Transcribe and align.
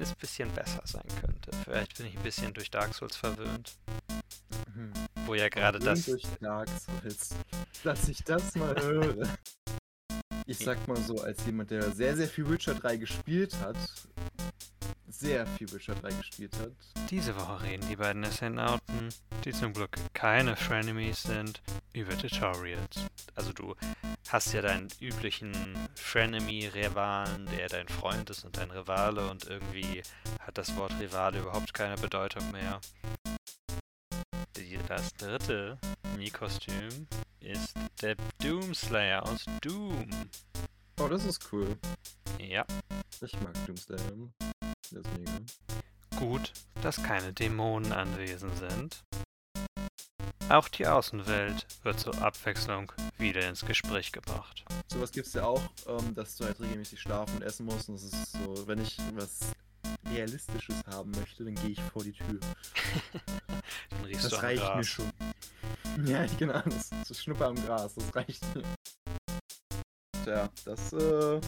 kleines 0.00 0.14
bisschen 0.14 0.50
besser 0.52 0.80
sein 0.84 1.04
könnte. 1.20 1.50
Vielleicht 1.64 1.98
bin 1.98 2.06
ich 2.06 2.16
ein 2.16 2.22
bisschen 2.22 2.54
durch 2.54 2.70
Dark 2.70 2.94
Souls 2.94 3.16
verwöhnt. 3.16 3.74
Mhm. 4.74 4.92
Wo 5.26 5.34
ja 5.34 5.48
gerade 5.48 5.78
das. 5.78 6.06
Durch 6.06 6.22
Dark 6.40 6.68
Souls. 6.68 7.34
Dass 7.84 8.08
ich 8.08 8.24
das 8.24 8.54
mal 8.54 8.74
höre. 8.80 9.28
Ich 10.46 10.58
sag 10.58 10.88
mal 10.88 10.96
so, 10.96 11.22
als 11.22 11.44
jemand, 11.44 11.70
der 11.70 11.90
sehr, 11.92 12.16
sehr 12.16 12.28
viel 12.28 12.48
Witcher 12.48 12.74
3 12.74 12.96
gespielt 12.96 13.54
hat, 13.60 13.76
sehr 15.08 15.46
viel 15.46 15.70
Witcher 15.70 15.94
3 15.94 16.08
gespielt 16.14 16.56
hat. 16.58 16.72
Diese 17.10 17.36
Woche 17.36 17.62
reden 17.62 17.86
die 17.88 17.96
beiden 17.96 18.24
Ascendauten, 18.24 19.10
die 19.44 19.52
zum 19.52 19.72
Glück 19.74 19.96
keine 20.14 20.56
Frenemies 20.56 21.22
sind, 21.22 21.62
über 21.92 22.16
Tutorials. 22.16 23.06
Also 23.34 23.52
du 23.52 23.76
hast 24.32 24.52
ja 24.52 24.62
deinen 24.62 24.88
üblichen 25.00 25.52
Frenemy-Rivalen, 25.96 27.46
der 27.46 27.68
dein 27.68 27.88
Freund 27.88 28.30
ist 28.30 28.44
und 28.44 28.56
dein 28.56 28.70
Rivale 28.70 29.28
und 29.28 29.46
irgendwie 29.46 30.02
hat 30.40 30.56
das 30.56 30.76
Wort 30.76 30.92
Rivale 31.00 31.40
überhaupt 31.40 31.74
keine 31.74 31.96
Bedeutung 31.96 32.50
mehr. 32.52 32.80
Das 34.86 35.14
dritte 35.14 35.78
Mi-Kostüm 36.16 37.06
ist 37.40 37.74
der 38.02 38.16
Doomslayer 38.42 39.22
aus 39.22 39.44
Doom. 39.60 40.10
Oh, 41.00 41.06
das 41.06 41.24
ist 41.24 41.52
cool. 41.52 41.78
Ja. 42.38 42.64
Ich 43.20 43.40
mag 43.40 43.54
Doomslayer. 43.66 44.00
Ist 44.90 45.18
mega. 45.18 45.38
Gut, 46.16 46.52
dass 46.82 47.02
keine 47.02 47.32
Dämonen 47.32 47.92
anwesend 47.92 48.56
sind. 48.58 49.04
Auch 50.50 50.66
die 50.66 50.84
Außenwelt 50.84 51.64
wird 51.84 52.00
zur 52.00 52.20
Abwechslung 52.20 52.90
wieder 53.18 53.48
ins 53.48 53.64
Gespräch 53.64 54.10
gebracht. 54.10 54.64
Sowas 54.88 55.12
gibt 55.12 55.28
es 55.28 55.34
ja 55.34 55.44
auch, 55.44 55.62
ähm, 55.86 56.12
dass 56.16 56.36
du 56.36 56.44
halt 56.44 56.58
regelmäßig 56.58 57.00
schlafen 57.00 57.36
und 57.36 57.42
essen 57.42 57.66
musst. 57.66 57.88
Und 57.88 57.94
das 57.94 58.02
ist 58.02 58.32
so, 58.32 58.66
wenn 58.66 58.82
ich 58.82 58.98
was 59.14 59.52
Realistisches 60.12 60.74
haben 60.88 61.12
möchte, 61.12 61.44
dann 61.44 61.54
gehe 61.54 61.70
ich 61.70 61.80
vor 61.92 62.02
die 62.02 62.12
Tür. 62.12 62.40
Dann 63.90 64.04
riechst 64.04 64.24
das 64.24 64.32
du 64.32 64.42
reicht 64.42 64.62
Gras. 64.62 64.76
mir 64.76 64.84
schon. 64.84 65.10
Ja, 66.04 66.24
genau, 66.38 66.60
das, 66.64 66.90
das 67.08 67.22
Schnuppe 67.22 67.46
am 67.46 67.54
Gras, 67.54 67.94
das 67.94 68.14
reicht 68.14 68.42
mir. 68.54 68.62
Tja, 70.24 70.48
das 70.64 70.92
äh, 70.92 71.40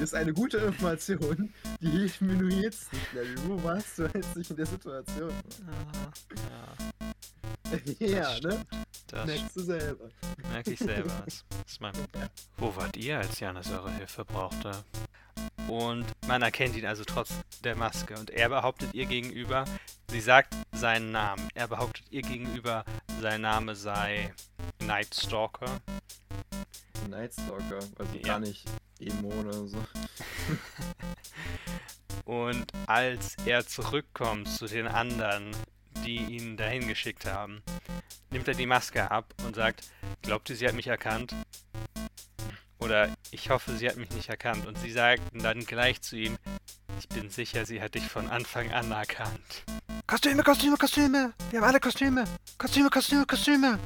ist 0.00 0.14
eine 0.14 0.32
gute 0.32 0.58
Information. 0.58 1.52
Die 1.80 1.90
hilft 1.90 2.20
mir 2.20 2.34
nur 2.34 2.50
jetzt 2.50 2.92
nicht. 2.92 3.06
Wo 3.46 3.62
warst 3.62 3.98
du 3.98 4.04
jetzt 4.14 4.36
nicht 4.36 4.50
in 4.50 4.56
der 4.56 4.66
Situation? 4.66 5.32
Ah, 5.66 6.10
ja, 6.34 6.87
ja, 7.98 8.20
das 8.22 8.42
ne? 8.42 8.50
stimmt. 8.52 8.66
Das 9.08 9.26
Merkst 9.26 9.56
du 9.56 9.60
selber. 9.60 10.08
merke 10.50 10.70
ich 10.72 10.78
selber. 10.78 11.12
Das 11.24 11.44
ist 11.66 11.80
mein. 11.80 11.92
Wo 12.56 12.74
wart 12.76 12.96
ihr, 12.96 13.18
als 13.18 13.40
Janis 13.40 13.70
eure 13.70 13.90
Hilfe 13.92 14.24
brauchte? 14.24 14.72
Und 15.68 16.06
man 16.26 16.42
erkennt 16.42 16.76
ihn 16.76 16.86
also 16.86 17.04
trotz 17.04 17.30
der 17.64 17.76
Maske. 17.76 18.18
Und 18.18 18.30
er 18.30 18.48
behauptet 18.48 18.92
ihr 18.94 19.06
gegenüber, 19.06 19.64
sie 20.10 20.20
sagt 20.20 20.54
seinen 20.72 21.10
Namen. 21.12 21.48
Er 21.54 21.68
behauptet 21.68 22.06
ihr 22.10 22.22
gegenüber, 22.22 22.84
sein 23.20 23.42
Name 23.42 23.74
sei 23.76 24.32
Night 24.82 25.14
Stalker. 25.14 25.80
Nightstalker, 27.08 27.78
also 27.98 28.14
Ja. 28.16 28.22
gar 28.22 28.40
nicht 28.40 28.64
Emo 29.00 29.28
oder 29.28 29.52
so. 29.66 29.78
Und 32.24 32.66
als 32.86 33.36
er 33.46 33.66
zurückkommt 33.66 34.48
zu 34.48 34.66
den 34.66 34.86
anderen, 34.86 35.50
die 36.04 36.16
ihn 36.16 36.56
dahin 36.56 36.86
geschickt 36.88 37.26
haben, 37.26 37.62
nimmt 38.30 38.48
er 38.48 38.54
die 38.54 38.66
Maske 38.66 39.10
ab 39.10 39.34
und 39.44 39.56
sagt, 39.56 39.90
glaubt 40.22 40.50
ihr, 40.50 40.56
sie 40.56 40.66
hat 40.66 40.74
mich 40.74 40.86
erkannt? 40.86 41.34
Oder 42.78 43.10
ich 43.30 43.50
hoffe, 43.50 43.76
sie 43.76 43.88
hat 43.88 43.96
mich 43.96 44.10
nicht 44.10 44.28
erkannt. 44.28 44.66
Und 44.66 44.78
sie 44.78 44.92
sagten 44.92 45.40
dann 45.40 45.60
gleich 45.60 46.00
zu 46.00 46.16
ihm, 46.16 46.38
ich 46.98 47.08
bin 47.08 47.28
sicher, 47.30 47.66
sie 47.66 47.82
hat 47.82 47.94
dich 47.94 48.08
von 48.08 48.28
Anfang 48.28 48.72
an 48.72 48.90
erkannt. 48.92 49.64
Kostüme, 50.06 50.42
Kostüme, 50.42 50.76
Kostüme! 50.76 51.34
Wir 51.50 51.60
haben 51.60 51.68
alle 51.68 51.80
Kostüme! 51.80 52.24
Kostüme, 52.56 52.88
Kostüme, 52.90 53.26
Kostüme! 53.26 53.78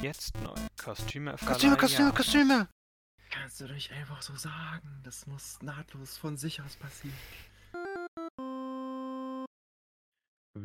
Jetzt 0.00 0.34
neu. 0.42 0.54
Kostüme, 0.82 1.36
Kostüme, 1.44 1.76
Kostüme, 1.76 2.12
Kostüme! 2.12 2.68
Kannst 3.30 3.60
du 3.60 3.64
nicht 3.66 3.92
einfach 3.92 4.22
so 4.22 4.34
sagen? 4.36 5.00
Das 5.02 5.26
muss 5.26 5.60
nahtlos 5.60 6.16
von 6.16 6.36
sich 6.36 6.62
aus 6.62 6.76
passieren. 6.76 7.16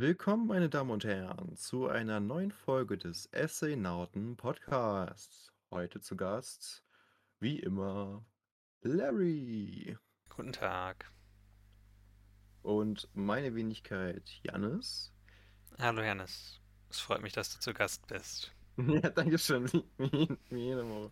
Willkommen, 0.02 0.48
meine 0.48 0.68
Damen 0.68 0.90
und 0.90 1.04
Herren, 1.06 1.56
zu 1.56 1.88
einer 1.88 2.20
neuen 2.20 2.52
Folge 2.52 2.98
des 2.98 3.28
Essaynauten 3.28 4.36
Podcasts. 4.36 5.54
Heute 5.70 6.02
zu 6.02 6.16
Gast, 6.16 6.84
wie 7.40 7.60
immer, 7.60 8.26
Larry 8.82 9.96
Guten 10.28 10.54
Tag. 10.54 11.12
und 12.64 13.10
meine 13.14 13.54
Wenigkeit 13.54 14.28
Jannis. 14.42 15.14
Hallo 15.78 16.02
Janis. 16.02 16.60
Es 16.90 17.00
freut 17.00 17.22
mich, 17.22 17.34
dass 17.34 17.54
du 17.54 17.60
zu 17.60 17.72
Gast 17.72 18.08
bist. 18.08 18.52
Ja, 18.78 19.08
danke 19.08 19.38
schön, 19.38 19.70
wie 20.00 20.38
jede 20.50 20.90
Woche. 20.90 21.12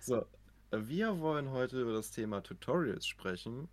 So, 0.00 0.26
wir 0.70 1.20
wollen 1.20 1.50
heute 1.50 1.82
über 1.82 1.92
das 1.92 2.10
Thema 2.10 2.40
Tutorials 2.40 3.06
sprechen 3.06 3.68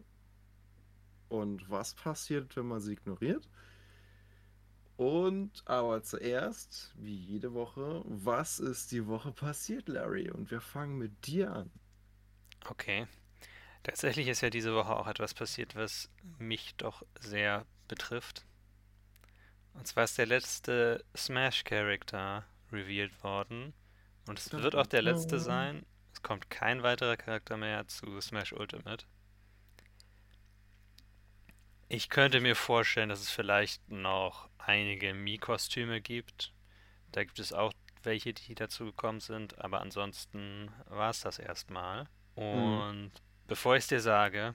und 1.30 1.70
was 1.70 1.94
passiert, 1.94 2.58
wenn 2.58 2.66
man 2.66 2.82
sie 2.82 2.92
ignoriert. 2.92 3.48
Und 5.00 5.64
aber 5.64 6.04
zuerst, 6.04 6.92
wie 6.98 7.16
jede 7.16 7.54
Woche, 7.54 8.02
was 8.04 8.60
ist 8.60 8.92
die 8.92 9.08
Woche 9.08 9.32
passiert, 9.32 9.88
Larry? 9.88 10.30
Und 10.30 10.52
wir 10.52 10.60
fangen 10.60 10.98
mit 10.98 11.26
dir 11.26 11.54
an. 11.54 11.72
Okay. 12.66 13.08
Tatsächlich 13.82 14.28
ist 14.28 14.42
ja 14.42 14.50
diese 14.50 14.76
Woche 14.76 14.94
auch 14.94 15.08
etwas 15.08 15.34
passiert, 15.34 15.74
was 15.78 16.10
mich 16.38 16.76
doch 16.76 17.06
sehr 17.18 17.66
betrifft. 17.88 18.46
Und 19.74 19.88
zwar 19.88 20.04
ist 20.04 20.18
der 20.18 20.26
letzte 20.26 21.06
Smash-Charakter 21.16 22.44
revealed 22.70 23.24
worden. 23.24 23.74
Und 24.28 24.38
es 24.38 24.52
wird 24.52 24.76
auch 24.76 24.86
der 24.86 25.02
letzte 25.02 25.40
sein. 25.40 25.86
Es 26.12 26.22
kommt 26.24 26.50
kein 26.50 26.84
weiterer 26.84 27.16
Charakter 27.16 27.56
mehr 27.56 27.88
zu 27.88 28.20
Smash 28.20 28.52
Ultimate. 28.52 29.06
Ich 31.92 32.10
könnte 32.10 32.40
mir 32.40 32.56
vorstellen, 32.56 33.10
dass 33.10 33.20
es 33.20 33.32
vielleicht 33.32 33.90
noch 33.90 34.48
einige 34.60 35.16
Mii-Kostüme 35.16 36.02
gibt. 36.02 36.54
Da 37.12 37.24
gibt 37.24 37.40
es 37.40 37.52
auch 37.52 37.74
welche, 38.04 38.32
die 38.32 38.54
dazu 38.54 38.86
gekommen 38.86 39.20
sind, 39.20 39.58
aber 39.58 39.82
ansonsten 39.82 40.72
war 40.86 41.10
es 41.10 41.22
das 41.22 41.40
erstmal. 41.40 42.08
Und 42.36 43.12
bevor 43.48 43.76
ich 43.76 43.86
es 43.86 43.88
dir 43.88 44.02
sage, 44.02 44.54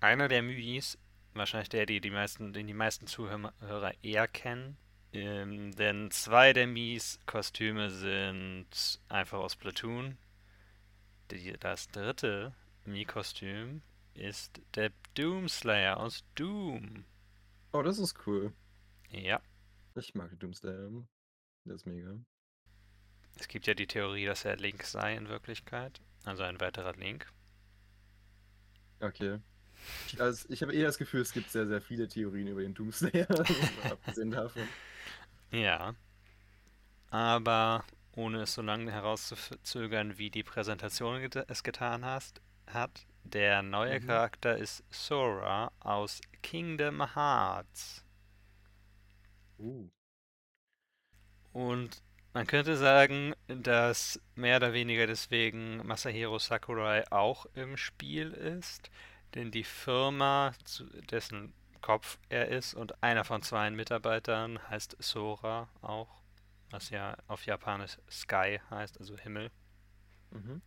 einer 0.00 0.26
der 0.26 0.42
Myis, 0.42 0.98
wahrscheinlich 1.32 1.68
der, 1.68 1.86
die 1.86 2.00
die 2.00 2.10
meisten, 2.10 2.52
den 2.52 2.66
die 2.66 2.74
meisten 2.74 3.06
Zuhörer 3.06 3.94
eher 4.02 4.26
kennen, 4.26 4.76
ähm, 5.12 5.70
denn 5.76 6.10
zwei 6.10 6.52
der 6.52 6.66
Mies 6.66 7.20
Kostüme 7.24 7.88
sind 7.88 9.00
einfach 9.08 9.38
aus 9.38 9.54
Platoon. 9.54 10.18
Die, 11.30 11.52
das 11.52 11.86
dritte 11.86 12.52
Mii-Kostüm 12.84 13.82
ist 14.14 14.60
der 14.74 14.92
Doomslayer 15.14 15.96
aus 15.98 16.24
Doom. 16.34 17.04
Oh, 17.72 17.82
das 17.82 17.98
ist 17.98 18.14
cool. 18.26 18.52
Ja, 19.10 19.40
Ich 19.96 20.14
mag 20.14 20.38
Doomslayer. 20.38 20.90
Das 21.64 21.76
ist 21.76 21.86
mega. 21.86 22.14
es 23.38 23.48
gibt 23.48 23.66
ja 23.66 23.74
die 23.74 23.86
Theorie, 23.86 24.26
dass 24.26 24.44
er 24.44 24.56
Link 24.56 24.82
sei 24.84 25.14
in 25.16 25.28
Wirklichkeit. 25.28 26.00
Also 26.24 26.42
ein 26.42 26.60
weiterer 26.60 26.94
Link. 26.94 27.26
Okay. 29.00 29.38
Ich- 30.06 30.20
Also 30.20 30.46
ich 30.50 30.62
habe 30.62 30.74
eher 30.74 30.86
das 30.86 30.98
Gefühl, 30.98 31.22
es 31.22 31.32
gibt 31.32 31.50
sehr, 31.50 31.66
sehr 31.66 31.80
viele 31.80 32.06
Theorien 32.08 32.48
über 32.48 32.60
den 32.62 32.74
Doomslayer. 32.74 33.26
Abgesehen 33.90 34.30
davon. 34.30 34.62
Ja. 35.50 35.94
Aber 37.08 37.84
ohne 38.14 38.42
es 38.42 38.54
so 38.54 38.62
lange 38.62 38.92
herauszuzögern, 38.92 40.18
wie 40.18 40.30
die 40.30 40.42
Präsentation 40.44 41.22
es 41.48 41.62
getan 41.62 42.04
hast, 42.04 42.40
hat, 42.66 43.06
der 43.24 43.62
neue 43.62 44.00
Mhm. 44.00 44.06
Charakter 44.06 44.56
ist 44.56 44.84
Sora 44.90 45.72
aus 45.80 46.20
Kingdom 46.42 47.14
Hearts. 47.14 48.04
Uh. 49.58 49.88
Und 51.52 52.02
man 52.32 52.46
könnte 52.46 52.76
sagen, 52.76 53.34
dass 53.48 54.20
mehr 54.34 54.56
oder 54.58 54.72
weniger 54.72 55.06
deswegen 55.06 55.84
Masahiro 55.86 56.38
Sakurai 56.38 57.04
auch 57.10 57.46
im 57.54 57.76
Spiel 57.76 58.32
ist, 58.32 58.90
denn 59.34 59.50
die 59.50 59.64
Firma, 59.64 60.52
zu 60.64 60.84
dessen 61.10 61.52
Kopf 61.80 62.18
er 62.28 62.48
ist 62.48 62.74
und 62.74 63.02
einer 63.02 63.24
von 63.24 63.42
zwei 63.42 63.70
Mitarbeitern 63.70 64.58
heißt 64.68 64.96
Sora 65.00 65.68
auch, 65.82 66.22
was 66.70 66.90
ja 66.90 67.16
auf 67.26 67.46
Japanisch 67.46 67.98
Sky 68.10 68.60
heißt, 68.70 68.98
also 69.00 69.16
Himmel. 69.16 69.50
Mhm. 70.30 70.62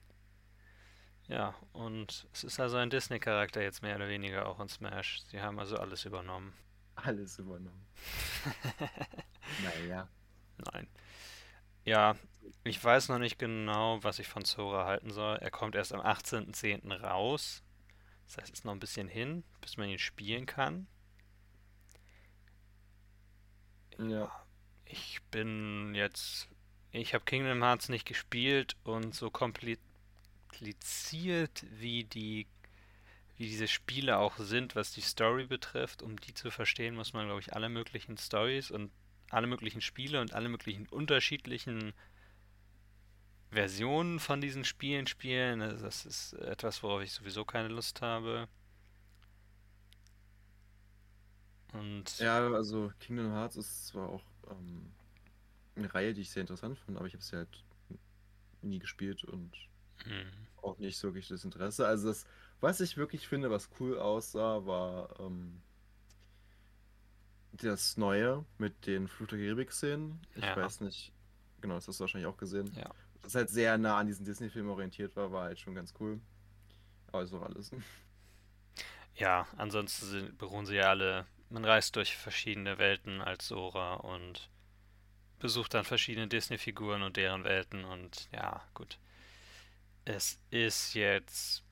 Ja, 1.27 1.55
und 1.71 2.27
es 2.33 2.43
ist 2.43 2.59
also 2.59 2.77
ein 2.77 2.89
Disney-Charakter 2.89 3.61
jetzt 3.61 3.81
mehr 3.81 3.95
oder 3.95 4.09
weniger 4.09 4.47
auch 4.47 4.59
in 4.59 4.67
Smash. 4.67 5.21
Sie 5.29 5.41
haben 5.41 5.59
also 5.59 5.77
alles 5.77 6.05
übernommen. 6.05 6.53
Alles 6.95 7.39
übernommen. 7.39 7.85
Naja. 9.61 10.07
Nein. 10.71 10.87
Ja, 11.85 12.15
ich 12.63 12.81
weiß 12.81 13.09
noch 13.09 13.19
nicht 13.19 13.37
genau, 13.37 14.01
was 14.03 14.19
ich 14.19 14.27
von 14.27 14.45
Sora 14.45 14.85
halten 14.85 15.11
soll. 15.11 15.35
Er 15.37 15.51
kommt 15.51 15.75
erst 15.75 15.93
am 15.93 15.99
18.10. 15.99 17.01
raus. 17.01 17.61
Das 18.25 18.37
heißt, 18.37 18.53
es 18.53 18.59
ist 18.59 18.65
noch 18.65 18.71
ein 18.71 18.79
bisschen 18.79 19.07
hin, 19.07 19.43
bis 19.61 19.77
man 19.77 19.89
ihn 19.89 19.99
spielen 19.99 20.45
kann. 20.45 20.87
Ja. 23.97 24.31
Ich 24.85 25.21
bin 25.31 25.93
jetzt. 25.93 26.47
Ich 26.91 27.13
habe 27.13 27.25
Kingdom 27.25 27.63
Hearts 27.63 27.89
nicht 27.89 28.05
gespielt 28.05 28.77
und 28.83 29.13
so 29.13 29.29
kompliziert 30.53 31.65
wie 31.79 32.03
die 32.03 32.47
wie 33.37 33.47
diese 33.47 33.67
Spiele 33.67 34.19
auch 34.19 34.37
sind, 34.37 34.75
was 34.75 34.91
die 34.91 35.01
Story 35.01 35.47
betrifft, 35.47 36.03
um 36.03 36.19
die 36.19 36.35
zu 36.35 36.51
verstehen, 36.51 36.95
muss 36.95 37.13
man, 37.13 37.25
glaube 37.25 37.41
ich, 37.41 37.53
alle 37.53 37.67
möglichen 37.67 38.15
Stories 38.17 38.69
und 38.69 38.91
alle 39.31 39.47
möglichen 39.47 39.81
Spiele 39.81 40.21
und 40.21 40.33
alle 40.33 40.49
möglichen 40.49 40.87
unterschiedlichen 40.87 41.93
Versionen 43.51 44.19
von 44.19 44.39
diesen 44.41 44.65
Spielen 44.65 45.07
spielen. 45.07 45.61
Also 45.61 45.83
das 45.83 46.05
ist 46.05 46.33
etwas, 46.33 46.83
worauf 46.83 47.01
ich 47.01 47.11
sowieso 47.11 47.43
keine 47.43 47.69
Lust 47.69 48.01
habe. 48.01 48.47
Und 51.73 52.19
Ja, 52.19 52.47
also 52.51 52.91
Kingdom 52.99 53.31
Hearts 53.31 53.57
ist 53.57 53.87
zwar 53.87 54.09
auch 54.09 54.23
ähm, 54.51 54.91
eine 55.75 55.93
Reihe, 55.93 56.13
die 56.13 56.21
ich 56.21 56.29
sehr 56.29 56.41
interessant 56.41 56.77
finde, 56.77 56.99
aber 56.99 57.07
ich 57.07 57.13
habe 57.13 57.23
sie 57.23 57.35
halt 57.35 57.63
nie 58.61 58.79
gespielt 58.79 59.23
und 59.23 59.51
hm, 60.05 60.29
auch 60.61 60.77
nicht 60.79 60.97
so 60.97 61.09
wirklich 61.09 61.27
das 61.29 61.45
Interesse. 61.45 61.87
Also 61.87 62.07
das, 62.09 62.25
was 62.61 62.81
ich 62.81 62.97
wirklich 62.97 63.27
finde, 63.27 63.51
was 63.51 63.69
cool 63.79 63.99
aussah, 63.99 64.65
war 64.65 65.19
ähm, 65.19 65.61
das 67.51 67.97
Neue 67.97 68.45
mit 68.57 68.85
den 68.87 69.07
Fluch 69.07 69.27
der 69.27 69.39
Karibik-Szenen. 69.39 70.19
Ich 70.35 70.43
Ja. 70.43 70.55
weiß 70.55 70.81
nicht, 70.81 71.13
genau, 71.61 71.75
das 71.75 71.87
hast 71.87 71.99
du 71.99 72.01
wahrscheinlich 72.01 72.27
auch 72.27 72.37
gesehen. 72.37 72.75
ja. 72.75 72.93
Das 73.21 73.35
halt 73.35 73.49
sehr 73.49 73.77
nah 73.77 73.97
an 73.97 74.07
diesen 74.07 74.25
Disney-Film 74.25 74.69
orientiert 74.69 75.15
war, 75.15 75.31
war 75.31 75.43
halt 75.45 75.59
schon 75.59 75.75
ganz 75.75 75.93
cool. 75.99 76.19
Aber 77.11 77.23
ist 77.23 77.33
auch 77.33 77.43
alles. 77.43 77.71
Ja, 79.15 79.47
ansonsten 79.57 80.05
sind, 80.07 80.37
beruhen 80.37 80.65
sie 80.65 80.75
ja 80.75 80.89
alle. 80.89 81.25
Man 81.49 81.65
reist 81.65 81.95
durch 81.95 82.15
verschiedene 82.17 82.77
Welten 82.77 83.21
als 83.21 83.47
Sora 83.47 83.95
und 83.95 84.49
besucht 85.39 85.73
dann 85.75 85.85
verschiedene 85.85 86.27
Disney-Figuren 86.27 87.03
und 87.03 87.17
deren 87.17 87.43
Welten 87.45 87.85
und 87.85 88.29
ja, 88.33 88.63
gut. 88.73 88.99
Es 90.05 90.39
ist 90.49 90.93
jetzt 90.95 91.63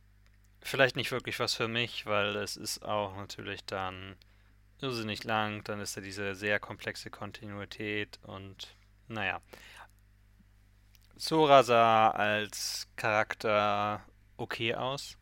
vielleicht 0.62 0.96
nicht 0.96 1.12
wirklich 1.12 1.40
was 1.40 1.54
für 1.56 1.68
mich, 1.68 2.06
weil 2.06 2.36
es 2.38 2.56
ist 2.58 2.84
auch 2.84 3.16
natürlich 3.18 3.66
dann 3.66 4.16
irrsinnig 4.80 5.24
lang, 5.24 5.64
dann 5.64 5.80
ist 5.80 5.98
da 5.98 6.02
diese 6.02 6.34
sehr 6.36 6.60
komplexe 6.60 7.10
Kontinuität 7.10 8.20
und 8.24 8.76
naja. 9.08 9.42
Sora 11.16 11.64
sah 11.64 12.10
als 12.12 12.88
Charakter 12.96 14.04
okay 14.38 14.74
aus. 14.76 15.18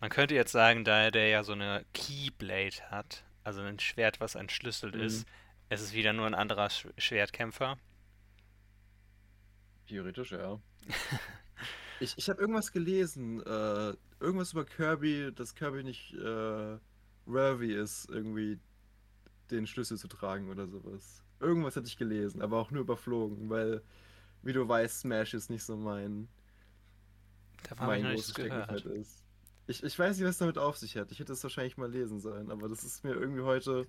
Man 0.00 0.10
könnte 0.10 0.34
jetzt 0.34 0.52
sagen, 0.52 0.84
da 0.84 1.10
der 1.10 1.28
ja 1.28 1.44
so 1.44 1.52
eine 1.52 1.84
Keyblade 1.92 2.82
hat, 2.90 3.24
also 3.44 3.60
ein 3.62 3.78
Schwert, 3.78 4.20
was 4.20 4.34
entschlüsselt 4.34 4.94
Mhm. 4.94 5.02
ist, 5.02 5.26
es 5.68 5.80
ist 5.82 5.92
wieder 5.92 6.12
nur 6.12 6.26
ein 6.26 6.34
anderer 6.34 6.70
Sch 6.70 6.88
Schwertkämpfer. 6.96 7.78
Theoretisch, 9.86 10.32
ja. 10.32 10.60
Ich, 12.00 12.14
ich 12.16 12.30
habe 12.30 12.40
irgendwas 12.40 12.72
gelesen, 12.72 13.40
äh, 13.42 13.94
irgendwas 14.20 14.52
über 14.52 14.64
Kirby, 14.64 15.32
dass 15.34 15.54
Kirby 15.54 15.82
nicht 15.82 16.14
äh, 16.14 16.78
worthy 17.26 17.74
ist, 17.74 18.08
irgendwie 18.08 18.58
den 19.50 19.66
Schlüssel 19.66 19.98
zu 19.98 20.08
tragen 20.08 20.50
oder 20.50 20.66
sowas. 20.68 21.22
Irgendwas 21.40 21.76
hatte 21.76 21.86
ich 21.86 21.96
gelesen, 21.96 22.42
aber 22.42 22.58
auch 22.58 22.70
nur 22.70 22.82
überflogen, 22.82 23.48
weil, 23.50 23.82
wie 24.42 24.52
du 24.52 24.68
weißt, 24.68 25.00
Smash 25.00 25.34
ist 25.34 25.50
nicht 25.50 25.64
so 25.64 25.76
mein, 25.76 26.28
Davon 27.62 27.86
habe 27.86 27.96
ich 27.96 28.02
mein 28.02 28.14
großes 28.14 28.30
Steckenpferd 28.30 28.86
ist. 28.86 29.24
Ich, 29.66 29.82
ich 29.82 29.98
weiß 29.98 30.16
nicht, 30.16 30.26
was 30.26 30.38
damit 30.38 30.56
auf 30.56 30.78
sich 30.78 30.96
hat. 30.96 31.12
Ich 31.12 31.18
hätte 31.18 31.32
es 31.32 31.42
wahrscheinlich 31.42 31.76
mal 31.76 31.90
lesen 31.90 32.20
sollen, 32.20 32.50
aber 32.50 32.68
das 32.68 32.84
ist 32.84 33.04
mir 33.04 33.12
irgendwie 33.12 33.42
heute, 33.42 33.86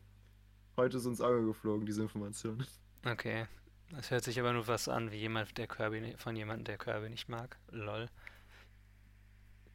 heute 0.76 1.00
so 1.00 1.10
ins 1.10 1.22
Auge 1.22 1.46
geflogen, 1.46 1.86
diese 1.86 2.02
Information. 2.02 2.66
Okay. 3.06 3.48
Das 3.92 4.12
hört 4.12 4.24
sich 4.24 4.40
aber 4.40 4.54
nur 4.54 4.68
was 4.68 4.88
an 4.88 5.12
wie 5.12 5.18
jemand, 5.18 5.58
der 5.58 5.68
Kirby 5.68 6.16
von 6.18 6.36
jemandem, 6.36 6.66
der 6.66 6.78
Kirby 6.78 7.10
nicht 7.10 7.28
mag. 7.28 7.58
Lol. 7.72 8.08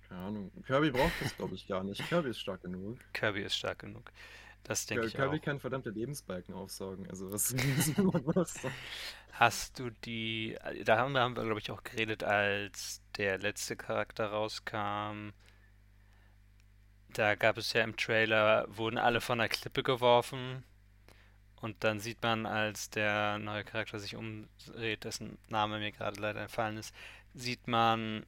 Keine 0.08 0.20
Ahnung. 0.20 0.52
Kirby 0.66 0.90
braucht 0.90 1.12
das, 1.20 1.37
glaube 1.37 1.55
ich, 1.55 1.66
gar 1.66 1.82
nicht. 1.82 2.06
Kirby 2.08 2.31
ist 2.31 2.38
stark 2.38 2.62
genug. 2.62 2.99
Kirby 3.12 3.43
ist 3.43 3.56
stark 3.56 3.81
genug. 3.81 4.12
Das 4.62 4.87
denke 4.87 5.06
ich 5.06 5.14
Kirby 5.14 5.38
auch. 5.38 5.43
kann 5.43 5.61
verdammte 5.61 5.90
Lebensbalken 5.90 6.55
aufsaugen. 6.55 7.08
Also 7.11 7.31
was 7.31 7.55
was? 7.55 8.55
Hast 9.32 9.78
du 9.78 9.90
die, 9.90 10.56
da 10.84 10.96
haben 10.96 11.12
wir, 11.12 11.20
haben 11.20 11.37
wir 11.37 11.44
glaube 11.44 11.60
ich 11.60 11.70
auch 11.70 11.82
geredet, 11.82 12.25
als 12.25 13.02
der 13.17 13.38
letzte 13.38 13.76
Charakter 13.76 14.28
rauskam. 14.28 15.32
Da 17.12 17.34
gab 17.34 17.58
es 17.58 17.72
ja 17.75 17.82
im 17.82 17.96
Trailer, 17.96 18.67
wurden 18.69 18.96
alle 18.96 19.20
von 19.20 19.38
der 19.38 19.49
Klippe 19.49 19.82
geworfen. 19.82 20.64
Und 21.61 21.83
dann 21.83 22.01
sieht 22.01 22.23
man, 22.23 22.47
als 22.47 22.91
der 22.91 23.39
neue 23.39 23.65
Charakter 23.65 23.99
sich 23.99 24.17
umdreht, 24.17 25.05
dessen 25.05 25.39
Name 25.49 25.79
mir 25.79 25.93
gerade 25.93 26.21
leider 26.21 26.43
entfallen 26.43 26.77
ist, 26.77 26.95
sieht 27.33 27.67
man 27.69 28.27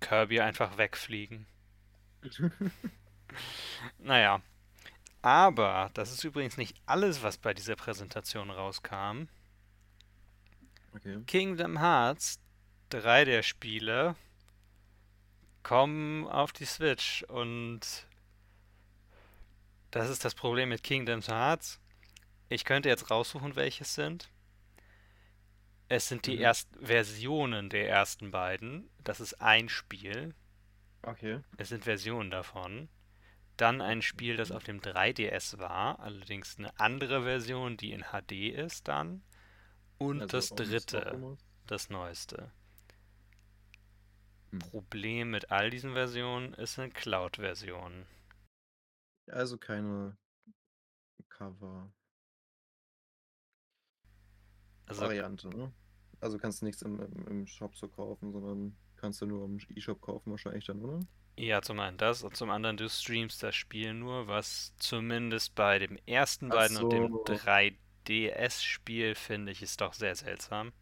Kirby 0.00 0.40
einfach 0.40 0.78
wegfliegen. 0.78 1.46
Naja, 3.98 4.42
aber 5.22 5.90
das 5.94 6.12
ist 6.12 6.24
übrigens 6.24 6.56
nicht 6.56 6.76
alles, 6.86 7.22
was 7.22 7.38
bei 7.38 7.54
dieser 7.54 7.76
Präsentation 7.76 8.50
rauskam. 8.50 9.28
Okay. 10.94 11.22
Kingdom 11.26 11.80
Hearts, 11.80 12.38
drei 12.90 13.24
der 13.24 13.42
Spiele, 13.42 14.16
kommen 15.62 16.26
auf 16.26 16.52
die 16.52 16.64
Switch 16.64 17.22
und 17.28 17.80
das 19.90 20.10
ist 20.10 20.24
das 20.24 20.34
Problem 20.34 20.70
mit 20.70 20.82
Kingdom 20.82 21.20
Hearts. 21.22 21.78
Ich 22.52 22.64
könnte 22.64 22.88
jetzt 22.88 23.10
raussuchen, 23.10 23.56
welche 23.56 23.82
es 23.84 23.94
sind. 23.94 24.30
Es 25.88 26.08
sind 26.08 26.26
die 26.26 26.36
Mhm. 26.36 26.42
ersten 26.42 26.86
Versionen 26.86 27.70
der 27.70 27.88
ersten 27.88 28.30
beiden. 28.30 28.90
Das 28.98 29.20
ist 29.20 29.34
ein 29.40 29.68
Spiel. 29.68 30.34
Okay. 31.02 31.40
Es 31.56 31.68
sind 31.70 31.84
Versionen 31.84 32.30
davon. 32.30 32.88
Dann 33.56 33.80
ein 33.80 34.02
Spiel, 34.02 34.36
das 34.36 34.50
auf 34.50 34.64
dem 34.64 34.80
3DS 34.80 35.58
war, 35.58 36.00
allerdings 36.00 36.58
eine 36.58 36.78
andere 36.80 37.22
Version, 37.22 37.76
die 37.76 37.92
in 37.92 38.04
HD 38.12 38.50
ist 38.50 38.88
dann. 38.88 39.22
Und 39.98 40.20
Also 40.22 40.36
das 40.36 40.48
dritte, 40.50 41.36
das 41.66 41.90
neueste. 41.90 42.52
Hm. 44.52 44.58
Problem 44.58 45.30
mit 45.30 45.50
all 45.50 45.70
diesen 45.70 45.92
Versionen 45.94 46.54
ist 46.54 46.78
eine 46.78 46.90
Cloud-Version. 46.90 48.06
Also 49.28 49.58
keine 49.58 50.16
Cover-Variante, 51.28 51.92
Also 54.98 55.48
ne? 55.48 55.72
Also 56.20 56.38
kannst 56.38 56.62
du 56.62 56.66
nichts 56.66 56.82
im, 56.82 57.00
im, 57.00 57.26
im 57.28 57.46
Shop 57.46 57.76
so 57.76 57.88
kaufen, 57.88 58.32
sondern 58.32 58.76
kannst 58.96 59.20
du 59.20 59.26
nur 59.26 59.44
im 59.44 59.58
E-Shop 59.74 60.00
kaufen 60.00 60.30
wahrscheinlich 60.30 60.64
dann, 60.66 60.80
oder? 60.82 61.00
ja, 61.36 61.62
zum 61.62 61.80
einen 61.80 61.96
das 61.96 62.22
und 62.22 62.36
zum 62.36 62.50
anderen 62.50 62.76
du 62.76 62.88
streamst 62.88 63.42
das 63.42 63.54
Spiel 63.56 63.94
nur, 63.94 64.26
was 64.26 64.74
zumindest 64.76 65.54
bei 65.54 65.78
dem 65.78 65.96
ersten 66.06 66.50
Ach 66.50 66.56
beiden 66.56 66.76
und 66.76 66.92
dem 66.92 67.08
so. 67.08 67.24
3DS-Spiel 67.24 69.14
finde 69.14 69.52
ich 69.52 69.62
ist 69.62 69.80
doch 69.80 69.94
sehr 69.94 70.14
seltsam. 70.14 70.72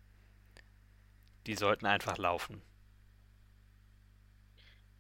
Die 1.47 1.55
sollten 1.55 1.87
einfach 1.87 2.19
laufen. 2.19 2.63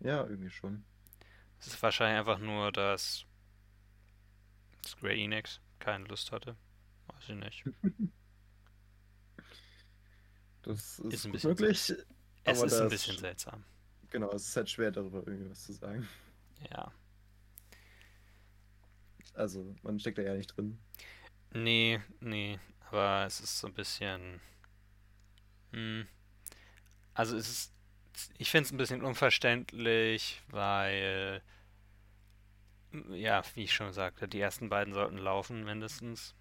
Ja, 0.00 0.25
irgendwie 0.25 0.50
schon. 0.50 0.85
Es 1.59 1.67
ist 1.67 1.83
wahrscheinlich 1.83 2.19
einfach 2.21 2.38
nur, 2.38 2.73
dass 2.73 3.26
Square 4.87 5.14
Enix 5.14 5.61
keine 5.79 6.07
Lust 6.07 6.33
hatte. 6.33 6.57
Weiß 7.09 7.29
ich 7.29 7.37
nicht. 7.37 7.64
Das 10.62 10.99
Ist 10.99 10.99
ist 11.12 11.25
ein 11.26 11.33
bisschen 11.33 11.50
möglich, 11.50 11.93
Es 12.45 12.62
ist 12.62 12.81
ein 12.81 12.88
bisschen 12.88 13.19
seltsam. 13.19 13.64
genau, 14.11 14.31
es 14.33 14.49
ist 14.49 14.57
halt 14.57 14.69
schwer 14.71 14.90
darüber 14.90 15.19
irgendwie 15.26 15.50
was 15.50 15.64
zu 15.64 15.73
sagen. 15.73 16.09
Ja. 16.71 16.93
Also, 19.35 19.75
man 19.83 19.99
steckt 19.99 20.19
da 20.19 20.23
ja 20.23 20.35
nicht 20.35 20.57
drin. 20.57 20.79
Nee, 21.52 22.00
nee, 22.21 22.59
aber 22.90 23.25
es 23.26 23.40
ist 23.40 23.59
so 23.61 23.67
ein 23.69 23.75
bisschen. 23.75 24.40
Hm, 25.73 26.07
also 27.14 27.37
es 27.37 27.49
ist. 27.49 27.73
Ich 28.38 28.50
finde 28.50 28.67
es 28.67 28.73
ein 28.73 28.76
bisschen 28.79 29.02
unverständlich, 29.05 30.43
weil. 30.49 31.43
Ja, 33.11 33.43
wie 33.55 33.64
ich 33.64 33.73
schon 33.73 33.93
sagte, 33.93 34.29
die 34.29 34.40
ersten 34.40 34.69
beiden 34.69 34.95
sollten 34.95 35.19
laufen 35.19 35.64
mindestens. 35.64 36.35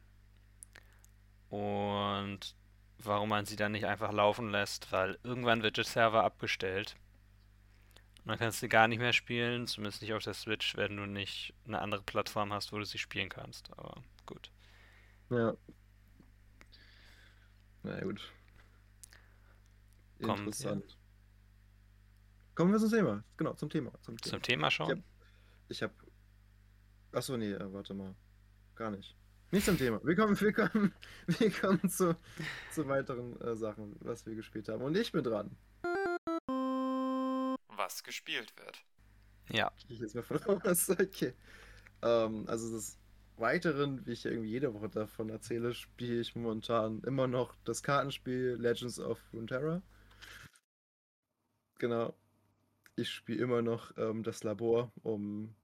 Und 1.49 2.55
warum 2.99 3.29
man 3.29 3.45
sie 3.45 3.55
dann 3.55 3.71
nicht 3.71 3.85
einfach 3.85 4.11
laufen 4.11 4.49
lässt, 4.51 4.91
weil 4.91 5.17
irgendwann 5.23 5.63
wird 5.63 5.77
der 5.77 5.83
Server 5.85 6.23
abgestellt. 6.23 6.95
Und 8.23 8.27
dann 8.29 8.39
kannst 8.39 8.61
du 8.61 8.67
gar 8.69 8.87
nicht 8.87 8.99
mehr 8.99 9.13
spielen, 9.13 9.65
zumindest 9.67 10.01
nicht 10.01 10.13
auf 10.13 10.23
der 10.23 10.33
Switch, 10.33 10.75
wenn 10.75 10.97
du 10.97 11.05
nicht 11.05 11.53
eine 11.65 11.79
andere 11.81 12.03
Plattform 12.03 12.53
hast, 12.53 12.71
wo 12.71 12.77
du 12.77 12.85
sie 12.85 12.97
spielen 12.97 13.29
kannst. 13.29 13.71
Aber 13.77 14.01
gut. 14.25 14.51
Ja. 15.29 15.55
Na 17.83 17.99
gut. 18.01 18.31
Wir- 20.19 20.29
Interessant. 20.29 20.97
Kommen 22.55 22.73
wir 22.73 22.79
zum 22.79 22.89
Thema. 22.91 23.23
Genau, 23.37 23.53
zum 23.53 23.69
Thema. 23.69 23.91
Zum 24.01 24.17
Thema. 24.17 24.31
Zum 24.31 24.41
Thema 24.41 24.67
Ich 24.67 24.73
schon? 24.73 24.89
hab, 24.89 24.97
ich 25.69 25.81
habe. 25.81 25.93
Achso, 27.13 27.37
nee, 27.37 27.53
äh, 27.53 27.73
warte 27.73 27.93
mal. 27.93 28.13
Gar 28.75 28.91
nicht. 28.91 29.15
Nicht 29.51 29.65
zum 29.65 29.77
Thema. 29.79 29.99
Wir 30.03 30.15
kommen, 30.15 30.39
wir 30.39 30.53
kommen, 30.53 30.93
wir 31.27 31.51
kommen 31.51 31.89
zu, 31.89 32.15
zu 32.71 32.87
weiteren 32.87 33.39
äh, 33.41 33.55
Sachen, 33.55 33.95
was 34.01 34.25
wir 34.27 34.35
gespielt 34.35 34.69
haben. 34.69 34.83
Und 34.83 34.95
ich 34.95 35.11
bin 35.11 35.23
dran. 35.23 35.55
Was 37.75 38.03
gespielt 38.03 38.53
wird. 38.57 38.85
Ja. 39.51 39.71
Gehe 39.87 39.95
ich 39.95 40.01
jetzt 40.01 40.13
mal 40.13 40.21
von 40.21 40.61
aus. 40.61 40.89
Okay. 40.99 41.33
Ähm, 42.03 42.45
also 42.47 42.71
des 42.71 42.99
Weiteren, 43.37 44.05
wie 44.05 44.11
ich 44.11 44.23
ja 44.23 44.31
irgendwie 44.31 44.51
jede 44.51 44.73
Woche 44.73 44.89
davon 44.89 45.29
erzähle, 45.29 45.73
spiele 45.73 46.21
ich 46.21 46.35
momentan 46.35 47.01
immer 47.01 47.27
noch 47.27 47.55
das 47.63 47.81
Kartenspiel 47.81 48.55
Legends 48.59 48.99
of 48.99 49.19
Runeterra. 49.33 49.81
Genau. 51.79 52.13
Ich 52.95 53.09
spiele 53.09 53.41
immer 53.41 53.61
noch 53.63 53.97
ähm, 53.97 54.21
das 54.21 54.43
Labor, 54.43 54.91
um 55.01 55.55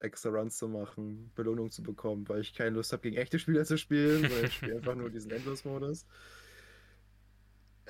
extra 0.00 0.30
Runs 0.30 0.56
zu 0.56 0.68
machen, 0.68 1.30
Belohnung 1.34 1.70
zu 1.70 1.82
bekommen, 1.82 2.28
weil 2.28 2.40
ich 2.40 2.54
keine 2.54 2.70
Lust 2.70 2.92
habe, 2.92 3.02
gegen 3.02 3.16
echte 3.16 3.38
Spieler 3.38 3.64
zu 3.64 3.76
spielen, 3.76 4.22
sondern 4.22 4.44
ich 4.44 4.54
spiele 4.54 4.76
einfach 4.76 4.94
nur 4.94 5.10
diesen 5.10 5.30
Endlos-Modus. 5.30 6.06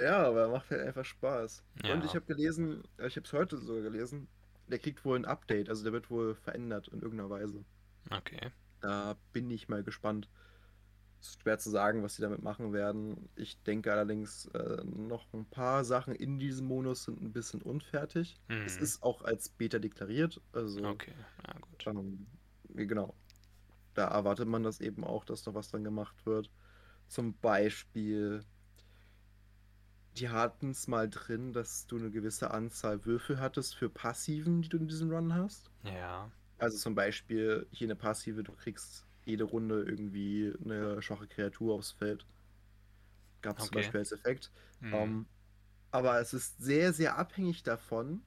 Ja, 0.01 0.25
aber 0.25 0.43
er 0.43 0.49
macht 0.49 0.71
halt 0.71 0.83
einfach 0.83 1.05
Spaß. 1.05 1.63
Ja. 1.85 1.95
Und 1.95 2.05
ich 2.05 2.15
habe 2.15 2.27
gelesen, 2.27 2.83
äh, 2.99 3.07
ich 3.07 3.17
habe 3.17 3.27
es 3.27 3.33
heute 3.33 3.59
sogar 3.59 3.83
gelesen, 3.83 4.29
der 4.67 4.79
kriegt 4.79 5.05
wohl 5.05 5.17
ein 5.17 5.25
Update, 5.25 5.69
also 5.69 5.83
der 5.83 5.93
wird 5.93 6.11
wohl 6.11 6.35
verändert 6.35 6.89
in 6.89 7.01
irgendeiner 7.01 7.31
Weise. 7.31 7.65
Okay. 8.11 8.51
Da 8.81 9.17
bin 9.33 9.51
ich 9.51 9.69
mal 9.69 9.83
gespannt. 9.83 10.29
Es 11.21 11.29
ist 11.31 11.43
schwer 11.43 11.59
zu 11.59 11.71
sagen, 11.71 12.03
was 12.03 12.17
sie 12.17 12.23
damit 12.23 12.43
machen 12.43 12.73
werden. 12.73 13.29
Ich 13.37 13.63
denke 13.63 13.93
allerdings, 13.93 14.47
äh, 14.55 14.83
noch 14.85 15.33
ein 15.35 15.45
paar 15.47 15.85
Sachen 15.85 16.15
in 16.15 16.39
diesem 16.39 16.67
Modus 16.67 17.05
sind 17.05 17.21
ein 17.21 17.33
bisschen 17.33 17.61
unfertig. 17.63 18.41
Es 18.65 18.77
Hm. 18.77 18.83
ist 18.83 19.03
auch 19.03 19.23
als 19.23 19.49
Beta 19.51 19.79
deklariert, 19.79 20.41
also 20.53 20.85
Okay, 20.87 21.13
ja 21.47 21.59
gut. 21.61 21.87
ähm, 21.87 22.27
genau. 22.75 23.15
Da 23.95 24.09
erwartet 24.09 24.49
man 24.49 24.63
das 24.63 24.81
eben 24.81 25.05
auch, 25.05 25.25
dass 25.25 25.45
noch 25.47 25.55
was 25.55 25.71
dran 25.71 25.85
gemacht 25.85 26.25
wird. 26.27 26.51
Zum 27.09 27.39
Beispiel, 27.41 28.45
die 30.17 30.29
hatten 30.29 30.71
es 30.71 30.87
mal 30.89 31.09
drin, 31.09 31.53
dass 31.53 31.87
du 31.87 31.97
eine 31.97 32.11
gewisse 32.11 32.51
Anzahl 32.53 33.05
Würfel 33.05 33.41
hattest 33.41 33.75
für 33.77 33.89
Passiven, 33.91 34.63
die 34.63 34.69
du 34.69 34.77
in 34.79 34.89
diesem 34.89 35.11
Run 35.11 35.35
hast. 35.35 35.71
Ja. 35.85 36.31
Also 36.59 36.79
zum 36.79 36.95
Beispiel 36.95 37.67
hier 37.71 37.87
eine 37.87 37.97
Passive, 37.97 38.43
du 38.43 38.53
kriegst 38.53 39.07
jede 39.25 39.45
Runde 39.45 39.83
irgendwie 39.83 40.53
eine 40.65 41.03
schwache 41.03 41.27
Kreatur 41.29 41.75
aufs 41.75 41.93
Feld. 41.93 42.27
Gab 43.43 43.59
es 43.59 43.67
zum 43.67 43.77
Okay. 43.77 43.79
Beispiel 43.79 44.01
als 44.01 44.13
Effekt. 44.13 44.51
Hm. 44.81 44.95
Ähm, 44.95 45.27
aber 45.91 46.21
es 46.21 46.35
ist 46.35 46.63
sehr, 46.63 46.93
sehr 46.93 47.17
abhängig 47.19 47.63
davon, 47.63 48.23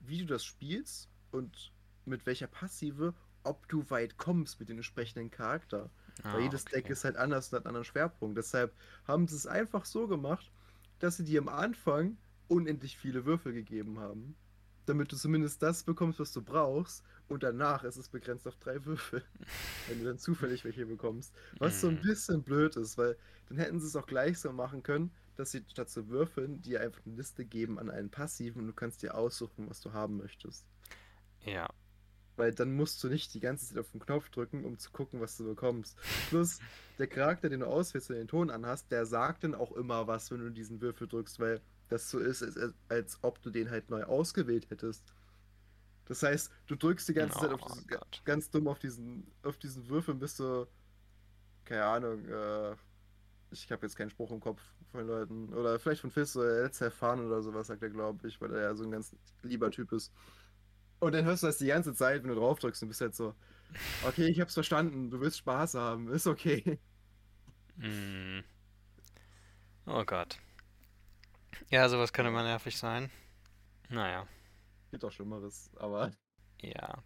wie 0.00 0.18
du 0.18 0.26
das 0.26 0.44
spielst 0.44 1.08
und 1.30 1.72
mit 2.04 2.26
welcher 2.26 2.46
Passive, 2.46 3.14
ob 3.44 3.68
du 3.68 3.88
weit 3.90 4.16
kommst 4.18 4.60
mit 4.60 4.68
dem 4.68 4.78
entsprechenden 4.78 5.30
Charakter. 5.30 5.90
Ah, 6.22 6.34
Weil 6.34 6.42
jedes 6.42 6.64
Deck 6.64 6.84
okay. 6.84 6.92
ist 6.92 7.04
halt 7.04 7.16
anders 7.16 7.48
und 7.48 7.56
hat 7.56 7.64
einen 7.64 7.68
anderen 7.68 7.84
Schwerpunkt. 7.84 8.36
Deshalb 8.38 8.74
haben 9.06 9.28
sie 9.28 9.36
es 9.36 9.46
einfach 9.46 9.84
so 9.84 10.06
gemacht, 10.08 10.50
dass 10.98 11.16
sie 11.16 11.24
dir 11.24 11.40
am 11.40 11.48
Anfang 11.48 12.18
unendlich 12.48 12.96
viele 12.98 13.24
Würfel 13.24 13.52
gegeben 13.52 14.00
haben. 14.00 14.36
Damit 14.86 15.12
du 15.12 15.16
zumindest 15.16 15.62
das 15.62 15.84
bekommst, 15.84 16.18
was 16.18 16.32
du 16.32 16.42
brauchst. 16.42 17.04
Und 17.28 17.42
danach 17.42 17.84
ist 17.84 17.96
es 17.96 18.08
begrenzt 18.08 18.46
auf 18.48 18.56
drei 18.56 18.84
Würfel. 18.86 19.22
wenn 19.86 19.98
du 19.98 20.04
dann 20.06 20.18
zufällig 20.18 20.64
welche 20.64 20.86
bekommst. 20.86 21.34
Was 21.58 21.80
so 21.80 21.88
ein 21.88 21.98
Hm. 21.98 22.02
bisschen 22.02 22.42
blöd 22.42 22.76
ist, 22.76 22.98
weil 22.98 23.16
dann 23.48 23.58
hätten 23.58 23.80
sie 23.80 23.86
es 23.86 23.96
auch 23.96 24.06
gleich 24.06 24.38
so 24.38 24.52
machen 24.52 24.82
können, 24.82 25.12
dass 25.36 25.52
sie 25.52 25.64
statt 25.68 25.90
zu 25.90 26.08
würfeln 26.08 26.62
dir 26.62 26.80
einfach 26.80 27.00
eine 27.06 27.16
Liste 27.16 27.44
geben 27.44 27.78
an 27.78 27.90
einen 27.90 28.10
Passiven 28.10 28.62
und 28.62 28.66
du 28.68 28.72
kannst 28.74 29.02
dir 29.02 29.14
aussuchen, 29.14 29.68
was 29.68 29.80
du 29.80 29.92
haben 29.92 30.16
möchtest. 30.18 30.66
Ja. 31.44 31.68
Weil 32.36 32.54
dann 32.54 32.72
musst 32.74 33.02
du 33.02 33.08
nicht 33.08 33.34
die 33.34 33.40
ganze 33.40 33.66
Zeit 33.66 33.78
auf 33.78 33.90
den 33.90 34.00
Knopf 34.00 34.30
drücken, 34.30 34.64
um 34.64 34.78
zu 34.78 34.90
gucken, 34.92 35.20
was 35.20 35.36
du 35.36 35.44
bekommst. 35.44 35.98
Plus, 36.28 36.62
der 36.98 37.08
Charakter, 37.08 37.48
den 37.48 37.60
du 37.60 37.66
auswählst 37.66 38.10
und 38.10 38.16
den 38.16 38.28
Ton 38.28 38.50
anhast, 38.50 38.90
der 38.92 39.06
sagt 39.06 39.42
dann 39.44 39.54
auch 39.54 39.72
immer 39.72 40.06
was, 40.06 40.30
wenn 40.30 40.38
du 40.40 40.50
diesen 40.50 40.80
Würfel 40.80 41.08
drückst, 41.08 41.40
weil 41.40 41.60
das 41.88 42.08
so 42.10 42.18
ist, 42.18 42.42
als, 42.42 42.74
als 42.88 43.18
ob 43.22 43.42
du 43.42 43.50
den 43.50 43.70
halt 43.70 43.90
neu 43.90 44.04
ausgewählt 44.04 44.70
hättest. 44.70 45.12
Das 46.08 46.22
heißt, 46.22 46.50
du 46.66 46.74
drückst 46.74 47.08
die 47.08 47.14
ganze 47.14 47.38
Zeit 47.38 47.52
auf 47.52 47.60
Oh 47.62 47.68
diesen, 47.68 47.86
ganz 48.24 48.50
dumm 48.50 48.66
auf 48.66 48.78
diesen, 48.78 49.30
auf 49.42 49.58
diesen 49.58 49.88
Würfel 49.88 50.14
und 50.14 50.20
bist 50.20 50.40
du, 50.40 50.66
keine 51.64 51.84
Ahnung, 51.84 52.24
äh, 52.26 52.74
ich 53.50 53.70
habe 53.70 53.86
jetzt 53.86 53.96
keinen 53.96 54.10
Spruch 54.10 54.30
im 54.30 54.40
Kopf 54.40 54.60
von 54.90 55.06
Leuten. 55.06 55.52
Oder 55.52 55.78
vielleicht 55.78 56.00
von 56.00 56.10
Fizz, 56.10 56.36
oder 56.36 56.62
Let's 56.62 56.80
Have 56.80 56.90
Fun 56.90 57.26
oder 57.26 57.42
sowas, 57.42 57.66
sagt 57.68 57.82
er, 57.82 57.90
glaube 57.90 58.26
ich, 58.26 58.40
weil 58.40 58.52
er 58.54 58.62
ja 58.62 58.74
so 58.74 58.84
ein 58.84 58.90
ganz 58.90 59.14
lieber 59.42 59.70
Typ 59.70 59.92
ist. 59.92 60.12
Und 61.00 61.14
dann 61.14 61.24
hörst 61.24 61.42
du 61.42 61.46
das 61.46 61.58
die 61.58 61.66
ganze 61.66 61.94
Zeit, 61.94 62.22
wenn 62.22 62.30
du 62.30 62.36
drauf 62.36 62.58
drückst 62.58 62.82
und 62.82 62.88
bist 62.88 63.00
halt 63.00 63.14
so, 63.14 63.34
okay, 64.06 64.26
ich 64.26 64.40
hab's 64.40 64.54
verstanden, 64.54 65.10
du 65.10 65.20
willst 65.20 65.38
Spaß 65.38 65.74
haben, 65.74 66.08
ist 66.12 66.26
okay. 66.26 66.78
Hm. 67.78 68.42
Oh 69.86 70.04
Gott. 70.04 70.38
Ja, 71.70 71.88
sowas 71.88 72.12
kann 72.12 72.26
immer 72.26 72.42
nervig 72.42 72.76
sein. 72.76 73.10
Naja, 73.88 74.26
Gibt 74.90 75.04
auch 75.04 75.12
Schlimmeres, 75.12 75.70
aber 75.76 76.12
ja. 76.60 77.02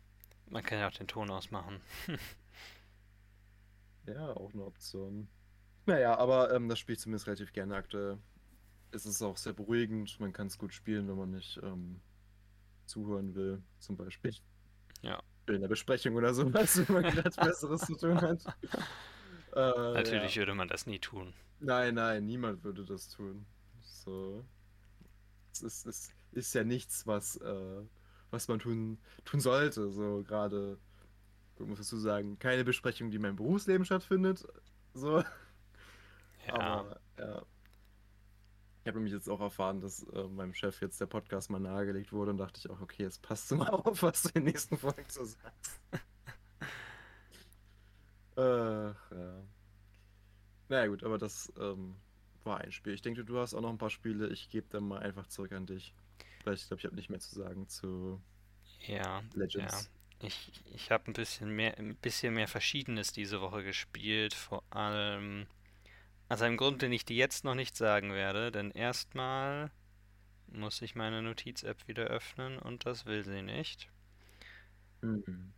Man 0.49 0.62
kann 0.62 0.79
ja 0.79 0.89
auch 0.89 0.93
den 0.93 1.07
Ton 1.07 1.31
ausmachen. 1.31 1.81
ja, 4.07 4.37
auch 4.37 4.53
eine 4.53 4.65
Option. 4.65 5.29
Naja, 5.87 6.17
aber 6.17 6.55
ähm, 6.55 6.69
das 6.69 6.79
spiele 6.79 6.95
ich 6.95 7.01
zumindest 7.01 7.27
relativ 7.27 7.53
gerne 7.53 7.75
aktuell. 7.75 8.19
Es 8.93 9.07
ist 9.07 9.23
auch 9.23 9.37
sehr 9.37 9.55
beruhigend, 9.55 10.21
man 10.21 10.33
kann 10.33 10.49
es 10.49 10.59
gut 10.59 10.75
spielen, 10.75 11.09
wenn 11.09 11.17
man 11.17 11.31
nicht 11.31 11.59
ähm, 11.62 12.01
zuhören 12.85 13.35
will, 13.35 13.62
zum 13.79 13.97
Beispiel. 13.97 14.35
Ja. 15.01 15.23
In 15.49 15.61
der 15.61 15.69
Besprechung 15.69 16.15
oder 16.15 16.35
sowas, 16.35 16.77
wenn 16.89 17.03
man 17.03 17.15
gerade 17.15 17.31
Besseres 17.31 17.81
zu 17.83 17.97
tun 17.97 18.21
hat. 18.21 18.45
Äh, 19.55 19.93
Natürlich 19.93 20.37
ja. 20.37 20.41
würde 20.41 20.55
man 20.55 20.67
das 20.67 20.87
nie 20.87 20.99
tun. 20.99 21.35
Nein, 21.61 21.97
nein, 21.97 22.25
niemand 22.25 22.65
würde 22.65 22.87
das 22.87 23.11
tun. 23.11 23.45
So. 23.83 24.47
Es 25.53 25.61
ist, 25.61 25.87
es 25.87 26.11
ist 26.33 26.55
ja 26.55 26.65
nichts, 26.65 27.07
was, 27.07 27.37
äh, 27.37 27.83
was 28.31 28.49
man 28.49 28.59
tun, 28.59 28.99
tun 29.25 29.41
sollte. 29.41 29.91
So 29.91 30.23
gerade, 30.27 30.79
ich 31.59 31.67
muss 31.67 31.79
dazu 31.79 31.99
sagen, 31.99 32.39
keine 32.39 32.65
Besprechung, 32.65 33.11
die 33.11 33.17
in 33.17 33.23
meinem 33.23 33.37
Berufsleben 33.37 33.85
stattfindet. 33.85 34.47
So. 34.95 35.23
Ja. 36.47 36.55
Aber 36.55 37.01
ja. 37.19 37.43
Ich 38.83 38.89
habe 38.89 38.99
nämlich 38.99 39.12
jetzt 39.12 39.29
auch 39.29 39.41
erfahren, 39.41 39.81
dass 39.81 40.03
äh, 40.09 40.25
meinem 40.25 40.55
Chef 40.55 40.81
jetzt 40.81 41.01
der 41.01 41.07
Podcast 41.07 41.51
mal 41.51 41.61
nahegelegt 41.61 42.12
wurde 42.12 42.33
und 42.33 42.39
dachte 42.39 42.59
ich 42.59 42.69
auch, 42.69 42.81
okay, 42.81 43.05
jetzt 43.05 43.23
passt 43.23 43.49
du 43.51 43.55
mal 43.55 43.69
auf, 43.71 44.03
was 44.03 44.23
du 44.23 44.31
in 44.31 44.35
den 44.35 44.45
nächsten 44.47 44.77
Folgen 44.77 45.09
so 45.09 45.25
sagst. 45.25 45.81
Ach, 48.35 49.11
ja. 49.12 49.45
Naja 50.69 50.87
gut, 50.87 51.05
aber 51.05 51.19
das 51.19 51.53
ähm, 51.61 51.95
war 52.43 52.59
ein 52.59 52.73
Spiel. 52.73 52.95
Ich 52.95 53.03
denke, 53.03 53.25
du 53.25 53.39
hast 53.39 53.55
auch 53.55 53.61
noch 53.61 53.71
ein 53.71 53.79
paar 53.79 53.91
Spiele. 53.91 54.29
Ich 54.31 54.49
gebe 54.49 54.67
dann 54.71 54.89
mal 54.89 54.99
einfach 54.99 55.29
zurück 55.29 55.53
an 55.53 55.67
dich. 55.67 55.95
Weil 56.45 56.55
ich 56.55 56.67
glaube, 56.67 56.81
ich 56.81 56.85
habe 56.87 56.97
nicht 56.97 57.11
mehr 57.11 57.21
zu 57.21 57.35
sagen 57.35 57.69
zu 57.69 58.21
Ja, 58.87 59.23
ja. 59.57 59.69
Legends. 59.71 59.91
Ich, 60.21 60.53
ich 60.75 60.91
habe 60.91 61.11
ein 61.11 61.15
bisschen 61.15 61.51
mehr, 61.57 61.77
ein 61.79 61.97
bisschen 61.97 62.35
mehr 62.35 62.47
Verschiedenes 62.49 63.13
diese 63.13 63.41
Woche 63.41 63.65
gespielt, 63.65 64.35
vor 64.35 64.63
allem 64.71 65.47
aus 66.29 66.43
einem 66.43 66.57
Grund, 66.59 66.83
den 66.83 66.93
ich 66.93 67.05
dir 67.05 67.17
jetzt 67.17 67.45
noch 67.45 67.55
nicht 67.57 67.77
sagen 67.77 68.13
werde, 68.15 68.53
denn 68.53 68.71
erstmal 68.73 69.71
muss 70.49 70.83
ich 70.83 70.95
meine 70.97 71.23
Notiz-App 71.23 71.89
wieder 71.89 72.05
öffnen 72.05 72.59
und 72.59 72.87
das 72.87 73.07
will 73.07 73.25
sie 73.25 73.43
nicht. 73.43 73.91
Mhm. 75.03 75.53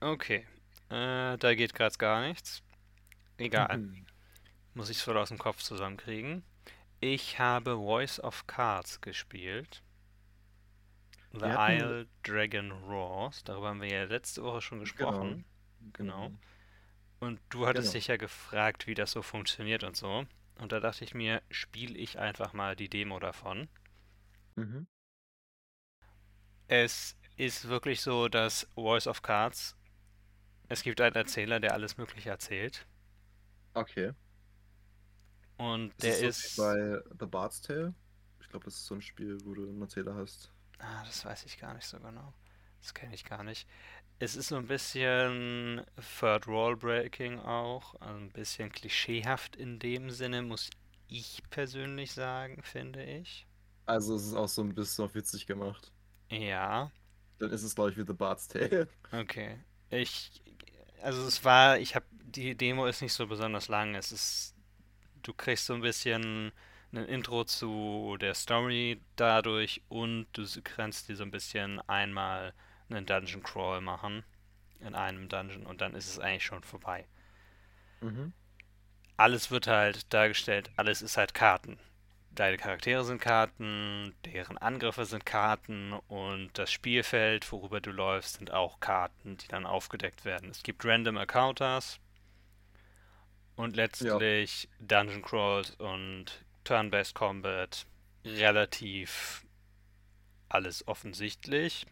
Okay, 0.00 0.46
äh, 0.90 1.36
da 1.38 1.54
geht 1.54 1.74
gerade 1.74 1.96
gar 1.98 2.20
nichts. 2.26 2.62
Egal, 3.38 3.80
Mhm. 3.80 4.06
muss 4.74 4.90
ich 4.90 4.98
es 4.98 5.06
wohl 5.08 5.18
aus 5.18 5.28
dem 5.30 5.38
Kopf 5.38 5.62
zusammenkriegen. 5.62 6.44
Ich 7.06 7.38
habe 7.38 7.76
Voice 7.76 8.18
of 8.18 8.46
Cards 8.46 8.98
gespielt. 9.02 9.82
The 11.32 11.50
Isle 11.50 12.08
Dragon 12.22 12.72
Roars, 12.72 13.44
darüber 13.44 13.68
haben 13.68 13.82
wir 13.82 13.90
ja 13.90 14.04
letzte 14.04 14.42
Woche 14.42 14.62
schon 14.62 14.80
gesprochen. 14.80 15.44
Genau. 15.92 16.30
Und 17.20 17.40
du 17.50 17.66
hattest 17.66 17.88
Genau. 17.88 17.98
dich 17.98 18.06
ja 18.06 18.16
gefragt, 18.16 18.86
wie 18.86 18.94
das 18.94 19.10
so 19.10 19.20
funktioniert 19.20 19.84
und 19.84 19.96
so. 19.98 20.24
Und 20.58 20.72
da 20.72 20.80
dachte 20.80 21.04
ich 21.04 21.12
mir, 21.12 21.42
spiele 21.50 21.98
ich 21.98 22.18
einfach 22.18 22.54
mal 22.54 22.74
die 22.74 22.88
Demo 22.88 23.18
davon. 23.20 23.68
Mhm. 24.56 24.86
Es 26.68 27.16
ist 27.36 27.68
wirklich 27.68 28.02
so, 28.02 28.28
dass 28.28 28.68
Voice 28.74 29.06
of 29.06 29.22
Cards, 29.22 29.76
es 30.68 30.82
gibt 30.82 31.00
einen 31.00 31.16
Erzähler, 31.16 31.60
der 31.60 31.72
alles 31.74 31.96
Mögliche 31.96 32.30
erzählt. 32.30 32.86
Okay. 33.74 34.12
Und 35.56 35.92
Ist 35.98 36.04
der 36.04 36.20
wie 36.20 36.26
ist. 36.28 36.56
bei 36.56 37.00
The 37.18 37.26
Bard's 37.26 37.60
Tale? 37.60 37.94
Ich 38.40 38.48
glaube, 38.48 38.64
das 38.66 38.74
ist 38.76 38.86
so 38.86 38.94
ein 38.94 39.02
Spiel, 39.02 39.38
wo 39.44 39.54
du 39.54 39.68
einen 39.68 39.82
Erzähler 39.82 40.14
hast. 40.14 40.52
Ah, 40.78 41.02
das 41.04 41.24
weiß 41.24 41.44
ich 41.46 41.58
gar 41.58 41.74
nicht 41.74 41.86
so 41.86 41.98
genau. 41.98 42.32
Das 42.80 42.94
kenne 42.94 43.14
ich 43.14 43.24
gar 43.24 43.42
nicht. 43.44 43.66
Es 44.18 44.36
ist 44.36 44.48
so 44.48 44.56
ein 44.56 44.66
bisschen 44.66 45.84
Third 46.20 46.46
Wall 46.48 46.76
Breaking 46.76 47.38
auch, 47.40 47.94
also 48.00 48.18
ein 48.20 48.32
bisschen 48.32 48.72
klischeehaft 48.72 49.56
in 49.56 49.78
dem 49.78 50.10
Sinne, 50.10 50.42
muss 50.42 50.70
ich 51.08 51.42
persönlich 51.50 52.12
sagen, 52.12 52.62
finde 52.62 53.04
ich. 53.04 53.46
Also 53.86 54.14
es 54.16 54.26
ist 54.26 54.34
auch 54.34 54.48
so 54.48 54.60
ein 54.62 54.74
bisschen 54.74 55.04
auf 55.06 55.14
witzig 55.14 55.46
gemacht. 55.46 55.90
Ja, 56.30 56.90
Dann 57.38 57.50
ist 57.50 57.62
es, 57.62 57.74
glaube 57.76 57.90
ich, 57.90 57.96
wie 57.96 58.04
The 58.06 58.12
Bard's 58.12 58.48
Tale. 58.48 58.88
okay. 59.12 59.58
Ich, 59.90 60.42
also 61.02 61.26
es 61.26 61.44
war, 61.44 61.78
ich 61.78 61.94
habe, 61.94 62.06
die 62.12 62.56
Demo 62.56 62.86
ist 62.86 63.02
nicht 63.02 63.12
so 63.12 63.26
besonders 63.26 63.68
lang. 63.68 63.94
Es 63.94 64.12
ist, 64.12 64.53
du 65.24 65.32
kriegst 65.32 65.66
so 65.66 65.74
ein 65.74 65.80
bisschen 65.80 66.52
ein 66.92 67.06
Intro 67.06 67.44
zu 67.44 68.16
der 68.20 68.34
Story 68.34 69.00
dadurch 69.16 69.82
und 69.88 70.26
du 70.32 70.44
kannst 70.62 71.08
dir 71.08 71.16
so 71.16 71.24
ein 71.24 71.30
bisschen 71.30 71.80
einmal 71.88 72.52
einen 72.88 73.06
Dungeon 73.06 73.42
Crawl 73.42 73.80
machen 73.80 74.24
in 74.80 74.94
einem 74.94 75.28
Dungeon 75.28 75.66
und 75.66 75.80
dann 75.80 75.94
ist 75.94 76.08
es 76.08 76.18
eigentlich 76.18 76.44
schon 76.44 76.62
vorbei. 76.62 77.06
Mhm. 78.00 78.32
Alles 79.16 79.50
wird 79.50 79.66
halt 79.66 80.12
dargestellt, 80.12 80.70
alles 80.76 81.02
ist 81.02 81.16
halt 81.16 81.34
Karten. 81.34 81.78
Deine 82.30 82.56
Charaktere 82.56 83.04
sind 83.04 83.20
Karten, 83.20 84.12
deren 84.24 84.58
Angriffe 84.58 85.04
sind 85.04 85.24
Karten 85.24 85.92
und 86.08 86.50
das 86.54 86.72
Spielfeld, 86.72 87.50
worüber 87.52 87.80
du 87.80 87.92
läufst, 87.92 88.38
sind 88.38 88.50
auch 88.50 88.80
Karten, 88.80 89.36
die 89.36 89.46
dann 89.46 89.66
aufgedeckt 89.66 90.24
werden. 90.24 90.50
Es 90.50 90.64
gibt 90.64 90.84
Random 90.84 91.16
Encounters 91.16 92.00
und 93.56 93.76
Ja. 93.76 93.82
letztlich 93.84 94.68
Dungeon 94.80 95.22
Crawls 95.22 95.70
und 95.72 96.44
Turn-Based 96.64 97.14
Combat. 97.14 97.86
Relativ 98.24 99.44
alles 100.48 100.86
offensichtlich. 100.88 101.86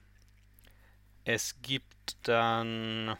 Es 1.24 1.60
gibt 1.62 2.16
dann. 2.22 3.16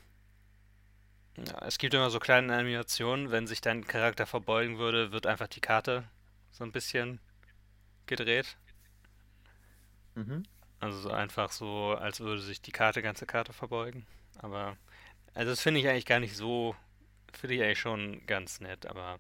Ja, 1.37 1.67
es 1.67 1.79
gibt 1.79 1.95
immer 1.95 2.11
so 2.11 2.19
kleine 2.19 2.55
Animationen, 2.55 3.31
wenn 3.31 3.47
sich 3.47 3.61
dein 3.61 3.87
Charakter 3.87 4.27
verbeugen 4.27 4.79
würde, 4.79 5.13
wird 5.13 5.27
einfach 5.27 5.49
die 5.49 5.61
Karte 5.61 6.05
so 6.51 6.65
ein 6.65 6.73
bisschen 6.73 7.21
gedreht. 8.07 8.57
Mhm. 10.15 10.45
Also 10.79 10.99
so 10.99 11.11
einfach 11.11 11.53
so, 11.53 11.93
als 11.93 12.21
würde 12.21 12.43
sich 12.43 12.61
die 12.61 12.73
Karte, 12.73 13.03
ganze 13.03 13.25
Karte 13.25 13.53
verbeugen. 13.53 14.07
Aber, 14.39 14.77
also 15.33 15.51
das 15.51 15.61
finde 15.61 15.81
ich 15.81 15.89
eigentlich 15.89 16.07
gar 16.07 16.21
nicht 16.21 16.37
so, 16.37 16.77
finde 17.37 17.57
ich 17.57 17.63
eigentlich 17.63 17.81
schon 17.81 18.25
ganz 18.27 18.61
nett, 18.61 18.87
aber 18.87 19.19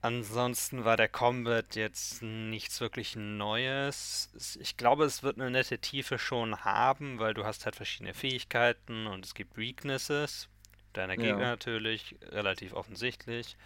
ansonsten 0.00 0.84
war 0.84 0.96
der 0.96 1.08
Combat 1.08 1.76
jetzt 1.76 2.22
nichts 2.22 2.80
wirklich 2.80 3.14
Neues. 3.16 4.30
Es- 4.36 4.56
Ich 4.56 4.76
glaube, 4.76 5.04
es 5.04 5.22
wird 5.22 5.38
eine 5.40 5.50
nette 5.50 5.78
Tiefe 5.78 6.18
schon 6.18 6.64
haben, 6.64 7.18
weil 7.18 7.34
du 7.34 7.44
hast 7.44 7.64
halt 7.64 7.76
verschiedene 7.76 8.14
Fähigkeiten 8.14 9.06
und 9.06 9.24
es 9.24 9.34
gibt 9.34 9.56
Weaknesses. 9.56 10.48
Deiner 10.92 11.16
Gegner 11.16 11.40
Ja. 11.40 11.50
natürlich, 11.50 12.16
relativ 12.30 12.74
offensichtlich. 12.74 13.56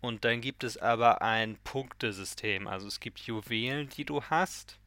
Und 0.00 0.24
dann 0.24 0.40
gibt 0.40 0.64
es 0.64 0.76
aber 0.78 1.22
ein 1.22 1.56
Punktesystem. 1.64 2.66
Also 2.66 2.86
es 2.86 3.00
gibt 3.00 3.20
Juwelen, 3.20 3.88
die 3.88 4.04
du 4.04 4.22
hast. 4.22 4.78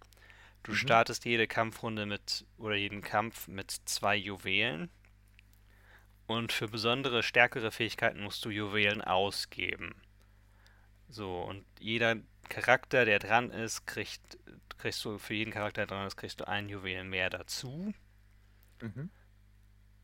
Du 0.64 0.72
Mhm. 0.72 0.76
startest 0.76 1.26
jede 1.26 1.48
Kampfrunde 1.48 2.06
mit 2.06 2.46
oder 2.58 2.76
jeden 2.76 3.02
Kampf 3.02 3.48
mit 3.48 3.72
zwei 3.86 4.16
Juwelen. 4.16 4.90
Und 6.28 6.52
für 6.52 6.68
besondere, 6.68 7.24
stärkere 7.24 7.72
Fähigkeiten 7.72 8.22
musst 8.22 8.44
du 8.44 8.50
Juwelen 8.50 9.02
ausgeben. 9.02 9.96
So, 11.10 11.42
und 11.42 11.66
jeder 11.80 12.18
Charakter, 12.50 13.06
der 13.06 13.20
dran 13.20 13.50
ist, 13.50 13.88
kriegt, 13.88 14.38
kriegst 14.78 15.04
du 15.06 15.18
für 15.18 15.34
jeden 15.34 15.54
Charakter, 15.54 15.86
der 15.86 15.96
dran 15.96 16.08
ist, 16.08 16.18
kriegst 16.18 16.42
du 16.42 16.48
einen 16.48 16.68
Juwelen 16.68 17.10
mehr 17.10 17.30
dazu. 17.30 17.94
Mhm. 18.82 19.10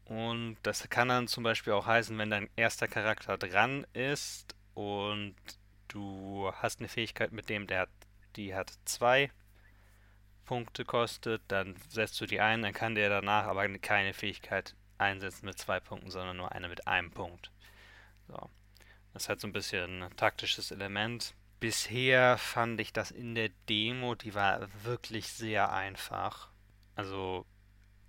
Und 0.05 0.57
das 0.63 0.89
kann 0.89 1.09
dann 1.09 1.27
zum 1.27 1.43
Beispiel 1.43 1.73
auch 1.73 1.85
heißen, 1.85 2.17
wenn 2.17 2.29
dein 2.29 2.49
erster 2.55 2.87
Charakter 2.87 3.37
dran 3.37 3.85
ist 3.93 4.55
und 4.73 5.35
du 5.87 6.51
hast 6.55 6.79
eine 6.79 6.89
Fähigkeit 6.89 7.31
mit 7.31 7.49
dem, 7.49 7.67
der 7.67 7.81
hat, 7.81 7.89
die 8.35 8.55
hat 8.55 8.73
zwei 8.85 9.31
Punkte 10.45 10.83
kostet, 10.83 11.41
dann 11.47 11.75
setzt 11.89 12.19
du 12.19 12.25
die 12.25 12.41
ein, 12.41 12.61
dann 12.61 12.73
kann 12.73 12.95
der 12.95 13.09
danach 13.09 13.45
aber 13.45 13.67
keine 13.79 14.13
Fähigkeit 14.13 14.75
einsetzen 15.03 15.45
mit 15.45 15.57
zwei 15.57 15.79
Punkten, 15.79 16.11
sondern 16.11 16.37
nur 16.37 16.51
eine 16.51 16.67
mit 16.69 16.87
einem 16.87 17.11
Punkt. 17.11 17.51
So. 18.27 18.49
Das 19.13 19.29
hat 19.29 19.39
so 19.39 19.47
ein 19.47 19.53
bisschen 19.53 20.03
ein 20.03 20.15
taktisches 20.15 20.71
Element. 20.71 21.35
Bisher 21.59 22.37
fand 22.37 22.79
ich 22.81 22.91
das 22.93 23.11
in 23.11 23.35
der 23.35 23.49
Demo, 23.69 24.15
die 24.15 24.33
war 24.33 24.67
wirklich 24.83 25.27
sehr 25.31 25.71
einfach. 25.71 26.49
Also 26.95 27.45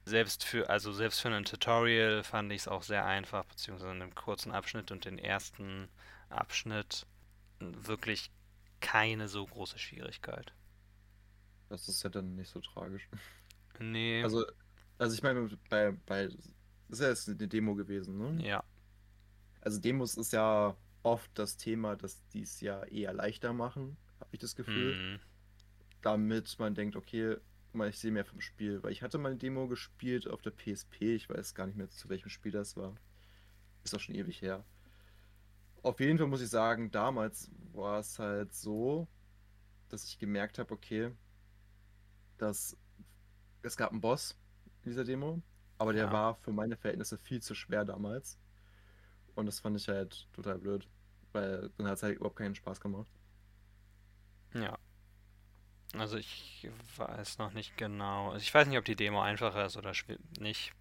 selbst 0.07 0.45
für, 0.45 0.69
also 0.69 0.93
selbst 0.93 1.21
für 1.21 1.29
ein 1.29 1.45
Tutorial 1.45 2.25
fand 2.25 2.53
ich 2.53 2.63
es 2.63 2.69
auch 2.69 2.83
sehr 2.83 3.05
einfach, 3.07 3.45
beziehungsweise 3.45 3.93
in 3.93 4.03
einem 4.03 4.15
kurzen 4.15 4.53
Abschnitt 4.53 4.91
und 4.91 5.05
den 5.05 5.19
ersten 5.19 5.89
Abschnitt 6.29 7.07
wirklich 7.61 8.31
keine 8.81 9.29
so 9.29 9.47
große 9.47 9.79
Schwierigkeit. 9.79 10.53
Das 11.69 11.89
ist 11.89 12.03
ja 12.03 12.11
dann 12.11 12.35
nicht 12.37 12.51
so 12.51 12.61
tragisch. 12.61 13.09
Nee, 13.79 14.23
Also, 14.23 14.45
also 14.99 15.15
ich 15.15 15.23
meine, 15.23 15.49
bei, 15.69 15.93
bei, 16.07 16.29
das 16.89 16.99
ist 16.99 17.03
ja 17.03 17.09
jetzt 17.11 17.29
eine 17.29 17.49
Demo 17.49 17.75
gewesen, 17.75 18.19
ne? 18.19 18.45
ja, 18.47 18.65
Also 19.61 19.81
Demos 19.81 20.17
ist 20.17 20.33
ja 20.33 20.77
oft 21.03 21.31
das 21.35 21.57
Thema, 21.57 21.97
dass 21.97 22.27
die 22.29 22.43
es 22.43 22.61
ja 22.61 22.85
eher 22.85 23.13
leichter 23.13 23.53
machen, 23.53 23.97
habe 24.21 24.31
ich 24.33 24.41
das 24.41 24.55
Gefühl. 24.57 24.95
hm, 24.95 25.21
Damit 26.03 26.59
man 26.59 26.75
denkt, 26.75 26.97
okay, 26.97 27.37
mal, 27.73 27.89
ich 27.89 27.99
sehe 27.99 28.13
mehr 28.13 28.25
vom 28.25 28.41
Spiel. 28.41 28.83
Weil 28.83 28.93
ich 28.93 29.03
hatte 29.03 29.19
mal 29.19 29.31
eine 29.31 29.39
Demo 29.39 29.67
gespielt 29.69 30.29
auf 30.29 30.43
der 30.43 30.53
PSP, 30.53 31.15
ich 31.17 31.29
weiß 31.29 31.55
gar 31.55 31.67
nicht 31.67 31.77
mehr, 31.77 31.91
zu 31.91 32.09
welchem 32.09 32.29
Spiel 32.29 32.53
das 32.53 32.77
war. 32.77 32.95
Ist 33.85 33.95
auch 33.95 34.01
schon 34.01 34.15
ewig 34.15 34.43
her. 34.43 34.65
Auf 35.83 36.01
jeden 36.01 36.19
Fall 36.19 36.27
muss 36.27 36.41
ich 36.41 36.49
sagen, 36.49 36.91
damals 36.91 37.51
war 37.73 38.01
es 38.01 38.19
halt 38.19 38.55
so, 38.55 39.07
dass 39.91 40.05
ich 40.05 40.19
gemerkt 40.19 40.59
habe, 40.59 40.73
okay, 40.75 41.13
dass 42.39 42.77
es 43.63 43.77
gab 43.77 43.93
einen 43.93 44.01
Boss 44.01 44.37
in 44.85 44.91
dieser 44.91 45.05
Demo, 45.05 45.43
aber 45.79 45.93
der 45.93 46.07
ja, 46.07 46.13
war 46.13 46.35
für 46.37 46.53
meine 46.53 46.77
Verhältnisse 46.77 47.19
viel 47.19 47.43
zu 47.43 47.55
schwer 47.55 47.85
damals. 47.85 48.39
Und 49.35 49.47
das 49.47 49.61
fand 49.61 49.77
ich 49.79 49.89
halt 49.89 50.29
total 50.33 50.59
blöd, 50.59 50.89
weil 51.33 51.71
dann 51.77 51.89
hat 51.89 51.97
es 51.97 52.03
halt 52.03 52.17
überhaupt 52.17 52.37
keinen 52.37 52.55
Spaß 52.55 52.81
gemacht. 52.81 53.09
ja. 54.55 54.79
Also 55.97 56.17
ich 56.17 56.69
weiß 56.97 57.39
noch 57.39 57.53
nicht 57.53 57.77
genau. 57.77 58.31
Also 58.31 58.43
ich 58.43 58.53
weiß 58.53 58.67
nicht, 58.69 58.79
ob 58.79 58.85
die 58.85 58.97
Demo 58.97 59.21
einfacher 59.23 59.67
ist 59.67 59.77
oder 59.77 59.93
nicht. 60.41 60.73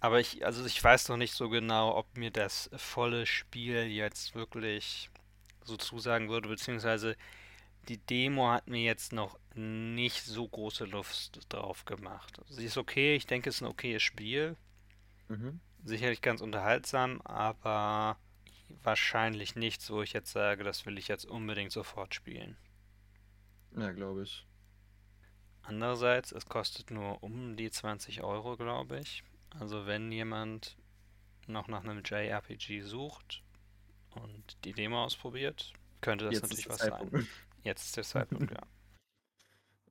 Aber 0.00 0.20
ich, 0.20 0.44
also 0.46 0.64
ich 0.64 0.82
weiß 0.82 1.08
noch 1.08 1.16
nicht 1.16 1.34
so 1.34 1.48
genau, 1.48 1.96
ob 1.96 2.16
mir 2.16 2.30
das 2.30 2.70
volle 2.76 3.26
Spiel 3.26 3.86
jetzt 3.86 4.34
wirklich 4.34 5.10
so 5.64 5.76
zusagen 5.76 6.28
würde, 6.28 6.48
beziehungsweise 6.48 7.16
die 7.88 7.98
Demo 7.98 8.50
hat 8.50 8.68
mir 8.68 8.82
jetzt 8.82 9.12
noch 9.12 9.38
nicht 9.54 10.24
so 10.24 10.46
große 10.46 10.84
Lust 10.84 11.40
drauf 11.48 11.84
gemacht. 11.84 12.40
Sie 12.48 12.66
ist 12.66 12.76
okay, 12.76 13.16
ich 13.16 13.26
denke, 13.26 13.48
es 13.48 13.56
ist 13.56 13.62
ein 13.62 13.68
okayes 13.68 14.02
Spiel. 14.02 14.56
Mhm. 15.28 15.60
Sicherlich 15.84 16.20
ganz 16.20 16.40
unterhaltsam, 16.40 17.20
aber 17.22 18.18
wahrscheinlich 18.82 19.56
nichts, 19.56 19.90
wo 19.90 20.02
ich 20.02 20.12
jetzt 20.12 20.32
sage, 20.32 20.64
das 20.64 20.86
will 20.86 20.98
ich 20.98 21.08
jetzt 21.08 21.24
unbedingt 21.24 21.72
sofort 21.72 22.14
spielen. 22.14 22.56
Ja, 23.76 23.92
glaube 23.92 24.22
ich. 24.22 24.46
Andererseits, 25.62 26.32
es 26.32 26.46
kostet 26.46 26.90
nur 26.90 27.22
um 27.22 27.56
die 27.56 27.70
20 27.70 28.22
Euro, 28.22 28.56
glaube 28.56 29.00
ich. 29.00 29.22
Also 29.58 29.86
wenn 29.86 30.10
jemand 30.12 30.76
noch 31.46 31.68
nach 31.68 31.84
einem 31.84 32.02
JRPG 32.04 32.82
sucht 32.82 33.42
und 34.14 34.56
die 34.64 34.72
Demo 34.72 35.04
ausprobiert, 35.04 35.72
könnte 36.00 36.26
das 36.26 36.34
Jetzt 36.34 36.42
natürlich 36.42 36.68
was 36.68 36.78
sein. 36.78 37.26
Jetzt 37.62 37.86
ist 37.86 37.96
der 37.96 38.04
Zeitpunkt, 38.04 38.50
ja. 38.50 38.62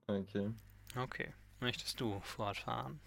Okay. 0.10 0.52
Okay. 0.96 1.34
Möchtest 1.60 2.00
du 2.00 2.20
fortfahren? 2.22 3.00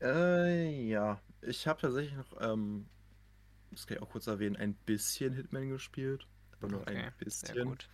Äh, 0.00 0.86
ja. 0.88 1.20
Ich 1.42 1.66
habe 1.66 1.80
tatsächlich 1.80 2.14
noch, 2.14 2.40
ähm, 2.40 2.86
das 3.72 3.86
kann 3.86 3.96
ich 3.96 4.02
auch 4.02 4.10
kurz 4.10 4.26
erwähnen, 4.28 4.56
ein 4.56 4.74
bisschen 4.74 5.32
Hitman 5.34 5.70
gespielt. 5.70 6.26
Aber 6.52 6.68
nur 6.68 6.86
ein 6.86 6.96
Okay, 6.98 7.12
sehr 7.26 7.54
bisschen. 7.54 7.64
gut. 7.64 7.88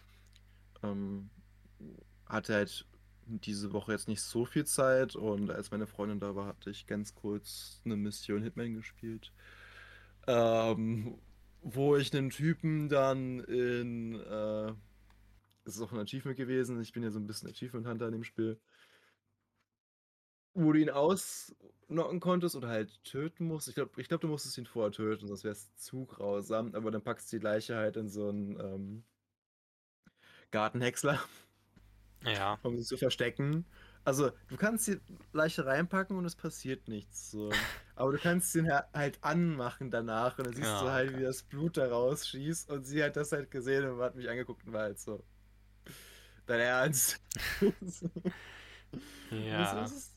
Ähm, 0.83 1.31
hatte 2.27 2.55
halt 2.55 2.87
diese 3.27 3.73
Woche 3.73 3.93
jetzt 3.93 4.09
nicht 4.09 4.21
so 4.23 4.45
viel 4.45 4.67
Zeit 4.67 5.15
und 5.17 5.51
als 5.51 5.71
meine 5.71 5.87
Freundin 5.87 6.21
da 6.21 6.35
war, 6.35 6.47
hatte 6.47 6.71
ich 6.71 6.87
ganz 6.87 7.15
kurz 7.15 7.81
eine 7.85 7.97
Mission 7.97 8.43
Hitman 8.43 8.75
gespielt. 8.75 9.33
Ähm, 10.27 11.19
wo 11.63 11.97
ich 11.97 12.15
einen 12.15 12.31
Typen 12.31 12.89
dann 12.89 13.41
in, 13.41 14.21
äh, 14.21 14.73
es 15.65 15.77
ist 15.77 15.83
auch 15.83 15.93
ein 15.93 15.99
Achievement 16.01 16.37
gewesen, 16.37 16.81
ich 16.81 16.93
bin 16.93 17.03
ja 17.03 17.11
so 17.11 17.19
ein 17.19 17.27
bisschen 17.27 17.49
Achievement 17.51 17.87
Hunter 17.87 18.07
in 18.07 18.13
dem 18.13 18.25
Spiel, 18.25 18.61
wo 20.55 20.73
du 20.73 20.81
ihn 20.81 20.91
ausnocken 20.91 22.21
konntest 22.21 22.57
oder 22.57 22.69
halt 22.69 23.03
töten 23.05 23.47
musst. 23.47 23.69
Ich 23.69 23.75
glaube, 23.75 24.01
ich 24.01 24.09
glaub, 24.09 24.21
du 24.21 24.29
musstest 24.29 24.59
ihn 24.59 24.67
vorher 24.67 24.93
töten, 24.93 25.27
sonst 25.27 25.45
wäre 25.45 25.53
es 25.53 25.75
zu 25.77 26.05
grausam, 26.07 26.75
aber 26.75 26.91
dann 26.91 27.03
packst 27.03 27.33
du 27.33 27.39
die 27.39 27.45
Leiche 27.45 27.77
halt 27.77 27.97
in 27.97 28.09
so 28.09 28.29
einen 28.29 28.59
ähm, 28.61 29.05
Gartenhäcksler. 30.51 31.19
Ja, 32.25 32.59
um 32.63 32.77
sie 32.79 32.85
zu 32.85 32.97
verstecken. 32.97 33.65
Also, 34.05 34.31
du 34.49 34.57
kannst 34.57 34.87
die 34.89 35.01
Leiche 35.33 35.65
reinpacken 35.65 36.17
und 36.17 36.25
es 36.25 36.35
passiert 36.37 36.89
nichts. 36.89 37.31
So. 37.31 37.51
Aber 37.95 38.13
du 38.13 38.19
kannst 38.19 38.55
ihn 38.55 38.71
ha- 38.71 38.89
halt 38.93 39.19
anmachen 39.23 39.91
danach 39.91 40.39
und 40.39 40.47
dann 40.47 40.55
siehst 40.55 40.81
du 40.81 40.87
ja, 40.87 40.93
halt, 40.93 41.11
okay. 41.11 41.19
wie 41.19 41.23
das 41.23 41.43
Blut 41.45 41.77
da 41.77 41.89
rausschießt 41.89 42.71
und 42.71 42.85
sie 42.85 43.03
hat 43.03 43.17
das 43.17 43.33
halt 43.33 43.51
gesehen 43.51 43.89
und 43.89 44.01
hat 44.01 44.17
mich 44.17 44.29
angeguckt 44.29 44.67
und 44.67 44.73
war 44.73 44.83
halt 44.83 44.99
so. 44.99 45.25
Dein 46.47 46.61
Ernst? 46.61 47.21
Ja. 49.31 49.75
Das 49.75 49.93
ist, 49.93 50.15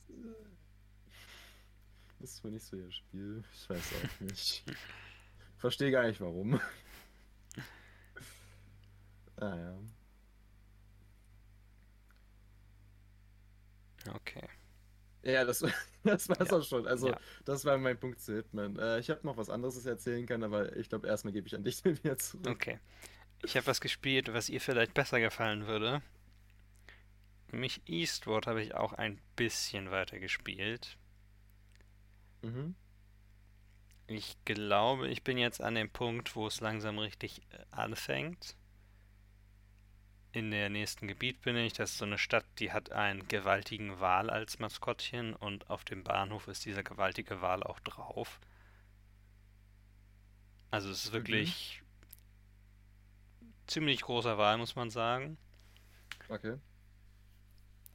das 2.20 2.32
ist 2.32 2.44
wohl 2.44 2.52
nicht 2.52 2.66
so 2.66 2.76
ihr 2.78 2.92
Spiel. 2.92 3.44
Ich 3.54 3.70
weiß 3.70 3.80
auch 3.94 4.20
nicht. 4.22 4.64
Verstehe 5.58 5.92
gar 5.92 6.04
nicht 6.08 6.22
warum. 6.22 6.60
Ah 9.38 9.54
ja. 9.54 9.78
Okay. 14.14 14.48
Ja, 15.24 15.44
das, 15.44 15.60
das 16.04 16.30
war's 16.30 16.50
Ja. 16.52 16.58
auch 16.58 16.64
schon. 16.64 16.88
Also, 16.88 17.10
Ja. 17.10 17.20
das 17.44 17.66
war 17.66 17.78
mein 17.78 18.00
Punkt 18.00 18.22
zu 18.22 18.36
Hitman. 18.36 18.78
Äh, 18.80 19.00
ich 19.00 19.10
habe 19.10 19.26
noch 19.28 19.36
was 19.38 19.50
anderes, 19.50 19.76
das 19.76 19.84
ich 19.84 19.90
erzählen 19.90 20.26
kann, 20.26 20.44
aber 20.44 20.76
ich 20.78 20.88
glaube, 20.88 21.08
erstmal 21.08 21.34
gebe 21.34 21.48
ich 21.48 21.56
an 21.56 21.64
dich 21.66 21.84
wieder 21.84 22.18
zurück. 22.18 22.48
Okay. 22.48 22.80
Ich 23.44 23.58
habe 23.58 23.68
was 23.68 23.82
gespielt, 23.82 24.32
was 24.34 24.48
ihr 24.50 24.62
vielleicht 24.62 24.94
besser 24.94 25.20
gefallen 25.20 25.68
würde. 25.68 26.02
Nämlich 27.56 27.82
Eastward 27.86 28.48
habe 28.48 28.62
ich 28.62 28.76
auch 28.76 28.92
ein 28.92 29.18
bisschen 29.38 29.90
weiter 29.90 30.20
gespielt. 30.20 30.98
Mhm. 32.42 32.76
Ich 34.08 34.36
glaube, 34.44 35.08
ich 35.08 35.24
bin 35.24 35.38
jetzt 35.38 35.62
an 35.62 35.76
dem 35.76 35.90
Punkt, 35.90 36.36
wo 36.36 36.48
es 36.48 36.60
langsam 36.60 37.00
richtig 37.00 37.44
äh, 37.52 37.64
anfängt. 37.72 38.58
In 40.34 40.52
der 40.52 40.70
nächsten 40.70 41.08
Gebiet 41.08 41.44
bin 41.44 41.56
ich. 41.56 41.72
Das 41.72 41.92
ist 41.92 42.00
so 42.00 42.04
eine 42.04 42.18
Stadt, 42.18 42.44
die 42.60 42.74
hat 42.74 42.92
einen 42.92 43.26
gewaltigen 43.30 44.02
Wal 44.02 44.30
als 44.30 44.60
Maskottchen 44.60 45.34
und 45.34 45.70
auf 45.70 45.86
dem 45.86 46.04
Bahnhof 46.04 46.50
ist 46.50 46.66
dieser 46.66 46.84
gewaltige 46.84 47.42
Wal 47.42 47.64
auch 47.64 47.80
drauf. 47.80 48.42
Also 50.72 50.90
es 50.90 51.06
ist 51.06 51.14
wirklich 51.14 51.82
ziemlich 53.66 54.02
großer 54.02 54.38
Wal, 54.38 54.58
muss 54.58 54.76
man 54.76 54.90
sagen. 54.90 55.38
Okay. 56.28 56.58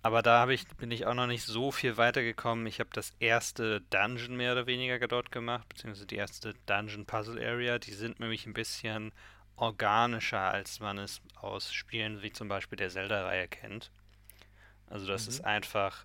Aber 0.03 0.23
da 0.23 0.49
ich, 0.49 0.67
bin 0.77 0.91
ich 0.91 1.07
auch 1.07 1.15
noch 1.15 1.27
nicht 1.27 1.45
so 1.45 1.71
viel 1.73 1.97
weitergekommen. 1.97 2.67
Ich 2.67 2.81
habe 2.81 2.91
das 2.93 3.13
erste 3.19 3.81
Dungeon 3.83 4.37
mehr 4.37 4.53
oder 4.53 4.67
weniger 4.67 4.99
dort 5.09 5.31
gemacht, 5.33 5.69
beziehungsweise 5.69 6.07
die 6.07 6.17
erste 6.17 6.55
Dungeon 6.67 7.07
Puzzle 7.07 7.39
Area. 7.43 7.79
Die 7.79 7.93
sind 7.93 8.19
nämlich 8.21 8.47
ein 8.47 8.55
bisschen 8.55 9.13
organischer, 9.57 10.41
als 10.41 10.81
man 10.81 10.99
es 10.99 11.21
aus 11.37 11.73
Spielen 11.73 12.23
wie 12.23 12.33
zum 12.33 12.49
Beispiel 12.49 12.77
der 12.77 12.89
Zelda-Reihe 12.91 13.49
kennt. 13.49 13.91
Also 14.87 15.07
das 15.07 15.27
Mhm. 15.27 15.29
ist 15.29 15.41
einfach, 15.43 16.05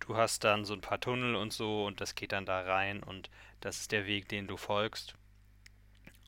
du 0.00 0.16
hast 0.16 0.42
dann 0.42 0.64
so 0.64 0.74
ein 0.74 0.80
paar 0.80 0.98
Tunnel 1.00 1.36
und 1.36 1.52
so 1.52 1.84
und 1.86 2.00
das 2.00 2.16
geht 2.16 2.32
dann 2.32 2.46
da 2.46 2.60
rein 2.62 3.00
und 3.02 3.30
das 3.60 3.78
ist 3.80 3.92
der 3.92 4.06
Weg, 4.06 4.28
den 4.28 4.48
du 4.48 4.56
folgst. 4.56 5.14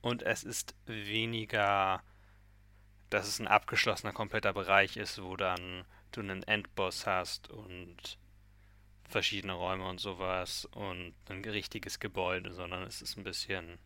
Und 0.03 0.23
es 0.23 0.45
ist 0.45 0.75
weniger, 0.87 2.03
dass 3.11 3.29
es 3.29 3.39
ein 3.41 3.49
abgeschlossener, 3.49 4.13
kompletter 4.13 4.53
Bereich 4.53 4.97
ist, 4.97 5.23
wo 5.23 5.37
dann 5.37 5.85
du 6.16 6.20
einen 6.20 6.42
Endboss 6.42 7.07
hast 7.07 7.51
und 7.51 8.18
verschiedene 9.09 9.55
Räume 9.55 9.88
und 9.88 10.01
sowas 10.01 10.64
und 10.66 11.14
ein 11.29 11.44
richtiges 11.44 11.99
Gebäude, 11.99 12.53
sondern 12.53 12.85
es 12.85 13.03
ist 13.03 13.16
ein 13.16 13.25
bisschen 13.25 13.79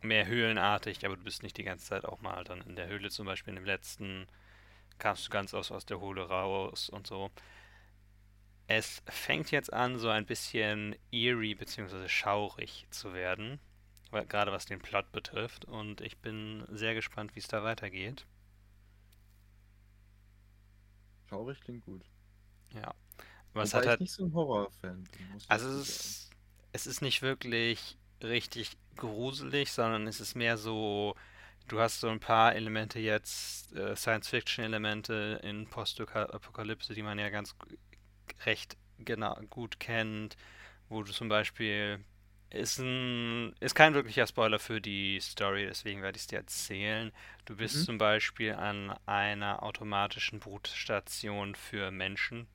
mehr 0.00 0.26
höhlenartig, 0.26 1.04
aber 1.04 1.16
du 1.16 1.24
bist 1.24 1.42
nicht 1.42 1.56
die 1.56 1.64
ganze 1.64 1.86
Zeit 1.86 2.04
auch 2.04 2.20
mal 2.20 2.44
dann 2.44 2.60
in 2.62 2.76
der 2.76 2.88
Höhle, 2.88 3.10
zum 3.10 3.26
Beispiel 3.26 3.50
in 3.50 3.56
dem 3.56 3.64
letzten 3.64 4.26
kamst 4.98 5.26
du 5.26 5.30
ganz 5.30 5.54
aus, 5.54 5.72
aus 5.72 5.86
der 5.86 6.00
Höhle 6.00 6.28
raus 6.28 6.88
und 6.88 7.06
so. 7.06 7.30
Es 8.66 9.02
fängt 9.06 9.50
jetzt 9.50 9.72
an, 9.72 9.98
so 9.98 10.08
ein 10.08 10.24
bisschen 10.24 10.96
eerie 11.10 11.54
bzw. 11.54 12.08
schaurig 12.08 12.86
zu 12.90 13.12
werden, 13.12 13.58
gerade 14.28 14.52
was 14.52 14.66
den 14.66 14.80
Plot 14.80 15.10
betrifft 15.12 15.64
und 15.64 16.00
ich 16.00 16.18
bin 16.18 16.64
sehr 16.70 16.94
gespannt, 16.94 17.34
wie 17.34 17.40
es 17.40 17.48
da 17.48 17.64
weitergeht. 17.64 18.26
Schaurig 21.34 21.60
klingt 21.60 21.84
gut. 21.84 22.02
Ja. 22.72 22.94
Wobei 23.52 23.66
hat 23.66 23.82
ich 23.82 23.88
halt 23.88 24.00
nicht 24.00 24.12
so 24.12 24.24
ein 24.24 24.32
Horror-Fan 24.32 25.04
Also 25.48 25.68
es 25.68 25.88
ist, 25.88 26.30
es 26.72 26.86
ist 26.86 27.02
nicht 27.02 27.22
wirklich 27.22 27.98
richtig 28.22 28.76
gruselig, 28.96 29.72
sondern 29.72 30.06
es 30.06 30.20
ist 30.20 30.36
mehr 30.36 30.56
so, 30.56 31.14
du 31.66 31.80
hast 31.80 32.00
so 32.00 32.08
ein 32.08 32.20
paar 32.20 32.54
Elemente 32.54 33.00
jetzt, 33.00 33.72
äh, 33.72 33.96
Science-Fiction-Elemente 33.96 35.40
in 35.42 35.68
Postapokalypse, 35.68 36.94
die 36.94 37.02
man 37.02 37.18
ja 37.18 37.30
ganz 37.30 37.56
recht 38.46 38.76
genau 38.98 39.34
gut 39.50 39.80
kennt, 39.80 40.36
wo 40.88 41.02
du 41.02 41.12
zum 41.12 41.28
Beispiel, 41.28 42.04
ist 42.54 42.78
ein, 42.78 43.54
ist 43.60 43.74
kein 43.74 43.94
wirklicher 43.94 44.26
Spoiler 44.26 44.58
für 44.58 44.80
die 44.80 45.18
Story, 45.20 45.66
deswegen 45.66 46.02
werde 46.02 46.16
ich 46.16 46.22
es 46.22 46.26
dir 46.28 46.38
erzählen. 46.38 47.12
Du 47.44 47.56
bist 47.56 47.82
Mhm. 47.82 47.84
zum 47.84 47.98
Beispiel 47.98 48.54
an 48.54 48.94
einer 49.06 49.62
automatischen 49.62 50.40
Brutstation 50.40 51.54
für 51.54 51.90
Menschen. 51.90 52.46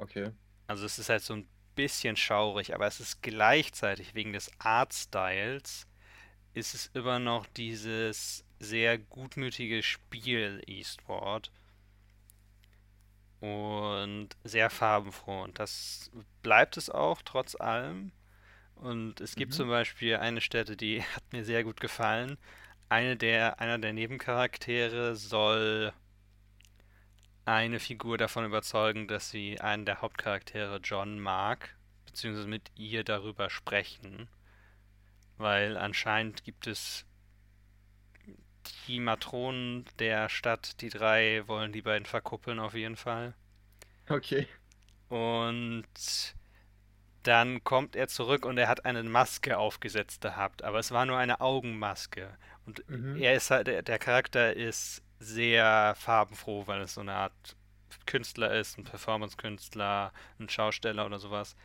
Okay. 0.00 0.32
Also 0.66 0.84
es 0.86 0.98
ist 0.98 1.08
halt 1.08 1.22
so 1.22 1.34
ein 1.34 1.48
bisschen 1.76 2.16
schaurig, 2.16 2.74
aber 2.74 2.86
es 2.86 2.98
ist 3.00 3.22
gleichzeitig 3.22 4.14
wegen 4.14 4.32
des 4.32 4.50
Artstyles 4.58 5.86
ist 6.54 6.74
es 6.74 6.88
immer 6.94 7.18
noch 7.20 7.46
dieses 7.46 8.44
sehr 8.60 8.98
gutmütige 8.98 9.82
Spiel 9.82 10.62
Eastward 10.66 11.50
und 13.40 14.28
sehr 14.44 14.70
farbenfroh 14.70 15.42
und 15.42 15.58
das 15.58 16.10
bleibt 16.42 16.76
es 16.76 16.88
auch 16.90 17.20
trotz 17.22 17.54
allem. 17.56 18.12
Und 18.82 19.20
es 19.22 19.34
gibt 19.36 19.52
Mhm. 19.52 19.56
zum 19.56 19.68
Beispiel 19.70 20.16
eine 20.16 20.40
Stätte, 20.42 20.76
die 20.76 21.02
hat 21.16 21.24
mir 21.32 21.44
sehr 21.44 21.64
gut 21.64 21.80
gefallen. 21.80 22.36
Eine 22.90 23.16
der, 23.16 23.60
einer 23.60 23.78
der 23.78 23.92
Nebencharaktere 23.94 25.16
soll 25.16 25.92
eine 27.44 27.78
Figur 27.78 28.18
davon 28.18 28.44
überzeugen, 28.44 29.06
dass 29.06 29.30
sie 29.30 29.60
einen 29.60 29.84
der 29.86 30.00
Hauptcharaktere 30.02 30.78
John 30.82 31.20
mag, 31.20 31.76
beziehungsweise 32.06 32.48
mit 32.48 32.70
ihr 32.74 33.04
darüber 33.04 33.48
sprechen. 33.48 34.28
Weil 35.36 35.76
anscheinend 35.76 36.42
gibt 36.42 36.66
es 36.66 37.04
die 38.88 38.98
Matronen 38.98 39.84
der 40.00 40.28
Stadt, 40.28 40.80
die 40.80 40.88
drei 40.88 41.46
wollen 41.46 41.72
die 41.72 41.82
beiden 41.82 42.06
verkuppeln 42.06 42.58
auf 42.58 42.74
jeden 42.74 42.96
Fall. 42.96 43.34
Okay. 44.10 44.46
Und 45.08 45.84
dann 47.22 47.62
kommt 47.64 47.96
er 47.96 48.08
zurück 48.08 48.44
und 48.46 48.58
er 48.58 48.68
hat 48.68 48.84
eine 48.84 49.02
Maske 49.04 49.58
aufgesetzt 49.58 50.20
gehabt, 50.22 50.62
aber 50.64 50.78
es 50.78 50.90
war 50.92 51.06
nur 51.06 51.18
eine 51.18 51.40
Augenmaske. 51.40 52.36
Und 52.66 52.84
Mhm. 52.88 53.16
er 53.16 53.34
ist 53.34 53.50
halt, 53.50 53.66
der, 53.68 53.98
Charakter 53.98 54.54
ist 54.54 55.02
sehr 55.18 55.94
farbenfroh, 55.96 56.66
weil 56.66 56.82
es 56.82 56.94
so 56.94 57.00
eine 57.00 57.14
Art 57.14 57.56
Künstler 58.06 58.54
ist, 58.54 58.78
ein 58.78 58.84
Performance-Künstler, 58.84 60.12
ein 60.40 60.48
Schausteller 60.48 61.06
oder 61.06 61.18
sowas. 61.18 61.56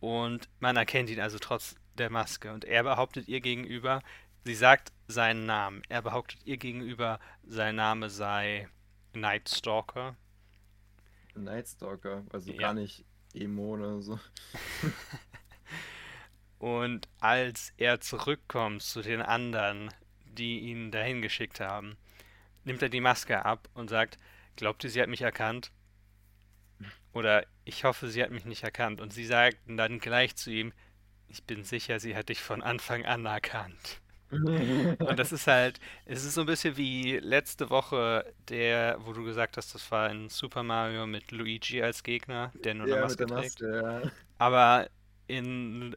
Und 0.00 0.48
man 0.60 0.76
erkennt 0.76 1.10
ihn 1.10 1.20
also 1.20 1.38
trotz 1.38 1.76
der 1.94 2.10
Maske. 2.10 2.52
Und 2.52 2.64
er 2.64 2.82
behauptet 2.84 3.28
ihr 3.28 3.40
gegenüber, 3.40 4.02
sie 4.44 4.54
sagt 4.54 4.92
seinen 5.08 5.46
Namen. 5.46 5.82
Er 5.88 6.02
behauptet 6.02 6.40
ihr 6.46 6.58
gegenüber, 6.58 7.20
sein 7.44 7.76
Name 7.76 8.10
sei 8.10 8.68
Night 9.14 9.48
Stalker. 9.48 10.16
Night 11.36 11.68
Stalker, 11.68 12.24
also 12.30 12.52
Ja. 12.52 12.54
gar 12.54 12.74
nicht 12.74 13.04
Emo 13.34 13.74
oder 13.74 14.00
so. 14.00 14.18
Und 16.58 17.08
als 17.20 17.74
er 17.76 18.00
zurückkommt 18.00 18.82
zu 18.82 19.02
den 19.02 19.20
anderen, 19.20 19.90
die 20.24 20.60
ihn 20.60 20.90
dahin 20.90 21.20
geschickt 21.20 21.60
haben, 21.60 21.98
nimmt 22.64 22.82
er 22.82 22.88
die 22.88 23.00
Maske 23.00 23.44
ab 23.44 23.68
und 23.74 23.90
sagt, 23.90 24.18
glaubt 24.56 24.84
ihr, 24.84 24.90
sie 24.90 25.02
hat 25.02 25.08
mich 25.08 25.22
erkannt? 25.22 25.70
Oder 27.12 27.46
ich 27.64 27.84
hoffe, 27.84 28.08
sie 28.08 28.22
hat 28.22 28.30
mich 28.30 28.44
nicht 28.44 28.62
erkannt. 28.62 29.00
Und 29.00 29.12
sie 29.12 29.26
sagten 29.26 29.76
dann 29.76 29.98
gleich 29.98 30.36
zu 30.36 30.50
ihm, 30.50 30.72
ich 31.28 31.44
bin 31.44 31.64
sicher, 31.64 32.00
sie 32.00 32.16
hat 32.16 32.28
dich 32.28 32.40
von 32.40 32.62
Anfang 32.62 33.04
an 33.04 33.26
erkannt. 33.26 34.00
Und 34.98 35.18
das 35.18 35.32
ist 35.32 35.46
halt, 35.46 35.80
es 36.06 36.24
ist 36.24 36.34
so 36.34 36.40
ein 36.42 36.46
bisschen 36.46 36.76
wie 36.76 37.18
letzte 37.18 37.70
Woche, 37.70 38.34
der, 38.48 38.98
wo 39.04 39.12
du 39.12 39.24
gesagt 39.24 39.56
hast, 39.56 39.74
das 39.74 39.90
war 39.90 40.10
in 40.10 40.28
Super 40.28 40.62
Mario 40.62 41.06
mit 41.06 41.30
Luigi 41.32 41.82
als 41.82 42.02
Gegner, 42.02 42.52
der 42.64 42.74
nur 42.74 42.86
eine 42.86 42.96
ja, 42.96 43.00
mit 43.00 43.00
Maske 43.00 43.26
der 43.26 43.28
trägt 43.28 43.60
Maske, 43.60 43.80
ja. 43.82 44.12
aber 44.38 44.88
in, 45.26 45.96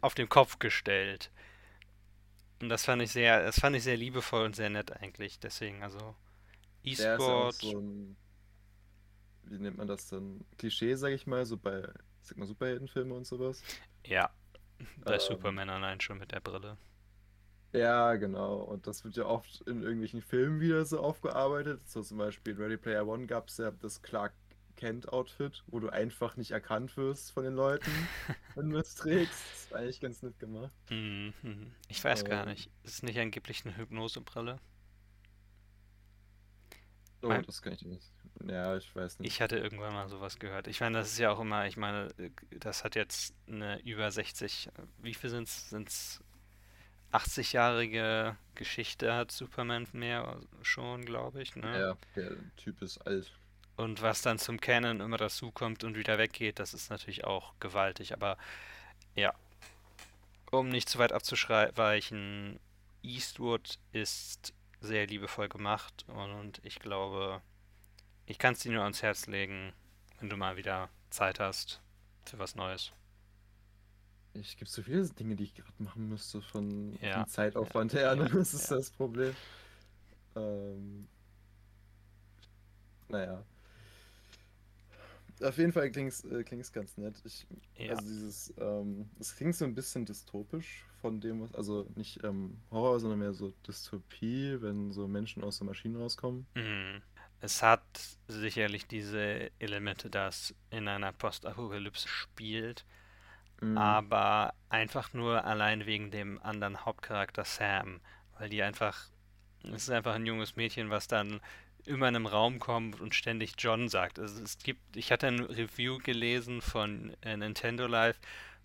auf 0.00 0.14
den 0.14 0.28
Kopf 0.28 0.58
gestellt. 0.58 1.30
Und 2.60 2.68
das 2.68 2.84
fand 2.84 3.02
ich 3.02 3.12
sehr, 3.12 3.42
das 3.42 3.60
fand 3.60 3.76
ich 3.76 3.82
sehr 3.84 3.96
liebevoll 3.96 4.44
und 4.44 4.56
sehr 4.56 4.70
nett 4.70 4.92
eigentlich. 4.92 5.38
Deswegen, 5.40 5.82
also 5.82 6.14
Der 6.98 7.16
ist 7.16 7.32
ja 7.32 7.50
E-Sport, 7.50 7.54
so 7.54 7.78
ein, 7.80 8.16
wie 9.44 9.58
nennt 9.58 9.76
man 9.78 9.86
das 9.88 10.08
denn? 10.08 10.44
Klischee, 10.58 10.94
sag 10.96 11.12
ich 11.12 11.26
mal, 11.26 11.44
so 11.46 11.56
bei, 11.56 11.80
ich 12.20 12.28
sag 12.28 12.36
mal, 12.38 12.46
Superheldenfilme 12.46 13.14
und 13.14 13.26
sowas. 13.26 13.66
ja, 14.06 14.30
bei 15.04 15.18
Ähm. 15.18 15.20
Superman 15.20 15.70
allein 15.70 16.00
schon 16.00 16.18
mit 16.18 16.32
der 16.32 16.40
Brille. 16.40 16.78
Ja, 17.76 18.14
genau. 18.16 18.56
Und 18.62 18.86
das 18.86 19.04
wird 19.04 19.16
ja 19.16 19.26
oft 19.26 19.60
in 19.62 19.82
irgendwelchen 19.82 20.22
Filmen 20.22 20.60
wieder 20.60 20.84
so 20.86 21.00
aufgearbeitet. 21.00 21.86
So 21.88 22.02
zum 22.02 22.18
Beispiel 22.18 22.54
in 22.54 22.58
Ready 22.62 22.76
Player 22.78 23.06
One 23.06 23.26
gab 23.26 23.48
es 23.48 23.58
ja 23.58 23.70
das 23.70 24.00
Clark 24.02 24.32
Kent-Outfit, 24.76 25.62
wo 25.68 25.80
du 25.80 25.88
einfach 25.90 26.36
nicht 26.36 26.50
erkannt 26.50 26.96
wirst 26.96 27.32
von 27.32 27.44
den 27.44 27.54
Leuten, 27.54 27.90
wenn 28.54 28.70
du 28.70 28.78
es 28.78 28.94
trägst. 28.94 29.32
Das 29.54 29.70
war 29.70 29.78
eigentlich 29.80 30.00
ganz 30.00 30.22
nett 30.22 30.38
gemacht. 30.38 30.72
Mhm. 30.90 31.32
Ich 31.88 32.02
weiß 32.02 32.24
gar 32.24 32.44
Ähm. 32.44 32.50
nicht. 32.50 32.70
Ist 32.82 32.94
es 32.94 33.02
nicht 33.02 33.18
angeblich 33.18 33.64
eine 33.64 33.76
Hypnosebrille? 33.76 34.58
Oh, 37.22 37.28
Mein- 37.28 37.42
das 37.44 37.62
kann 37.62 37.72
ich 37.72 37.82
nicht. 37.84 38.12
Ja, 38.46 38.76
ich 38.76 38.94
weiß 38.94 39.18
nicht. 39.18 39.32
Ich 39.32 39.40
hatte 39.40 39.56
irgendwann 39.56 39.94
mal 39.94 40.08
sowas 40.10 40.38
gehört. 40.38 40.68
Ich 40.68 40.80
meine, 40.80 40.98
das 40.98 41.12
ist 41.12 41.18
ja 41.18 41.30
auch 41.30 41.40
immer, 41.40 41.66
ich 41.66 41.78
meine, 41.78 42.08
das 42.50 42.84
hat 42.84 42.94
jetzt 42.94 43.34
eine 43.48 43.80
über 43.80 44.10
60, 44.10 44.68
äh, 44.68 44.70
wie 44.98 45.14
viel 45.14 45.30
sind's? 45.30 45.70
Sind's 45.70 46.22
80-jährige 47.12 48.36
Geschichte 48.54 49.14
hat 49.14 49.30
Superman 49.30 49.86
mehr 49.92 50.40
schon, 50.62 51.04
glaube 51.04 51.42
ich, 51.42 51.56
ne? 51.56 51.78
Ja, 51.78 51.96
der 52.14 52.32
Typ 52.56 52.82
ist 52.82 52.98
alt. 53.06 53.32
Und 53.76 54.00
was 54.00 54.22
dann 54.22 54.38
zum 54.38 54.60
Canon 54.60 55.00
immer 55.00 55.18
dazukommt 55.18 55.84
und 55.84 55.96
wieder 55.96 56.18
weggeht, 56.18 56.58
das 56.58 56.72
ist 56.74 56.90
natürlich 56.90 57.24
auch 57.24 57.52
gewaltig. 57.60 58.14
Aber 58.14 58.38
ja, 59.14 59.34
um 60.50 60.68
nicht 60.68 60.88
zu 60.88 60.98
weit 60.98 61.12
abzuweichen, 61.12 62.58
Eastwood 63.02 63.78
ist 63.92 64.54
sehr 64.80 65.06
liebevoll 65.06 65.48
gemacht 65.48 66.04
und 66.08 66.60
ich 66.64 66.78
glaube, 66.78 67.42
ich 68.26 68.38
kann 68.38 68.54
es 68.54 68.60
dir 68.60 68.72
nur 68.72 68.82
ans 68.82 69.02
Herz 69.02 69.26
legen, 69.26 69.72
wenn 70.18 70.28
du 70.28 70.36
mal 70.36 70.56
wieder 70.56 70.88
Zeit 71.10 71.40
hast 71.40 71.80
für 72.24 72.38
was 72.38 72.54
Neues. 72.54 72.92
Es 74.40 74.56
gibt 74.56 74.70
so 74.70 74.82
viele 74.82 75.08
Dinge, 75.08 75.36
die 75.36 75.44
ich 75.44 75.54
gerade 75.54 75.72
machen 75.78 76.08
müsste 76.08 76.40
von, 76.42 76.96
Ja, 77.00 77.20
vom 77.20 77.28
Zeitaufwand 77.28 77.94
her. 77.94 78.14
Ja, 78.14 78.14
Das 78.28 78.54
ist 78.54 78.70
ja. 78.70 78.76
das 78.76 78.90
Problem. 78.90 79.34
Ähm, 80.34 81.06
naja. 83.08 83.42
Auf 85.42 85.58
jeden 85.58 85.72
Fall 85.72 85.90
klingt 85.90 86.12
es 86.12 86.24
äh, 86.24 86.44
ganz 86.72 86.96
nett. 86.96 87.14
Ich, 87.24 87.46
Ja, 87.76 87.90
also 87.90 88.06
dieses, 88.06 88.54
ähm, 88.58 89.08
es 89.20 89.36
klingt 89.36 89.54
so 89.54 89.64
ein 89.66 89.74
bisschen 89.74 90.06
dystopisch 90.06 90.84
von 91.00 91.20
dem, 91.20 91.42
was, 91.42 91.54
also 91.54 91.86
nicht 91.94 92.24
ähm, 92.24 92.58
Horror, 92.70 93.00
sondern 93.00 93.18
mehr 93.18 93.34
so 93.34 93.52
Dystopie, 93.66 94.56
wenn 94.60 94.92
so 94.92 95.06
Menschen 95.06 95.44
aus 95.44 95.58
der 95.58 95.66
Maschinen 95.66 95.96
rauskommen. 95.96 96.46
mhm. 96.54 97.02
Es 97.40 97.62
hat 97.62 97.82
sicherlich 98.28 98.86
diese 98.86 99.50
Elemente, 99.58 100.08
dass 100.08 100.54
in 100.70 100.88
einer 100.88 101.12
Postapokalypse 101.12 102.08
spielt. 102.08 102.86
Mm, 103.60 103.78
aber 103.78 104.54
einfach 104.68 105.12
nur 105.12 105.44
allein 105.44 105.86
wegen 105.86 106.10
dem 106.10 106.40
anderen 106.42 106.84
Hauptcharakter 106.84 107.44
Sam, 107.44 108.00
weil 108.38 108.48
die 108.48 108.62
einfach, 108.62 109.08
es 109.64 109.84
ist 109.84 109.90
einfach 109.90 110.14
ein 110.14 110.26
junges 110.26 110.56
Mädchen, 110.56 110.90
was 110.90 111.08
dann 111.08 111.40
immer 111.84 112.08
in 112.08 112.16
einem 112.16 112.26
Raum 112.26 112.58
kommt 112.58 113.00
und 113.00 113.14
ständig 113.14 113.54
John 113.58 113.88
sagt. 113.88 114.18
Also 114.18 114.42
es 114.42 114.58
gibt, 114.58 114.96
ich 114.96 115.12
hatte 115.12 115.28
ein 115.28 115.40
Review 115.40 115.98
gelesen 115.98 116.60
von 116.60 117.16
äh, 117.22 117.36
Nintendo 117.36 117.86
Live, 117.86 118.18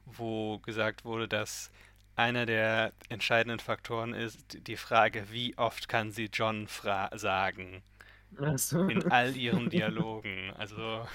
wo 0.05 0.59
gesagt 0.59 1.05
wurde, 1.05 1.27
dass 1.27 1.71
einer 2.15 2.45
der 2.45 2.93
entscheidenden 3.09 3.59
Faktoren 3.59 4.13
ist 4.13 4.67
die 4.67 4.77
Frage, 4.77 5.31
wie 5.31 5.57
oft 5.57 5.87
kann 5.87 6.11
sie 6.11 6.29
John 6.31 6.67
fra 6.67 7.09
sagen 7.17 7.83
so. 8.55 8.87
in 8.87 9.11
all 9.11 9.35
ihren 9.35 9.69
Dialogen. 9.69 10.51
Also 10.57 11.07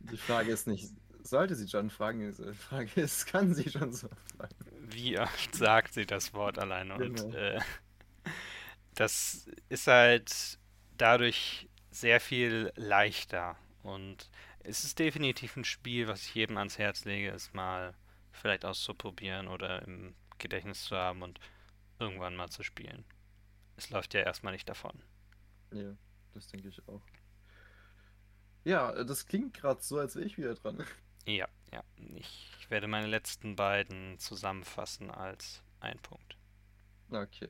Die 0.00 0.16
Frage 0.16 0.52
ist 0.52 0.66
nicht, 0.66 0.90
sollte 1.26 1.54
sie 1.56 1.66
John 1.66 1.90
fragen, 1.90 2.20
die 2.32 2.54
Frage 2.54 3.00
ist, 3.00 3.26
kann 3.26 3.54
sie 3.54 3.70
schon 3.70 3.92
so 3.92 4.08
fragen? 4.36 4.54
wie 4.70 5.18
oft 5.18 5.54
sagt 5.54 5.94
sie 5.94 6.06
das 6.06 6.32
Wort 6.34 6.58
alleine? 6.58 6.98
Und 6.98 7.26
Genau. 7.26 7.32
äh, 7.32 7.60
das 8.94 9.48
ist 9.68 9.86
halt 9.86 10.58
dadurch 10.96 11.68
sehr 11.90 12.20
viel 12.20 12.72
leichter. 12.76 13.56
Und 13.82 14.30
es 14.60 14.84
ist 14.84 14.98
definitiv 14.98 15.56
ein 15.56 15.64
Spiel, 15.64 16.08
was 16.08 16.22
ich 16.22 16.34
jedem 16.34 16.56
ans 16.58 16.78
Herz 16.78 17.04
lege, 17.04 17.30
es 17.30 17.52
mal 17.52 17.94
vielleicht 18.32 18.64
auszuprobieren 18.64 19.48
oder 19.48 19.82
im 19.82 20.14
Gedächtnis 20.38 20.84
zu 20.84 20.96
haben 20.96 21.22
und 21.22 21.40
irgendwann 21.98 22.36
mal 22.36 22.48
zu 22.50 22.62
spielen. 22.62 23.04
Es 23.76 23.90
läuft 23.90 24.14
ja 24.14 24.20
erstmal 24.22 24.52
nicht 24.52 24.68
davon. 24.68 25.02
Ja, 25.72 25.96
das 26.34 26.48
denke 26.48 26.68
ich 26.68 26.88
auch. 26.88 27.02
Ja, 28.64 29.04
das 29.04 29.26
klingt 29.26 29.54
gerade 29.54 29.80
so, 29.82 29.98
als 29.98 30.16
wäre 30.16 30.26
ich 30.26 30.36
wieder 30.38 30.54
dran. 30.54 30.84
Ja, 31.26 31.48
ja. 31.72 31.82
Ich 32.14 32.66
werde 32.68 32.86
meine 32.86 33.08
letzten 33.08 33.56
beiden 33.56 34.18
zusammenfassen 34.18 35.10
als 35.10 35.62
ein 35.80 35.98
Punkt. 35.98 36.36
Okay. 37.10 37.48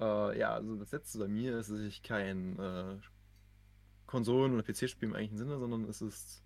Äh, 0.00 0.38
ja, 0.38 0.54
also 0.54 0.76
das 0.76 0.92
letzte 0.92 1.18
bei 1.18 1.28
mir 1.28 1.58
ist, 1.58 1.70
dass 1.70 1.80
ich 1.80 2.02
kein 2.02 2.58
äh, 2.58 2.98
Konsolen- 4.06 4.54
oder 4.54 4.62
PC-Spiel 4.62 5.08
im 5.08 5.14
eigentlichen 5.14 5.38
Sinne, 5.38 5.58
sondern 5.58 5.84
es 5.84 6.00
ist 6.02 6.42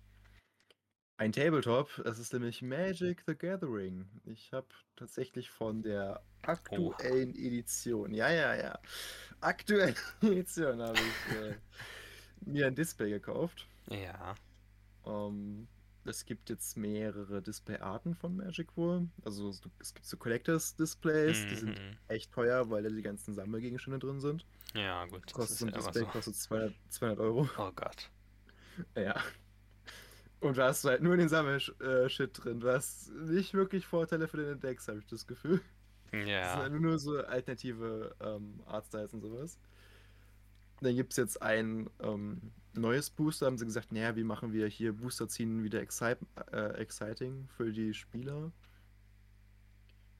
ein 1.17 1.31
Tabletop. 1.31 1.99
Es 1.99 2.19
ist 2.19 2.33
nämlich 2.33 2.61
Magic 2.61 3.23
the 3.27 3.35
Gathering. 3.35 4.05
Ich 4.25 4.51
habe 4.53 4.67
tatsächlich 4.95 5.49
von 5.49 5.81
der 5.81 6.23
aktuellen 6.41 7.35
Edition, 7.35 8.13
ja, 8.13 8.29
ja, 8.31 8.55
ja, 8.55 8.79
aktuellen 9.39 9.95
Edition 10.21 10.81
habe 10.81 10.97
ich 10.97 11.35
äh, 11.37 11.55
mir 12.45 12.67
ein 12.67 12.75
Display 12.75 13.11
gekauft. 13.11 13.67
Ja. 13.89 14.35
Ähm, 15.05 15.67
es 16.05 16.25
gibt 16.25 16.49
jetzt 16.49 16.75
mehrere 16.77 17.41
Displayarten 17.41 18.15
von 18.15 18.35
Magic 18.35 18.75
wohl. 18.75 19.07
Also 19.23 19.49
es 19.79 19.93
gibt 19.93 20.05
so 20.05 20.17
Collectors 20.17 20.75
Displays, 20.75 21.45
die 21.47 21.55
sind 21.55 21.79
Mhm. 21.79 21.97
echt 22.07 22.31
teuer, 22.31 22.69
weil 22.69 22.83
da 22.83 22.89
die 22.89 23.01
ganzen 23.01 23.33
Sammelgegenstände 23.33 23.99
drin 23.99 24.19
sind. 24.19 24.45
Ja, 24.73 25.05
gut, 25.05 25.23
das 25.25 25.33
Kostet 25.33 25.51
ist 25.53 25.59
so 25.59 25.65
ein 25.67 25.71
ja 25.71 25.77
Display, 25.77 26.01
so. 26.03 26.07
kostet 26.09 26.35
200, 26.35 26.73
200 26.89 27.19
Euro. 27.19 27.49
Oh 27.57 27.71
Gott. 27.75 28.09
Ja. 28.95 29.15
Und 30.39 30.57
da 30.57 30.67
hast 30.67 30.83
du 30.83 30.89
halt 30.89 31.01
nur 31.01 31.15
den 31.15 31.29
Sammelshit 31.29 32.31
drin. 32.33 32.59
Du 32.59 32.69
hast 32.71 33.11
nicht 33.13 33.53
wirklich 33.53 33.85
Vorteile 33.85 34.27
für 34.27 34.37
deine 34.37 34.57
Decks, 34.57 34.87
habe 34.89 34.99
ich 34.99 35.05
das 35.07 35.25
Gefühl. 35.25 35.61
Das 36.11 36.19
sind 36.19 36.27
Ja. 36.27 36.55
halt 36.57 36.73
nur 36.73 36.99
so 36.99 37.17
alternative 37.17 38.13
ähm, 38.19 38.59
Artstyles 38.65 39.13
und 39.13 39.21
sowas. 39.21 39.57
Dann 40.81 40.95
gibt 40.95 41.13
es 41.13 41.17
jetzt 41.17 41.41
ein 41.41 41.89
ähm, 42.01 42.51
neues 42.77 43.09
Booster, 43.09 43.45
haben 43.47 43.57
sie 43.57 43.65
gesagt, 43.65 43.91
naja, 43.91 44.15
wie 44.15 44.23
machen 44.23 44.53
wir 44.53 44.67
hier 44.67 44.93
Booster 44.93 45.27
ziehen 45.27 45.63
wieder 45.63 45.81
excite 45.81 46.19
äh, 46.51 46.73
exciting 46.77 47.47
für 47.49 47.71
die 47.71 47.93
Spieler. 47.93 48.51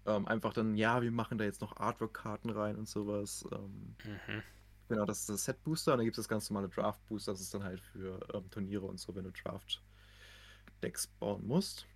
Ähm, 0.05 0.27
einfach 0.27 0.53
dann, 0.53 0.75
ja, 0.75 1.01
wir 1.01 1.11
machen 1.11 1.37
da 1.37 1.45
jetzt 1.45 1.61
noch 1.61 1.77
Artwork-Karten 1.77 2.49
rein 2.49 2.77
und 2.77 2.87
sowas. 2.87 3.45
Ähm, 3.51 3.95
Mhm. 4.03 4.43
genau, 4.89 5.05
das 5.05 5.21
ist 5.21 5.29
das 5.29 5.45
Set-Booster 5.45 5.93
und 5.93 5.99
dann 5.99 6.05
gibt 6.05 6.17
es 6.17 6.23
das 6.23 6.29
ganz 6.29 6.49
normale 6.49 6.69
Draft-Booster, 6.69 7.31
das 7.33 7.41
ist 7.41 7.53
dann 7.53 7.63
halt 7.63 7.81
für 7.81 8.19
ähm, 8.33 8.49
Turniere 8.51 8.85
und 8.85 8.99
so, 8.99 9.15
wenn 9.15 9.23
du 9.25 9.31
Draft-Decks 9.31 11.07
bauen 11.19 11.45
musst. 11.47 11.87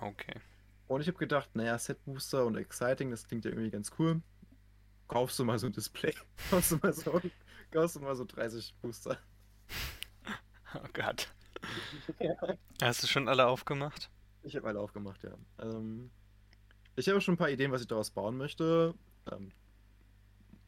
Okay. 0.00 0.40
Und 0.88 1.00
ich 1.00 1.06
habe 1.08 1.18
gedacht, 1.18 1.54
naja, 1.54 1.78
Set-Booster 1.78 2.44
und 2.46 2.56
Exciting, 2.56 3.10
das 3.10 3.26
klingt 3.26 3.44
ja 3.44 3.50
irgendwie 3.50 3.70
ganz 3.70 3.90
cool. 3.98 4.22
Kaufst 5.08 5.38
du 5.38 5.44
mal 5.44 5.58
so 5.58 5.66
ein 5.66 5.72
Display. 5.72 6.14
Kaufst 6.50 6.72
du 6.72 6.76
mal 6.78 6.92
so, 6.92 7.20
kaufst 7.70 7.96
du 7.96 8.00
mal 8.00 8.16
so 8.16 8.24
30 8.24 8.74
Booster. 8.82 9.18
Oh 10.84 10.88
Gott. 10.92 11.28
Hast 12.82 13.02
du 13.02 13.06
schon 13.06 13.28
alle 13.28 13.46
aufgemacht? 13.46 14.10
Ich 14.42 14.56
habe 14.56 14.68
alle 14.68 14.80
aufgemacht, 14.80 15.22
ja. 15.22 15.34
Ähm, 15.60 16.10
ich 16.96 17.08
habe 17.08 17.20
schon 17.20 17.34
ein 17.34 17.38
paar 17.38 17.50
Ideen, 17.50 17.70
was 17.72 17.82
ich 17.82 17.86
daraus 17.86 18.10
bauen 18.10 18.36
möchte. 18.36 18.94
Ähm, 19.30 19.52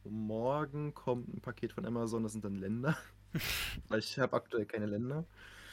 morgen 0.03 0.93
kommt 0.93 1.33
ein 1.33 1.41
Paket 1.41 1.73
von 1.73 1.85
Amazon, 1.85 2.23
das 2.23 2.31
sind 2.31 2.45
dann 2.45 2.55
Länder. 2.55 2.97
Weil 3.89 3.99
ich 3.99 4.17
habe 4.17 4.35
aktuell 4.35 4.65
keine 4.65 4.85
Länder. 4.85 5.25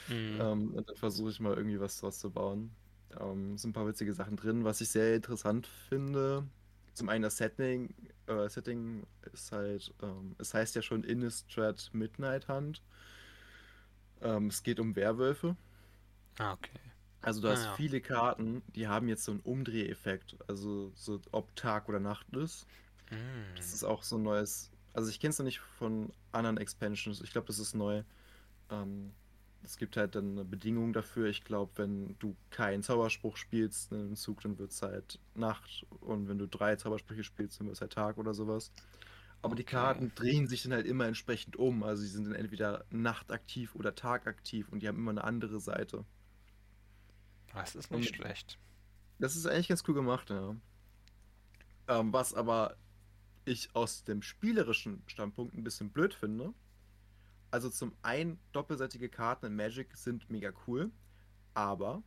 Mhm. 0.09 0.39
Ähm, 0.41 0.75
und 0.75 0.89
dann 0.89 0.97
versuche 0.97 1.31
ich 1.31 1.41
mal 1.41 1.55
irgendwie 1.55 1.81
was 1.81 2.01
draus 2.01 2.19
zu 2.19 2.31
bauen. 2.31 2.75
Ähm, 3.21 3.57
sind 3.57 3.71
ein 3.71 3.75
paar 3.75 3.87
witzige 3.87 4.13
Sachen 4.13 4.37
drin, 4.37 4.65
was 4.65 4.81
ich 4.81 4.89
sehr 4.89 5.15
interessant 5.15 5.67
finde. 5.89 6.47
Zum 6.95 7.09
einen 7.09 7.23
das 7.23 7.37
Setting, 7.37 7.95
äh, 8.27 8.49
Setting 8.49 9.07
ist 9.33 9.53
halt, 9.53 9.95
ähm, 10.03 10.35
es 10.39 10.53
heißt 10.53 10.75
ja 10.75 10.83
schon 10.83 11.05
Innistrad 11.05 11.91
Midnight 11.93 12.49
Hunt. 12.49 12.83
Ähm, 14.23 14.47
es 14.49 14.63
geht 14.63 14.81
um 14.81 14.97
Werwölfe. 14.97 15.57
Ah, 16.39 16.53
okay. 16.53 16.79
Also 17.21 17.41
du 17.41 17.49
Ah, 17.49 17.51
hast 17.51 17.67
ja. 17.67 17.77
viele 17.77 18.01
Karten, 18.01 18.63
die 18.75 18.89
haben 18.89 19.09
jetzt 19.09 19.25
so 19.25 19.33
einen 19.33 19.41
Umdreheffekt. 19.41 20.37
Also 20.49 20.93
so 20.95 21.21
ob 21.31 21.55
Tag 21.57 21.89
oder 21.89 22.01
Nacht 22.01 22.35
ist. 22.37 22.67
Das 23.57 23.73
Mhm. 23.73 23.75
ist 23.75 23.85
auch 23.85 24.03
so 24.03 24.17
ein 24.19 24.23
neues. 24.25 24.73
Also 24.95 25.11
ich 25.11 25.21
kenne 25.21 25.31
es 25.31 25.39
noch 25.39 25.47
nicht 25.47 25.61
von 25.61 26.13
anderen 26.33 26.59
Expansions. 26.59 27.23
Ich 27.23 27.33
glaube, 27.33 27.47
das 27.49 27.59
ist 27.61 27.75
neu. 27.75 28.05
Ähm, 28.71 29.13
es 29.65 29.79
gibt 29.79 29.97
halt 29.97 30.17
dann 30.17 30.33
eine 30.33 30.45
Bedingung 30.45 30.93
dafür. 30.93 31.29
Ich 31.29 31.45
glaube, 31.45 31.73
wenn 31.77 32.17
du 32.21 32.37
keinen 32.51 32.83
Zauberspruch 32.83 33.37
spielst 33.37 33.93
in 33.93 33.99
einem 34.01 34.17
Zug, 34.17 34.43
dann 34.43 34.59
wird 34.59 34.73
es 34.73 34.83
halt 34.83 35.21
Nacht. 35.35 35.87
Und 36.01 36.29
wenn 36.29 36.39
du 36.39 36.49
drei 36.49 36.77
Zaubersprüche 36.77 37.25
spielst, 37.25 37.61
dann 37.61 37.69
wird 37.69 37.77
es 37.77 37.81
halt 37.83 37.95
Tag 37.95 38.19
oder 38.19 38.35
sowas. 38.35 38.73
Aber 39.43 39.55
die 39.57 39.65
Okay. 39.67 39.67
Karten 39.67 40.15
drehen 40.15 40.49
sich 40.49 40.63
dann 40.65 40.73
halt 40.73 40.87
immer 40.87 41.07
entsprechend 41.07 41.57
um. 41.57 41.83
Also 41.85 42.03
sie 42.03 42.09
sind 42.09 42.25
dann 42.27 42.35
entweder 42.35 42.87
nachtaktiv 42.91 43.75
oder 43.75 43.95
tagaktiv 43.95 44.69
und 44.71 44.81
die 44.83 44.89
haben 44.89 44.99
immer 44.99 45.11
eine 45.13 45.25
andere 45.25 45.61
Seite. 45.61 46.07
Das 47.55 47.77
ist 47.77 47.91
Und 47.91 48.01
nicht 48.01 48.17
schlecht. 48.17 48.59
das 49.19 49.37
ist 49.37 49.47
eigentlich 49.47 49.69
ganz 49.69 49.83
cool 49.89 49.95
gemacht, 49.95 50.31
ja. 50.31 50.57
Ähm, 51.89 52.13
was 52.13 52.35
aber 52.35 52.77
ich 53.45 53.75
aus 53.75 54.05
dem 54.05 54.23
spielerischen 54.23 55.03
Standpunkt 55.07 55.55
ein 55.57 55.65
bisschen 55.65 55.93
blöd 55.93 56.15
finde. 56.15 56.55
Also 57.51 57.71
zum 57.71 57.97
einen, 58.03 58.41
doppelseitige 58.53 59.09
Karten 59.11 59.47
in 59.47 59.57
Magic 59.57 59.97
sind 59.97 60.31
mega 60.31 60.53
cool, 60.67 60.93
aber 61.55 62.03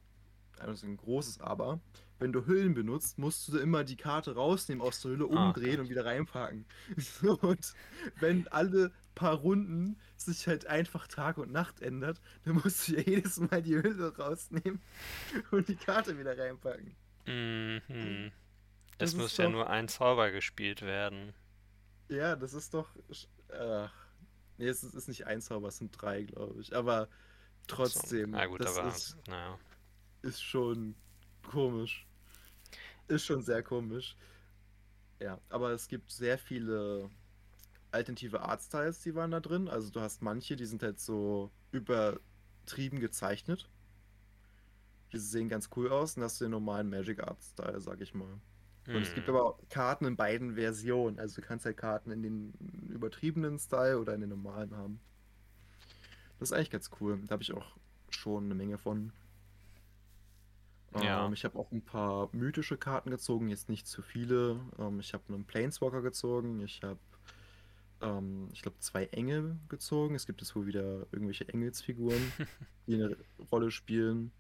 also 0.60 0.86
ein 0.88 0.98
großes 0.98 1.40
Aber, 1.42 1.80
wenn 2.20 2.32
du 2.32 2.46
Hüllen 2.46 2.74
benutzt, 2.74 3.18
musst 3.18 3.48
du 3.50 3.58
immer 3.58 3.84
die 3.84 3.98
Karte 3.98 4.36
rausnehmen 4.36 4.82
aus 4.82 5.02
der 5.02 5.12
Hülle, 5.12 5.26
Ah, 5.32 5.48
umdrehen 5.48 5.72
Gott. 5.72 5.80
und 5.82 5.90
wieder 5.90 6.06
reinpacken. 6.06 6.66
Und 7.42 7.74
wenn 8.20 8.48
alle 8.50 8.92
paar 9.16 9.36
Runden 9.36 9.98
sich 10.18 10.48
halt 10.48 10.68
einfach 10.68 11.08
Tag 11.08 11.38
und 11.38 11.52
Nacht 11.52 11.82
ändert, 11.82 12.20
dann 12.44 12.56
musst 12.56 12.88
du 12.88 12.94
ja 12.96 13.02
jedes 13.02 13.40
Mal 13.40 13.62
die 13.62 13.76
Hülle 13.76 14.16
rausnehmen 14.18 14.82
und 15.52 15.68
die 15.70 15.76
Karte 15.76 16.18
wieder 16.18 16.38
reinpacken. 16.38 16.96
Mhm. 17.26 18.32
Das 18.98 19.12
Es 19.12 19.16
muss 19.18 19.36
ja 19.38 19.46
doch- 19.46 19.52
nur 19.52 19.70
ein 19.70 19.88
Zauber 19.88 20.32
gespielt 20.32 20.82
werden. 20.82 21.34
Ja, 22.10 22.36
das 22.36 22.54
ist 22.54 22.74
doch. 22.74 22.90
Ach, 23.58 23.92
nee, 24.58 24.68
es 24.68 24.84
ist, 24.84 25.08
nicht 25.08 25.26
ein 25.28 25.42
Zauber, 25.42 25.70
es 25.70 25.78
sind 25.78 25.92
drei, 26.00 26.24
glaube 26.24 26.62
ich. 26.62 26.76
Aber 26.76 27.08
trotzdem, 27.68 28.32
So. 28.32 28.38
Na 28.38 28.46
gut, 28.46 28.62
das 28.62 28.78
aber 28.78 28.88
ist, 28.90 29.18
naja. 29.28 29.58
Ist 30.26 30.42
schon 30.44 30.96
komisch. 31.44 32.06
Ist 33.08 33.26
schon 33.26 33.42
sehr 33.44 33.64
komisch. 33.64 34.18
Ja, 35.20 35.40
aber 35.50 35.72
es 35.72 35.88
gibt 35.88 36.12
sehr 36.12 36.38
viele 36.38 37.10
alternative 37.92 38.42
Artstyles, 38.42 39.00
die 39.02 39.16
waren 39.16 39.32
da 39.32 39.40
drin. 39.40 39.68
Also 39.70 39.90
du 39.92 40.02
hast 40.02 40.22
manche, 40.22 40.56
die 40.56 40.66
sind 40.66 40.84
halt 40.84 41.00
so 41.00 41.52
übertrieben 41.72 43.00
gezeichnet. 43.00 43.70
Die 45.12 45.20
sehen 45.20 45.50
ganz 45.50 45.70
cool 45.76 45.90
aus 45.92 46.18
und 46.18 46.24
hast 46.24 46.40
du 46.42 46.46
den 46.46 46.52
normalen 46.52 46.90
Magic 46.90 47.24
Art 47.24 47.42
Style, 47.44 47.80
sag 47.80 48.02
ich 48.02 48.14
mal. 48.14 48.40
Und 48.94 49.02
es 49.02 49.14
gibt 49.14 49.28
Hm. 49.28 49.36
aber 49.36 49.46
auch 49.46 49.60
Karten 49.70 50.06
in 50.06 50.16
beiden 50.16 50.56
Versionen. 50.56 51.20
Also 51.20 51.42
du 51.42 51.48
kannst 51.48 51.66
halt 51.66 51.78
Karten 51.78 52.12
in 52.12 52.22
den 52.24 52.54
übertriebenen 52.90 53.58
Style 53.60 54.00
oder 54.00 54.14
in 54.14 54.22
den 54.22 54.30
normalen 54.30 54.76
haben. 54.76 55.00
Das 56.40 56.50
ist 56.50 56.54
eigentlich 56.54 56.72
ganz 56.72 56.90
cool. 57.00 57.20
Da 57.26 57.32
habe 57.34 57.44
ich 57.44 57.54
auch 57.54 57.78
schon 58.10 58.46
eine 58.46 58.56
Menge 58.56 58.78
von. 58.78 59.12
Ja. 61.04 61.26
Ähm, 61.26 61.34
ich 61.34 61.44
habe 61.44 61.58
auch 61.58 61.72
ein 61.72 61.82
paar 61.84 62.30
mythische 62.32 62.78
Karten 62.78 63.10
gezogen, 63.10 63.50
jetzt 63.50 63.70
nicht 63.70 63.88
zu 63.88 64.02
viele. 64.02 64.60
Ähm, 64.80 65.00
ich 65.00 65.14
habe 65.14 65.24
einen 65.34 65.46
Planeswalker 65.46 66.02
gezogen. 66.02 66.62
Ich 66.62 66.82
habe, 66.84 67.00
ähm, 68.02 68.50
ich 68.54 68.62
glaube, 68.62 68.80
zwei 68.80 69.06
Engel 69.08 69.58
gezogen. 69.70 70.16
Es 70.16 70.26
gibt 70.26 70.42
jetzt 70.42 70.56
wohl 70.56 70.68
wieder 70.68 71.08
irgendwelche 71.12 71.48
Engelsfiguren, 71.50 72.22
die 72.88 72.96
eine 72.96 73.18
Rolle 73.52 73.72
spielen. 73.72 74.32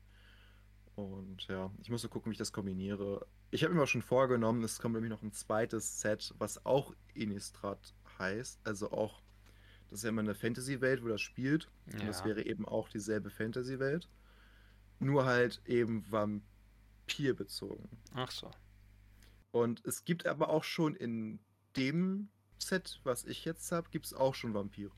Und 0.95 1.47
ja, 1.47 1.71
ich 1.81 1.89
muss 1.89 2.01
so 2.01 2.07
gucken, 2.09 2.29
wie 2.31 2.33
ich 2.33 2.39
das 2.39 2.53
kombiniere. 2.53 3.25
Ich 3.51 3.63
habe 3.63 3.73
mir 3.73 3.85
schon 3.87 4.01
vorgenommen, 4.01 4.63
es 4.63 4.79
kommt 4.79 4.95
nämlich 4.95 5.11
noch 5.11 5.21
ein 5.23 5.33
zweites 5.33 5.99
Set, 5.99 6.33
was 6.39 6.65
auch 6.65 6.93
Innistrad 7.13 7.93
heißt. 8.17 8.59
Also 8.63 8.91
auch, 8.91 9.21
das 9.89 9.99
ist 9.99 10.03
ja 10.03 10.09
immer 10.09 10.21
eine 10.21 10.35
Fantasy-Welt, 10.35 11.03
wo 11.03 11.09
das 11.09 11.21
spielt. 11.21 11.67
Und 11.91 12.07
das 12.07 12.19
Ja. 12.19 12.25
wäre 12.27 12.45
eben 12.45 12.65
auch 12.65 12.87
dieselbe 12.87 13.29
Fantasy-Welt. 13.29 14.07
Nur 14.99 15.25
halt 15.25 15.61
eben 15.65 16.09
Vampir 16.11 17.35
bezogen. 17.35 17.89
Ach 18.13 18.31
so. 18.31 18.51
Und 19.51 19.85
es 19.85 20.03
gibt 20.05 20.25
aber 20.25 20.49
auch 20.49 20.63
schon 20.63 20.95
in 20.95 21.39
dem 21.75 22.29
Set, 22.57 22.99
was 23.03 23.25
ich 23.25 23.45
jetzt 23.45 23.71
habe, 23.71 23.89
gibt 23.89 24.05
es 24.05 24.13
auch 24.13 24.35
schon 24.35 24.53
Vampire. 24.53 24.91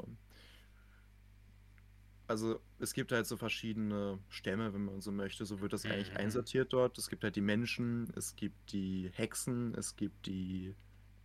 Also 2.28 2.60
es 2.80 2.94
gibt 2.94 3.12
halt 3.12 3.26
so 3.26 3.38
verschiedene 3.38 4.20
Stämme, 4.30 4.74
wenn 4.74 4.84
man 4.86 5.02
so 5.02 5.12
möchte. 5.12 5.46
So 5.46 5.62
wird 5.62 5.74
das 5.74 5.86
eigentlich 5.86 6.12
Mhm. 6.12 6.18
einsortiert 6.18 6.74
dort. 6.74 6.98
Es 6.98 7.10
gibt 7.10 7.24
halt 7.24 7.36
die 7.36 7.42
Menschen, 7.42 8.12
es 8.16 8.36
gibt 8.36 8.72
die 8.74 9.10
Hexen, 9.14 9.74
es 9.76 9.96
gibt 9.96 10.26
die... 10.26 10.76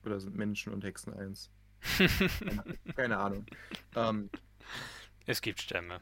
Oder 0.05 0.21
sind 0.21 0.37
Menschen 0.37 0.73
und 0.73 0.85
Hexen 0.85 1.13
eins? 1.15 1.51
Keine, 1.99 2.65
keine 2.97 3.19
Ahnung. 3.19 3.47
Ähm, 3.97 4.31
es 5.27 5.41
gibt 5.41 5.61
Stämme. 5.61 6.01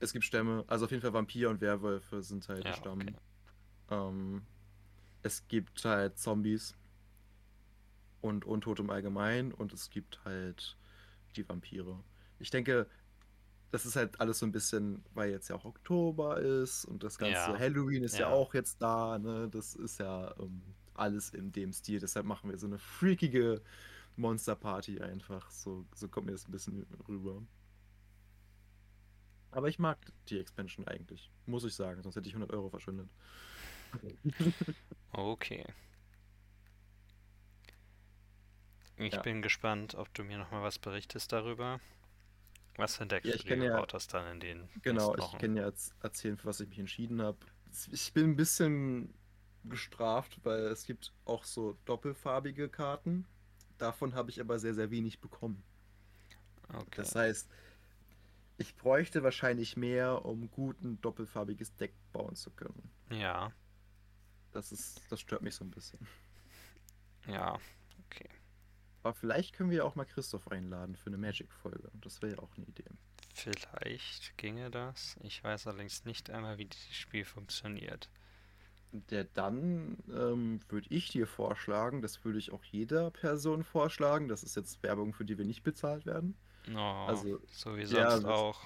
Es 0.00 0.12
gibt 0.12 0.24
Stämme. 0.24 0.64
Also 0.68 0.84
auf 0.86 0.90
jeden 0.90 1.02
Fall 1.02 1.12
Vampir 1.12 1.50
und 1.50 1.60
Werwölfe 1.60 2.22
sind 2.22 2.48
halt 2.48 2.64
Ja, 2.64 2.74
Stamm. 2.74 3.00
okay. 3.00 3.14
Ähm, 3.90 4.42
es 5.22 5.46
gibt 5.48 5.84
halt 5.84 6.18
Zombies 6.18 6.76
und 8.20 8.44
Untote 8.44 8.82
im 8.82 8.90
Allgemeinen 8.90 9.52
und 9.52 9.72
es 9.72 9.90
gibt 9.90 10.24
halt 10.24 10.76
die 11.36 11.48
Vampire. 11.48 12.04
Ich 12.38 12.50
denke, 12.50 12.88
das 13.70 13.86
ist 13.86 13.96
halt 13.96 14.20
alles 14.20 14.38
so 14.40 14.46
ein 14.46 14.52
bisschen, 14.52 15.04
weil 15.14 15.30
jetzt 15.30 15.48
ja 15.48 15.56
auch 15.56 15.64
Oktober 15.64 16.38
ist 16.40 16.84
und 16.84 17.02
das 17.02 17.18
ganze 17.18 17.34
Ja, 17.34 17.58
Halloween 17.58 18.04
ist 18.04 18.18
ja. 18.18 18.28
ja. 18.28 18.28
auch 18.28 18.54
jetzt 18.54 18.80
da, 18.82 19.18
ne? 19.18 19.48
Das 19.50 19.74
ist 19.74 19.98
ja 20.00 20.34
ähm, 20.40 20.62
alles 20.94 21.30
in 21.30 21.52
dem 21.52 21.72
Stil. 21.72 22.00
Deshalb 22.00 22.26
machen 22.26 22.50
wir 22.50 22.58
so 22.58 22.66
eine 22.66 22.78
freakige 22.78 23.62
Monsterparty 24.16 25.00
einfach. 25.00 25.50
So, 25.50 25.86
so 25.94 26.08
kommt 26.08 26.26
mir 26.26 26.32
das 26.32 26.48
ein 26.48 26.52
bisschen 26.52 26.86
rüber. 27.08 27.42
Aber 29.56 29.68
ich 29.68 29.78
mag 29.78 29.96
die 30.28 30.38
Expansion 30.38 30.86
eigentlich, 30.86 31.30
muss 31.46 31.64
ich 31.64 31.74
sagen, 31.74 32.02
sonst 32.02 32.14
hätte 32.14 32.28
ich 32.28 32.34
100 32.34 32.52
Euro 32.52 32.68
verschwendet. 32.68 33.08
Okay. 35.12 35.64
Ich 38.98 39.14
Ja. 39.14 39.22
bin 39.22 39.40
gespannt, 39.40 39.94
ob 39.94 40.12
du 40.12 40.24
mir 40.24 40.36
nochmal 40.36 40.62
was 40.62 40.78
berichtest 40.78 41.32
darüber. 41.32 41.80
Was 42.76 42.98
Deck 42.98 43.24
Ja, 43.24 43.34
du 43.38 43.44
dir 43.44 43.56
ja- 43.56 43.86
hast 43.90 44.12
dann 44.12 44.30
in 44.34 44.40
den 44.40 44.68
Genau, 44.82 45.16
ich 45.16 45.38
kann 45.38 45.56
ja 45.56 45.72
erzählen, 46.02 46.36
für 46.36 46.48
was 46.48 46.60
ich 46.60 46.68
mich 46.68 46.78
entschieden 46.78 47.22
habe. 47.22 47.38
Ich 47.90 48.12
bin 48.12 48.32
ein 48.32 48.36
bisschen 48.36 49.14
gestraft, 49.64 50.38
weil 50.44 50.64
es 50.66 50.84
gibt 50.84 51.14
auch 51.24 51.44
so 51.44 51.78
doppelfarbige 51.86 52.68
Karten. 52.68 53.24
Davon 53.78 54.14
habe 54.14 54.28
ich 54.30 54.38
aber 54.38 54.58
sehr, 54.58 54.74
sehr 54.74 54.90
wenig 54.90 55.18
bekommen. 55.20 55.62
Okay. 56.68 56.84
Das 56.96 57.14
heißt, 57.14 57.48
ich 58.58 58.76
bräuchte 58.76 59.22
wahrscheinlich 59.22 59.76
mehr, 59.76 60.24
um 60.24 60.50
gut 60.50 60.80
ein 60.82 61.00
doppelfarbiges 61.00 61.76
Deck 61.76 61.94
bauen 62.12 62.34
zu 62.36 62.50
können. 62.50 62.90
Ja, 63.10 63.52
Das 64.52 64.72
ist, 64.72 65.02
das 65.10 65.20
stört 65.20 65.42
mich 65.42 65.54
so 65.54 65.64
ein 65.64 65.70
bisschen. 65.70 66.06
ja, 67.26 67.58
okay. 68.06 68.28
Aber 69.02 69.14
vielleicht 69.14 69.54
können 69.54 69.70
wir 69.70 69.84
auch 69.84 69.94
mal 69.94 70.04
Christoph 70.04 70.48
einladen 70.50 70.96
für 70.96 71.08
eine 71.08 71.18
Magic-Folge. 71.18 71.90
Das 71.94 72.22
wäre 72.22 72.32
ja 72.36 72.38
auch 72.40 72.56
eine 72.56 72.66
Idee. 72.66 72.84
Vielleicht 73.34 74.36
ginge 74.38 74.70
das. 74.70 75.16
Ich 75.22 75.44
weiß 75.44 75.66
allerdings 75.66 76.04
nicht 76.04 76.30
einmal, 76.30 76.58
wie 76.58 76.64
dieses 76.64 76.94
Spiel 76.96 77.24
funktioniert. 77.24 78.08
Der 78.92 79.24
dann 79.24 79.98
ähm, 80.08 80.60
würde 80.68 80.86
ich 80.90 81.08
dir 81.10 81.26
vorschlagen, 81.26 82.00
das 82.02 82.24
würde 82.24 82.38
ich 82.38 82.50
auch 82.52 82.64
jeder 82.64 83.10
Person 83.10 83.62
vorschlagen. 83.62 84.28
Das 84.28 84.42
ist 84.42 84.56
jetzt 84.56 84.82
Werbung, 84.82 85.12
für 85.12 85.24
die 85.24 85.36
wir 85.36 85.44
nicht 85.44 85.62
bezahlt 85.62 86.06
werden. 86.06 86.36
Oh, 86.74 86.78
Also, 87.06 87.40
so 87.52 87.76
wie 87.76 87.82
ja, 87.82 88.10
sonst 88.10 88.24
das- 88.24 88.32
auch. 88.32 88.60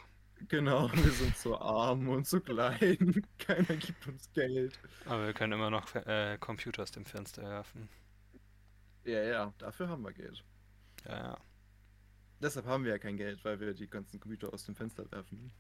Genau, 0.49 0.91
wir 0.93 1.11
sind 1.11 1.37
so 1.37 1.59
arm 1.61 2.09
und 2.09 2.27
so 2.27 2.41
klein. 2.41 3.23
Keiner 3.39 3.77
gibt 3.77 4.07
uns 4.07 4.33
Geld. 4.33 4.79
Aber 5.05 5.27
wir 5.27 5.35
können 5.35 5.53
immer 5.53 5.69
noch 5.71 5.95
äh, 5.95 6.39
Computer 6.41 6.83
aus 6.83 6.91
dem 6.93 7.05
Fenster 7.05 7.43
werfen. 7.43 7.89
Ja, 9.05 9.23
ja, 9.23 9.55
dafür 9.59 9.89
haben 9.89 10.03
wir 10.03 10.13
Geld. 10.13 10.43
Ja, 11.05 11.17
ja. 11.19 11.39
Deshalb 12.41 12.65
haben 12.65 12.85
wir 12.85 12.93
ja 12.93 12.99
kein 12.99 13.19
Geld, 13.19 13.45
weil 13.45 13.61
wir 13.61 13.75
die 13.75 13.87
ganzen 13.87 14.19
Computer 14.19 14.53
aus 14.55 14.65
dem 14.65 14.75
Fenster 14.75 15.11
werfen. 15.13 15.53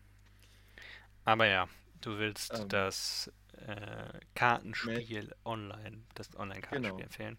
Aber 1.26 1.46
ja, 1.46 1.68
du 2.00 2.16
willst 2.18 2.54
Ähm, 2.58 2.68
das 2.70 3.30
äh, 3.66 4.18
Kartenspiel 4.34 5.34
online, 5.44 6.04
das 6.14 6.34
Online-Kartenspiel 6.36 6.90
Genau. 6.92 6.98
empfehlen. 7.04 7.38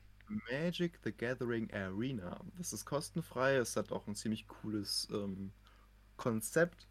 Magic 0.51 0.99
the 1.03 1.11
Gathering 1.13 1.71
Arena. 1.73 2.45
Das 2.57 2.73
ist 2.73 2.85
kostenfrei. 2.85 3.55
Es 3.55 3.75
hat 3.75 3.91
auch 3.91 4.07
ein 4.07 4.15
ziemlich 4.15 4.47
cooles 4.47 5.07
ähm, 5.11 5.53
Konzept, 6.17 6.87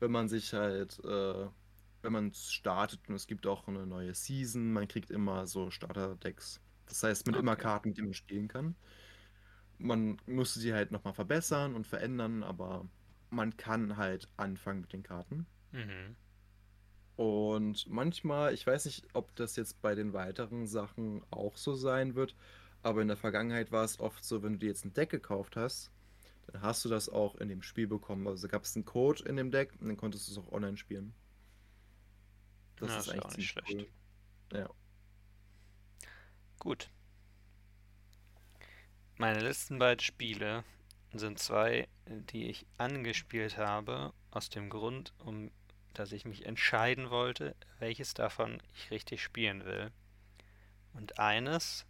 wenn 0.00 0.10
man 0.12 0.28
sich 0.28 0.52
halt, 0.54 0.98
äh, 1.04 1.48
wenn 2.02 2.12
man 2.12 2.32
startet 2.34 3.08
und 3.08 3.14
es 3.16 3.26
gibt 3.26 3.46
auch 3.46 3.68
eine 3.68 3.86
neue 3.86 4.14
Season, 4.14 4.72
man 4.72 4.88
kriegt 4.88 5.10
immer 5.10 5.46
so 5.46 5.70
Starter-Decks. 5.70 6.60
Das 6.86 7.02
heißt, 7.02 7.26
mit 7.26 7.36
immer 7.36 7.56
Okay. 7.56 7.62
Karten, 7.62 7.90
mit 7.90 7.98
denen 7.98 8.08
man 8.08 8.14
spielen 8.14 8.48
kann. 8.48 8.76
Man 9.78 10.20
muss 10.26 10.54
sie 10.54 10.74
halt 10.74 10.90
nochmal 10.90 11.14
verbessern 11.14 11.74
und 11.74 11.86
verändern, 11.86 12.42
aber 12.42 12.88
man 13.30 13.56
kann 13.56 13.96
halt 13.96 14.28
anfangen 14.36 14.80
mit 14.82 14.92
den 14.92 15.02
Karten. 15.02 15.46
Mhm. 15.72 16.16
Und 17.16 17.86
manchmal, 17.88 18.52
ich 18.52 18.66
weiß 18.66 18.84
nicht, 18.84 19.08
ob 19.14 19.34
das 19.36 19.56
jetzt 19.56 19.80
bei 19.80 19.94
den 19.94 20.12
weiteren 20.12 20.66
Sachen 20.66 21.24
auch 21.30 21.56
so 21.56 21.74
sein 21.74 22.14
wird, 22.14 22.36
aber 22.86 23.02
in 23.02 23.08
der 23.08 23.16
Vergangenheit 23.18 23.72
war 23.72 23.84
es 23.84 24.00
oft 24.00 24.24
so, 24.24 24.42
wenn 24.42 24.54
du 24.54 24.58
dir 24.60 24.68
jetzt 24.68 24.84
ein 24.84 24.94
Deck 24.94 25.10
gekauft 25.10 25.56
hast, 25.56 25.90
dann 26.48 26.62
hast 26.62 26.84
du 26.84 26.88
das 26.88 27.08
auch 27.08 27.36
in 27.36 27.48
dem 27.48 27.62
Spiel 27.62 27.86
bekommen. 27.88 28.26
Also 28.28 28.48
gab 28.48 28.64
es 28.64 28.76
einen 28.76 28.84
Code 28.86 29.24
in 29.24 29.36
dem 29.36 29.50
Deck 29.50 29.72
und 29.80 29.88
dann 29.88 29.96
konntest 29.96 30.28
du 30.28 30.32
es 30.32 30.38
auch 30.38 30.52
online 30.52 30.76
spielen. 30.78 31.14
Das 32.76 32.94
Ja, 32.94 32.96
ist 32.96 33.08
ist 33.08 33.08
eigentlich 33.08 33.24
auch 33.24 33.36
nicht 33.36 33.48
schlecht. 33.48 33.76
cool. 33.78 33.88
Ja. 34.52 34.68
Gut. 36.58 36.90
Meine 39.18 39.40
letzten 39.40 39.78
beiden 39.78 40.00
Spiele 40.00 40.64
sind 41.12 41.38
zwei, 41.38 41.86
die 42.06 42.48
ich 42.48 42.66
angespielt 42.78 43.58
habe, 43.58 44.14
aus 44.30 44.48
dem 44.48 44.70
Grund, 44.70 45.12
um 45.18 45.50
dass 45.92 46.12
ich 46.12 46.24
mich 46.26 46.46
entscheiden 46.46 47.10
wollte, 47.10 47.56
welches 47.78 48.14
davon 48.14 48.62
ich 48.74 48.90
richtig 48.90 49.22
spielen 49.22 49.64
will. 49.64 49.90
Und 50.94 51.18
eines 51.20 51.86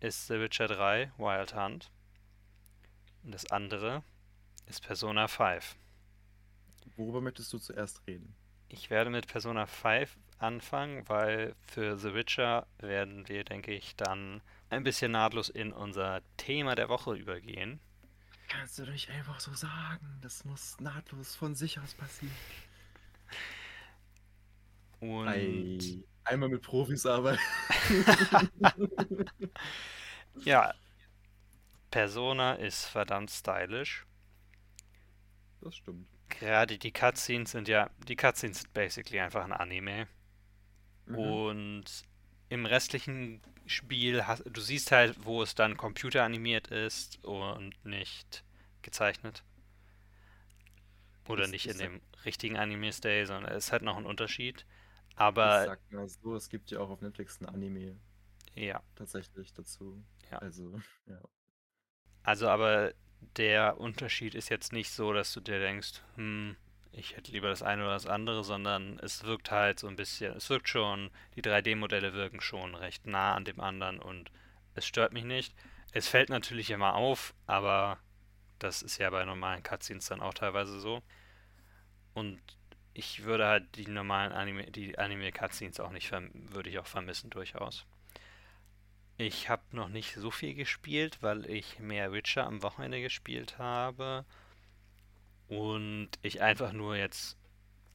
ist 0.00 0.28
The 0.28 0.40
Witcher 0.40 0.68
3 0.68 1.12
Wild 1.18 1.54
Hunt 1.54 1.90
und 3.24 3.32
das 3.32 3.50
andere 3.50 4.02
ist 4.66 4.82
Persona 4.82 5.28
5. 5.28 5.76
Worüber 6.96 7.20
möchtest 7.20 7.52
du 7.52 7.58
zuerst 7.58 8.06
reden? 8.06 8.34
Ich 8.68 8.90
werde 8.90 9.10
mit 9.10 9.26
Persona 9.26 9.66
5 9.66 10.16
anfangen, 10.38 11.08
weil 11.08 11.54
für 11.60 11.96
The 11.96 12.14
Witcher 12.14 12.66
werden 12.78 13.28
wir, 13.28 13.44
denke 13.44 13.72
ich, 13.72 13.96
dann 13.96 14.40
ein 14.70 14.84
bisschen 14.84 15.12
nahtlos 15.12 15.48
in 15.48 15.72
unser 15.72 16.22
Thema 16.36 16.74
der 16.74 16.88
Woche 16.88 17.14
übergehen. 17.14 17.80
Kannst 18.48 18.78
du 18.78 18.84
nicht 18.84 19.10
einfach 19.10 19.40
so 19.40 19.52
sagen? 19.54 20.18
Das 20.22 20.44
muss 20.44 20.78
nahtlos 20.80 21.34
von 21.34 21.54
sich 21.54 21.78
aus 21.80 21.94
passieren. 21.94 22.34
Und 25.00 25.28
Ei, 25.28 25.78
einmal 26.28 26.48
mit 26.48 26.62
Profis 26.62 27.06
arbeiten. 27.06 27.40
ja, 30.44 30.72
Persona 31.90 32.54
ist 32.54 32.84
verdammt 32.86 33.30
stylisch. 33.30 34.04
Das 35.60 35.76
stimmt. 35.76 36.06
Gerade 36.28 36.78
die 36.78 36.92
Cutscenes 36.92 37.52
sind 37.52 37.68
ja, 37.68 37.90
die 38.06 38.16
Cutscenes 38.16 38.60
sind 38.60 38.72
basically 38.74 39.20
einfach 39.20 39.44
ein 39.44 39.52
Anime. 39.52 40.06
Mhm. 41.06 41.16
Und 41.18 41.84
im 42.50 42.66
restlichen 42.66 43.40
Spiel, 43.66 44.26
hast, 44.26 44.44
du 44.46 44.60
siehst 44.60 44.92
halt, 44.92 45.24
wo 45.24 45.42
es 45.42 45.54
dann 45.54 45.76
computeranimiert 45.76 46.68
ist 46.68 47.22
und 47.24 47.72
nicht 47.84 48.44
gezeichnet. 48.82 49.42
Oder 51.26 51.42
Das 51.42 51.50
nicht 51.50 51.66
in 51.66 51.78
ja- 51.78 51.86
dem 51.86 52.00
richtigen 52.24 52.56
Anime-Style, 52.56 53.26
sondern 53.26 53.52
es 53.52 53.66
ist 53.66 53.72
halt 53.72 53.82
noch 53.82 53.96
ein 53.96 54.06
Unterschied. 54.06 54.64
Ich 55.18 55.22
Aber 55.22 55.64
sag 55.64 55.80
mal 55.90 56.08
so, 56.08 56.36
es 56.36 56.48
gibt 56.48 56.70
ja 56.70 56.78
auch 56.78 56.90
auf 56.90 57.00
Netflix 57.00 57.40
ein 57.40 57.46
Anime 57.46 57.96
ja, 58.54 58.80
tatsächlich 58.94 59.52
dazu. 59.52 60.00
Ja. 60.30 60.38
Also, 60.38 60.80
ja. 61.06 61.20
also 62.22 62.48
aber 62.48 62.92
der 63.36 63.80
Unterschied 63.80 64.36
ist 64.36 64.48
jetzt 64.48 64.72
nicht 64.72 64.90
so, 64.90 65.12
dass 65.12 65.32
du 65.32 65.40
dir 65.40 65.58
denkst, 65.58 66.02
hm, 66.14 66.56
ich 66.92 67.16
hätte 67.16 67.32
lieber 67.32 67.48
das 67.48 67.62
eine 67.62 67.82
oder 67.82 67.94
das 67.94 68.06
andere, 68.06 68.44
sondern 68.44 69.00
es 69.00 69.24
wirkt 69.24 69.50
halt 69.50 69.80
so 69.80 69.88
ein 69.88 69.96
bisschen, 69.96 70.36
es 70.36 70.48
wirkt 70.50 70.68
schon, 70.68 71.10
die 71.34 71.42
3D-Modelle 71.42 72.14
wirken 72.14 72.40
schon 72.40 72.76
recht 72.76 73.06
nah 73.06 73.34
an 73.34 73.44
dem 73.44 73.58
anderen 73.58 73.98
und 73.98 74.30
es 74.74 74.86
stört 74.86 75.12
mich 75.12 75.24
nicht. 75.24 75.52
Es 75.90 76.06
fällt 76.06 76.28
natürlich 76.28 76.70
immer 76.70 76.94
auf, 76.94 77.34
aber 77.46 77.98
das 78.60 78.82
ist 78.82 78.98
ja 78.98 79.10
bei 79.10 79.24
normalen 79.24 79.64
Cutscenes 79.64 80.06
dann 80.06 80.20
auch 80.20 80.34
teilweise 80.34 80.78
so. 80.78 81.02
Und 82.14 82.40
ich 82.98 83.22
würde 83.22 83.46
halt 83.46 83.76
die 83.76 83.86
normalen 83.86 84.32
Anime, 84.32 84.64
die 84.72 84.98
Anime-Cutscenes 84.98 85.78
auch 85.78 85.92
nicht, 85.92 86.10
würde 86.10 86.68
ich 86.68 86.80
auch 86.80 86.86
vermissen 86.86 87.30
durchaus. 87.30 87.86
Ich 89.18 89.48
habe 89.48 89.62
noch 89.70 89.88
nicht 89.88 90.14
so 90.14 90.32
viel 90.32 90.54
gespielt, 90.54 91.18
weil 91.20 91.48
ich 91.48 91.78
mehr 91.78 92.12
Witcher 92.12 92.44
am 92.44 92.60
Wochenende 92.64 93.00
gespielt 93.00 93.56
habe. 93.56 94.24
Und 95.46 96.10
ich 96.22 96.42
einfach 96.42 96.72
nur 96.72 96.96
jetzt 96.96 97.36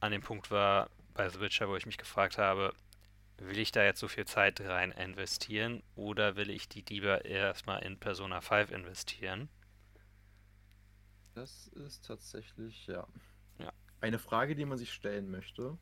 an 0.00 0.10
dem 0.10 0.22
Punkt 0.22 0.50
war 0.50 0.88
bei 1.12 1.28
The 1.28 1.38
Witcher, 1.38 1.68
wo 1.68 1.76
ich 1.76 1.84
mich 1.84 1.98
gefragt 1.98 2.38
habe, 2.38 2.72
will 3.36 3.58
ich 3.58 3.72
da 3.72 3.84
jetzt 3.84 4.00
so 4.00 4.08
viel 4.08 4.24
Zeit 4.24 4.62
rein 4.62 4.90
investieren 4.90 5.82
oder 5.96 6.36
will 6.36 6.48
ich 6.48 6.66
die 6.66 6.84
lieber 6.88 7.26
erstmal 7.26 7.82
in 7.82 7.98
Persona 7.98 8.40
5 8.40 8.70
investieren? 8.70 9.50
Das 11.34 11.68
ist 11.68 12.06
tatsächlich, 12.06 12.86
ja. 12.86 13.06
Eine 14.04 14.18
Frage, 14.18 14.54
die 14.54 14.66
man 14.66 14.76
sich 14.76 14.92
stellen 14.92 15.30
möchte. 15.30 15.78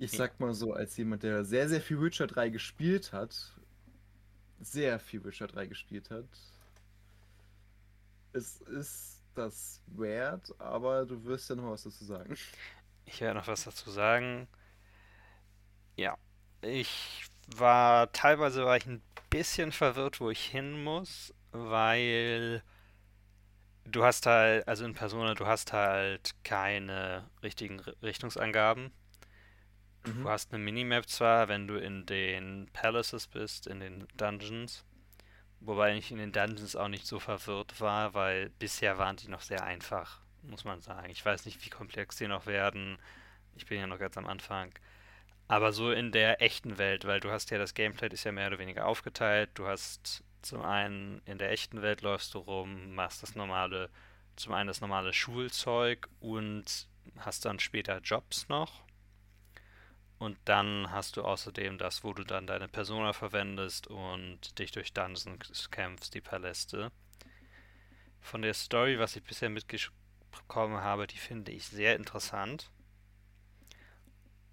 Ich 0.00 0.10
sag 0.10 0.40
mal 0.40 0.52
so, 0.54 0.72
als 0.72 0.96
jemand, 0.96 1.22
der 1.22 1.44
sehr, 1.44 1.68
sehr 1.68 1.80
viel 1.80 2.00
Witcher 2.00 2.26
3 2.26 2.48
gespielt 2.48 3.12
hat, 3.12 3.54
sehr 4.58 4.98
viel 4.98 5.22
Witcher 5.22 5.46
3 5.46 5.66
gespielt 5.66 6.10
hat, 6.10 6.26
es 8.32 8.60
ist 8.62 9.22
das 9.36 9.80
wert, 9.86 10.52
aber 10.58 11.06
du 11.06 11.24
wirst 11.26 11.48
ja 11.48 11.54
noch 11.54 11.70
was 11.70 11.84
dazu 11.84 12.04
sagen. 12.04 12.34
Ich 13.04 13.20
werde 13.20 13.38
noch 13.38 13.46
was 13.46 13.62
dazu 13.62 13.88
sagen. 13.88 14.48
Ja, 15.94 16.18
ich 16.62 17.24
war 17.56 18.10
teilweise 18.10 18.64
war 18.64 18.78
ich 18.78 18.86
ein 18.86 19.00
bisschen 19.30 19.70
verwirrt, 19.70 20.18
wo 20.20 20.28
ich 20.28 20.44
hin 20.44 20.82
muss, 20.82 21.32
weil 21.52 22.64
du 23.90 24.04
hast 24.04 24.26
halt, 24.26 24.66
also 24.68 24.84
in 24.84 24.94
Persona, 24.94 25.34
du 25.34 25.46
hast 25.46 25.72
halt 25.72 26.34
keine 26.44 27.28
richtigen 27.42 27.80
Richtungsangaben. 28.02 28.92
Du 30.04 30.10
Mhm. 30.10 30.26
hast 30.28 30.52
eine 30.52 30.62
Minimap 30.62 31.08
zwar, 31.08 31.48
wenn 31.48 31.66
du 31.68 31.76
in 31.76 32.06
den 32.06 32.68
Palaces 32.72 33.26
bist, 33.26 33.66
in 33.66 33.80
den 33.80 34.06
Dungeons, 34.16 34.84
wobei 35.60 35.96
ich 35.96 36.10
in 36.12 36.18
den 36.18 36.32
Dungeons 36.32 36.76
auch 36.76 36.88
nicht 36.88 37.06
so 37.06 37.18
verwirrt 37.20 37.80
war, 37.80 38.14
weil 38.14 38.50
bisher 38.58 38.98
waren 38.98 39.16
die 39.16 39.28
noch 39.28 39.42
sehr 39.42 39.64
einfach, 39.64 40.20
muss 40.42 40.64
man 40.64 40.80
sagen. 40.82 41.10
Ich 41.10 41.24
weiß 41.24 41.46
nicht, 41.46 41.64
wie 41.64 41.70
komplex 41.70 42.16
die 42.16 42.28
noch 42.28 42.46
werden. 42.46 42.98
Ich 43.56 43.66
bin 43.66 43.80
ja 43.80 43.86
noch 43.86 43.98
ganz 43.98 44.16
am 44.18 44.26
Anfang. 44.26 44.72
Aber 45.48 45.72
so 45.72 45.92
in 45.92 46.12
der 46.12 46.42
echten 46.42 46.78
Welt, 46.78 47.06
weil 47.06 47.20
du 47.20 47.30
hast 47.30 47.50
ja 47.50 47.58
das 47.58 47.74
Gameplay 47.74 48.08
ist 48.08 48.24
ja 48.24 48.32
mehr 48.32 48.48
oder 48.48 48.58
weniger 48.58 48.86
aufgeteilt. 48.86 49.50
Du 49.54 49.66
hast 49.66 50.24
zum 50.42 50.62
einen 50.62 51.20
in 51.24 51.38
der 51.38 51.50
echten 51.50 51.82
Welt 51.82 52.02
läufst 52.02 52.34
du 52.34 52.38
rum, 52.38 52.94
machst 52.94 53.22
das 53.22 53.34
normale, 53.34 53.90
zum 54.36 54.52
einen 54.52 54.68
das 54.68 54.80
normale 54.80 55.12
Schulzeug 55.12 56.08
und 56.20 56.88
hast 57.18 57.44
dann 57.44 57.58
später 57.58 57.98
Jobs 58.00 58.48
noch. 58.48 58.84
Und 60.18 60.36
dann 60.44 60.90
hast 60.90 61.16
du 61.16 61.22
außerdem 61.22 61.78
das, 61.78 62.04
wo 62.04 62.12
du 62.12 62.24
dann 62.24 62.46
deine 62.46 62.68
Persona 62.68 63.14
verwendest 63.14 63.86
und 63.86 64.58
dich 64.58 64.70
durch 64.70 64.92
Dungeons 64.92 65.70
kämpfst, 65.70 66.14
die 66.14 66.20
Paläste. 66.20 66.92
Von 68.20 68.42
der 68.42 68.52
Story, 68.52 68.98
was 68.98 69.16
ich 69.16 69.22
bisher 69.22 69.48
mitbekommen 69.48 70.82
habe, 70.82 71.06
die 71.06 71.16
finde 71.16 71.52
ich 71.52 71.66
sehr 71.66 71.96
interessant. 71.96 72.70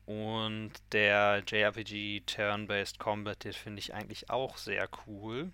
Und 0.05 0.71
der 0.93 1.43
JRPG 1.45 2.21
Turn-Based 2.21 2.97
Combat, 2.97 3.43
den 3.43 3.51
finde 3.51 3.79
ich 3.79 3.93
eigentlich 3.93 4.29
auch 4.29 4.55
sehr 4.55 4.87
cool. 5.05 5.51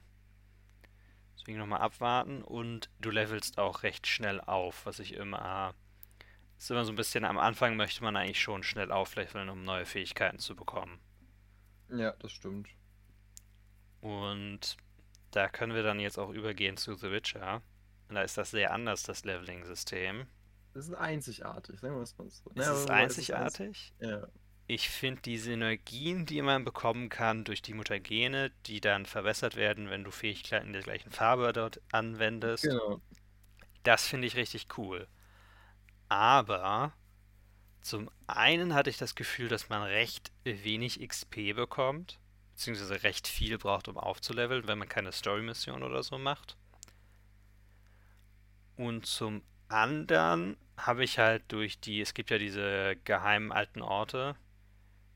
Deswegen 1.35 1.57
nochmal 1.57 1.81
abwarten. 1.81 2.41
Und 2.41 2.89
du 2.99 3.09
levelst 3.09 3.57
auch 3.57 3.83
recht 3.83 4.07
schnell 4.07 4.41
auf, 4.41 4.85
was 4.85 4.99
ich 4.99 5.13
immer. 5.13 5.73
Ist 6.57 6.71
immer 6.71 6.85
so 6.85 6.93
ein 6.93 6.97
bisschen 6.97 7.25
am 7.25 7.37
Anfang 7.37 7.75
möchte 7.75 8.03
man 8.03 8.15
eigentlich 8.15 8.41
schon 8.41 8.63
schnell 8.63 8.91
aufleveln, 8.91 9.49
um 9.49 9.65
neue 9.65 9.85
Fähigkeiten 9.85 10.39
zu 10.39 10.55
bekommen. 10.55 10.99
Ja, 11.89 12.13
das 12.19 12.31
stimmt. 12.31 12.69
Und 14.01 14.77
da 15.31 15.49
können 15.49 15.73
wir 15.73 15.83
dann 15.83 15.99
jetzt 15.99 16.17
auch 16.17 16.29
übergehen 16.29 16.77
zu 16.77 16.93
The 16.95 17.11
Witcher. 17.11 17.61
Und 18.07 18.15
da 18.15 18.21
ist 18.21 18.37
das 18.37 18.51
sehr 18.51 18.71
anders, 18.71 19.03
das 19.03 19.25
Leveling-System. 19.25 20.27
Das 20.73 20.87
ist 20.87 20.93
einzigartig, 20.93 21.79
sagen 21.79 21.95
wir 21.95 22.01
es 22.01 22.17
mal 22.17 22.29
so. 22.29 22.49
Es 22.49 22.55
Naja, 22.55 22.73
ist 22.73 22.83
wobei, 22.83 23.03
es 23.03 23.17
ist 23.17 23.31
einzigartig. 23.31 23.93
Ja. 23.99 24.27
Ich 24.67 24.89
finde 24.89 25.21
die 25.21 25.37
Synergien, 25.37 26.25
die 26.25 26.41
man 26.41 26.65
bekommen 26.65 27.07
kann 27.07 27.45
durch 27.45 27.61
die 27.61 27.73
Mutagene, 27.73 28.51
die 28.65 28.81
dann 28.81 29.05
verbessert 29.05 29.55
werden, 29.55 29.89
wenn 29.89 30.03
du 30.03 30.11
Fähigkeiten 30.11 30.73
der 30.73 30.81
gleichen 30.83 31.11
Farbe 31.11 31.53
dort 31.53 31.79
anwendest, 31.93 32.63
Genau. 32.63 33.01
das 33.83 34.07
finde 34.07 34.27
ich 34.27 34.35
richtig 34.35 34.67
cool. 34.77 35.07
Aber 36.07 36.93
zum 37.81 38.09
einen 38.27 38.73
hatte 38.75 38.89
ich 38.91 38.97
das 38.97 39.15
Gefühl, 39.15 39.49
dass 39.49 39.69
man 39.69 39.83
recht 39.83 40.31
wenig 40.43 41.01
XP 41.01 41.53
bekommt, 41.53 42.19
beziehungsweise 42.53 43.03
recht 43.03 43.27
viel 43.27 43.57
braucht, 43.59 43.87
um 43.89 43.97
aufzuleveln, 43.97 44.67
wenn 44.67 44.79
man 44.79 44.89
keine 44.89 45.11
Story-Mission 45.13 45.83
oder 45.83 46.03
so 46.03 46.17
macht. 46.17 46.57
Und 48.75 49.05
zum 49.05 49.41
anderen 49.67 50.57
habe 50.77 51.03
ich 51.03 51.19
halt 51.19 51.43
durch 51.51 51.79
die, 51.79 52.01
es 52.01 52.13
gibt 52.13 52.29
ja 52.29 52.37
diese 52.37 52.95
geheimen 53.03 53.51
alten 53.51 53.81
Orte, 53.81 54.35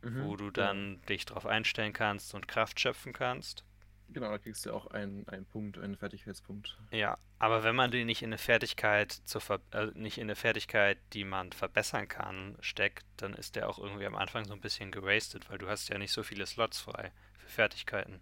Mhm, 0.02 0.18
wo 0.18 0.36
du 0.38 0.52
genau. 0.54 0.76
dann 0.76 1.02
dich 1.10 1.26
drauf 1.26 1.46
einstellen 1.46 1.94
kannst 1.94 2.34
und 2.36 2.48
Kraft 2.48 2.80
schöpfen 2.80 3.14
kannst. 3.14 3.66
Genau, 4.10 4.32
da 4.32 4.38
kriegst 4.38 4.66
du 4.66 4.74
auch 4.74 4.88
einen, 4.88 5.26
einen 5.30 5.46
Punkt, 5.46 5.78
einen 5.78 5.96
Fertigkeitspunkt. 5.96 6.78
Ja, 6.92 7.18
aber 7.40 7.64
wenn 7.64 7.76
man 7.78 7.92
den 7.92 8.08
nicht 8.08 8.22
in 8.22 8.28
eine 8.30 8.38
Fertigkeit 8.38 9.12
zur 9.14 9.40
Ver 9.42 9.62
äh, 9.72 9.86
nicht 9.94 10.18
in 10.18 10.24
eine 10.24 10.36
Fertigkeit, 10.36 10.98
die 11.14 11.24
man 11.24 11.52
verbessern 11.54 12.08
kann, 12.10 12.58
steckt, 12.60 13.06
dann 13.18 13.34
ist 13.34 13.56
der 13.56 13.70
auch 13.70 13.80
irgendwie 13.80 14.06
am 14.06 14.16
Anfang 14.16 14.44
so 14.46 14.54
ein 14.54 14.60
bisschen 14.62 14.92
gewastet, 14.92 15.50
weil 15.50 15.58
du 15.60 15.70
hast 15.70 15.88
ja 15.90 15.98
nicht 15.98 16.12
so 16.12 16.24
viele 16.24 16.46
Slots 16.46 16.80
frei 16.82 17.12
für 17.38 17.48
Fertigkeiten. 17.50 18.20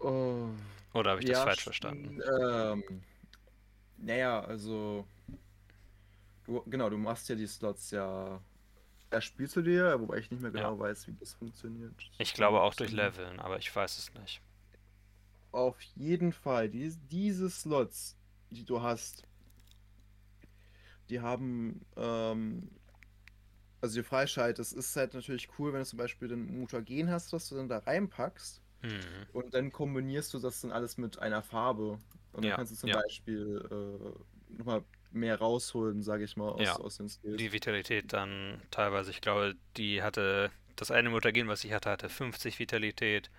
Oh, 0.00 0.50
Oder 0.94 1.10
habe 1.10 1.18
ich 1.18 1.24
das 1.26 1.40
ja, 1.40 1.40
falsch 1.40 1.64
sch- 1.64 1.64
verstanden? 1.64 2.14
Ähm, 2.38 2.82
naja, 3.98 4.40
also, 4.40 5.06
du, 6.44 6.62
genau, 6.66 6.88
du 6.90 6.98
machst 6.98 7.28
ja 7.28 7.34
die 7.34 7.46
Slots 7.46 7.90
ja, 7.90 8.40
erst 9.10 9.28
spielst 9.28 9.56
du 9.56 9.62
dir, 9.62 10.00
wobei 10.00 10.18
ich 10.18 10.30
nicht 10.30 10.40
mehr 10.40 10.50
Ja. 10.54 10.62
genau 10.62 10.78
weiß, 10.78 11.06
wie 11.08 11.14
das 11.14 11.34
funktioniert. 11.34 12.12
Ich 12.18 12.34
glaube 12.34 12.60
auch 12.60 12.74
durch 12.74 12.92
Leveln, 12.92 13.40
aber 13.40 13.58
ich 13.58 13.74
weiß 13.74 13.98
es 13.98 14.14
nicht. 14.14 14.42
Auf 15.52 15.80
jeden 15.82 16.32
Fall, 16.32 16.68
die, 16.68 16.92
diese 17.08 17.50
Slots, 17.50 18.18
die 18.50 18.64
du 18.64 18.82
hast, 18.82 19.28
die 21.08 21.20
haben, 21.20 21.80
ähm, 21.96 22.70
also 23.80 24.00
die 24.00 24.02
freischaltest, 24.04 24.72
ist 24.72 24.94
halt 24.96 25.14
natürlich 25.14 25.48
cool, 25.58 25.72
wenn 25.72 25.80
du 25.80 25.86
zum 25.86 25.98
Beispiel 25.98 26.28
den 26.28 26.46
Mutagen 26.60 27.10
hast, 27.10 27.32
das 27.32 27.48
du 27.48 27.56
dann 27.56 27.68
da 27.68 27.78
reinpackst 27.78 28.62
Mhm. 28.82 29.26
und 29.32 29.54
dann 29.54 29.72
kombinierst 29.72 30.34
du 30.34 30.38
das 30.40 30.60
dann 30.62 30.72
alles 30.72 30.98
mit 30.98 31.18
einer 31.20 31.42
Farbe. 31.42 32.00
Und 32.32 32.44
dann 32.44 32.50
Ja, 32.50 32.54
kannst 32.54 32.72
du 32.72 32.76
zum 32.76 32.90
ja. 32.90 32.92
Beispiel 32.92 33.66
äh, 34.50 34.54
nochmal 34.58 34.84
mehr 35.12 35.38
rausholen, 35.38 36.02
sage 36.02 36.24
ich 36.24 36.36
mal, 36.36 36.48
aus, 36.50 36.60
Ja. 36.62 36.76
aus 36.76 36.96
den 36.96 37.08
Skills. 37.08 37.36
Die 37.36 37.52
Vitalität 37.52 38.12
dann 38.12 38.60
teilweise, 38.70 39.10
ich 39.10 39.20
glaube, 39.20 39.56
die 39.76 40.02
hatte, 40.02 40.50
das 40.76 40.90
eine 40.90 41.10
Mutagen, 41.10 41.48
was 41.48 41.64
ich 41.64 41.72
hatte, 41.72 41.90
hatte 41.90 42.08
50 42.08 42.58
Vitalität 42.58 43.30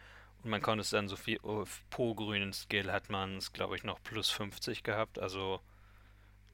und 0.43 0.49
man 0.49 0.61
konnte 0.61 0.82
es 0.82 0.89
dann 0.89 1.07
so 1.07 1.15
viel, 1.15 1.39
oh, 1.43 1.65
pro 1.89 2.13
grünen 2.15 2.53
Skill 2.53 2.91
hat 2.91 3.09
man 3.09 3.38
es, 3.38 3.53
glaube 3.53 3.76
ich, 3.76 3.84
noch 3.84 4.01
plus 4.03 4.30
50 4.30 4.84
gehabt, 4.84 5.19
also 5.19 5.61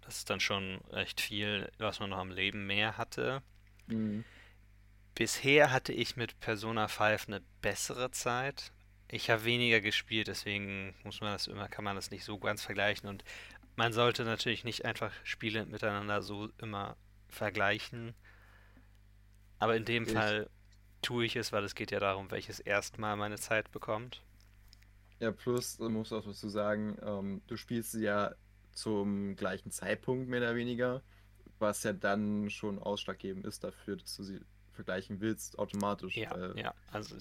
das 0.02 0.20
ist 0.20 0.30
dann 0.30 0.40
schon 0.40 0.80
recht 0.92 1.20
viel, 1.20 1.70
was 1.80 2.00
man 2.00 2.12
noch 2.12 2.18
am 2.20 2.32
Leben 2.32 2.66
mehr 2.66 2.98
hatte. 2.98 3.42
Mhm. 3.88 4.24
Bisher 5.16 5.72
hatte 5.72 5.92
ich 5.94 6.16
mit 6.16 6.40
Persona 6.40 6.88
5 6.88 7.28
eine 7.28 7.42
bessere 7.62 8.12
Zeit. 8.12 8.72
Ich 9.10 9.30
habe 9.30 9.46
weniger 9.46 9.82
gespielt, 9.82 10.28
deswegen 10.28 10.94
muss 11.04 11.22
man 11.22 11.34
das 11.34 11.48
immer, 11.48 11.68
kann 11.68 11.84
man 11.84 11.96
das 11.96 12.12
nicht 12.12 12.24
so 12.24 12.38
ganz 12.38 12.62
vergleichen. 12.64 13.10
Und 13.10 13.24
man 13.78 13.94
sollte 13.94 14.26
natürlich 14.26 14.66
nicht 14.66 14.84
einfach 14.84 15.14
Spiele 15.24 15.66
miteinander 15.66 16.22
so 16.22 16.50
immer 16.58 16.98
vergleichen. 17.30 18.14
Aber 19.60 19.76
in 19.78 19.86
dem 19.86 20.04
Ich- 20.04 20.12
Fall 20.12 20.50
tue 21.02 21.26
ich 21.26 21.36
es, 21.36 21.52
weil 21.54 21.64
es 21.64 21.76
geht 21.76 21.92
ja 21.92 22.00
darum, 22.00 22.30
welches 22.32 22.60
erstmal 22.60 23.16
meine 23.16 23.38
Zeit 23.38 23.72
bekommt. 23.72 24.22
Ja, 25.20 25.32
plus, 25.32 25.78
da 25.78 25.90
muss 25.90 26.12
auch 26.12 26.26
dazu 26.26 26.50
sagen, 26.50 26.98
ähm, 27.02 27.42
du 27.48 27.56
spielst 27.56 27.92
sie 27.92 28.04
ja 28.04 28.34
zum 28.74 29.36
gleichen 29.36 29.72
Zeitpunkt 29.72 30.28
mehr 30.30 30.42
oder 30.42 30.56
weniger, 30.56 31.02
was 31.60 31.84
ja 31.84 31.94
dann 31.94 32.50
schon 32.50 32.78
ausschlaggebend 32.80 33.46
ist 33.46 33.64
dafür, 33.64 33.96
dass 33.98 34.16
du 34.16 34.24
sie 34.24 34.42
vergleichen 34.74 35.22
willst, 35.22 35.58
automatisch. 35.58 36.16
Ja, 36.16 36.32
weil- 36.32 36.58
ja, 36.58 36.74
also 36.92 37.16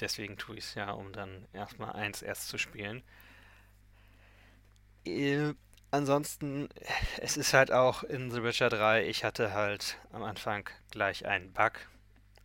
deswegen 0.00 0.36
tue 0.36 0.56
ich 0.56 0.64
es 0.64 0.74
ja, 0.74 0.90
um 0.92 1.12
dann 1.12 1.46
erstmal 1.52 1.92
eins 1.92 2.20
erst 2.22 2.48
zu 2.48 2.58
spielen. 2.58 3.02
Äh, 5.06 5.54
ansonsten, 5.90 6.68
es 7.18 7.36
ist 7.36 7.54
halt 7.54 7.72
auch 7.72 8.02
in 8.02 8.30
The 8.30 8.42
Witcher 8.42 8.68
3, 8.68 9.06
ich 9.06 9.24
hatte 9.24 9.52
halt 9.52 9.98
am 10.12 10.22
Anfang 10.22 10.68
gleich 10.90 11.26
einen 11.26 11.52
Bug, 11.52 11.72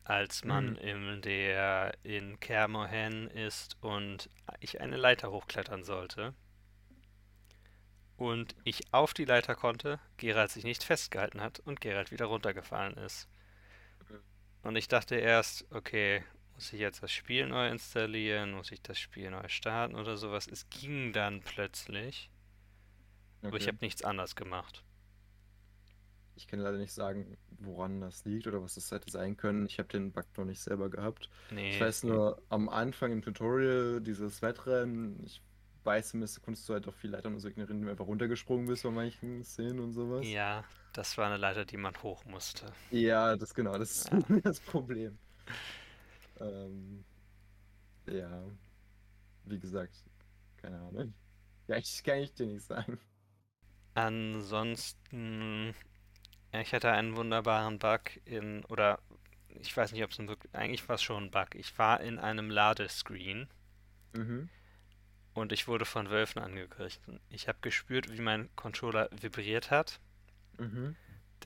als 0.05 0.43
man 0.45 0.73
Mhm. 0.73 0.77
in 0.77 1.21
der 1.21 1.95
in 2.03 2.39
Kermohen 2.39 3.29
ist 3.29 3.77
und 3.81 4.29
ich 4.61 4.81
eine 4.81 4.97
Leiter 4.97 5.31
hochklettern 5.31 5.83
sollte. 5.83 6.33
Und 8.17 8.55
ich 8.65 8.93
auf 8.93 9.13
die 9.13 9.23
Leiter 9.23 9.55
konnte, 9.55 9.99
Geralt 10.17 10.51
sich 10.51 10.65
nicht 10.65 10.83
festgehalten 10.83 11.39
hat 11.41 11.59
und 11.61 11.79
Geralt 11.79 12.11
wieder 12.11 12.25
runtergefallen 12.25 12.97
ist. 12.97 13.29
Und 14.63 14.75
ich 14.75 14.87
dachte 14.89 15.15
erst, 15.15 15.65
okay, 15.71 16.23
muss 16.55 16.73
ich 16.73 16.79
jetzt 16.79 17.03
das 17.03 17.11
Spiel 17.11 17.47
neu 17.47 17.69
installieren? 17.69 18.51
Muss 18.53 18.71
ich 18.71 18.81
das 18.81 18.99
Spiel 18.99 19.29
neu 19.29 19.47
starten 19.47 19.95
oder 19.95 20.17
sowas? 20.17 20.47
Es 20.47 20.69
ging 20.69 21.13
dann 21.13 21.41
plötzlich, 21.41 22.29
aber 23.45 23.57
ich 23.57 23.63
Okay. 23.63 23.67
habe 23.67 23.77
nichts 23.81 24.03
anders 24.03 24.35
gemacht. 24.35 24.83
Ich 26.37 26.47
kann 26.47 26.59
leider 26.59 26.77
nicht 26.77 26.91
sagen, 26.93 27.37
woran 27.59 28.01
das 28.01 28.25
liegt 28.25 28.45
oder 28.47 28.61
was 28.61 28.75
das 28.75 28.91
hätte 28.91 29.09
sein 29.09 29.37
können. 29.37 29.65
Ich 29.67 29.79
habe 29.79 29.87
den 29.87 30.11
Bug 30.11 30.25
noch 30.37 30.45
nicht 30.45 30.59
selber 30.61 30.89
gehabt. 30.89 31.29
Nee, 31.49 31.69
Ich 31.69 31.79
weiß 31.79 32.03
nur, 32.03 32.41
am 32.49 32.67
Anfang 32.69 33.11
im 33.13 33.21
Tutorial, 33.21 34.01
dieses 34.01 34.41
Wettrennen, 34.41 35.23
ich 35.23 35.41
weiß 35.85 36.09
zumindest, 36.09 36.41
konntest 36.43 36.67
du 36.67 36.73
halt 36.73 36.87
auch 36.87 36.93
viel 36.93 37.11
Leitern 37.11 37.33
und 37.35 37.39
so 37.39 37.47
ignorieren, 37.47 37.81
du 37.83 37.89
einfach 37.89 38.07
runtergesprungen 38.07 38.67
bist 38.67 38.83
bei 38.83 38.91
manchen 38.91 39.43
Szenen 39.45 39.79
und 39.79 39.93
sowas. 39.93 40.27
ja, 40.31 40.65
das 40.93 41.17
war 41.17 41.27
eine 41.27 41.37
Leiter, 41.37 41.65
die 41.65 41.77
man 41.77 41.95
hoch 42.03 42.25
musste. 42.25 42.73
Ja, 42.89 43.35
das 43.35 43.53
genau, 43.53 43.77
das 43.77 43.91
ist 43.91 44.11
Ja. 44.11 44.19
das 44.43 44.59
Problem. 44.61 45.19
Ähm, 46.39 47.05
ja, 48.07 48.43
wie 49.45 49.59
gesagt, 49.59 49.95
keine 50.57 50.79
Ahnung. 50.81 51.13
Ja, 51.67 51.77
ich 51.77 52.03
kann 52.03 52.19
ich 52.19 52.33
dir 52.33 52.47
nicht 52.47 52.65
sagen. 52.65 52.99
Ansonsten, 53.95 55.73
ich 56.51 56.73
hatte 56.73 56.91
einen 56.91 57.15
wunderbaren 57.15 57.79
Bug 57.79 58.01
in, 58.25 58.63
oder 58.65 58.99
ich 59.49 59.75
weiß 59.75 59.91
nicht, 59.93 60.03
ob 60.03 60.11
es 60.11 60.19
ein 60.19 60.27
wirklich, 60.27 60.53
eigentlich 60.53 60.87
war 60.87 60.95
es 60.95 61.03
schon 61.03 61.25
ein 61.25 61.31
Bug. 61.31 61.55
Ich 61.55 61.77
war 61.79 62.01
in 62.01 62.19
einem 62.19 62.49
Ladescreen 62.49 63.47
Mhm. 64.13 64.49
und 65.33 65.51
ich 65.51 65.67
wurde 65.67 65.85
von 65.85 66.09
Wölfen 66.09 66.41
angegriffen. 66.41 67.19
Ich 67.29 67.47
habe 67.47 67.57
gespürt, 67.61 68.11
wie 68.11 68.21
mein 68.21 68.49
Controller 68.55 69.09
vibriert 69.11 69.71
hat. 69.71 69.99
Mhm. 70.59 70.95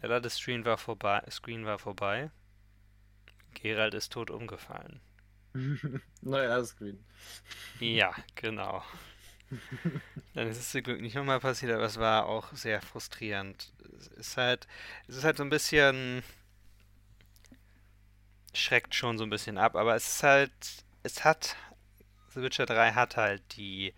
Der 0.01 0.09
Ladescreen 0.09 0.65
war 0.65 0.77
vorbei, 0.77 1.21
Screen 1.29 1.65
war 1.65 1.79
vorbei. 1.79 2.31
Gerald 3.53 3.93
ist 3.93 4.13
tot 4.13 4.31
umgefallen. 4.31 4.99
Neuer 6.21 6.63
Screen. 6.65 7.03
Ja, 7.79 8.13
genau. 8.35 8.83
Dann 10.33 10.47
ist 10.47 10.57
es 10.57 10.71
zum 10.71 10.83
Glück 10.83 11.01
nicht 11.01 11.15
nochmal 11.15 11.39
passiert, 11.39 11.71
aber 11.71 11.83
es 11.83 11.97
war 11.99 12.25
auch 12.25 12.53
sehr 12.53 12.81
frustrierend. 12.81 13.73
Es 13.97 14.07
ist 14.07 14.37
halt, 14.37 14.67
es 15.07 15.17
ist 15.17 15.23
halt 15.23 15.37
so 15.37 15.43
ein 15.43 15.49
bisschen, 15.49 16.23
schreckt 18.53 18.93
schon 18.95 19.17
so 19.17 19.23
ein 19.23 19.29
bisschen 19.29 19.57
ab, 19.57 19.75
aber 19.75 19.95
es 19.95 20.07
ist 20.07 20.23
halt, 20.23 20.51
es 21.03 21.23
hat, 21.23 21.55
The 22.33 22.41
Witcher 22.41 22.65
3 22.65 22.93
hat 22.93 23.17
halt 23.17 23.43
die 23.57 23.93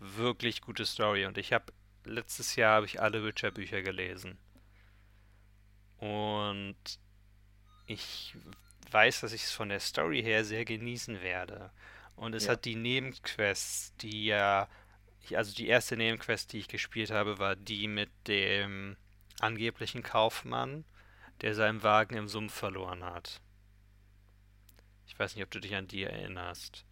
wirklich 0.00 0.60
gute 0.62 0.86
Story 0.86 1.26
und 1.26 1.38
ich 1.38 1.52
habe, 1.52 1.72
letztes 2.04 2.56
Jahr 2.56 2.76
habe 2.76 2.86
ich 2.86 3.00
alle 3.02 3.24
Witcher 3.24 3.50
Bücher 3.50 3.82
gelesen. 3.82 4.38
Und 5.98 6.76
ich 7.86 8.34
weiß, 8.90 9.20
dass 9.20 9.32
ich 9.32 9.44
es 9.44 9.52
von 9.52 9.68
der 9.68 9.80
Story 9.80 10.22
her 10.22 10.44
sehr 10.44 10.64
genießen 10.64 11.22
werde. 11.22 11.70
Und 12.16 12.34
es 12.34 12.46
Ja. 12.46 12.52
hat 12.52 12.64
die 12.64 12.76
Nebenquests, 12.76 13.94
die 13.96 14.26
ja, 14.26 14.68
ich, 15.24 15.36
also 15.36 15.54
die 15.54 15.66
erste 15.68 15.96
Nebenquest, 15.96 16.52
die 16.52 16.58
ich 16.58 16.68
gespielt 16.68 17.10
habe, 17.10 17.38
war 17.38 17.56
die 17.56 17.88
mit 17.88 18.10
dem 18.26 18.96
angeblichen 19.40 20.02
Kaufmann, 20.02 20.84
der 21.40 21.54
seinen 21.54 21.82
Wagen 21.82 22.16
im 22.16 22.28
Sumpf 22.28 22.54
verloren 22.54 23.04
hat. 23.04 23.40
Ich 25.06 25.18
weiß 25.18 25.34
nicht, 25.34 25.44
ob 25.44 25.50
du 25.50 25.60
dich 25.60 25.74
an 25.74 25.88
die 25.88 26.04
erinnerst. 26.04 26.84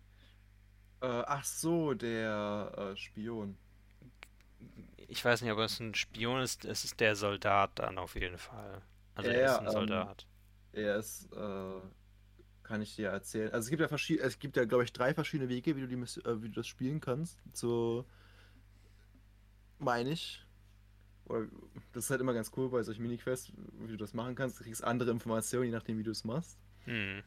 Äh, 1.01 1.07
ach 1.26 1.45
so, 1.45 1.95
der 1.95 2.72
äh, 2.76 2.97
Spion. 2.97 3.57
Ich 5.09 5.24
weiß 5.24 5.43
nicht, 5.43 5.51
ob 5.53 5.59
es 5.59 5.80
ein 5.80 5.95
Spion 5.95 6.41
ist, 6.41 6.64
es 6.64 6.85
ist 6.85 7.01
der 7.01 7.16
Soldat 7.16 7.72
dann 7.78 7.99
auf 7.99 8.14
jeden 8.14 8.39
Fall. 8.39 8.83
Also 9.14 9.30
Ja, 9.30 9.37
er 9.37 9.45
ist 9.47 9.59
ein 9.59 9.66
ähm, 9.66 9.72
Soldat. 9.72 10.26
Er 10.72 10.97
ist, 10.97 11.30
äh, 11.33 11.80
kann 12.62 12.80
ich 12.83 12.97
dir 12.97 13.09
erzählen. 13.11 13.53
Also 13.53 13.66
es 13.66 13.70
gibt 13.70 13.80
ja 13.83 13.89
verschiedene, 13.89 14.26
es 14.26 14.39
gibt 14.39 14.57
ja, 14.57 14.64
glaube 14.64 14.85
ich, 14.85 14.93
drei 14.93 15.12
verschiedene 15.12 15.49
Wege, 15.49 15.76
wie 15.76 15.83
du 15.83 15.89
die, 15.89 15.97
äh, 15.97 16.43
wie 16.43 16.49
du 16.49 16.55
das 16.55 16.66
spielen 16.66 17.01
kannst. 17.01 17.39
So, 17.53 18.07
meine 19.83 20.11
ich. 20.11 20.45
Oder, 21.26 21.47
das 21.93 22.05
ist 22.05 22.11
halt 22.11 22.20
immer 22.20 22.35
ganz 22.35 22.51
cool 22.57 22.68
bei 22.68 22.83
solchen 22.83 23.03
Mini-Quests, 23.03 23.53
wie 23.78 23.87
du 23.89 23.97
das 23.97 24.14
machen 24.14 24.35
kannst. 24.35 24.59
Du 24.59 24.64
kriegst 24.64 24.83
andere 24.85 25.11
Informationen, 25.11 25.66
je 25.66 25.70
nachdem, 25.72 25.99
wie 25.99 26.03
du 26.03 26.11
es 26.11 26.24
machst. 26.24 26.59
Hm. 26.85 27.22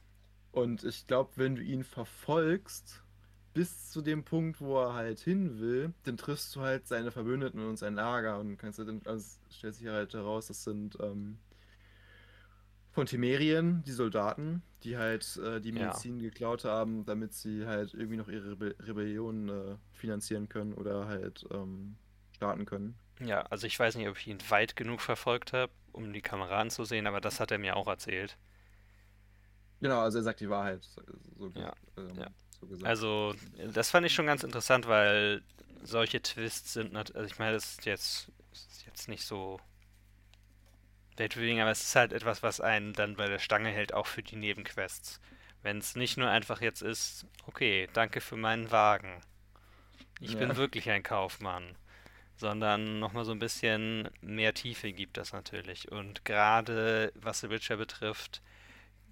Und 0.51 0.83
ich 0.83 1.07
glaube, 1.07 1.31
wenn 1.35 1.55
du 1.55 1.61
ihn 1.61 1.83
verfolgst, 1.83 3.03
bis 3.53 3.89
zu 3.89 4.01
dem 4.01 4.23
Punkt, 4.25 4.59
wo 4.59 4.77
er 4.81 4.93
halt 4.93 5.19
hin 5.19 5.59
will, 5.59 5.93
dann 6.03 6.17
triffst 6.17 6.55
du 6.55 6.61
halt 6.61 6.87
seine 6.87 7.11
Verbündeten 7.11 7.65
und 7.65 7.77
sein 7.77 7.95
Lager 7.95 8.39
und 8.39 8.57
kannst 8.57 8.79
halt 8.79 8.89
dann, 8.89 9.01
also 9.05 9.39
es 9.49 9.55
stellt 9.55 9.75
sich 9.75 9.87
halt 9.87 10.13
heraus, 10.13 10.47
das 10.47 10.63
sind 10.65 10.97
ähm, 11.01 11.37
von 12.91 13.05
Temerien, 13.05 13.83
die 13.83 13.91
Soldaten, 13.91 14.61
die 14.83 14.97
halt 14.97 15.37
äh, 15.37 15.61
die 15.61 15.71
Ja. 15.71 15.87
Medizin 15.87 16.19
geklaut 16.19 16.65
haben, 16.65 17.05
damit 17.05 17.33
sie 17.33 17.65
halt 17.65 17.93
irgendwie 17.93 18.17
noch 18.17 18.27
ihre 18.27 18.51
Rebe 18.51 18.75
Rebellion 18.79 19.49
äh, 19.49 19.77
finanzieren 19.93 20.49
können 20.49 20.73
oder 20.73 21.07
halt 21.07 21.45
ähm, 21.51 21.95
starten 22.35 22.65
können. 22.65 22.95
Ja, 23.19 23.41
also 23.49 23.67
ich 23.67 23.77
weiß 23.77 23.95
nicht, 23.95 24.07
ob 24.07 24.17
ich 24.17 24.27
ihn 24.27 24.39
weit 24.49 24.75
genug 24.77 25.01
verfolgt 25.01 25.51
habe, 25.53 25.71
um 25.91 26.13
die 26.13 26.21
Kameraden 26.21 26.69
zu 26.71 26.83
sehen, 26.85 27.07
aber 27.07 27.19
das 27.21 27.39
hat 27.41 27.51
er 27.51 27.57
mir 27.57 27.75
auch 27.75 27.87
erzählt. 27.87 28.37
Genau, 29.81 29.99
also 30.01 30.19
er 30.19 30.23
sagt 30.23 30.39
die 30.39 30.49
Wahrheit, 30.49 30.83
so, 30.83 31.51
Ja, 31.53 31.73
ähm, 31.97 32.17
ja. 32.19 32.27
so 32.59 32.67
gesagt. 32.67 32.89
Also, 32.89 33.35
das 33.73 33.91
fand 33.91 34.05
ich 34.07 34.13
schon 34.13 34.27
ganz 34.27 34.43
interessant, 34.43 34.87
weil 34.87 35.43
solche 35.83 36.21
Twists 36.21 36.73
sind 36.73 36.93
natürlich, 36.93 37.17
also 37.17 37.27
ich 37.33 37.39
meine, 37.39 37.53
das 37.53 37.71
ist 37.73 37.85
jetzt, 37.85 38.31
das 38.51 38.67
ist 38.67 38.85
jetzt 38.85 39.09
nicht 39.09 39.25
so 39.25 39.59
weltbewegend, 41.17 41.61
aber 41.61 41.71
es 41.71 41.81
ist 41.83 41.95
halt 41.95 42.13
etwas, 42.13 42.41
was 42.43 42.61
einen 42.61 42.93
dann 42.93 43.15
bei 43.15 43.27
der 43.27 43.39
Stange 43.39 43.69
hält, 43.69 43.93
auch 43.93 44.07
für 44.07 44.23
die 44.23 44.35
Nebenquests. 44.35 45.19
Wenn 45.61 45.79
es 45.79 45.95
nicht 45.95 46.17
nur 46.17 46.29
einfach 46.29 46.61
jetzt 46.61 46.81
ist, 46.81 47.25
okay, 47.47 47.89
danke 47.93 48.21
für 48.21 48.37
meinen 48.37 48.71
Wagen. 48.71 49.21
Ich 50.19 50.37
bin 50.37 50.55
Ja. 50.55 50.57
wirklich 50.57 50.89
ein 50.89 51.03
Kaufmann. 51.03 51.77
Sondern 52.37 52.99
nochmal 52.99 53.23
so 53.25 53.31
ein 53.31 53.39
bisschen 53.39 54.09
mehr 54.21 54.53
Tiefe 54.53 54.91
gibt 54.93 55.17
das 55.17 55.31
natürlich. 55.33 55.91
Und 55.91 56.25
gerade 56.25 57.11
was 57.15 57.39
The 57.41 57.49
Witcher 57.49 57.77
betrifft, 57.77 58.41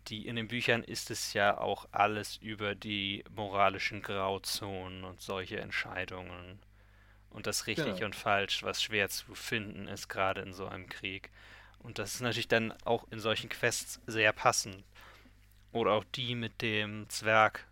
die 0.08 0.28
in 0.28 0.36
den 0.36 0.48
Büchern 0.50 0.84
ist 0.84 1.10
es 1.12 1.34
ja 1.34 1.58
auch 1.58 1.88
alles 1.92 2.38
über 2.38 2.76
die 2.76 3.24
moralischen 3.30 4.02
Grauzonen 4.02 5.04
und 5.06 5.22
solche 5.22 5.60
Entscheidungen. 5.62 6.60
Und 7.30 7.48
das 7.48 7.68
richtig 7.68 7.96
Genau. 7.96 8.06
und 8.08 8.16
falsch, 8.16 8.64
was 8.64 8.84
schwer 8.84 9.10
zu 9.10 9.34
finden 9.36 9.88
ist, 9.88 10.10
gerade 10.10 10.42
in 10.42 10.54
so 10.54 10.68
einem 10.68 10.88
Krieg. 10.90 11.32
Und 11.80 12.00
das 12.00 12.16
ist 12.16 12.22
natürlich 12.22 12.48
dann 12.48 12.74
auch 12.84 13.06
in 13.12 13.20
solchen 13.20 13.50
Quests 13.50 14.02
sehr 14.08 14.34
passend. 14.34 14.84
Oder 15.72 15.94
auch 15.94 16.04
die 16.16 16.36
mit 16.36 16.62
dem 16.62 17.10
Zwerg, 17.10 17.68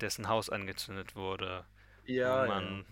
dessen 0.00 0.28
Haus 0.28 0.50
angezündet 0.50 1.14
wurde, 1.16 1.64
ja, 2.06 2.42
wo 2.42 2.48
man 2.48 2.84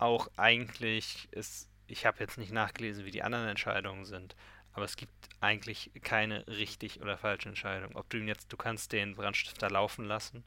auch 0.00 0.28
eigentlich 0.36 1.28
es 1.32 1.68
ich 1.86 2.06
habe 2.06 2.20
jetzt 2.20 2.38
nicht 2.38 2.52
nachgelesen, 2.52 3.04
wie 3.04 3.10
die 3.10 3.24
anderen 3.24 3.48
Entscheidungen 3.48 4.04
sind, 4.04 4.36
aber 4.72 4.84
es 4.84 4.96
gibt 4.96 5.12
eigentlich 5.40 5.90
keine 6.02 6.46
richtig 6.46 7.00
oder 7.00 7.18
falsche 7.18 7.48
Entscheidung. 7.48 7.96
Ob 7.96 8.08
du 8.10 8.18
ihn 8.18 8.28
jetzt, 8.28 8.52
du 8.52 8.56
kannst 8.56 8.92
den 8.92 9.16
Brandstifter 9.16 9.68
laufen 9.68 10.04
lassen 10.04 10.44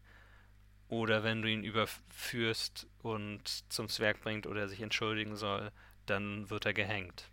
oder 0.87 1.23
wenn 1.23 1.41
du 1.41 1.49
ihn 1.49 1.63
überführst 1.63 2.87
und 2.99 3.71
zum 3.71 3.89
Zwerg 3.89 4.21
bringt 4.21 4.47
oder 4.47 4.69
sich 4.69 4.81
entschuldigen 4.81 5.35
soll, 5.35 5.71
dann 6.05 6.49
wird 6.49 6.65
er 6.65 6.73
gehängt. 6.73 7.29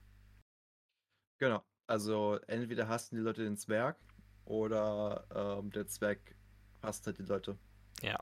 Genau. 1.38 1.62
Also 1.86 2.38
entweder 2.46 2.88
hassen 2.88 3.16
die 3.16 3.22
Leute 3.22 3.44
den 3.44 3.56
Zwerg 3.56 3.96
oder 4.44 5.24
ähm, 5.34 5.70
der 5.70 5.86
Zwerg 5.86 6.34
hasst 6.82 7.06
halt 7.06 7.18
die 7.18 7.22
Leute. 7.22 7.56
Ja. 8.02 8.18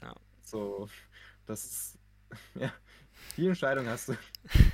ja. 0.00 0.14
So, 0.42 0.88
das 1.46 1.64
ist. 1.64 1.98
Ja, 2.54 2.72
die 3.36 3.46
Entscheidung 3.46 3.86
hast 3.86 4.08
du. 4.08 4.16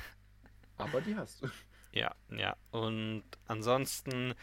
Aber 0.77 1.01
die 1.01 1.15
hast 1.15 1.43
du. 1.43 1.49
Ja, 1.93 2.15
ja. 2.31 2.57
Und 2.71 3.25
ansonsten, 3.47 4.35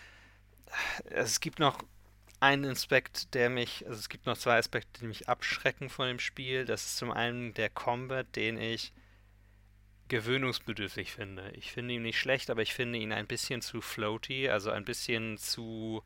es 1.06 1.40
gibt 1.40 1.60
noch 1.60 1.84
einen 2.40 2.72
Aspekt, 2.72 3.34
der 3.34 3.50
mich, 3.50 3.86
also 3.88 4.00
es 4.00 4.10
gibt 4.10 4.26
noch 4.26 4.38
zwei 4.38 4.58
Aspekte, 4.58 5.02
die 5.02 5.08
mich 5.08 5.30
abschrecken 5.30 5.90
von 5.90 6.08
dem 6.08 6.20
Spiel. 6.20 6.66
Das 6.66 6.86
ist 6.86 6.98
zum 6.98 7.12
einen 7.12 7.54
der 7.54 7.70
Combat, 7.70 8.36
den 8.36 8.58
ich 8.58 8.94
gewöhnungsbedürftig 10.08 11.12
finde. 11.14 11.52
Ich 11.52 11.72
finde 11.72 11.94
ihn 11.94 12.02
nicht 12.02 12.20
schlecht, 12.20 12.50
aber 12.50 12.62
ich 12.62 12.74
finde 12.74 13.00
ihn 13.00 13.14
ein 13.14 13.28
bisschen 13.28 13.62
zu 13.62 13.80
floaty, 13.82 14.50
also 14.50 14.72
ein 14.72 14.84
bisschen 14.84 15.38
zu 15.38 16.04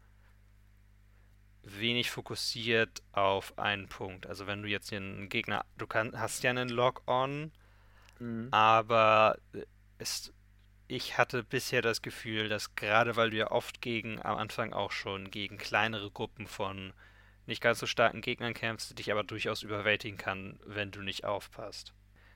wenig 1.65 2.11
fokussiert 2.11 3.01
auf 3.11 3.57
einen 3.57 3.89
Punkt. 3.89 4.27
Also 4.27 4.47
wenn 4.47 4.61
du 4.61 4.69
jetzt 4.69 4.93
einen 4.93 5.29
Gegner, 5.29 5.65
du 5.77 5.87
kann, 5.87 6.19
hast 6.19 6.43
ja 6.43 6.51
einen 6.51 6.69
Lock-on, 6.69 7.51
mhm. 8.19 8.47
aber 8.51 9.37
es, 9.97 10.31
ich 10.87 11.17
hatte 11.17 11.43
bisher 11.43 11.81
das 11.81 12.01
Gefühl, 12.01 12.49
dass 12.49 12.75
gerade 12.75 13.15
weil 13.15 13.31
du 13.31 13.37
ja 13.37 13.51
oft 13.51 13.81
gegen, 13.81 14.21
am 14.23 14.37
Anfang 14.37 14.73
auch 14.73 14.91
schon, 14.91 15.31
gegen 15.31 15.57
kleinere 15.57 16.11
Gruppen 16.11 16.47
von 16.47 16.93
nicht 17.47 17.61
ganz 17.61 17.79
so 17.79 17.85
starken 17.85 18.21
Gegnern 18.21 18.53
kämpfst, 18.53 18.97
dich 18.97 19.11
aber 19.11 19.23
durchaus 19.23 19.63
überwältigen 19.63 20.17
kann, 20.17 20.59
wenn 20.65 20.91
du 20.91 21.01
nicht 21.01 21.25
aufpasst. 21.25 21.93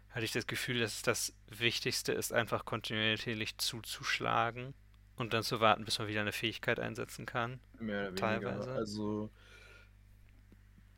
Hatte 0.09 0.25
ich 0.25 0.32
das 0.32 0.47
Gefühl, 0.47 0.80
dass 0.80 1.01
das 1.03 1.34
Wichtigste 1.47 2.13
ist, 2.13 2.34
einfach 2.34 2.65
kontinuierlich 2.65 3.57
zuzuschlagen 3.57 4.73
und 5.20 5.34
dann 5.34 5.43
zu 5.43 5.59
warten, 5.59 5.86
bis 5.86 5.99
man 5.99 6.07
wieder 6.07 6.22
eine 6.22 6.32
Fähigkeit 6.32 6.80
einsetzen 6.80 7.26
kann. 7.26 7.59
Mehr 7.80 7.99
oder 7.99 8.07
weniger. 8.07 8.15
Teilweise. 8.15 8.72
Also 8.72 9.30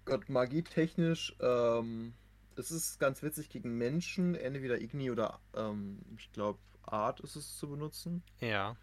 Gott, 0.05 0.29
magietechnisch, 0.29 1.35
ähm, 1.39 2.13
es 2.55 2.71
ist 2.71 2.99
ganz 2.99 3.21
witzig 3.23 3.49
gegen 3.49 3.77
Menschen, 3.77 4.35
entweder 4.35 4.79
Igni 4.79 5.11
oder 5.11 5.39
ähm, 5.55 5.99
ich 6.17 6.31
glaube 6.31 6.59
Art 6.83 7.19
ist 7.21 7.35
es 7.35 7.57
zu 7.57 7.69
benutzen. 7.69 8.23
Ja. 8.39 8.75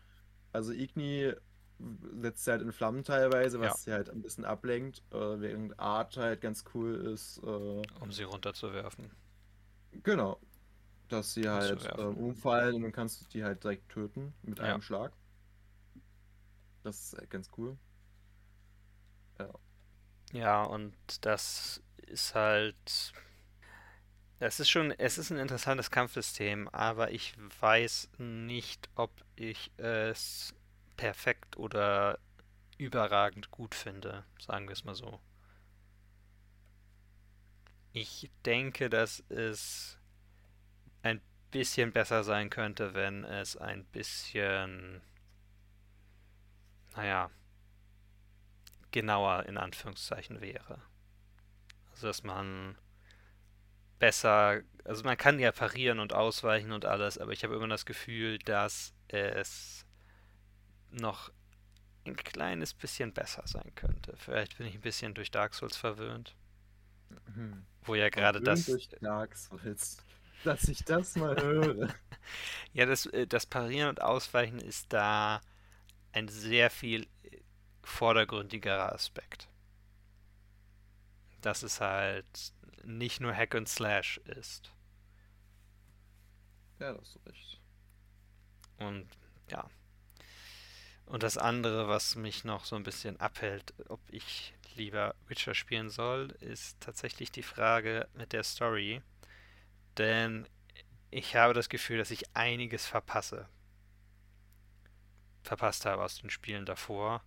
Also 0.52 0.72
Igni 0.72 1.32
setzt 2.20 2.44
sie 2.44 2.50
halt 2.50 2.62
in 2.62 2.72
Flammen 2.72 3.04
teilweise, 3.04 3.60
was 3.60 3.66
ja. 3.66 3.76
sie 3.76 3.92
halt 3.92 4.10
ein 4.10 4.22
bisschen 4.22 4.44
ablenkt, 4.44 5.02
äh, 5.12 5.40
während 5.40 5.78
Art 5.78 6.16
halt 6.16 6.40
ganz 6.40 6.64
cool 6.74 6.94
ist. 6.94 7.38
Äh, 7.44 7.46
um 8.00 8.10
sie 8.10 8.24
runterzuwerfen. 8.24 9.10
Genau. 10.02 10.40
Dass 11.08 11.34
sie 11.34 11.48
halt 11.48 11.84
äh, 11.96 12.02
umfallen 12.02 12.76
und 12.76 12.82
dann 12.82 12.92
kannst 12.92 13.20
du 13.20 13.26
die 13.28 13.44
halt 13.44 13.62
direkt 13.62 13.88
töten 13.90 14.34
mit 14.42 14.58
ja. 14.58 14.64
einem 14.64 14.82
Schlag. 14.82 15.12
Das 16.88 17.12
ist 17.12 17.30
ganz 17.30 17.50
cool. 17.58 17.76
Ja. 19.38 19.50
Ja, 20.32 20.62
und 20.62 20.94
das 21.20 21.82
ist 21.98 22.34
halt. 22.34 23.12
Es 24.40 24.58
ist 24.58 24.70
schon, 24.70 24.92
es 24.92 25.18
ist 25.18 25.30
ein 25.30 25.36
interessantes 25.38 25.90
Kampfsystem, 25.90 26.68
aber 26.68 27.10
ich 27.10 27.34
weiß 27.60 28.08
nicht, 28.18 28.88
ob 28.94 29.10
ich 29.36 29.70
es 29.76 30.54
perfekt 30.96 31.58
oder 31.58 32.18
überragend 32.78 33.50
gut 33.50 33.74
finde, 33.74 34.24
sagen 34.40 34.66
wir 34.68 34.72
es 34.72 34.84
mal 34.84 34.94
so. 34.94 35.20
Ich 37.92 38.30
denke, 38.46 38.88
dass 38.88 39.22
es 39.28 39.98
ein 41.02 41.20
bisschen 41.50 41.92
besser 41.92 42.24
sein 42.24 42.48
könnte, 42.48 42.94
wenn 42.94 43.24
es 43.24 43.56
ein 43.56 43.84
bisschen, 43.86 45.02
naja, 46.98 47.30
genauer 48.90 49.46
in 49.46 49.56
Anführungszeichen 49.56 50.40
wäre. 50.40 50.82
Also 51.92 52.08
dass 52.08 52.24
man 52.24 52.76
besser, 54.00 54.62
also 54.84 55.04
man 55.04 55.16
kann 55.16 55.38
ja 55.38 55.52
parieren 55.52 56.00
und 56.00 56.12
ausweichen 56.12 56.72
und 56.72 56.84
alles, 56.84 57.16
aber 57.16 57.32
ich 57.32 57.44
habe 57.44 57.54
immer 57.54 57.68
das 57.68 57.86
Gefühl, 57.86 58.38
dass 58.40 58.94
es 59.06 59.86
noch 60.90 61.30
ein 62.04 62.16
kleines 62.16 62.74
bisschen 62.74 63.12
besser 63.12 63.44
sein 63.46 63.72
könnte. 63.76 64.16
Vielleicht 64.16 64.58
bin 64.58 64.66
ich 64.66 64.74
ein 64.74 64.80
bisschen 64.80 65.14
durch 65.14 65.30
Dark 65.30 65.54
Souls 65.54 65.76
verwöhnt. 65.76 66.34
Mhm. 67.36 67.64
Wo 67.82 67.94
ja 67.94 68.08
gerade 68.08 68.40
das. 68.40 68.66
Durch 68.66 68.88
Dark 69.00 69.36
Souls. 69.36 69.98
Dass 70.42 70.68
ich 70.68 70.84
das 70.84 71.14
mal 71.14 71.40
höre. 71.40 71.94
ja, 72.72 72.86
das, 72.86 73.06
äh, 73.06 73.26
das 73.26 73.46
Parieren 73.46 73.90
und 73.90 74.02
Ausweichen 74.02 74.58
ist 74.58 74.92
da 74.92 75.40
ein 76.18 76.28
sehr 76.28 76.70
viel 76.70 77.06
vordergründigerer 77.82 78.92
Aspekt. 78.92 79.48
Dass 81.40 81.62
es 81.62 81.80
halt 81.80 82.52
nicht 82.84 83.20
nur 83.20 83.34
Hack 83.34 83.54
and 83.54 83.68
Slash 83.68 84.18
ist. 84.18 84.72
Ja, 86.80 86.92
das 86.92 87.08
ist 87.08 87.26
recht. 87.26 87.60
Und 88.78 89.08
ja. 89.50 89.68
Und 91.06 91.22
das 91.22 91.38
andere, 91.38 91.88
was 91.88 92.16
mich 92.16 92.44
noch 92.44 92.64
so 92.64 92.76
ein 92.76 92.82
bisschen 92.82 93.18
abhält, 93.18 93.72
ob 93.88 94.00
ich 94.10 94.54
lieber 94.74 95.14
Witcher 95.26 95.54
spielen 95.54 95.90
soll, 95.90 96.28
ist 96.40 96.78
tatsächlich 96.80 97.32
die 97.32 97.42
Frage 97.42 98.08
mit 98.14 98.32
der 98.32 98.44
Story. 98.44 99.00
Denn 99.96 100.46
ich 101.10 101.34
habe 101.34 101.54
das 101.54 101.68
Gefühl, 101.68 101.98
dass 101.98 102.10
ich 102.10 102.36
einiges 102.36 102.86
verpasse. 102.86 103.48
Verpasst 105.48 105.86
habe 105.86 106.02
aus 106.02 106.20
den 106.20 106.28
Spielen 106.28 106.66
davor. 106.66 107.22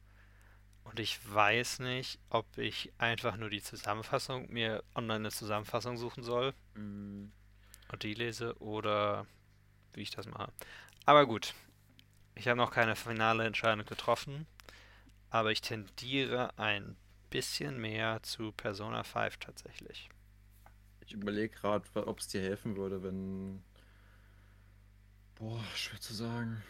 Und 0.83 0.99
ich 0.99 1.19
weiß 1.33 1.79
nicht, 1.79 2.19
ob 2.29 2.45
ich 2.55 2.93
einfach 2.99 3.35
nur 3.35 3.49
die 3.49 3.63
Zusammenfassung, 3.63 4.51
mir 4.51 4.83
online 4.93 5.15
eine 5.15 5.31
Zusammenfassung 5.31 5.97
suchen 5.97 6.21
soll 6.21 6.53
mm. 6.75 7.31
und 7.91 8.03
die 8.03 8.13
lese 8.13 8.55
oder 8.61 9.25
wie 9.93 10.03
ich 10.03 10.11
das 10.11 10.27
mache. 10.27 10.51
Aber 11.05 11.25
gut, 11.25 11.55
ich 12.35 12.47
habe 12.47 12.57
noch 12.57 12.69
keine 12.69 12.95
finale 12.95 13.43
Entscheidung 13.43 13.87
getroffen, 13.87 14.45
aber 15.31 15.51
ich 15.51 15.61
tendiere 15.61 16.55
ein 16.59 16.95
bisschen 17.31 17.81
mehr 17.81 18.21
zu 18.21 18.51
Persona 18.51 19.03
5 19.03 19.37
tatsächlich. 19.37 20.09
Ich 21.07 21.13
überlege 21.13 21.49
gerade, 21.49 22.07
ob 22.07 22.19
es 22.19 22.27
dir 22.27 22.41
helfen 22.41 22.75
würde, 22.75 23.01
wenn. 23.01 23.63
Boah, 25.35 25.63
schwer 25.75 25.99
zu 25.99 26.13
sagen. 26.13 26.61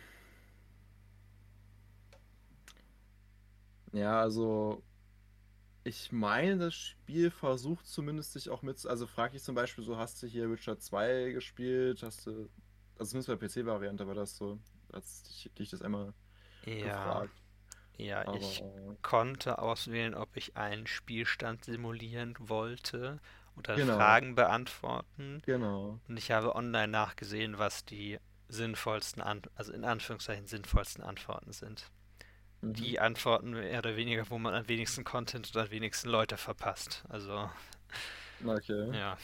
Ja, 3.94 4.22
also 4.22 4.84
ich 5.84 6.12
meine, 6.12 6.58
das 6.58 6.76
Spiel 6.76 7.32
versucht 7.32 7.88
zumindest 7.88 8.34
sich 8.34 8.50
auch 8.50 8.62
mit, 8.62 8.86
also 8.86 9.08
frage 9.08 9.36
ich 9.36 9.44
zum 9.44 9.56
Beispiel 9.56 9.84
so, 9.84 9.98
hast 9.98 10.22
du 10.22 10.28
hier 10.28 10.50
Witcher 10.52 10.80
2 10.80 11.32
gespielt? 11.32 12.04
Hast 12.04 12.28
du, 12.28 12.50
also 13.00 13.20
zumindest 13.20 13.28
bei 13.28 13.48
PC-Variante 13.48 14.08
war 14.08 14.16
das 14.16 14.38
so, 14.38 14.60
als 14.92 15.24
ich 15.30 15.52
dich 15.58 15.70
das 15.72 15.82
einmal 15.82 16.14
ja. 16.66 16.76
gefragt. 16.76 17.34
Ja, 17.98 18.28
Aber, 18.28 18.38
ich 18.38 18.62
äh, 18.62 18.96
konnte 19.02 19.60
auswählen, 19.60 20.16
ob 20.16 20.36
ich 20.36 20.56
einen 20.56 20.88
Spielstand 20.88 21.66
simulieren 21.66 22.36
wollte 22.40 23.20
oder 23.58 23.76
genau. 23.76 23.96
Fragen 23.96 24.36
beantworten. 24.36 25.42
Genau. 25.46 26.00
Und 26.08 26.18
ich 26.18 26.32
habe 26.32 26.56
online 26.56 26.88
nachgesehen, 26.88 27.58
was 27.58 27.86
die 27.86 28.20
sinnvollsten, 28.50 29.22
An 29.22 29.42
also 29.56 29.72
in 29.72 29.84
Anführungszeichen 29.84 30.48
sinnvollsten 30.48 31.04
Antworten 31.04 31.52
sind 31.52 31.92
die 32.62 32.94
mhm. 32.94 33.00
Antworten 33.00 33.52
mehr 33.52 33.80
oder 33.80 33.96
weniger, 33.96 34.30
wo 34.30 34.38
man 34.38 34.54
am 34.54 34.68
wenigsten 34.68 35.04
Content 35.04 35.50
oder 35.52 35.64
am 35.64 35.72
wenigsten 35.72 36.10
Leute 36.10 36.38
verpasst. 36.38 37.04
Also. 37.10 37.50
Okay. 38.46 38.98
Ja. 38.98 39.18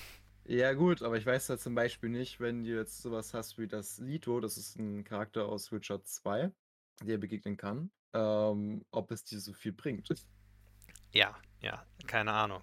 Ja, 0.46 0.74
gut, 0.74 1.02
aber 1.04 1.18
ich 1.18 1.26
weiß 1.26 1.50
ja 1.50 1.58
zum 1.58 1.76
Beispiel 1.76 2.10
nicht, 2.10 2.40
wenn 2.40 2.64
du 2.64 2.70
jetzt 2.70 3.02
sowas 3.02 3.34
hast 3.34 3.58
wie 3.58 3.68
das 3.68 3.98
Lito, 3.98 4.40
das 4.40 4.56
ist 4.58 4.80
ein 4.80 5.04
Charakter 5.04 5.46
aus 5.46 5.74
Witcher 5.74 6.02
2, 6.02 6.52
der 7.04 7.18
begegnen 7.18 7.58
kann, 7.58 7.92
ähm, 8.14 8.86
ob 8.92 9.12
es 9.12 9.26
dir 9.26 9.42
so 9.42 9.52
viel 9.52 9.74
bringt. 9.74 10.08
Ja, 11.14 11.36
ja, 11.62 11.86
keine 12.06 12.32
Ahnung. 12.32 12.62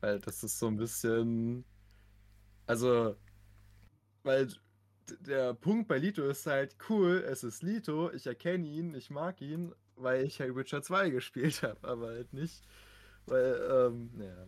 Weil 0.00 0.18
das 0.20 0.42
ist 0.42 0.58
so 0.58 0.66
ein 0.68 0.76
bisschen. 0.76 1.64
Also, 2.66 3.16
weil 4.22 4.48
der 5.20 5.54
Punkt 5.54 5.88
bei 5.88 5.98
Lito 5.98 6.22
ist 6.24 6.46
halt 6.46 6.76
cool, 6.88 7.24
es 7.26 7.44
ist 7.44 7.62
Lito, 7.62 8.10
ich 8.12 8.26
erkenne 8.26 8.66
ihn, 8.66 8.94
ich 8.94 9.10
mag 9.10 9.40
ihn, 9.40 9.74
weil 9.96 10.24
ich 10.24 10.38
ja 10.38 10.54
Witcher 10.54 10.82
2 10.82 11.10
gespielt 11.10 11.62
habe, 11.62 11.86
aber 11.86 12.08
halt 12.08 12.32
nicht, 12.32 12.62
weil, 13.26 13.60
ähm, 13.70 14.10
ja. 14.20 14.46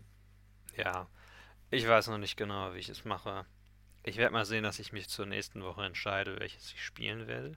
Ja, 0.76 1.08
ich 1.70 1.86
weiß 1.86 2.08
noch 2.08 2.18
nicht 2.18 2.36
genau, 2.36 2.74
wie 2.74 2.78
ich 2.78 2.88
es 2.88 3.04
mache. 3.04 3.46
Ich 4.02 4.16
werde 4.16 4.32
mal 4.32 4.44
sehen, 4.44 4.64
dass 4.64 4.78
ich 4.78 4.92
mich 4.92 5.08
zur 5.08 5.26
nächsten 5.26 5.62
Woche 5.62 5.84
entscheide, 5.84 6.38
welches 6.38 6.72
ich 6.72 6.84
spielen 6.84 7.26
will. 7.26 7.56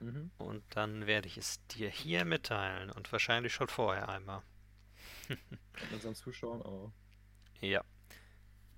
Mhm. 0.00 0.30
Und 0.36 0.64
dann 0.70 1.06
werde 1.06 1.28
ich 1.28 1.38
es 1.38 1.64
dir 1.68 1.88
hier 1.88 2.24
mitteilen 2.24 2.90
und 2.90 3.10
wahrscheinlich 3.12 3.54
schon 3.54 3.68
vorher 3.68 4.08
einmal. 4.08 4.42
Und 5.28 5.92
unseren 5.92 6.14
Zuschauern 6.14 6.60
auch. 6.62 6.92
Ja. 7.60 7.82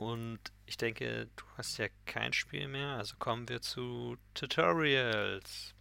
Und 0.05 0.39
ich 0.67 0.77
denke, 0.77 1.29
du 1.35 1.45
hast 1.57 1.79
ja 1.79 1.87
kein 2.05 2.35
Spiel 2.35 2.69
mehr, 2.69 2.97
also 2.97 3.17
kommen 3.19 3.49
wir 3.49 3.63
zu 3.63 4.17
Tutorials. 4.35 5.75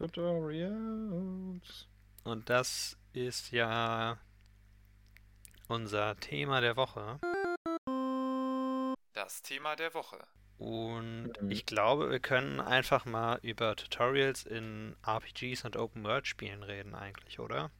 Tutorials. 0.00 1.86
Und 2.24 2.50
das 2.50 2.98
ist 3.12 3.52
ja 3.52 4.18
unser 5.68 6.16
Thema 6.16 6.60
der 6.60 6.76
Woche. 6.76 7.20
Das 9.12 9.42
Thema 9.42 9.76
der 9.76 9.94
Woche. 9.94 10.18
Und 10.58 11.32
Mhm. 11.40 11.50
ich 11.50 11.64
glaube, 11.64 12.10
wir 12.10 12.20
können 12.20 12.58
einfach 12.60 13.04
mal 13.04 13.38
über 13.42 13.76
Tutorials 13.76 14.44
in 14.44 14.96
RPGs 15.06 15.64
und 15.64 15.76
Open 15.76 16.02
World 16.04 16.26
Spielen 16.26 16.62
reden 16.64 16.94
eigentlich, 16.96 17.38
oder? 17.38 17.70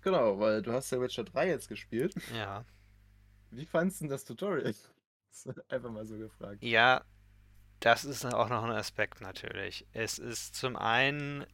Genau, 0.00 0.38
weil 0.40 0.60
du 0.60 0.72
hast 0.72 0.90
ja 0.90 1.00
Witcher 1.00 1.24
3 1.24 1.48
jetzt 1.48 1.68
gespielt. 1.68 2.14
Ja. 2.34 2.64
Wie 3.50 3.66
fandest 3.66 4.00
du 4.00 4.04
denn 4.04 4.10
das 4.10 4.24
Tutorial? 4.24 4.74
Einfach 5.68 5.90
mal 5.90 6.06
so 6.06 6.16
gefragt. 6.16 6.62
Ja, 6.62 7.04
das 7.80 8.04
ist 8.04 8.24
auch 8.24 8.48
noch 8.48 8.64
ein 8.64 8.70
Aspekt 8.70 9.20
natürlich. 9.20 9.86
Es 9.92 10.18
ist 10.18 10.54
zum 10.54 10.76
einen, 10.76 11.44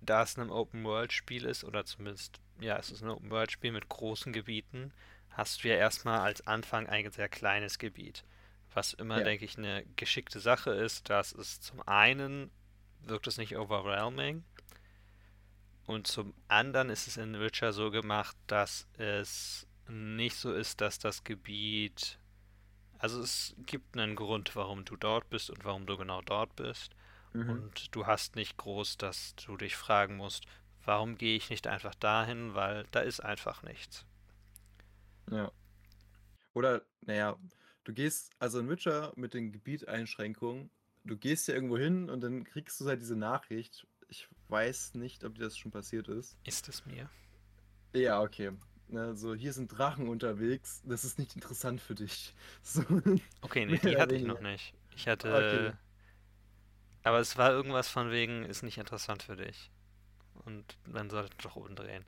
da 0.00 0.22
es 0.22 0.38
ein 0.38 0.50
Open 0.50 0.84
World 0.84 1.12
Spiel 1.12 1.44
ist, 1.44 1.64
oder 1.64 1.84
zumindest, 1.84 2.40
ja, 2.60 2.76
es 2.78 2.90
ist 2.90 3.02
ein 3.02 3.10
Open 3.10 3.30
World 3.30 3.52
Spiel 3.52 3.72
mit 3.72 3.88
großen 3.88 4.32
Gebieten, 4.32 4.92
hast 5.30 5.62
du 5.62 5.68
ja 5.68 5.74
erstmal 5.74 6.20
als 6.20 6.46
Anfang 6.46 6.86
ein 6.86 7.10
sehr 7.10 7.28
kleines 7.28 7.78
Gebiet. 7.78 8.24
Was 8.72 8.92
immer, 8.94 9.18
Ja. 9.18 9.24
denke 9.24 9.44
ich, 9.44 9.58
eine 9.58 9.84
geschickte 9.96 10.40
Sache 10.40 10.70
ist, 10.70 11.10
dass 11.10 11.32
es 11.32 11.60
zum 11.60 11.80
einen 11.86 12.50
wirkt 13.00 13.26
es 13.26 13.36
nicht 13.38 13.56
overwhelming 13.56 14.44
und 15.86 16.06
zum 16.06 16.34
anderen 16.48 16.90
ist 16.90 17.06
es 17.06 17.16
in 17.16 17.38
Witcher 17.38 17.72
so 17.72 17.90
gemacht, 17.90 18.36
dass 18.48 18.88
es 18.98 19.66
nicht 19.88 20.36
so 20.36 20.52
ist, 20.52 20.80
dass 20.80 20.98
das 20.98 21.22
Gebiet 21.22 22.18
also 23.06 23.22
es 23.22 23.54
gibt 23.66 23.96
einen 23.96 24.16
Grund, 24.16 24.56
warum 24.56 24.84
du 24.84 24.96
dort 24.96 25.30
bist 25.30 25.48
und 25.48 25.64
warum 25.64 25.86
du 25.86 25.96
genau 25.96 26.22
dort 26.22 26.56
bist. 26.56 26.90
Mhm. 27.34 27.50
Und 27.50 27.94
du 27.94 28.04
hast 28.04 28.34
nicht 28.34 28.56
groß, 28.56 28.96
dass 28.96 29.36
du 29.36 29.56
dich 29.56 29.76
fragen 29.76 30.16
musst, 30.16 30.44
warum 30.84 31.16
gehe 31.16 31.36
ich 31.36 31.48
nicht 31.48 31.68
einfach 31.68 31.94
dahin, 31.94 32.56
weil 32.56 32.84
da 32.90 32.98
ist 32.98 33.20
einfach 33.20 33.62
nichts. 33.62 34.04
Ja. 35.30 35.52
Oder, 36.52 36.82
naja, 37.02 37.38
du 37.84 37.92
gehst, 37.92 38.32
also 38.40 38.58
in 38.58 38.68
Witcher 38.68 39.12
mit 39.14 39.34
den 39.34 39.52
Gebieteinschränkungen, 39.52 40.68
du 41.04 41.16
gehst 41.16 41.46
ja 41.46 41.54
irgendwo 41.54 41.78
hin 41.78 42.10
und 42.10 42.22
dann 42.22 42.42
kriegst 42.42 42.80
du 42.80 42.88
halt 42.88 43.00
diese 43.00 43.14
Nachricht. 43.14 43.86
Ich 44.08 44.26
weiß 44.48 44.94
nicht, 44.94 45.22
ob 45.22 45.36
dir 45.36 45.44
das 45.44 45.56
schon 45.56 45.70
passiert 45.70 46.08
ist. 46.08 46.36
Ist 46.42 46.68
es 46.68 46.84
mir? 46.84 47.08
Ja, 47.94 48.20
okay. 48.20 48.50
Ne, 48.88 49.16
so, 49.16 49.34
hier 49.34 49.52
sind 49.52 49.68
Drachen 49.68 50.08
unterwegs, 50.08 50.82
das 50.84 51.04
ist 51.04 51.18
nicht 51.18 51.34
interessant 51.34 51.80
für 51.80 51.94
dich. 51.94 52.34
So, 52.62 52.82
Okay, 53.40 53.66
nee, 53.66 53.78
die 53.84 53.96
hatte 53.98 54.14
ich 54.14 54.24
noch 54.24 54.40
nicht. 54.40 54.74
Ich 54.94 55.08
hatte. 55.08 55.28
Okay. 55.34 55.72
Aber 57.04 57.20
es 57.20 57.36
war 57.38 57.50
irgendwas 57.52 57.88
von 57.88 58.10
wegen, 58.10 58.44
ist 58.44 58.62
nicht 58.62 58.76
interessant 58.78 59.22
für 59.22 59.36
dich. 59.36 59.70
Und 60.34 60.78
dann 60.86 61.10
sollte 61.10 61.36
doch 61.42 61.56
umdrehen. 61.56 62.06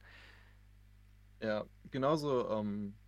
ja, 1.42 1.64
genauso, 1.90 2.48
ähm, 2.50 2.98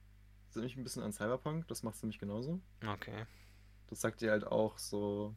erinnert 0.50 0.64
mich 0.70 0.76
ein 0.76 0.84
bisschen 0.84 1.02
an 1.02 1.12
Cyberpunk, 1.12 1.68
das 1.68 1.82
macht 1.82 2.02
nämlich 2.02 2.18
genauso. 2.18 2.60
Okay. 2.86 3.26
Das 3.88 4.00
sagt 4.00 4.20
dir 4.22 4.30
halt 4.30 4.44
auch 4.46 4.78
so, 4.78 5.34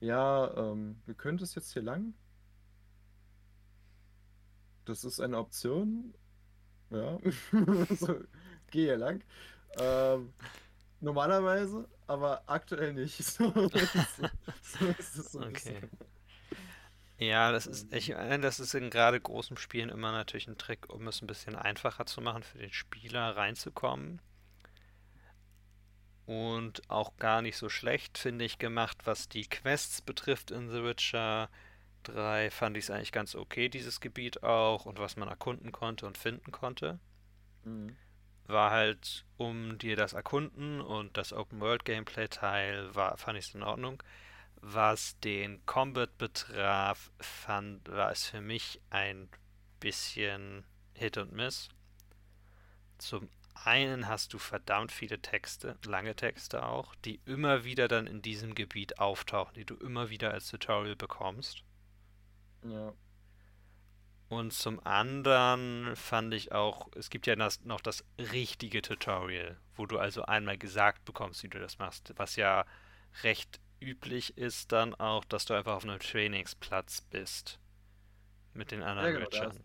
ja, 0.00 0.54
ähm, 0.56 1.02
wir 1.06 1.14
können 1.14 1.38
das 1.38 1.54
jetzt 1.54 1.72
hier 1.72 1.82
lang. 1.82 2.14
Das 4.86 5.04
ist 5.04 5.20
eine 5.20 5.36
Option. 5.38 6.14
Ja, 6.90 7.18
so, 7.90 8.14
geh 8.70 8.84
hier 8.84 8.96
lang. 8.96 9.22
Ähm, 9.76 10.34
normalerweise, 11.00 11.88
aber 12.06 12.42
aktuell 12.46 12.94
nicht. 12.94 13.18
So, 13.24 13.52
so, 14.62 14.86
ist 14.98 15.16
es 15.16 15.32
so 15.32 15.40
Okay. 15.40 15.44
bisschen. 15.44 15.90
Ja, 17.18 17.52
das 17.52 17.66
ist, 17.66 17.92
ich 17.92 18.08
meine, 18.10 18.40
das 18.40 18.58
ist 18.60 18.72
in 18.74 18.88
gerade 18.90 19.20
großen 19.20 19.56
Spielen 19.58 19.88
immer 19.90 20.12
natürlich 20.12 20.48
ein 20.48 20.56
Trick, 20.58 20.88
um 20.90 21.06
es 21.08 21.20
ein 21.22 21.26
bisschen 21.26 21.54
einfacher 21.56 22.06
zu 22.06 22.20
machen, 22.22 22.42
für 22.42 22.56
den 22.58 22.72
Spieler 22.72 23.36
reinzukommen. 23.36 24.20
Und 26.26 26.82
auch 26.90 27.16
gar 27.16 27.40
nicht 27.42 27.56
so 27.56 27.68
schlecht, 27.68 28.18
finde 28.18 28.44
ich, 28.44 28.58
gemacht, 28.58 28.98
was 29.06 29.28
die 29.28 29.48
Quests 29.48 30.02
betrifft 30.02 30.50
in 30.50 30.68
The 30.70 30.82
Witcher 30.82 31.48
3, 32.08 32.50
fand 32.50 32.76
ich 32.76 32.84
es 32.84 32.90
eigentlich 32.90 33.12
ganz 33.12 33.34
okay, 33.34 33.68
dieses 33.68 34.00
Gebiet 34.00 34.42
auch, 34.42 34.86
und 34.86 34.98
was 34.98 35.16
man 35.16 35.28
erkunden 35.28 35.72
konnte 35.72 36.06
und 36.06 36.18
finden 36.18 36.52
konnte. 36.52 36.98
Mhm. 37.64 37.96
War 38.46 38.70
halt, 38.70 39.24
um 39.36 39.78
dir 39.78 39.96
das 39.96 40.12
Erkunden 40.12 40.80
und 40.80 41.16
das 41.16 41.32
Open 41.32 41.60
World 41.60 41.84
Gameplay 41.84 42.28
Teil 42.28 42.94
war, 42.94 43.16
fand 43.16 43.38
ich 43.38 43.48
es 43.48 43.54
in 43.54 43.62
Ordnung. 43.62 44.02
Was 44.60 45.18
den 45.20 45.64
Combat 45.66 46.16
betraf, 46.18 47.10
fand, 47.18 47.88
war 47.88 48.10
es 48.10 48.26
für 48.26 48.40
mich 48.40 48.80
ein 48.90 49.28
bisschen 49.80 50.64
Hit 50.94 51.18
und 51.18 51.32
Miss. 51.32 51.68
Zum 52.98 53.28
einen 53.64 54.08
hast 54.08 54.32
du 54.32 54.38
verdammt 54.38 54.92
viele 54.92 55.20
Texte, 55.20 55.76
lange 55.84 56.14
Texte 56.14 56.64
auch, 56.64 56.94
die 57.04 57.20
immer 57.26 57.64
wieder 57.64 57.88
dann 57.88 58.06
in 58.06 58.22
diesem 58.22 58.54
Gebiet 58.54 58.98
auftauchen, 58.98 59.54
die 59.54 59.64
du 59.64 59.76
immer 59.76 60.10
wieder 60.10 60.32
als 60.32 60.48
Tutorial 60.48 60.96
bekommst. 60.96 61.64
Ja. 62.70 62.92
Und 64.28 64.52
zum 64.52 64.84
anderen 64.84 65.94
fand 65.94 66.34
ich 66.34 66.50
auch, 66.52 66.88
es 66.96 67.10
gibt 67.10 67.26
ja 67.28 67.36
das, 67.36 67.62
noch 67.64 67.80
das 67.80 68.04
richtige 68.18 68.82
Tutorial, 68.82 69.56
wo 69.76 69.86
du 69.86 69.98
also 69.98 70.22
einmal 70.24 70.58
gesagt 70.58 71.04
bekommst, 71.04 71.44
wie 71.44 71.48
du 71.48 71.60
das 71.60 71.78
machst, 71.78 72.12
was 72.16 72.34
ja 72.36 72.64
recht 73.22 73.60
üblich 73.80 74.36
ist 74.36 74.72
dann 74.72 74.94
auch, 74.94 75.24
dass 75.24 75.44
du 75.44 75.54
einfach 75.54 75.74
auf 75.76 75.84
einem 75.84 76.00
Trainingsplatz 76.00 77.02
bist 77.02 77.60
mit 78.52 78.70
den 78.72 78.82
anderen 78.82 79.12
genau, 79.14 79.28
da 79.30 79.44
ist- 79.44 79.60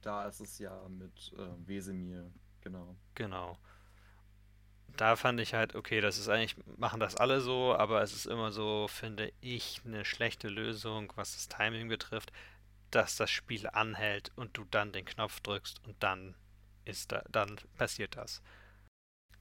Da 0.00 0.24
ist 0.26 0.40
es 0.40 0.58
ja 0.58 0.88
mit 0.88 1.32
äh, 1.38 1.68
Wesemir, 1.68 2.32
genau. 2.60 2.96
Genau. 3.14 3.56
Da 4.96 5.16
fand 5.16 5.40
ich 5.40 5.54
halt, 5.54 5.74
okay, 5.74 6.00
das 6.00 6.18
ist 6.18 6.28
eigentlich, 6.28 6.56
machen 6.76 7.00
das 7.00 7.16
alle 7.16 7.40
so, 7.40 7.74
aber 7.74 8.02
es 8.02 8.12
ist 8.14 8.26
immer 8.26 8.52
so, 8.52 8.88
finde 8.88 9.32
ich, 9.40 9.80
eine 9.84 10.04
schlechte 10.04 10.48
Lösung, 10.48 11.12
was 11.16 11.32
das 11.34 11.48
Timing 11.48 11.88
betrifft, 11.88 12.32
dass 12.90 13.16
das 13.16 13.30
Spiel 13.30 13.68
anhält 13.68 14.32
und 14.36 14.56
du 14.56 14.64
dann 14.70 14.92
den 14.92 15.04
Knopf 15.06 15.40
drückst 15.40 15.80
und 15.86 15.96
dann 16.02 16.36
ist 16.84 17.12
da, 17.12 17.22
dann 17.30 17.56
passiert 17.78 18.16
das. 18.16 18.42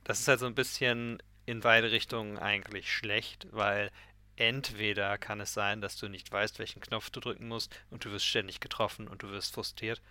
Das 0.04 0.20
ist 0.20 0.28
halt 0.28 0.40
so 0.40 0.46
ein 0.46 0.54
bisschen 0.56 1.18
in 1.48 1.62
beide 1.62 1.92
Richtungen 1.92 2.38
eigentlich 2.38 2.94
schlecht, 2.94 3.48
weil 3.52 3.90
entweder 4.36 5.18
kann 5.18 5.40
es 5.42 5.54
sein, 5.56 5.82
dass 5.82 5.98
du 5.98 6.08
nicht 6.08 6.32
weißt, 6.32 6.60
welchen 6.60 6.82
Knopf 6.82 7.10
du 7.10 7.20
drücken 7.20 7.48
musst 7.48 7.76
und 7.90 8.06
du 8.06 8.12
wirst 8.12 8.26
ständig 8.28 8.60
getroffen 8.60 9.08
und 9.08 9.24
du 9.24 9.30
wirst 9.32 9.54
frustriert, 9.56 10.02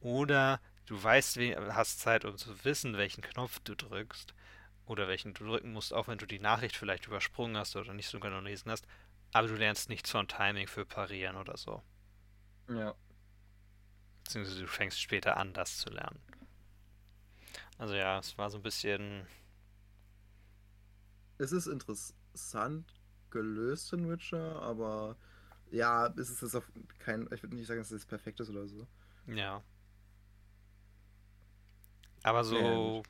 oder 0.00 0.60
du 0.86 1.02
weißt, 1.02 1.38
we- 1.38 1.74
hast 1.74 2.00
Zeit, 2.00 2.24
um 2.24 2.38
zu 2.38 2.64
wissen, 2.64 2.96
welchen 2.98 3.22
Knopf 3.22 3.60
du 3.60 3.74
drückst 3.76 4.34
oder 4.88 5.06
welchen 5.06 5.34
du 5.34 5.44
drücken 5.44 5.72
musst, 5.72 5.92
auch 5.92 6.08
wenn 6.08 6.18
du 6.18 6.26
die 6.26 6.38
Nachricht 6.38 6.76
vielleicht 6.76 7.06
übersprungen 7.06 7.56
hast 7.56 7.76
oder 7.76 7.92
nicht 7.92 8.08
so 8.08 8.18
genau 8.18 8.38
gelesen 8.38 8.70
hast, 8.70 8.86
aber 9.32 9.48
du 9.48 9.54
lernst 9.54 9.88
nichts 9.88 10.10
von 10.10 10.26
Timing 10.26 10.66
für 10.66 10.86
Parieren 10.86 11.36
oder 11.36 11.56
so. 11.56 11.82
Ja. 12.68 12.94
Beziehungsweise 14.24 14.62
du 14.62 14.66
fängst 14.66 15.00
später 15.00 15.36
an, 15.36 15.52
das 15.52 15.78
zu 15.78 15.90
lernen. 15.90 16.20
Also 17.76 17.94
ja, 17.94 18.18
es 18.18 18.36
war 18.36 18.50
so 18.50 18.58
ein 18.58 18.62
bisschen. 18.62 19.26
Es 21.38 21.52
ist 21.52 21.66
interessant 21.66 22.92
gelöst 23.30 23.92
in 23.92 24.10
Witcher, 24.10 24.60
aber 24.62 25.16
ja, 25.70 26.06
es 26.16 26.30
ist 26.30 26.42
jetzt 26.42 26.56
auf 26.56 26.70
kein, 26.98 27.28
ich 27.32 27.42
würde 27.42 27.54
nicht 27.54 27.66
sagen, 27.66 27.80
dass 27.80 27.90
es 27.90 28.06
perfekt 28.06 28.40
ist 28.40 28.48
oder 28.50 28.66
so. 28.66 28.86
Ja. 29.26 29.62
Aber 32.22 32.42
so. 32.42 33.02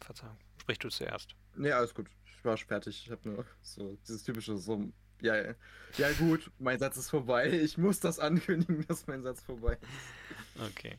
Verzeihung, 0.00 0.36
sprich 0.68 0.78
du 0.78 0.90
zuerst. 0.90 1.34
Nee, 1.56 1.72
alles 1.72 1.94
gut. 1.94 2.08
Ich 2.26 2.44
war 2.44 2.58
fertig. 2.58 3.02
Ich 3.06 3.10
habe 3.10 3.26
nur 3.26 3.46
so 3.62 3.96
dieses 4.06 4.22
typische 4.22 4.58
so, 4.58 4.92
ja, 5.22 5.34
ja, 5.34 5.54
ja 5.96 6.12
gut, 6.12 6.50
mein 6.58 6.78
Satz 6.78 6.98
ist 6.98 7.08
vorbei. 7.08 7.48
Ich 7.48 7.78
muss 7.78 8.00
das 8.00 8.18
ankündigen, 8.18 8.86
dass 8.88 9.06
mein 9.06 9.22
Satz 9.22 9.40
vorbei 9.40 9.78
ist. 9.80 10.70
Okay. 10.70 10.98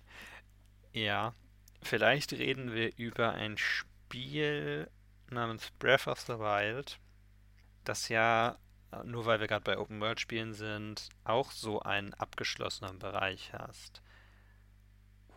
Ja, 0.92 1.36
vielleicht 1.84 2.34
reden 2.34 2.74
wir 2.74 2.98
über 2.98 3.34
ein 3.34 3.60
Spiel 3.60 4.90
namens 5.30 5.70
Breath 5.78 6.08
of 6.08 6.20
the 6.22 6.40
Wild, 6.40 7.00
das 7.84 8.10
ja, 8.10 8.58
äh, 8.92 9.04
nur 9.04 9.28
weil 9.28 9.40
wir 9.40 9.46
gerade 9.46 9.64
bei 9.64 9.78
Open 9.78 10.02
World 10.02 10.20
Spielen 10.20 10.54
sind, 10.54 11.10
auch 11.24 11.52
so 11.52 11.80
einen 11.82 12.16
abgeschlossenen 12.16 12.98
Bereich 12.98 13.54
hast. 13.54 14.02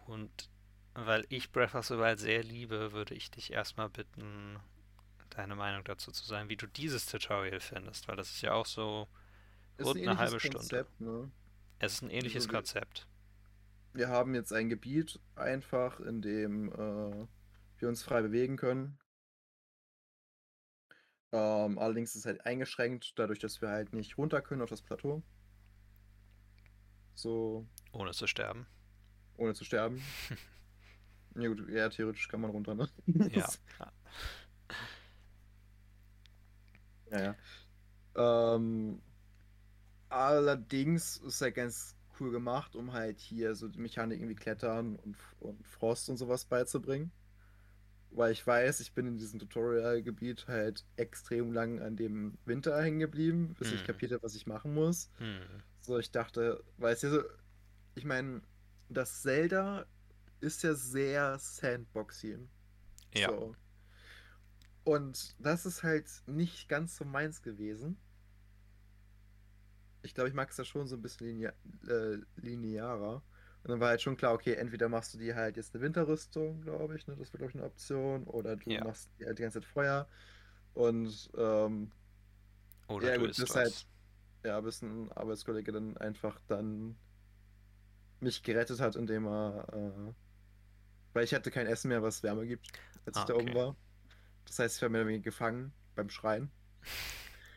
Und 0.07 0.49
weil 0.95 1.25
ich 1.29 1.53
Breath 1.53 1.75
of 1.75 1.87
the 1.87 1.99
Wild 1.99 2.19
sehr 2.21 2.43
liebe, 2.43 2.93
würde 2.93 3.15
ich 3.15 3.31
dich 3.31 3.53
erstmal 3.53 3.89
bitten, 3.91 4.59
deine 5.31 5.57
Meinung 5.57 5.85
dazu 5.85 6.11
zu 6.13 6.25
sagen, 6.27 6.49
wie 6.49 6.57
du 6.57 6.67
dieses 6.67 7.07
Tutorial 7.07 7.61
findest, 7.61 8.09
weil 8.09 8.17
das 8.17 8.31
ist 8.31 8.43
ja 8.43 8.53
auch 8.55 8.67
so 8.67 9.09
Ist 9.77 9.87
rund 9.87 10.01
ein 10.07 10.09
eine 10.09 10.19
halbe 10.19 10.41
Stunde. 10.41 10.49
Konzept, 10.59 11.01
ne? 11.01 11.31
Es 11.81 11.95
ist 11.95 12.03
ein 12.03 12.11
ähnliches 12.11 12.47
Also 12.47 12.49
Konzept. 12.49 13.07
Wir 13.95 14.09
haben 14.09 14.35
jetzt 14.35 14.53
ein 14.53 14.69
Gebiet 14.69 15.19
einfach, 15.35 15.99
in 16.01 16.21
dem 16.21 16.71
äh, 16.73 17.27
wir 17.79 17.89
uns 17.89 18.03
frei 18.03 18.21
bewegen 18.23 18.57
können. 18.59 18.99
Ähm, 21.33 21.79
allerdings 21.79 22.11
ist 22.11 22.21
es 22.21 22.27
halt 22.27 22.47
eingeschränkt, 22.47 23.19
dadurch, 23.19 23.39
dass 23.39 23.61
wir 23.61 23.69
halt 23.71 23.93
nicht 23.93 24.17
runter 24.19 24.41
können 24.43 24.63
auf 24.63 24.71
das 24.71 24.81
Plateau. 24.83 25.23
So, 27.15 27.67
Ohne 27.93 28.13
zu 28.13 28.27
sterben. 28.27 28.67
ohne 29.37 29.55
zu 29.55 29.65
sterben. 29.65 30.03
ja 31.37 31.49
gut, 31.49 31.69
ja, 31.71 31.89
theoretisch 31.89 32.29
kann 32.29 32.41
man 32.41 32.51
runter, 32.51 32.75
ne? 32.75 32.89
Ja. 33.29 33.55
Ja, 37.11 37.21
ja. 37.21 37.37
Ähm, 38.57 39.03
allerdings 40.09 41.17
ist 41.19 41.41
er 41.41 41.53
ganz 41.53 41.97
cool 42.21 42.31
gemacht, 42.31 42.77
um 42.77 42.93
halt 42.93 43.21
hier 43.21 43.55
so 43.55 43.69
die 43.69 43.81
Mechaniken 43.81 44.29
wie 44.29 44.35
Klettern 44.35 44.97
und, 44.97 45.17
und 45.41 45.67
Frost 45.67 46.09
und 46.09 46.17
sowas 46.19 46.45
beizubringen. 46.45 47.11
Weil 48.11 48.33
ich 48.33 48.47
weiß, 48.47 48.81
ich 48.81 48.93
bin 48.95 49.07
in 49.07 49.19
diesem 49.19 49.39
Tutorial-Gebiet 49.41 50.47
halt 50.49 50.85
extrem 50.97 51.53
lang 51.53 51.81
an 51.81 51.97
dem 51.97 52.37
Winter 52.45 52.81
hängen 52.83 52.99
geblieben, 53.01 53.55
bis 53.59 53.73
ich 53.73 53.83
Hm. 53.83 53.85
kapiert 53.85 54.13
habe, 54.13 54.23
was 54.23 54.35
ich 54.35 54.47
machen 54.47 54.75
muss. 54.75 55.11
Hm. 55.19 55.63
So, 55.81 55.99
ich 55.99 56.11
dachte, 56.13 56.65
weißt 56.79 57.05
du, 57.05 57.11
so, 57.11 57.23
ich 57.95 58.05
meine, 58.05 58.43
das 58.89 59.23
Zelda 59.23 59.87
ist 60.43 60.63
ja 60.63 60.75
sehr 60.75 61.39
Sandboxy. 61.39 62.39
Ja. 63.15 63.29
So. 63.31 63.55
Und 64.85 65.35
das 65.39 65.65
ist 65.65 65.83
halt 65.83 66.11
nicht 66.27 66.69
ganz 66.69 66.97
so 66.97 67.05
meins 67.05 67.43
gewesen. 67.43 67.97
Ich 70.03 70.15
glaube, 70.15 70.29
ich 70.29 70.35
mag 70.35 70.51
es 70.51 70.57
da 70.57 70.65
schon 70.65 70.89
so 70.89 70.97
ein 70.97 71.03
bisschen 71.03 71.29
linea 71.29 71.53
äh, 71.89 72.19
linearer. 72.37 73.23
Und 73.63 73.71
dann 73.71 73.79
war 73.79 73.91
halt 73.91 74.03
schon 74.03 74.17
klar, 74.17 74.35
okay, 74.35 74.55
entweder 74.55 74.89
machst 74.89 75.15
du 75.15 75.19
dir 75.19 75.37
halt 75.37 75.57
jetzt 75.57 75.73
eine 75.75 75.85
Winterrüstung, 75.85 76.63
glaube 76.63 76.97
ich, 76.97 77.07
ne? 77.07 77.15
Das 77.17 77.33
wäre, 77.33 77.39
glaube 77.39 77.51
ich, 77.51 77.57
eine 77.57 77.65
Option. 77.67 78.25
Oder 78.25 78.57
du 78.57 78.71
Ja. 78.73 78.83
machst 78.83 79.09
dir 79.21 79.27
halt 79.27 79.39
die 79.39 79.43
ganze 79.43 79.61
Zeit 79.61 79.69
Feuer. 79.69 80.09
Und 80.75 81.31
ähm, 81.37 81.93
Oder 82.89 83.11
Ja, 83.13 83.17
du 83.19 83.27
gut, 83.27 83.39
das 83.39 83.55
halt- 83.55 83.87
ja, 84.45 84.61
bis 84.61 84.83
ein 84.83 85.13
Arbeitskollege 85.13 85.71
dann 85.71 85.97
einfach 85.99 86.41
dann 86.49 86.97
mich 88.19 88.43
gerettet 88.43 88.81
hat, 88.81 88.97
indem 88.97 89.27
er, 89.27 89.67
äh, 89.73 90.13
weil 91.13 91.25
ich 91.25 91.35
hatte 91.35 91.51
kein 91.51 91.67
Essen 91.67 91.89
mehr, 91.89 92.03
was 92.03 92.23
Wärme 92.23 92.47
gibt, 92.47 92.71
als 93.07 93.19
ich 93.19 93.25
Ah, 93.25 93.27
da 93.27 93.35
oben 93.35 93.53
okay. 93.53 93.55
war. 93.55 93.77
Das 94.47 94.59
heißt, 94.61 94.77
ich 94.77 94.83
war 94.83 94.91
oder 94.91 95.07
weniger 95.07 95.25
gefangen 95.25 95.73
beim 95.95 96.11
Schreien. 96.11 96.53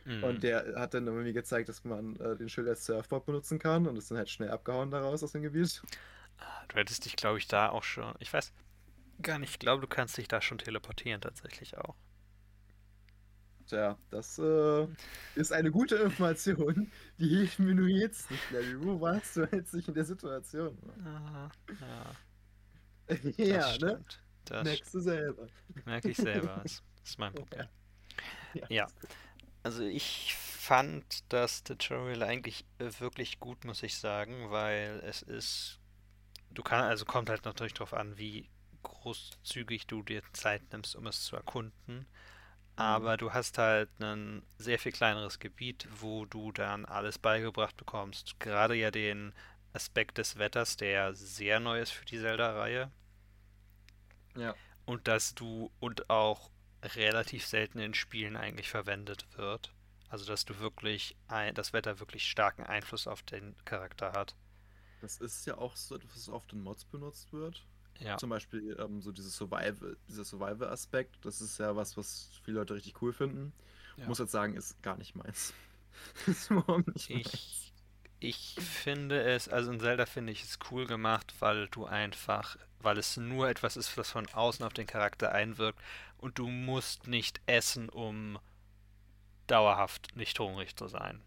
Hm. 0.05 0.23
Und 0.23 0.43
der 0.43 0.75
hat 0.77 0.93
dann 0.93 1.07
irgendwie 1.07 1.31
gezeigt, 1.33 1.69
dass 1.69 1.83
man 1.85 2.15
äh, 2.17 2.35
den 2.35 2.49
Schild 2.49 2.67
als 2.67 2.85
Surfboard 2.85 3.25
benutzen 3.25 3.59
kann 3.59 3.87
und 3.87 3.97
ist 3.97 4.11
dann 4.11 4.17
halt 4.17 4.29
schnell 4.29 4.49
abgehauen 4.51 4.91
daraus 4.91 5.23
aus 5.23 5.31
dem 5.33 5.41
Gebiet. 5.41 5.85
Ah, 6.37 6.63
Du 6.69 6.77
hättest 6.77 7.03
dich, 7.05 7.15
glaube 7.17 7.37
ich, 7.39 7.47
da 7.49 7.67
auch 7.69 7.83
schon. 7.83 8.13
Ich 8.19 8.31
weiß 8.33 8.53
gar 9.21 9.39
nicht, 9.39 9.51
ich 9.51 9.59
glaube, 9.59 9.81
du 9.81 9.87
kannst 9.87 10.17
dich 10.17 10.27
da 10.29 10.41
schon 10.41 10.57
teleportieren, 10.59 11.21
tatsächlich 11.21 11.77
auch. 11.77 11.95
Tja, 13.67 13.97
das 14.11 14.37
äh, 14.37 14.87
ist 15.33 15.51
eine 15.51 15.71
gute 15.71 15.95
Information, 15.95 16.91
die 17.17 17.27
hilft 17.29 17.57
mir 17.59 17.73
nur 17.73 17.87
jetzt 17.87 18.29
nicht, 18.29 18.49
Larry. 18.51 18.79
Wo 18.79 19.01
warst 19.01 19.37
du, 19.37 19.51
als 19.51 19.73
ich 19.73 19.87
in 19.87 19.95
der 19.95 20.05
Situation 20.05 20.77
war? 20.83 20.99
Ah, 21.05 21.51
ja, 21.79 22.17
das 23.07 23.19
ja, 23.37 23.77
ne? 23.77 23.99
stimmt. 23.99 24.23
Das 24.45 24.63
Merkst 24.63 24.93
du 24.93 24.99
selber. 24.99 25.47
merke 25.85 26.11
ich 26.11 26.17
selber. 26.19 26.61
Das 26.63 26.83
das 27.01 27.11
ist 27.11 27.19
mein 27.19 27.33
Problem. 27.35 27.67
Ja. 28.69 28.89
gut. 28.99 29.17
Also 29.63 29.83
ich 29.83 30.35
fand 30.35 31.23
das 31.33 31.63
Tutorial 31.63 32.23
eigentlich 32.23 32.65
äh, 32.79 32.91
wirklich 32.99 33.39
gut, 33.39 33.65
muss 33.65 33.83
ich 33.83 33.97
sagen, 33.97 34.51
weil 34.51 35.01
es 35.05 35.21
ist, 35.21 35.79
du 36.51 36.63
kannst, 36.63 36.85
also 36.89 37.05
kommt 37.05 37.29
halt 37.29 37.45
natürlich 37.45 37.73
darauf 37.73 37.93
an, 37.93 38.17
wie 38.17 38.49
großzügig 38.83 39.87
du 39.87 40.03
dir 40.03 40.23
Zeit 40.33 40.63
nimmst, 40.71 40.95
um 40.95 41.07
es 41.07 41.23
zu 41.23 41.35
erkunden. 41.35 42.07
Aber 42.75 43.17
du 43.17 43.33
hast 43.33 43.57
halt 43.57 43.89
ein 44.01 44.43
sehr 44.57 44.79
viel 44.79 44.91
kleineres 44.91 45.39
Gebiet, 45.39 45.87
wo 45.99 46.25
du 46.25 46.51
dann 46.51 46.85
alles 46.85 47.19
beigebracht 47.19 47.77
bekommst. 47.77 48.39
Gerade 48.39 48.75
ja 48.75 48.91
den 48.91 49.33
Aspekt 49.75 50.17
des 50.17 50.37
Wetters, 50.37 50.77
der 50.77 51.13
sehr 51.13 51.59
neu 51.59 51.81
ist 51.81 51.91
für 51.91 52.05
die 52.05 52.19
Zelda-Reihe. 52.19 52.91
Ja. 54.35 54.55
Und 54.85 55.07
dass 55.07 55.35
du 55.35 55.71
und 55.79 56.09
auch 56.09 56.49
relativ 56.83 57.45
selten 57.45 57.79
in 57.79 57.93
Spielen 57.93 58.37
eigentlich 58.37 58.69
verwendet 58.69 59.27
wird. 59.35 59.73
Also 60.09 60.25
dass 60.25 60.45
du 60.45 60.59
wirklich 60.59 61.15
ein, 61.27 61.55
das 61.55 61.73
Wetter 61.73 61.99
wirklich 61.99 62.29
starken 62.29 62.63
Einfluss 62.63 63.07
auf 63.07 63.23
den 63.23 63.55
Charakter 63.65 64.13
hat. 64.13 64.35
Das 65.01 65.17
ist 65.17 65.45
ja 65.45 65.57
auch 65.57 65.75
so 65.75 65.95
etwas, 65.95 66.15
was 66.15 66.29
oft 66.29 66.53
in 66.53 66.63
Mods 66.63 66.85
benutzt 66.85 67.33
wird. 67.33 67.65
Ja. 67.99 68.17
Zum 68.17 68.29
Beispiel 68.29 68.77
ähm, 68.79 69.01
so 69.01 69.11
dieses 69.11 69.35
Survival, 69.35 69.97
dieser 70.07 70.25
Survival-Aspekt. 70.25 71.17
Das 71.23 71.41
ist 71.41 71.57
ja 71.59 71.75
was, 71.75 71.97
was 71.97 72.29
viele 72.43 72.59
Leute 72.59 72.75
richtig 72.75 73.01
cool 73.01 73.13
finden. 73.13 73.53
Ja. 73.97 74.07
Muss 74.07 74.19
jetzt 74.19 74.31
sagen, 74.31 74.55
ist 74.55 74.81
gar 74.83 74.97
nicht 74.97 75.15
meins. 75.15 75.53
ist 76.27 76.51
überhaupt 76.51 76.93
nicht 76.93 77.09
meins. 77.09 77.64
Ich, 78.27 78.55
finde 78.59 79.21
es, 79.23 79.47
also 79.49 79.71
in 79.71 79.79
Zelda 79.79 80.05
finde 80.05 80.31
ich 80.31 80.43
es 80.43 80.59
cool 80.71 80.85
gemacht, 80.87 81.33
weil 81.39 81.67
du 81.69 81.85
einfach, 81.85 82.57
weil 82.79 82.97
es 82.97 83.17
nur 83.17 83.49
etwas 83.49 83.77
ist, 83.77 83.97
was 83.97 84.09
von 84.11 84.27
außen 84.27 84.65
auf 84.65 84.73
den 84.73 84.87
Charakter 84.87 85.31
einwirkt 85.31 85.79
und 86.17 86.39
du 86.39 86.47
musst 86.47 87.07
nicht 87.07 87.41
essen, 87.45 87.89
um 87.89 88.39
dauerhaft 89.47 90.15
nicht 90.15 90.39
hungrig 90.39 90.75
zu 90.75 90.87
sein. 90.87 91.21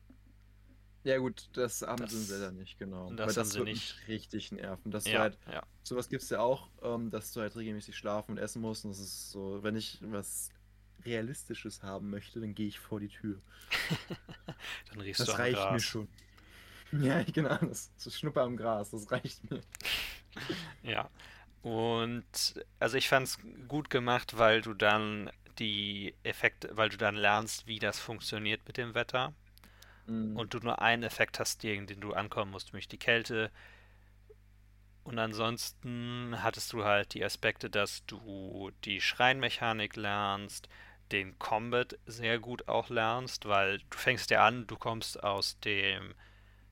Ja 1.05 1.19
gut, 1.19 1.49
das 1.55 1.83
haben 1.83 2.07
sie 2.07 2.17
in 2.17 2.21
Das- 2.21 2.29
Zelda 2.29 2.51
nicht, 2.51 2.79
genau. 2.79 3.13
das 3.13 3.29
Weil 3.29 3.29
haben 3.29 3.35
das 3.35 3.51
sie 3.53 3.59
wird 3.59 3.69
nicht. 3.69 3.97
mich 3.99 4.09
richtig 4.09 4.53
nerven. 4.53 4.91
Dass 4.91 5.05
du 5.05 5.11
Ja, 5.11 5.21
halt, 5.21 5.39
ja. 5.51 5.63
sowas 5.83 6.09
gibt 6.09 6.23
es 6.23 6.31
ja 6.31 6.41
auch, 6.41 6.71
ähm, 6.83 7.11
dass 7.11 7.33
du 7.33 7.41
halt 7.41 7.57
regelmäßig 7.57 7.97
schlafen 7.97 8.33
und 8.33 8.39
essen 8.39 8.61
musst. 8.61 8.85
Und 8.85 8.91
das 8.91 8.99
ist 9.01 9.31
so, 9.31 9.63
wenn 9.63 9.77
ich 9.77 9.99
was 10.03 10.51
Realistisches 11.05 11.83
haben 11.83 12.11
möchte, 12.11 12.41
dann 12.41 12.55
gehe 12.55 12.67
ich 12.67 12.79
vor 12.81 13.01
die 13.01 13.09
Tür. 13.09 13.41
Dann 14.91 15.01
riechst 15.01 15.21
Das 15.21 15.29
du 15.29 15.33
reicht 15.39 15.71
mir 15.71 15.81
Gras. 15.81 15.83
schon. 15.83 16.09
Ja, 16.93 17.23
genau, 17.23 17.55
das, 17.57 17.93
das 18.03 18.19
Schnupper 18.19 18.43
am 18.43 18.57
Gras, 18.57 18.91
das 18.91 19.11
reicht 19.11 19.51
mir. 19.51 19.61
Ja. 20.83 21.11
Und 21.63 22.65
also 22.79 22.97
ich 22.97 23.09
fand 23.09 23.27
es 23.27 23.39
gut 23.67 23.91
gemacht, 23.91 24.39
weil 24.39 24.63
du 24.63 24.73
dann 24.73 25.31
die 25.59 26.15
Effekte, 26.23 26.71
weil 26.77 26.89
du 26.89 26.97
dann 26.97 27.17
lernst, 27.17 27.67
wie 27.67 27.81
das 27.81 27.99
funktioniert 27.99 28.61
mit 28.67 28.77
dem 28.77 28.95
Wetter. 28.95 29.35
Mhm. 30.09 30.37
und 30.37 30.55
du 30.55 30.59
nur 30.59 30.81
einen 30.81 31.03
Effekt 31.03 31.39
hast, 31.39 31.61
gegen 31.61 31.87
den 31.87 32.01
du 32.01 32.15
ankommen 32.15 32.51
musst, 32.51 32.73
nämlich 32.73 32.89
die 32.89 32.99
Kälte. 32.99 33.51
Und 35.05 35.19
ansonsten 35.19 36.37
hattest 36.43 36.73
du 36.73 36.85
halt 36.85 37.15
die 37.15 37.25
Aspekte, 37.25 37.71
dass 37.71 38.05
du 38.07 38.71
die 38.85 39.01
Schreinmechanik 39.01 39.97
lernst, 39.97 40.69
den 41.13 41.39
Combat 41.39 41.99
sehr 42.07 42.39
gut 42.39 42.69
auch 42.69 42.91
lernst, 42.91 43.47
weil 43.47 43.79
du 43.79 43.99
fängst 43.99 44.31
ja 44.31 44.47
an, 44.47 44.67
du 44.67 44.77
kommst 44.77 45.23
aus 45.23 45.59
dem 45.61 46.15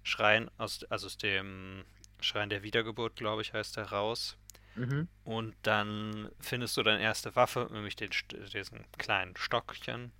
Schrein, 0.06 0.48
aus, 0.56 0.84
also 0.84 1.06
aus 1.06 1.18
dem 1.18 1.84
Schrein 2.20 2.48
der 2.48 2.62
Wiedergeburt, 2.62 3.16
glaube 3.16 3.42
ich, 3.42 3.52
heißt 3.52 3.76
der, 3.76 3.86
raus. 3.86 4.36
Mhm. 4.76 5.08
Und 5.24 5.56
dann 5.62 6.30
findest 6.38 6.76
du 6.76 6.84
deine 6.84 7.02
erste 7.02 7.34
Waffe, 7.34 7.68
nämlich 7.72 7.96
den, 7.96 8.10
diesen 8.52 8.84
kleinen 8.98 9.36
Stockchen, 9.36 10.12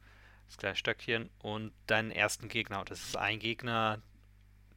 das 0.49 0.57
kleine 0.57 0.77
Stöckchen 0.77 1.31
und 1.39 1.73
deinen 1.87 2.11
ersten 2.11 2.49
Gegner. 2.49 2.81
Und 2.81 2.91
das 2.91 3.01
ist 3.01 3.17
ein 3.17 3.39
Gegner, 3.39 4.03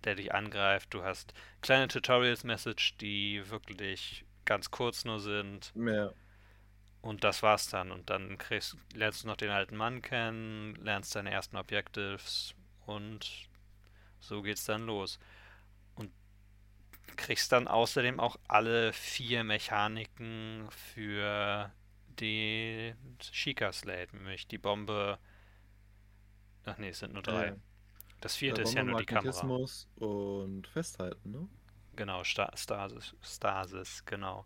der 0.03 0.13
dich 0.15 0.33
angreift. 0.33 0.93
Du 0.93 1.03
hast 1.03 1.33
kleine 1.61 1.87
Tutorials-Message, 1.87 2.97
die 2.97 3.41
wirklich 3.49 4.25
ganz 4.45 4.69
kurz 4.69 5.05
nur 5.05 5.19
sind. 5.19 5.73
Ja. 5.75 6.11
Und 7.01 7.23
das 7.23 7.41
war's 7.41 7.67
dann. 7.67 7.91
Und 7.91 8.11
dann 8.11 8.37
kriegst, 8.37 8.77
lernst 8.93 9.23
du 9.23 9.27
noch 9.27 9.37
den 9.37 9.49
alten 9.49 9.75
Mann 9.75 10.03
kennen, 10.03 10.75
lernst 10.75 11.15
deine 11.15 11.31
ersten 11.31 11.57
Objectives 11.57 12.53
und 12.85 13.48
so 14.19 14.41
geht's 14.41 14.65
dann 14.65 14.85
los. 14.85 15.19
Und 15.95 16.11
kriegst 17.15 17.51
dann 17.51 17.67
außerdem 17.67 18.19
auch 18.19 18.37
alle 18.47 18.93
vier 18.93 19.43
Mechaniken 19.43 20.67
für 20.71 21.71
die 22.19 22.93
Sheikah 23.21 23.71
Slate, 23.71 24.15
nämlich 24.15 24.47
die 24.47 24.57
Bombe. 24.57 25.19
Ach 26.65 26.77
nee, 26.77 26.89
es 26.89 26.99
sind 26.99 27.13
nur 27.13 27.23
drei. 27.23 27.47
Ja. 27.47 27.55
Das 28.21 28.35
vierte 28.35 28.61
ist 28.61 28.73
ja 28.73 28.83
nur 28.83 28.99
die 28.99 29.05
Kamera. 29.05 29.65
und 29.95 30.67
Festhalten, 30.67 31.31
ne? 31.31 31.47
Genau, 31.95 32.23
Sta 32.23 32.51
Stasis, 32.55 33.15
Stasis, 33.21 34.05
genau. 34.05 34.45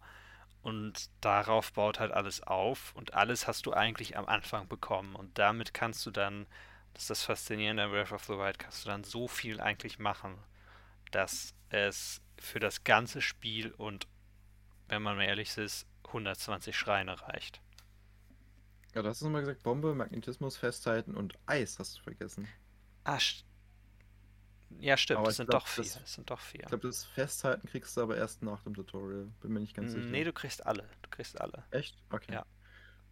Und 0.61 1.09
darauf 1.21 1.74
baut 1.74 1.99
halt 1.99 2.11
alles 2.11 2.41
auf 2.41 2.95
und 2.95 3.13
alles 3.13 3.47
hast 3.47 3.65
du 3.65 3.74
eigentlich 3.74 4.17
am 4.17 4.26
Anfang 4.28 4.67
bekommen 4.67 5.15
und 5.15 5.38
damit 5.38 5.74
kannst 5.74 6.05
du 6.05 6.11
dann, 6.11 6.47
das 6.94 7.04
ist 7.04 7.10
das 7.10 7.24
Faszinierende 7.24 7.84
an 7.84 7.91
Breath 7.91 8.12
of 8.12 8.24
the 8.26 8.34
Wild, 8.34 8.60
kannst 8.60 8.86
du 8.86 8.89
dann 8.89 9.04
so 9.04 9.28
viel 9.28 9.60
eigentlich 9.62 10.00
machen, 10.00 10.38
dass 11.12 11.54
es 11.70 12.22
für 12.39 12.60
das 12.60 12.84
ganze 12.84 13.22
Spiel 13.22 13.72
und, 13.72 14.08
wenn 14.88 15.02
man 15.02 15.18
mal 15.18 15.24
ehrlich 15.26 15.58
ist, 15.58 15.88
120 16.08 16.76
Schreine 16.78 17.20
reicht. 17.22 17.62
Ja, 18.94 19.02
du 19.02 19.10
hast 19.10 19.18
es 19.18 19.24
nochmal 19.24 19.41
gesagt, 19.41 19.64
Bombe, 19.64 19.96
Magnetismus, 19.96 20.56
Festhalten 20.58 21.16
und 21.16 21.34
Eis 21.48 21.80
hast 21.80 21.98
du 21.98 22.04
vergessen. 22.04 22.48
Ah, 23.04 23.20
st 23.20 23.44
ja, 24.80 24.98
stimmt, 24.98 25.20
Aber 25.20 25.30
ich 25.30 25.36
sind 25.36 25.50
glaub, 25.50 25.62
doch 25.62 25.68
vier. 25.68 25.84
das- 25.84 26.00
Es 26.04 26.14
sind 26.14 26.30
doch 26.30 26.39
vier. 26.39 26.62
Ich 26.62 26.68
glaube, 26.68 26.88
das 26.88 27.04
Festhalten 27.06 27.68
kriegst 27.68 27.96
du 27.96 28.02
aber 28.02 28.18
erst 28.18 28.41
nach 28.41 28.62
dem 28.64 28.74
Tutorial. 28.74 29.32
Bin 29.41 29.54
mir 29.54 29.60
nicht 29.60 29.76
ganz 29.76 29.91
sicher. 29.94 30.04
Nee, 30.06 30.24
du 30.24 30.34
kriegst 30.34 30.66
alle. 30.66 30.89
Du 31.04 31.10
kriegst 31.12 31.39
alle. 31.39 31.64
Echt? 31.72 31.96
Okay. 32.10 32.34
Ja. 32.34 32.46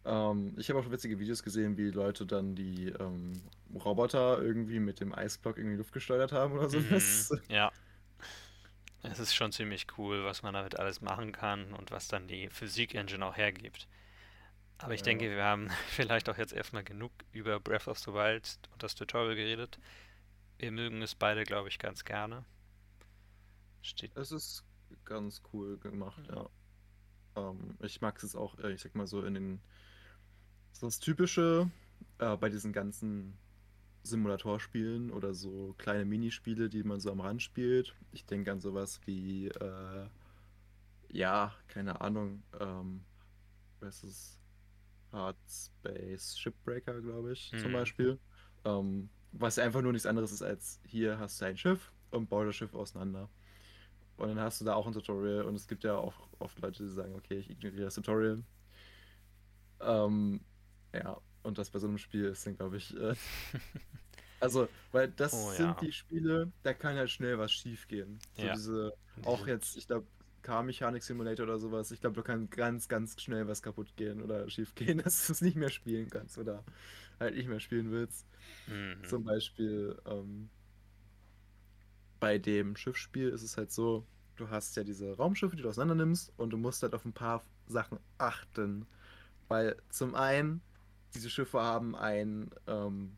Ähm, 0.04 0.54
ich 0.58 0.68
habe 0.68 0.78
auch 0.80 0.82
schon 0.84 0.92
witzige 0.92 1.18
Videos 1.18 1.42
gesehen, 1.42 1.76
wie 1.76 1.90
Leute 1.90 2.26
dann 2.26 2.54
die 2.56 2.88
ähm, 2.98 3.42
Roboter 3.74 4.42
irgendwie 4.42 4.80
mit 4.80 5.00
dem 5.00 5.14
Eisblock 5.14 5.58
irgendwie 5.58 5.76
Luft 5.76 5.92
gesteuert 5.92 6.32
haben 6.32 6.54
oder 6.54 6.68
sowas. 6.68 7.30
Mhm, 7.30 7.42
ja. 7.48 7.72
Es 9.04 9.20
ist 9.20 9.32
schon 9.34 9.52
ziemlich 9.52 9.86
cool, 9.96 10.24
was 10.24 10.42
man 10.42 10.54
damit 10.54 10.76
alles 10.76 11.00
machen 11.00 11.30
kann 11.30 11.72
und 11.72 11.92
was 11.92 12.08
dann 12.08 12.26
die 12.26 12.48
Physik-Engine 12.48 13.24
auch 13.24 13.36
hergibt. 13.36 13.86
Aber 14.78 14.94
ich 14.94 15.02
Ja. 15.02 15.04
denke, 15.04 15.30
wir 15.30 15.44
haben 15.44 15.68
vielleicht 15.90 16.28
auch 16.30 16.38
jetzt 16.38 16.52
erstmal 16.52 16.84
genug 16.84 17.12
über 17.32 17.60
Breath 17.60 17.88
of 17.88 17.98
the 18.00 18.12
Wild 18.14 18.58
und 18.72 18.82
das 18.82 18.94
Tutorial 18.96 19.36
geredet. 19.36 19.78
Wir 20.58 20.72
mögen 20.72 21.02
es 21.02 21.14
beide, 21.16 21.44
glaube 21.44 21.68
ich, 21.68 21.78
ganz 21.78 22.04
gerne. 22.04 22.44
Steht. 23.82 24.16
Es 24.16 24.32
ist 24.32 24.64
ganz 25.04 25.42
cool 25.52 25.78
gemacht, 25.78 26.26
Ja. 26.28 26.34
ja. 26.34 26.48
Ähm, 27.36 27.76
ich 27.80 28.00
mag 28.00 28.22
es 28.22 28.36
auch, 28.36 28.58
äh, 28.60 28.72
ich 28.72 28.82
sag 28.82 28.94
mal 28.94 29.06
so 29.06 29.24
in 29.24 29.34
den. 29.34 29.60
So 30.72 30.86
das 30.86 30.98
Typische 30.98 31.70
äh, 32.18 32.36
bei 32.36 32.48
diesen 32.48 32.72
ganzen 32.72 33.38
Simulatorspielen 34.04 35.10
oder 35.12 35.34
so 35.34 35.74
kleine 35.78 36.04
Minispiele, 36.04 36.68
die 36.68 36.82
man 36.84 37.00
so 37.00 37.10
am 37.12 37.20
Rand 37.20 37.42
spielt. 37.42 37.94
Ich 38.12 38.26
denke 38.26 38.52
an 38.52 38.60
sowas 38.60 39.00
wie, 39.06 39.48
äh, 39.48 40.06
ja, 41.08 41.54
keine 41.68 42.00
Ahnung, 42.00 42.42
ähm, 42.60 43.04
was 43.80 44.04
ist? 44.04 44.38
Hard 45.12 45.36
Space 45.48 46.38
Shipbreaker, 46.38 47.00
glaube 47.02 47.32
ich, 47.32 47.54
zum 47.56 47.72
Mhm. 47.72 47.72
Beispiel. 47.72 48.18
Ähm, 48.64 49.10
was 49.32 49.58
einfach 49.58 49.82
nur 49.82 49.92
nichts 49.92 50.06
anderes 50.06 50.32
ist 50.32 50.42
als 50.42 50.80
hier 50.86 51.18
hast 51.18 51.40
du 51.40 51.46
ein 51.46 51.56
Schiff 51.56 51.92
und 52.10 52.28
bau 52.30 52.44
das 52.44 52.56
Schiff 52.56 52.74
auseinander. 52.74 53.28
Und 54.16 54.28
dann 54.28 54.40
hast 54.40 54.60
du 54.60 54.64
da 54.64 54.74
auch 54.74 54.86
ein 54.86 54.92
Tutorial 54.94 55.44
und 55.44 55.54
es 55.56 55.68
gibt 55.68 55.84
ja 55.84 55.96
auch 55.96 56.14
oft 56.38 56.60
Leute, 56.60 56.84
die 56.84 56.90
sagen, 56.90 57.14
okay, 57.16 57.38
ich 57.38 57.50
ignoriere 57.50 57.84
das 57.84 57.94
Tutorial. 57.96 58.44
Ähm, 59.80 60.40
ja, 60.92 61.20
und 61.42 61.58
das 61.58 61.70
bei 61.70 61.78
so 61.78 61.86
einem 61.88 61.98
Spiel 61.98 62.26
ist 62.26 62.46
dann, 62.46 62.56
glaube 62.56 62.76
ich, 62.76 62.96
äh, 62.96 63.14
also, 64.40 64.68
weil 64.90 65.08
das 65.10 65.32
Oh 65.32 65.52
sind 65.56 65.80
ja. 65.80 65.80
die 65.80 65.92
Spiele, 65.92 66.52
da 66.62 66.74
kann 66.74 66.96
halt 66.96 67.10
schnell 67.10 67.38
was 67.38 67.52
schief 67.52 67.86
gehen. 67.88 68.18
So 68.34 68.48
Ja. 68.48 68.48
diese, 68.48 68.92
auch 69.22 69.46
jetzt, 69.46 69.76
ich 69.76 69.86
glaube, 69.86 70.06
Car 70.42 70.64
Mechanic 70.64 71.02
Simulator 71.04 71.44
oder 71.44 71.58
sowas, 71.58 71.92
ich 71.92 72.00
glaube, 72.00 72.16
da 72.16 72.22
kann 72.22 72.50
ganz, 72.50 72.88
ganz 72.88 73.20
schnell 73.22 73.46
was 73.46 73.62
kaputt 73.62 73.94
gehen 73.96 74.20
oder 74.22 74.48
schief 74.50 74.74
gehen, 74.74 74.98
dass 74.98 75.26
du 75.26 75.32
es 75.32 75.40
nicht 75.40 75.56
mehr 75.56 75.70
spielen 75.70 76.10
kannst 76.10 76.38
oder 76.38 76.64
halt 77.20 77.36
nicht 77.36 77.48
mehr 77.48 77.60
spielen 77.60 77.90
willst. 77.92 78.26
Mhm. 78.66 79.02
Zum 79.02 79.24
Beispiel 79.24 79.98
ähm, 80.06 80.50
bei 82.20 82.38
dem 82.38 82.76
Schiffsspiel 82.76 83.28
ist 83.28 83.42
es 83.42 83.56
halt 83.56 83.72
so, 83.72 84.06
du 84.36 84.48
hast 84.48 84.76
ja 84.76 84.84
diese 84.84 85.16
Raumschiffe, 85.16 85.56
die 85.56 85.62
du 85.62 85.68
auseinander 85.68 86.04
nimmst 86.04 86.32
und 86.36 86.50
du 86.50 86.56
musst 86.56 86.82
halt 86.82 86.94
auf 86.94 87.04
ein 87.04 87.12
paar 87.12 87.42
Sachen 87.66 87.98
achten. 88.18 88.86
Weil 89.48 89.76
zum 89.90 90.14
einen, 90.14 90.62
diese 91.14 91.30
Schiffe 91.30 91.60
haben 91.60 91.94
einen 91.96 92.50
ähm, 92.66 93.16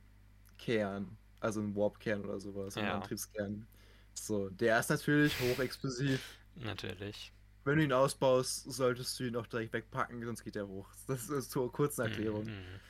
Kern, 0.58 1.16
also 1.40 1.60
einen 1.60 1.74
Warp-Kern 1.76 2.24
oder 2.24 2.40
sowas, 2.40 2.76
einen 2.76 2.86
Ja. 2.88 2.94
Antriebskern. 2.96 3.66
So, 4.14 4.48
der 4.50 4.78
ist 4.80 4.90
natürlich 4.90 5.38
hochexplosiv. 5.40 6.38
Natürlich. 6.54 7.32
Wenn 7.64 7.78
du 7.78 7.84
ihn 7.84 7.92
ausbaust, 7.92 8.64
solltest 8.70 9.18
du 9.18 9.24
ihn 9.24 9.36
auch 9.36 9.46
direkt 9.46 9.72
wegpacken, 9.72 10.22
sonst 10.24 10.44
geht 10.44 10.56
er 10.56 10.68
hoch. 10.68 10.88
Das 11.06 11.28
ist 11.28 11.50
zur 11.50 11.72
kurzen 11.72 12.02
Erklärung. 12.02 12.44
Mhm. 12.44 12.80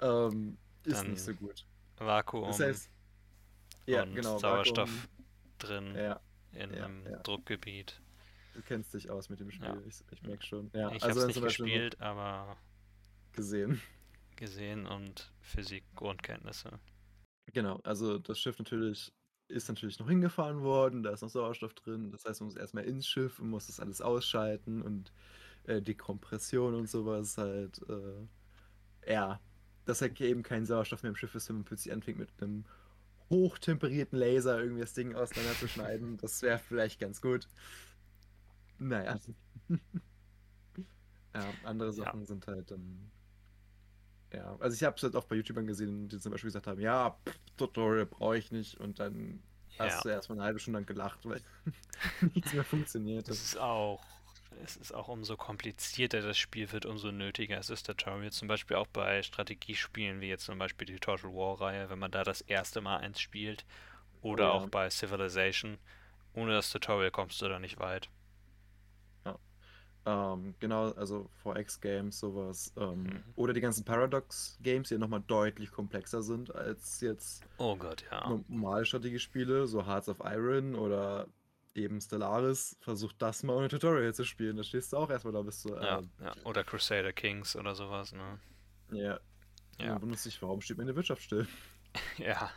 Ähm, 0.00 0.58
ist 0.84 0.98
Dann 1.02 1.10
nicht 1.12 1.22
so 1.22 1.34
gut. 1.34 1.64
Vakuum 1.96 2.46
Das 2.48 2.60
heißt, 2.60 2.90
ja, 3.86 4.02
und 4.02 4.14
genau, 4.14 4.38
Sauerstoff 4.38 4.90
Vakuum, 4.90 5.24
drin 5.58 5.94
Ja, 5.94 6.20
in 6.52 6.72
ja, 6.74 6.84
einem 6.84 7.06
ja. 7.06 7.16
Druckgebiet. 7.18 8.00
du 8.54 8.62
kennst 8.62 8.92
dich 8.94 9.10
aus 9.10 9.28
mit 9.28 9.40
dem 9.40 9.50
Spiel. 9.50 9.82
Ich, 9.86 10.04
ich 10.10 10.22
merke 10.22 10.44
schon. 10.44 10.70
Ja, 10.74 10.90
ich 10.92 11.02
also 11.02 11.20
habe 11.20 11.30
es 11.30 11.36
nicht 11.36 11.42
gespielt, 11.44 12.00
aber 12.00 12.56
gesehen. 13.32 13.80
Gesehen 14.38 14.86
und 14.86 15.32
Physik-Grundkenntnisse. 15.42 16.80
Genau, 17.52 17.80
also 17.84 18.18
das 18.18 18.38
Schiff 18.38 18.58
natürlich 18.58 19.12
ist 19.48 19.68
natürlich 19.68 19.98
noch 19.98 20.08
hingefahren 20.08 20.62
worden, 20.62 21.02
da 21.02 21.10
ist 21.12 21.22
noch 21.22 21.30
Sauerstoff 21.30 21.74
drin. 21.74 22.10
Das 22.10 22.24
heißt, 22.24 22.40
man 22.40 22.48
muss 22.48 22.56
erstmal 22.56 22.84
ins 22.84 23.06
Schiff 23.08 23.38
und 23.40 23.48
muss 23.50 23.66
das 23.66 23.80
alles 23.80 24.00
ausschalten 24.02 24.82
und 24.82 25.12
äh, 25.64 25.80
Dekompression 25.82 26.74
und 26.74 26.88
sowas 26.88 27.38
halt. 27.38 27.80
Äh, 27.88 28.28
ja, 29.12 29.40
dass 29.86 30.02
halt 30.02 30.20
eben 30.20 30.42
kein 30.42 30.66
Sauerstoff 30.66 31.02
mehr 31.02 31.10
im 31.10 31.16
Schiff 31.16 31.34
ist, 31.34 31.48
wenn 31.48 31.56
man 31.56 31.64
plötzlich 31.64 31.92
anfängt 31.94 32.18
mit 32.18 32.30
einem 32.42 32.66
hochtemperierten 33.30 34.18
Laser 34.18 34.60
irgendwie 34.60 34.82
das 34.82 34.94
Ding 34.94 35.14
auseinanderzuschneiden. 35.14 36.18
Das 36.18 36.42
wäre 36.42 36.58
vielleicht 36.58 37.00
ganz 37.00 37.20
gut. 37.22 37.48
Naja. 38.78 39.18
ja, 41.34 41.58
andere 41.64 41.92
Ja. 41.96 42.04
Sachen 42.04 42.24
sind 42.26 42.46
halt 42.46 42.70
dann. 42.70 43.10
Ja, 44.32 44.56
also 44.60 44.74
ich 44.74 44.82
habe 44.84 44.96
es 44.96 45.02
halt 45.02 45.16
auch 45.16 45.24
bei 45.24 45.36
YouTubern 45.36 45.66
gesehen, 45.66 46.08
die 46.08 46.18
zum 46.18 46.32
Beispiel 46.32 46.48
gesagt 46.48 46.66
haben, 46.66 46.80
ja, 46.80 47.18
pff, 47.26 47.38
Tutorial 47.56 48.06
brauche 48.06 48.36
ich 48.38 48.50
nicht 48.52 48.78
und 48.78 48.98
dann 49.00 49.42
Ja, 49.78 49.84
hast 49.86 50.04
du 50.04 50.08
erstmal 50.10 50.38
eine 50.38 50.44
halbe 50.44 50.58
Stunde 50.60 50.78
lang 50.80 50.86
gelacht, 50.86 51.20
weil 51.24 51.42
nichts 52.34 52.52
mehr 52.52 52.64
funktioniert. 52.64 53.28
es 53.28 53.42
ist 53.42 53.56
auch, 53.58 54.02
es 54.64 54.76
ist 54.76 54.92
auch 54.92 55.08
umso 55.08 55.36
komplizierter 55.36 56.20
das 56.22 56.36
Spiel 56.38 56.70
wird, 56.72 56.86
umso 56.86 57.10
nötiger 57.12 57.58
ist 57.58 57.70
das 57.70 57.82
Tutorial. 57.82 58.32
Zum 58.32 58.48
Beispiel 58.48 58.76
auch 58.76 58.86
bei 58.88 59.22
Strategiespielen, 59.22 60.20
wie 60.20 60.28
jetzt 60.28 60.44
zum 60.46 60.58
Beispiel 60.58 60.86
die 60.86 60.98
Total 60.98 61.32
War-Reihe, 61.32 61.90
wenn 61.90 61.98
man 61.98 62.10
da 62.10 62.24
das 62.24 62.40
erste 62.42 62.80
Mal 62.80 62.98
eins 62.98 63.20
spielt. 63.20 63.64
Oder 64.20 64.46
ja. 64.46 64.50
auch 64.50 64.68
bei 64.68 64.90
Civilization. 64.90 65.78
Ohne 66.34 66.52
das 66.54 66.70
Tutorial 66.70 67.10
kommst 67.10 67.40
du 67.42 67.48
da 67.48 67.58
nicht 67.58 67.78
weit. 67.78 68.10
Ähm, 70.10 70.54
genau, 70.60 70.92
also 70.92 71.28
4X-Games, 71.44 72.18
sowas. 72.18 72.72
Ähm, 72.76 73.02
Mhm. 73.02 73.22
Oder 73.36 73.52
die 73.52 73.60
ganzen 73.60 73.84
Paradox-Games, 73.84 74.88
die 74.88 74.96
nochmal 74.98 75.22
deutlich 75.26 75.70
komplexer 75.70 76.22
sind 76.22 76.54
als 76.54 77.00
jetzt 77.00 77.42
Oh 77.58 77.76
Gott, 77.76 78.04
ja. 78.10 78.28
normale 78.48 78.86
Strategiespiele, 78.86 79.66
so 79.66 79.84
Hearts 79.86 80.08
of 80.08 80.18
Iron 80.24 80.74
oder 80.74 81.26
eben 81.74 82.00
Stellaris. 82.00 82.76
Versuch 82.80 83.12
das 83.18 83.42
mal 83.42 83.54
ohne 83.56 83.68
Tutorial 83.68 84.14
zu 84.14 84.24
spielen. 84.24 84.56
Da 84.56 84.62
stehst 84.62 84.92
du 84.92 84.96
auch 84.96 85.10
erstmal 85.10 85.32
da, 85.34 85.42
bist 85.42 85.64
du, 85.64 85.74
Ja, 85.74 85.98
ähm, 85.98 86.10
ja. 86.22 86.32
Oder 86.44 86.64
Crusader 86.64 87.12
Kings 87.12 87.54
oder 87.56 87.74
sowas, 87.74 88.12
ne? 88.12 88.38
ja. 88.92 89.18
Ja. 89.80 89.92
Man 89.94 90.02
wundert 90.02 90.18
sich, 90.20 90.40
warum 90.42 90.60
steht 90.60 90.78
meine 90.78 90.94
Wirtschaft 90.96 91.22
still? 91.22 91.46
Ja. 92.18 92.50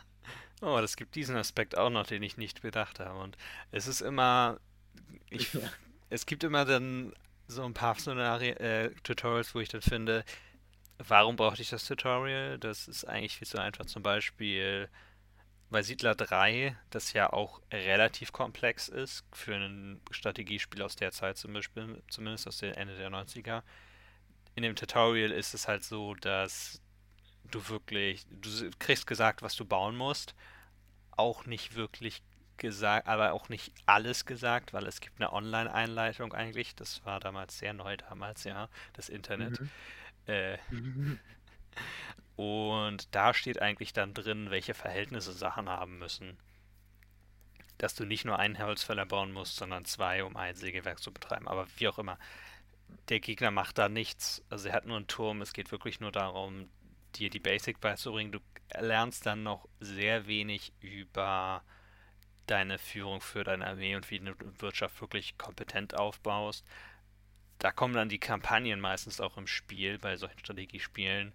Oh, 0.60 0.78
das 0.80 0.96
gibt 0.96 1.16
diesen 1.16 1.36
Aspekt 1.36 1.76
auch 1.76 1.90
noch, 1.90 2.06
den 2.06 2.22
ich 2.22 2.36
nicht 2.36 2.62
bedacht 2.62 3.00
habe. 3.00 3.18
Und 3.18 3.36
es 3.72 3.86
ist 3.88 4.00
immer, 4.00 4.60
ich, 5.28 5.52
Ja. 5.54 5.60
es 6.08 6.24
gibt 6.26 6.44
immer 6.44 6.64
dann 6.64 7.12
so 7.48 7.64
ein 7.64 7.74
paar 7.74 7.94
Szenarien, 7.94 8.56
äh, 8.58 8.90
Tutorials, 9.02 9.54
wo 9.54 9.60
ich 9.60 9.68
dann 9.68 9.82
finde, 9.82 10.24
warum 10.98 11.36
brauchte 11.36 11.62
ich 11.62 11.70
das 11.70 11.86
Tutorial? 11.86 12.58
Das 12.58 12.88
ist 12.88 13.04
eigentlich 13.04 13.36
viel 13.36 13.48
zu 13.48 13.60
einfach. 13.60 13.86
Zum 13.86 14.02
Beispiel 14.02 14.88
bei 15.70 15.82
Siedler 15.82 16.14
3, 16.14 16.76
das 16.90 17.14
ja 17.14 17.32
auch 17.32 17.60
relativ 17.72 18.32
komplex 18.32 18.88
ist 18.88 19.24
für 19.32 19.54
ein 19.54 20.00
Strategiespiel 20.10 20.82
aus 20.82 20.96
der 20.96 21.12
Zeit 21.12 21.38
zum 21.38 21.54
Beispiel, 21.54 22.02
zumindest 22.08 22.46
aus 22.46 22.58
der 22.58 22.76
Ende 22.76 22.96
der 22.96 23.10
90er. 23.10 23.62
In 24.54 24.62
dem 24.62 24.76
Tutorial 24.76 25.30
ist 25.30 25.54
es 25.54 25.66
halt 25.66 25.82
so, 25.82 26.14
dass 26.14 26.82
du 27.50 27.68
wirklich, 27.68 28.26
du 28.30 28.70
kriegst 28.78 29.06
gesagt, 29.06 29.40
was 29.40 29.56
du 29.56 29.64
bauen 29.64 29.96
musst, 29.96 30.34
auch 31.12 31.46
nicht 31.46 31.74
wirklich 31.74 32.22
gesagt, 32.56 33.06
aber 33.06 33.32
auch 33.32 33.48
nicht 33.48 33.72
alles 33.86 34.24
gesagt, 34.24 34.72
weil 34.72 34.86
es 34.86 35.00
gibt 35.00 35.20
eine 35.20 35.32
Online-Einleitung 35.32 36.32
eigentlich. 36.32 36.74
Das 36.74 37.04
war 37.04 37.20
damals 37.20 37.58
sehr 37.58 37.72
neu 37.72 37.96
damals, 37.96 38.44
ja, 38.44 38.68
das 38.92 39.08
Internet. 39.08 39.60
Mhm. 39.60 39.70
Äh, 40.26 40.58
und 42.36 43.14
da 43.14 43.34
steht 43.34 43.60
eigentlich 43.60 43.92
dann 43.92 44.14
drin, 44.14 44.50
welche 44.50 44.74
Verhältnisse 44.74 45.32
Sachen 45.32 45.68
haben 45.68 45.98
müssen. 45.98 46.38
Dass 47.78 47.94
du 47.94 48.04
nicht 48.04 48.24
nur 48.24 48.38
einen 48.38 48.58
Holzfäller 48.58 49.06
bauen 49.06 49.32
musst, 49.32 49.56
sondern 49.56 49.84
zwei, 49.84 50.22
um 50.24 50.36
ein 50.36 50.54
Sägewerk 50.54 51.00
zu 51.00 51.12
betreiben. 51.12 51.48
Aber 51.48 51.66
wie 51.76 51.88
auch 51.88 51.98
immer, 51.98 52.18
der 53.08 53.20
Gegner 53.20 53.50
macht 53.50 53.78
da 53.78 53.88
nichts. 53.88 54.44
Also 54.50 54.68
er 54.68 54.74
hat 54.74 54.86
nur 54.86 54.96
einen 54.96 55.06
Turm. 55.08 55.42
Es 55.42 55.52
geht 55.52 55.72
wirklich 55.72 56.00
nur 56.00 56.12
darum, 56.12 56.68
dir 57.16 57.30
die 57.30 57.40
Basic 57.40 57.80
beizubringen. 57.80 58.32
Du 58.32 58.38
lernst 58.78 59.26
dann 59.26 59.42
noch 59.42 59.68
sehr 59.80 60.26
wenig 60.26 60.72
über 60.80 61.62
deine 62.52 62.78
Führung 62.78 63.20
für 63.20 63.44
deine 63.44 63.66
Armee 63.66 63.96
und 63.96 64.10
wie 64.10 64.18
du 64.18 64.34
Wirtschaft 64.58 65.00
wirklich 65.00 65.38
kompetent 65.38 65.94
aufbaust. 65.94 66.66
Da 67.58 67.72
kommen 67.72 67.94
dann 67.94 68.08
die 68.10 68.18
Kampagnen 68.18 68.80
meistens 68.80 69.20
auch 69.20 69.38
im 69.38 69.46
Spiel, 69.46 69.98
bei 69.98 70.16
solchen 70.16 70.38
Strategiespielen, 70.38 71.32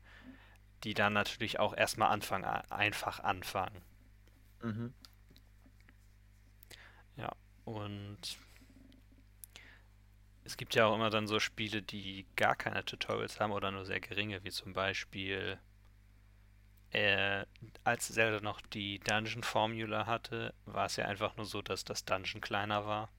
die 0.84 0.94
dann 0.94 1.14
natürlich 1.14 1.60
auch 1.60 1.76
erstmal 1.76 2.12
anfangen, 2.12 2.46
einfach 2.46 3.20
anfangen. 3.20 3.82
Mhm. 4.62 4.94
Ja, 7.16 7.32
und 7.66 8.38
Es 10.48 10.56
gibt 10.56 10.76
ja 10.76 10.86
auch 10.86 10.96
immer 10.96 11.10
dann 11.10 11.28
so 11.28 11.42
Spiele, 11.42 11.82
die 11.82 12.26
gar 12.38 12.56
keine 12.56 12.86
Tutorials 12.86 13.42
haben 13.42 13.52
oder 13.52 13.70
nur 13.70 13.84
sehr 13.86 14.00
geringe, 14.00 14.46
wie 14.46 14.50
zum 14.50 14.72
Beispiel 14.72 15.60
äh, 16.92 17.46
als 17.84 18.08
Zelda 18.14 18.40
noch 18.42 18.62
die 18.62 19.00
Dungeon 19.00 19.44
Formula 19.44 20.06
hatte, 20.06 20.54
war 20.66 20.86
es 20.88 20.96
ja 20.98 21.06
einfach 21.06 21.36
nur 21.38 21.46
so, 21.46 21.62
dass 21.62 21.84
das 21.86 22.06
Dungeon 22.06 22.42
kleiner 22.42 22.86
war. 22.86 23.10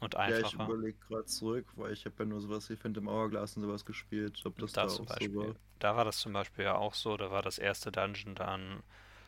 Und 0.00 0.14
Ja, 0.24 0.38
ich 0.40 0.52
einfacher. 0.52 0.64
überlege 0.64 0.98
gerade 0.98 1.24
zurück, 1.26 1.66
weil 1.76 1.92
ich 1.92 2.04
habe 2.04 2.14
ja 2.18 2.24
nur 2.26 2.40
sowas 2.40 2.68
wie 2.68 2.76
Phantom 2.76 3.08
Hourglass 3.08 3.56
und 3.56 3.62
sowas 3.62 3.84
gespielt, 3.84 4.40
ob 4.44 4.58
das 4.58 4.72
Da 4.72 4.80
da 4.80 4.88
auch 4.88 5.08
so 5.08 5.34
war. 5.34 5.54
Da 5.78 5.96
war 5.96 6.04
das 6.04 6.18
zum 6.18 6.32
Beispiel 6.32 6.64
ja 6.64 6.74
auch 6.76 6.94
so, 6.94 7.16
da 7.16 7.30
war 7.30 7.42
das 7.42 7.58
erste 7.58 7.90
Dungeon 7.92 8.34
dann, 8.34 8.82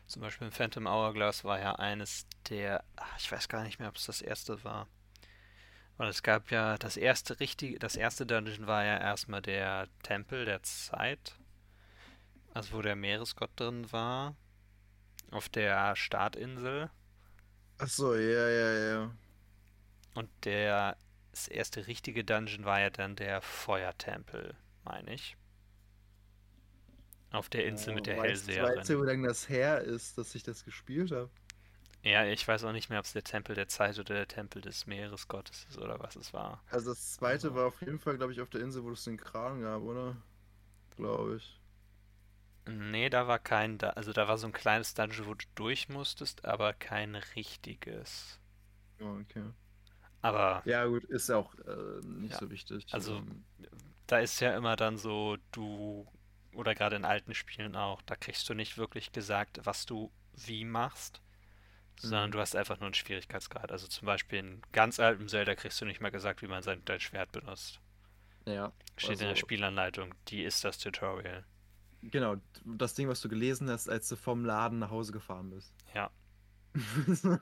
zum 0.07 0.21
Beispiel 0.21 0.47
in 0.47 0.53
Phantom 0.53 0.87
Hourglass 0.87 1.43
war 1.43 1.59
ja 1.59 1.75
eines 1.75 2.27
der, 2.49 2.83
ach, 2.95 3.17
ich 3.19 3.31
weiß 3.31 3.49
gar 3.49 3.63
nicht 3.63 3.79
mehr, 3.79 3.89
ob 3.89 3.95
es 3.95 4.05
das 4.05 4.21
erste 4.21 4.63
war. 4.63 4.87
Weil 5.97 6.09
es 6.09 6.23
gab 6.23 6.51
ja 6.51 6.77
das 6.77 6.95
erste 6.97 7.39
richtige, 7.39 7.77
das 7.79 7.95
erste 7.95 8.25
Dungeon 8.25 8.67
war 8.67 8.83
ja 8.85 8.97
erstmal 8.99 9.41
der 9.41 9.87
Tempel 10.03 10.45
der 10.45 10.61
Zeit, 10.63 11.35
also 12.57 12.77
wo 12.77 12.81
der 12.81 12.95
Meeresgott 12.95 13.51
drin 13.55 13.91
war, 13.91 14.35
auf 15.31 15.49
der 15.49 15.95
Startinsel. 15.95 16.89
Ach 17.77 17.87
so, 17.87 18.15
ja, 18.15 18.49
ja, 18.49 18.73
ja. 18.73 19.11
Und 20.15 20.29
der, 20.45 20.97
das 21.31 21.47
erste 21.47 21.85
richtige 21.87 22.23
Dungeon 22.23 22.65
war 22.65 22.79
ja 22.79 22.89
dann 22.89 23.15
der 23.15 23.41
Feuertempel, 23.41 24.55
meine 24.83 25.13
ich. 25.13 25.37
Auf 27.31 27.49
der 27.49 27.65
Insel 27.65 27.93
mit 27.93 28.07
der 28.07 28.17
weißt, 28.17 28.47
Hellseherin. 28.47 28.77
weißt 28.77 28.89
du, 28.89 29.01
wie 29.01 29.05
lange 29.05 29.27
das 29.27 29.49
her 29.49 29.81
ist, 29.81 30.17
dass 30.17 30.33
ich 30.33 30.43
das 30.43 30.63
gespielt 30.63 31.11
habe? 31.11 31.29
Ja, 32.03 32.25
ich 32.25 32.47
weiß 32.47 32.63
auch 32.63 32.71
nicht 32.71 32.89
mehr, 32.89 32.99
ob 32.99 33.05
es 33.05 33.13
der 33.13 33.23
Tempel 33.23 33.53
der 33.53 33.67
Zeit 33.67 33.99
oder 33.99 34.13
der 34.15 34.27
Tempel 34.27 34.61
des 34.61 34.87
Meeresgottes 34.87 35.65
ist 35.69 35.77
oder 35.77 35.99
was 35.99 36.15
es 36.15 36.31
war. 36.33 36.63
Also 36.71 36.91
das 36.91 37.13
zweite 37.13 37.47
Also- 37.47 37.55
war 37.55 37.65
auf 37.67 37.81
jeden 37.81 37.99
Fall, 37.99 38.17
glaube 38.17 38.31
ich, 38.31 38.39
auf 38.41 38.49
der 38.49 38.61
Insel, 38.61 38.83
wo 38.83 38.91
es 38.91 39.03
den 39.03 39.17
Kran 39.17 39.61
gab, 39.61 39.81
oder? 39.81 40.15
Glaube 40.95 41.35
ich. 41.35 41.59
Nee, 42.67 43.09
da 43.09 43.27
war 43.27 43.39
kein, 43.39 43.79
da 43.79 43.89
also 43.91 44.13
da 44.13 44.27
war 44.27 44.37
so 44.37 44.45
ein 44.45 44.53
kleines 44.53 44.93
Dungeon, 44.93 45.25
wo 45.27 45.33
du 45.33 45.45
durch 45.55 45.89
musstest, 45.89 46.45
aber 46.45 46.73
kein 46.73 47.15
richtiges. 47.15 48.39
Ja, 48.99 49.05
okay. 49.19 49.43
Aber 50.21 50.61
Ja, 50.65 50.85
gut, 50.85 51.03
ist 51.05 51.29
ja 51.29 51.37
auch 51.37 51.53
äh, 51.59 52.01
nicht 52.03 52.33
Ja, 52.33 52.39
so 52.39 52.49
wichtig. 52.51 52.87
also- 52.91 53.17
Ähm, 53.17 53.45
da 54.07 54.19
ist 54.19 54.39
ja 54.41 54.55
immer 54.57 54.75
dann 54.75 54.97
so, 54.97 55.37
du, 55.51 56.07
oder 56.53 56.75
gerade 56.75 56.95
in 56.95 57.05
alten 57.05 57.33
Spielen 57.35 57.75
auch, 57.75 58.01
da 58.03 58.15
kriegst 58.15 58.47
du 58.49 58.53
nicht 58.53 58.77
wirklich 58.77 59.11
gesagt, 59.11 59.59
was 59.65 59.85
du 59.85 60.11
wie 60.33 60.65
machst, 60.65 61.21
sondern 61.99 62.29
Mhm. 62.29 62.31
du 62.31 62.39
hast 62.39 62.55
einfach 62.55 62.79
nur 62.79 62.87
einen 62.87 62.93
Schwierigkeitsgrad. 62.95 63.71
Also 63.71 63.87
zum 63.87 64.05
Beispiel 64.07 64.39
in 64.39 64.61
ganz 64.73 64.99
altem 64.99 65.27
Zelda 65.29 65.55
kriegst 65.55 65.81
du 65.81 65.85
nicht 65.85 66.01
mal 66.01 66.11
gesagt, 66.11 66.41
wie 66.43 66.47
man 66.47 66.63
sein 66.63 66.83
dein 66.85 66.99
Schwert 67.01 67.31
benutzt. 67.31 67.81
ja, 68.45 68.71
Steht 68.97 69.21
in 69.21 69.27
der 69.27 69.29
also, 69.29 69.41
Spielanleitung, 69.41 70.13
die 70.27 70.43
ist 70.43 70.63
das 70.63 70.77
Tutorial. 70.79 71.45
Genau, 72.11 72.35
das 72.65 72.93
Ding, 72.93 73.07
was 73.07 73.21
du 73.21 73.29
gelesen 73.29 73.69
hast, 73.69 73.89
als 73.89 74.09
du 74.09 74.15
vom 74.15 74.45
Laden 74.45 74.79
nach 74.79 74.91
Hause 74.91 75.11
gefahren 75.11 75.49
bist. 75.49 75.73
Ja. 75.93 76.11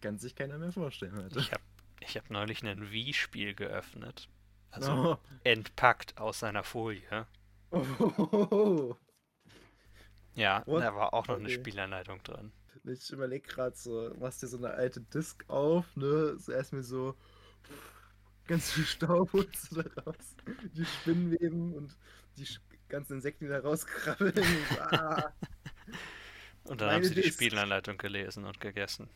Kann 0.00 0.18
sich 0.18 0.34
keiner 0.34 0.58
mehr 0.58 0.72
vorstellen 0.72 1.16
heute. 1.16 1.38
Ich 1.38 1.52
habe 1.52 1.62
ich 2.00 2.16
hab 2.16 2.30
neulich 2.30 2.62
ein 2.64 2.90
Wii-Spiel 2.90 3.54
geöffnet. 3.54 4.28
Also 4.70 4.92
Oh. 4.92 5.16
entpackt 5.44 6.18
aus 6.18 6.38
seiner 6.40 6.62
Folie. 6.62 7.26
Oh. 7.70 8.94
Ja, 10.34 10.62
What? 10.66 10.82
da 10.82 10.94
war 10.94 11.14
auch 11.14 11.26
noch 11.28 11.36
eine 11.36 11.44
Okay. 11.46 11.54
Spielanleitung 11.54 12.22
drin. 12.22 12.52
Ich 12.84 13.10
überlege 13.10 13.48
gerade 13.48 13.74
so, 13.76 14.14
machst 14.20 14.42
dir 14.42 14.46
so 14.48 14.58
eine 14.58 14.70
alte 14.70 15.00
Disk 15.00 15.44
auf, 15.48 15.96
ne? 15.96 16.38
So 16.38 16.52
erstmal 16.52 16.82
so 16.82 17.16
ganz 18.46 18.70
viel 18.70 18.84
Staub 18.84 19.32
holst 19.32 19.72
du 19.72 19.82
da 19.82 20.02
raus. 20.02 20.36
Die 20.74 20.84
Spinnweben 20.84 21.72
und 21.74 21.96
die 22.36 22.46
ganzen 22.88 23.14
Insekten, 23.14 23.44
die 23.44 23.50
da 23.50 23.60
rauskrabbeln. 23.60 24.34
Ah. 24.80 25.32
Und 26.64 26.80
dann 26.80 26.88
haben 26.88 26.96
Meine 26.96 27.08
sie 27.08 27.14
die 27.14 27.22
Disc. 27.22 27.34
Spielanleitung 27.34 27.96
gelesen 27.96 28.44
und 28.44 28.60
gegessen. 28.60 29.08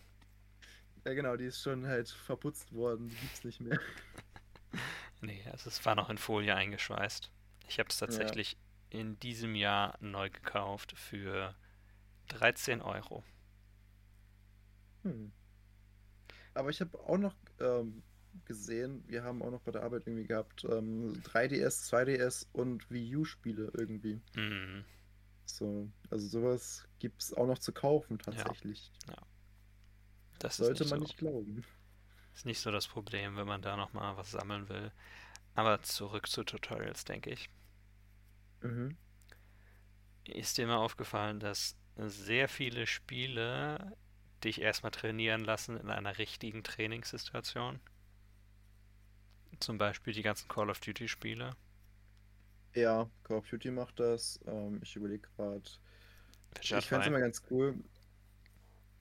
Ja 1.04 1.14
genau, 1.14 1.36
die 1.36 1.46
ist 1.46 1.62
schon 1.62 1.86
halt 1.86 2.08
verputzt 2.08 2.72
worden, 2.72 3.08
die 3.08 3.16
gibt's 3.16 3.44
nicht 3.44 3.60
mehr. 3.60 3.78
Nee, 5.22 5.44
also 5.52 5.68
es 5.68 5.84
war 5.84 5.94
noch 5.94 6.08
in 6.08 6.16
Folie 6.16 6.54
eingeschweißt. 6.54 7.30
Ich 7.68 7.78
habe 7.78 7.90
es 7.90 7.98
tatsächlich 7.98 8.56
in 8.88 9.18
diesem 9.20 9.54
Jahr 9.54 9.98
neu 10.00 10.30
gekauft 10.30 10.94
für 10.96 11.54
13 12.28 12.80
Euro. 12.80 13.22
Hm. 15.02 15.30
Aber 16.54 16.70
ich 16.70 16.80
habe 16.80 16.98
auch 16.98 17.18
noch 17.18 17.34
ähm, 17.60 18.02
gesehen, 18.45 19.05
wir 19.07 19.22
haben 19.24 19.43
auch 19.43 19.51
noch 19.51 19.61
bei 19.62 19.72
der 19.72 19.83
Arbeit 19.83 20.07
irgendwie 20.07 20.26
gehabt, 20.26 20.64
ähm, 20.64 21.22
3DS, 21.22 21.85
2DS 21.85 22.49
und 22.53 22.91
Wii 22.91 23.16
U-Spiele 23.16 23.70
irgendwie. 23.74 24.20
Mhm. 24.35 24.85
So, 25.47 25.91
also 26.11 26.26
sowas 26.28 26.89
gibt's 26.99 27.33
auch 27.35 27.47
noch 27.47 27.59
zu 27.59 27.72
kaufen 27.72 28.18
tatsächlich. 28.18 28.93
Das 30.39 30.59
ist 30.61 30.66
Sollte 30.66 30.85
nicht 30.85 30.91
man 30.91 31.01
so, 31.01 31.05
nicht 31.05 31.16
glauben. 31.18 31.64
ist 32.35 32.47
nicht 32.47 32.61
so 32.61 32.70
das 32.70 32.89
Problem, 32.89 33.37
wenn 33.37 33.47
man 33.47 33.62
da 33.62 33.76
nochmal 33.76 34.16
was 34.16 34.31
sammeln 34.33 34.68
will. 34.68 34.93
Aber 35.55 35.83
zurück 35.83 36.28
zu 36.28 36.45
Tutorials, 36.45 37.05
denke 37.05 37.31
ich. 37.31 37.51
Mhm. 38.62 38.97
Ist 40.24 40.57
dir 40.59 40.66
mal 40.66 40.76
aufgefallen, 40.78 41.41
dass 41.41 41.76
sehr 41.97 42.49
viele 42.49 42.87
Spiele 42.87 43.97
dich 44.45 44.61
erstmal 44.62 44.93
trainieren 44.93 45.45
lassen 45.45 45.76
in 45.76 45.91
einer 45.91 46.16
richtigen 46.18 46.62
Trainingssituation? 46.64 47.81
Zum 49.59 49.78
Beispiel 49.78 50.12
die 50.12 50.22
ganzen 50.22 50.48
Call 50.48 50.70
of 50.70 50.80
Duty 50.80 51.09
Spiele. 51.09 51.57
Ja, 52.74 53.09
Call 53.24 53.38
of 53.38 53.48
Duty 53.48 53.70
macht 53.70 53.98
das. 54.01 54.40
Ähm, 54.46 54.80
ich 54.82 54.96
überlege 54.96 55.28
gerade. 55.36 55.62
Ich 56.61 56.88
fände 56.88 57.03
es 57.03 57.07
3. 57.07 57.07
immer 57.09 57.20
ganz 57.20 57.42
cool. 57.51 57.74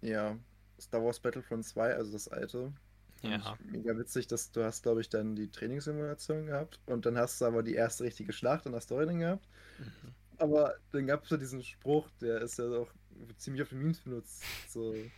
Ja, 0.02 0.38
Star 0.80 1.04
Wars 1.04 1.20
Battlefront 1.20 1.66
2, 1.66 1.94
also 1.96 2.12
das 2.12 2.28
alte. 2.28 2.74
Fand 3.22 3.46
Ja. 3.46 3.58
mega 3.60 3.98
witzig, 3.98 4.28
dass 4.28 4.52
du 4.52 4.64
hast, 4.64 4.84
glaube 4.84 5.02
ich, 5.02 5.10
dann 5.10 5.36
die 5.36 5.52
Trainingssimulation 5.52 6.46
gehabt 6.48 6.80
und 6.86 7.06
dann 7.06 7.18
hast 7.18 7.42
du 7.42 7.46
aber 7.46 7.64
die 7.64 7.76
erste 7.76 8.04
richtige 8.06 8.34
Schlacht 8.34 8.66
in 8.66 8.72
der 8.72 8.82
Story 8.82 9.06
dann 9.06 9.20
gehabt. 9.20 9.48
Mhm. 9.78 10.16
Aber 10.38 10.76
dann 10.92 11.08
gab 11.08 11.24
es 11.26 11.30
ja 11.32 11.38
diesen 11.38 11.64
Spruch, 11.64 12.10
der 12.22 12.42
ist 12.42 12.58
ja 12.60 12.66
auch 12.72 12.92
ziemlich 13.38 13.62
auf 13.64 13.70
den 13.70 13.80
Memes 13.80 14.02
benutzt. 14.02 14.50
So, 14.66 15.12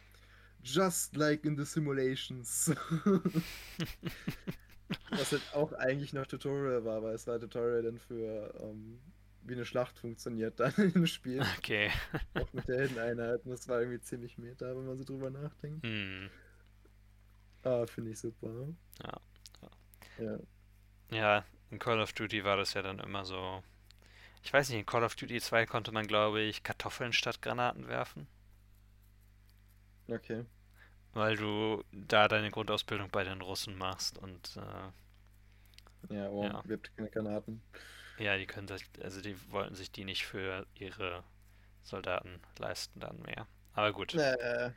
just 0.64 1.16
like 1.16 1.46
in 1.46 1.58
the 1.58 1.66
simulations. 1.66 2.72
Was 5.12 5.32
halt 5.32 5.42
auch 5.54 5.74
eigentlich 5.74 6.14
noch 6.14 6.26
Tutorial 6.26 6.84
war, 6.86 7.04
weil 7.04 7.16
es 7.16 7.28
war 7.28 7.40
Tutorial 7.40 7.84
dann 7.84 8.00
für, 8.00 8.54
ähm, 8.62 9.00
wie 9.44 9.54
eine 9.54 9.66
Schlacht 9.66 9.98
funktioniert 9.98 10.60
dann 10.60 10.74
im 10.96 11.08
Spiel. 11.08 11.42
Okay. 11.58 11.92
Auch 12.34 12.52
mit 12.54 12.68
der 12.68 12.80
Heldeneinheit. 12.80 13.46
Und 13.46 13.52
das 13.52 13.68
war 13.68 13.80
irgendwie 13.80 14.02
ziemlich 14.02 14.38
meta, 14.38 14.68
wenn 14.76 14.86
man 14.86 14.98
so 14.98 15.04
drüber 15.04 15.30
nachdenkt. 15.30 15.86
Hm. 15.86 16.30
Ah, 17.64 17.86
finde 17.86 18.12
ich 18.12 18.20
super. 18.20 18.68
Ja. 19.04 19.22
Ja. 20.18 20.40
Ja, 21.12 21.46
in 21.70 21.80
Call 21.80 22.00
of 22.00 22.14
Duty 22.14 22.44
war 22.44 22.58
das 22.58 22.74
ja 22.74 22.82
dann 22.82 23.00
immer 23.00 23.26
so. 23.26 23.64
Ich 24.44 24.52
weiß 24.52 24.70
nicht, 24.70 24.80
in 24.80 24.86
Call 24.86 25.04
of 25.04 25.16
Duty 25.16 25.40
2 25.42 25.66
konnte 25.66 25.92
man, 25.92 26.08
glaube 26.08 26.42
ich, 26.42 26.64
Kartoffeln 26.64 27.14
statt 27.14 27.42
Granaten 27.42 27.88
werfen, 27.88 28.28
Okay. 30.10 30.46
Weil 31.14 31.36
du 31.38 31.84
da 31.92 32.28
deine 32.28 32.52
Grundausbildung 32.52 33.10
bei 33.12 33.24
den 33.24 33.42
Russen 33.42 33.78
machst 33.78 34.18
und 34.18 34.58
äh, 34.58 34.92
Ja, 36.10 36.28
aber 36.28 36.48
Ja. 36.48 36.64
habt 36.70 36.96
keine 36.96 37.10
Granaten. 37.10 37.62
ja, 38.18 38.38
die 38.38 38.46
können 38.46 38.68
sich, 38.68 38.86
also 39.02 39.22
die 39.22 39.36
wollten 39.52 39.76
sich 39.76 39.92
die 39.92 40.06
nicht 40.06 40.26
für 40.26 40.66
ihre 40.76 41.24
Soldaten 41.84 42.42
leisten 42.60 43.00
dann 43.00 43.22
mehr. 43.22 43.48
Aber 43.74 43.94
gut, 43.94 44.18
Äh, 44.18 44.72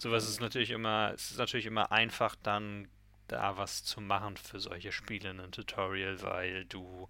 sowas 0.00 0.28
ist 0.28 0.40
natürlich 0.40 0.70
immer, 0.70 1.12
es 1.14 1.30
ist 1.30 1.38
natürlich 1.38 1.66
immer 1.66 1.92
einfach 1.92 2.36
dann 2.42 2.88
da 3.28 3.56
was 3.56 3.84
zu 3.84 4.00
machen 4.00 4.36
für 4.36 4.60
solche 4.60 4.92
Spiele 4.92 5.30
in 5.30 5.40
einem 5.40 5.52
Tutorial, 5.52 6.20
weil 6.22 6.64
du 6.66 7.08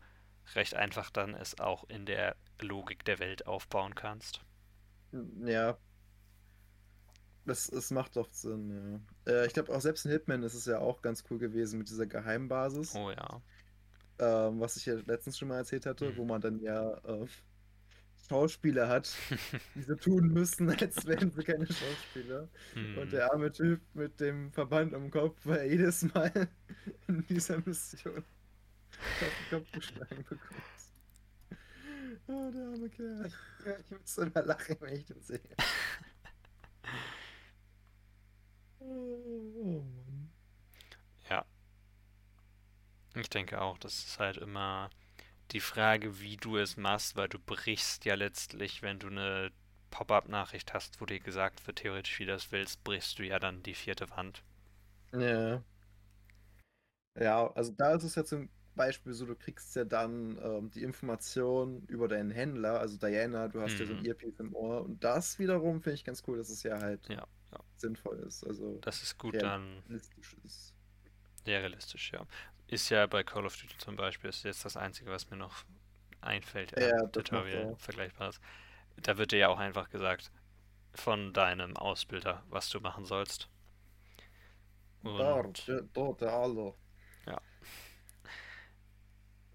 recht 0.55 0.74
einfach 0.74 1.10
dann 1.10 1.35
es 1.35 1.59
auch 1.59 1.85
in 1.89 2.06
der 2.06 2.36
Logik 2.60 3.05
der 3.05 3.19
Welt 3.19 3.47
aufbauen 3.47 3.94
kannst. 3.94 4.40
ja. 5.47 5.78
Es, 7.47 7.69
es 7.69 7.90
macht 7.90 8.16
doch 8.16 8.28
Sinn, 8.32 9.02
ja. 9.27 9.32
Äh, 9.32 9.47
ich 9.47 9.52
glaube 9.52 9.74
auch 9.74 9.81
selbst 9.81 10.05
in 10.05 10.12
Hitman 10.12 10.43
ist 10.44 10.55
es 10.55 10.66
ja 10.66 10.78
auch 10.78 11.02
ganz 11.02 11.24
cool 11.31 11.39
gewesen 11.39 11.78
mit 11.78 11.89
dieser 11.89 12.06
Geheimbasis, 12.06 12.94
Oh 12.94 13.10
ja. 13.10 13.43
ähm, 14.20 14.60
was 14.60 14.77
ich 14.77 14.86
ja 14.86 14.94
letztens 15.06 15.39
schon 15.39 15.48
mal 15.48 15.56
erzählt 15.59 15.86
hatte, 15.86 16.10
Mhm. 16.10 16.16
wo 16.16 16.24
man 16.24 16.40
dann 16.40 16.60
ja 16.60 16.93
äh, 16.98 17.27
Schauspieler 18.28 18.89
hat, 18.89 19.12
die 19.74 19.82
so 19.82 19.97
tun 19.97 20.28
müssen, 20.28 20.70
als 20.70 21.05
wären 21.06 21.32
sie 21.32 21.43
keine 21.43 21.66
Schauspieler. 21.66 22.48
Hm. 22.74 22.98
Und 22.98 23.12
der 23.12 23.32
arme 23.32 23.51
Typ 23.51 23.81
mit 23.94 24.20
dem 24.20 24.52
Verband 24.52 24.94
am 24.94 25.10
Kopf 25.10 25.44
war 25.44 25.62
jedes 25.64 26.02
Mal 26.14 26.48
in 27.09 27.27
dieser 27.27 27.59
Mission 27.66 28.19
auf 28.19 29.48
den 29.51 29.59
Kopf 29.59 29.73
geschlagen 29.73 30.24
bekommt. 30.28 30.62
Oh, 32.28 32.51
der 32.55 32.62
arme 32.69 32.89
Kerl. 32.89 33.32
Ich 33.81 33.90
muss 33.90 34.19
immer 34.19 34.43
lachen, 34.44 34.77
wenn 34.81 34.94
ich 34.94 35.05
den 35.06 35.20
sehe. 35.20 35.40
Oh 38.84 39.82
Mann. 39.84 40.30
Ja. 41.28 41.44
Ich 43.14 43.30
denke 43.30 43.60
auch, 43.60 43.78
das 43.78 43.98
ist 43.98 44.18
halt 44.18 44.36
immer 44.36 44.90
die 45.52 45.60
Frage, 45.60 46.20
wie 46.20 46.36
du 46.36 46.56
es 46.56 46.76
machst, 46.76 47.16
weil 47.16 47.28
du 47.28 47.38
brichst 47.38 48.04
ja 48.04 48.14
letztlich, 48.14 48.82
wenn 48.82 48.98
du 48.98 49.09
eine 49.09 49.52
Pop-up-Nachricht 49.90 50.72
hast, 50.72 51.00
wo 51.00 51.06
dir 51.06 51.20
gesagt 51.20 51.66
wird, 51.66 51.78
theoretisch 51.78 52.18
wie 52.18 52.24
du 52.24 52.32
das 52.32 52.50
willst, 52.50 52.82
brichst 52.84 53.18
du 53.18 53.24
ja 53.24 53.38
dann 53.38 53.62
die 53.62 53.74
vierte 53.74 54.09
Wand. 54.10 54.42
Ja. 55.12 55.62
Ja, 57.18 57.52
also 57.52 57.72
da 57.72 57.94
ist 57.94 58.04
es 58.04 58.14
jetzt 58.14 58.32
im 58.32 58.48
Beispiel 58.74 59.12
so, 59.12 59.26
du 59.26 59.36
kriegst 59.36 59.76
ja 59.76 59.84
dann 59.84 60.38
ähm, 60.42 60.70
die 60.70 60.82
Information 60.82 61.82
über 61.88 62.09
deinen 62.09 62.30
Händler, 62.30 62.80
also 62.80 62.96
Diana, 62.96 63.48
du 63.48 63.60
hast 63.60 63.74
mhm. 63.74 63.80
ja 63.80 63.86
so 63.86 63.92
ein 63.92 63.98
mhm. 64.00 64.06
Earpiece 64.06 64.40
im 64.40 64.54
Ohr 64.54 64.82
und 64.82 65.04
das 65.04 65.38
wiederum 65.38 65.82
finde 65.82 65.94
ich 65.94 66.04
ganz 66.04 66.22
cool, 66.26 66.38
das 66.38 66.48
ist 66.48 66.62
ja 66.62 66.80
halt 66.80 67.06
ja 67.09 67.26
ja. 67.52 67.58
sinnvoll 67.76 68.18
ist, 68.20 68.44
also 68.46 68.78
Das 68.80 69.02
ist 69.02 69.18
gut 69.18 69.42
dann 69.42 69.82
realistisch 69.88 70.34
ist. 70.44 70.74
sehr 71.44 71.60
realistisch, 71.60 72.12
ja. 72.12 72.26
Ist 72.68 72.88
ja 72.90 73.06
bei 73.06 73.22
Call 73.24 73.46
of 73.46 73.56
Duty 73.56 73.76
zum 73.78 73.96
Beispiel, 73.96 74.30
ist 74.30 74.44
jetzt 74.44 74.64
das 74.64 74.76
Einzige, 74.76 75.10
was 75.10 75.30
mir 75.30 75.36
noch 75.36 75.64
einfällt, 76.20 76.72
Ja, 76.78 77.08
macht 77.12 77.12
Tutorial 77.12 77.70
er. 77.72 77.76
vergleichbares. 77.78 78.40
Da 78.96 79.18
wird 79.18 79.32
dir 79.32 79.38
ja 79.38 79.48
auch 79.48 79.58
einfach 79.58 79.90
gesagt 79.90 80.32
von 80.94 81.32
deinem 81.32 81.76
Ausbilder, 81.76 82.44
was 82.48 82.70
du 82.70 82.80
machen 82.80 83.04
sollst. 83.06 83.48
Dort, 85.16 85.58
Und 85.58 85.68
äh, 85.68 85.82
dort, 85.92 86.20
der 86.20 86.32
Aller. 86.32 86.74
ja. 87.26 87.40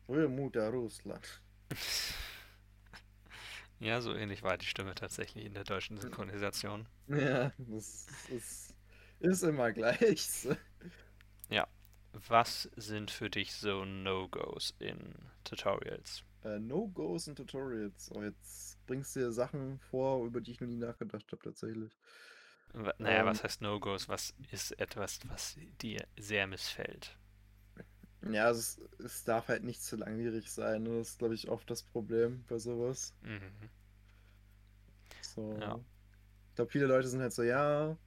Mutter 0.08 0.70
Russland. 0.70 1.42
Ja, 3.80 4.02
so 4.02 4.14
ähnlich 4.14 4.44
war 4.44 4.56
die 4.60 4.68
Stimme 4.68 4.94
tatsächlich 4.94 5.44
in 5.46 5.56
der 5.56 5.64
deutschen 5.64 5.98
Synchronisation. 5.98 6.88
Ja, 7.08 7.52
das 7.58 8.08
ist, 8.28 8.76
ist 9.20 9.44
immer 9.44 9.72
gleich. 9.72 10.48
Ja. 11.50 11.68
Was 12.14 12.70
sind 12.78 13.12
für 13.12 13.30
dich 13.30 13.54
so 13.54 13.84
No-Gos 13.86 14.74
in 14.80 15.14
Tutorials? 15.44 16.24
Äh, 16.44 16.60
No-Gos 16.60 17.28
und 17.28 17.36
Tutorials. 17.36 18.10
Oh, 18.14 18.22
jetzt 18.24 18.80
bringst 18.86 19.16
du 19.16 19.20
dir 19.22 19.32
Sachen 19.32 19.80
vor, 19.80 20.26
über 20.26 20.42
die 20.42 20.52
ich 20.52 20.60
noch 20.62 20.68
nie 20.68 20.78
nachgedacht 20.78 21.32
habe, 21.32 21.42
tatsächlich. 21.42 21.92
Naja, 22.98 23.26
Ähm, 23.26 23.26
was 23.26 23.44
heißt 23.44 23.62
No-Gos? 23.62 24.08
Was 24.08 24.34
ist 24.52 24.72
etwas, 24.80 25.20
was 25.28 25.58
dir 25.82 26.08
sehr 26.18 26.48
missfällt? 26.48 27.17
Ja, 28.24 28.50
es, 28.52 28.80
es 29.00 29.24
darf 29.24 29.48
halt 29.48 29.64
nicht 29.64 29.82
zu 29.84 29.96
langwierig 29.98 30.52
sein. 30.52 30.84
Ne? 30.84 31.00
Das 31.00 31.10
ist, 31.10 31.20
glaube 31.20 31.36
ich, 31.36 31.50
oft 31.50 31.70
das 31.70 31.84
Problem 31.84 32.44
bei 32.48 32.58
sowas. 32.60 33.16
Mhm. 33.22 33.70
So. 35.22 35.58
Ja. 35.60 35.80
Ich 36.50 36.56
glaube, 36.56 36.72
viele 36.72 36.88
Leute 36.88 37.08
sind 37.10 37.22
halt 37.22 37.34
so, 37.34 37.44
ja, 37.44 37.98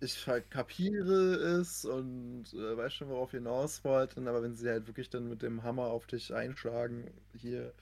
ich 0.00 0.26
halt 0.28 0.50
kapiere 0.50 1.34
es 1.58 1.84
und 1.84 2.52
äh, 2.52 2.76
weiß 2.76 2.92
schon, 2.94 3.08
worauf 3.08 3.32
ihr 3.32 3.40
hinaus 3.40 3.82
wollten, 3.84 4.28
aber 4.28 4.42
wenn 4.42 4.54
sie 4.54 4.68
halt 4.68 4.86
wirklich 4.86 5.08
dann 5.10 5.28
mit 5.28 5.42
dem 5.42 5.62
Hammer 5.62 5.84
auf 5.86 6.06
dich 6.06 6.34
einschlagen, 6.34 7.10
hier 7.34 7.74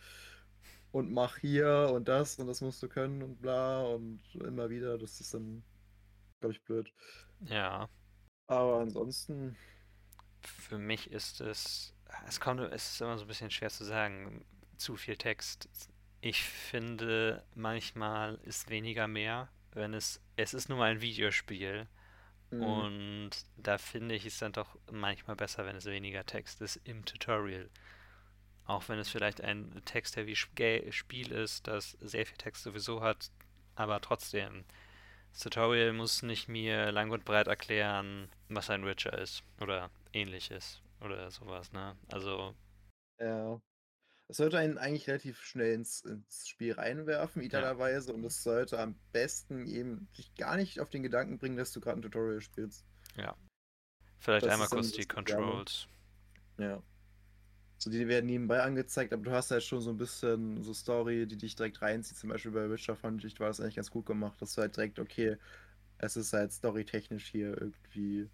und 0.93 1.11
mach 1.13 1.39
hier 1.39 1.91
und 1.95 2.09
das 2.09 2.39
und 2.39 2.47
das 2.47 2.61
musst 2.61 2.83
du 2.83 2.89
können 2.89 3.23
und 3.23 3.41
bla 3.43 3.83
und 3.83 4.21
immer 4.37 4.71
wieder, 4.71 4.99
das 4.99 5.21
ist 5.21 5.35
dann, 5.35 5.65
glaube 6.41 6.55
ich, 6.55 6.63
blöd. 6.65 6.93
Ja, 7.41 7.89
Aber 8.47 8.81
ansonsten, 8.81 9.57
für 10.47 10.79
mich 10.79 11.11
ist 11.11 11.41
es, 11.41 11.95
es 12.29 12.41
kommt, 12.41 12.61
es 12.61 12.93
ist 12.93 13.01
immer 13.01 13.19
so 13.19 13.25
ein 13.25 13.29
bisschen 13.29 13.51
schwer 13.51 13.71
zu 13.71 13.85
sagen, 13.85 14.45
zu 14.77 14.97
viel 14.97 15.17
Text. 15.17 15.69
Ich 16.21 16.43
finde, 16.43 17.45
manchmal 17.55 18.37
ist 18.45 18.71
weniger 18.71 19.09
mehr, 19.09 19.49
wenn 19.73 19.95
es, 19.95 20.21
es 20.37 20.55
ist 20.55 20.69
nun 20.69 20.79
mal 20.79 20.91
ein 20.93 21.01
Videospiel 21.01 21.89
mh, 22.51 22.59
und 22.67 23.31
da 23.57 23.79
finde 23.79 24.15
ich 24.15 24.27
es 24.27 24.39
dann 24.39 24.53
doch 24.53 24.79
manchmal 24.91 25.37
besser, 25.37 25.67
wenn 25.67 25.77
es 25.77 25.87
weniger 25.87 26.25
Text 26.27 26.61
ist 26.61 26.77
im 26.85 27.05
Tutorial. 27.05 27.71
Auch 28.65 28.89
wenn 28.89 28.99
es 28.99 29.09
vielleicht 29.11 29.41
ein 29.41 29.83
text-heavy 29.85 30.33
Sp- 30.39 30.91
Spiel 30.93 31.33
ist, 31.33 31.67
das 31.67 31.93
sehr 32.01 32.27
viel 32.27 32.37
Text 32.37 32.63
sowieso 32.63 33.03
hat, 33.03 33.31
aber 33.75 34.01
trotzdem, 34.01 34.65
das 35.33 35.41
Tutorial 35.43 35.93
muss 35.93 36.23
nicht 36.23 36.49
mir 36.49 36.93
lang 36.93 37.11
und 37.11 37.25
breit 37.25 37.49
erklären, 37.49 38.29
was 38.49 38.71
ein 38.71 38.85
Witcher 38.87 39.17
ist 39.19 39.43
oder 39.61 39.91
ähnliches 40.13 40.83
oder 41.01 41.31
sowas, 41.31 41.73
ne? 41.73 41.97
Also, 42.11 42.55
ja. 43.19 43.61
Es 44.29 44.39
sollte 44.39 44.59
einen 44.59 44.79
eigentlich 44.79 45.09
relativ 45.09 45.43
schnell 45.43 45.75
ins, 45.75 46.03
ins 46.03 46.49
Spiel 46.49 46.73
reinwerfen, 46.75 47.43
ja, 47.43 47.47
idealerweise, 47.47 48.15
und 48.15 48.25
es 48.25 48.43
sollte 48.43 48.79
am 48.81 48.97
besten 49.13 49.67
eben 49.67 50.09
dich 50.17 50.35
gar 50.37 50.57
nicht 50.57 50.81
auf 50.81 50.91
den 50.91 51.03
Gedanken 51.03 51.39
bringen, 51.39 51.57
dass 51.57 51.73
du 51.73 51.81
gerade 51.81 52.01
ein 52.01 52.03
Tutorial 52.03 52.41
spielst. 52.41 52.87
ja. 53.17 53.37
Vielleicht 54.19 54.47
Das 54.47 54.53
einmal 54.55 54.69
kurz 54.69 54.93
die. 54.93 55.05
Controls. 55.07 55.89
Ja. 56.59 56.83
So, 57.79 57.91
die 57.91 58.07
werden 58.07 58.27
nebenbei 58.27 58.63
angezeigt, 58.63 59.13
aber 59.13 59.23
du 59.25 59.33
hast 59.33 59.51
halt 59.51 59.65
schon 59.65 59.81
so 59.81 59.91
ein 59.91 59.97
bisschen 59.99 60.63
so 60.63 60.73
Story, 60.73 61.27
die 61.27 61.37
dich 61.37 61.57
direkt 61.57 61.83
reinzieht. 61.83 62.17
Zum 62.17 62.31
Beispiel 62.31 62.53
bei 62.53 62.71
Witcher 62.71 62.95
fand 62.97 63.25
ich, 63.25 63.41
war 63.41 63.49
das 63.49 63.61
eigentlich 63.61 63.75
ganz 63.77 63.91
gut 63.91 64.07
gemacht, 64.07 64.41
dass 64.41 64.55
du 64.55 64.61
halt 64.63 64.77
direkt, 64.77 65.01
okay, 65.01 65.37
es 65.99 66.17
ist 66.17 66.33
halt 66.33 66.53
storytechnisch 66.53 67.27
hier 67.29 67.61
irgendwie, 67.61 68.31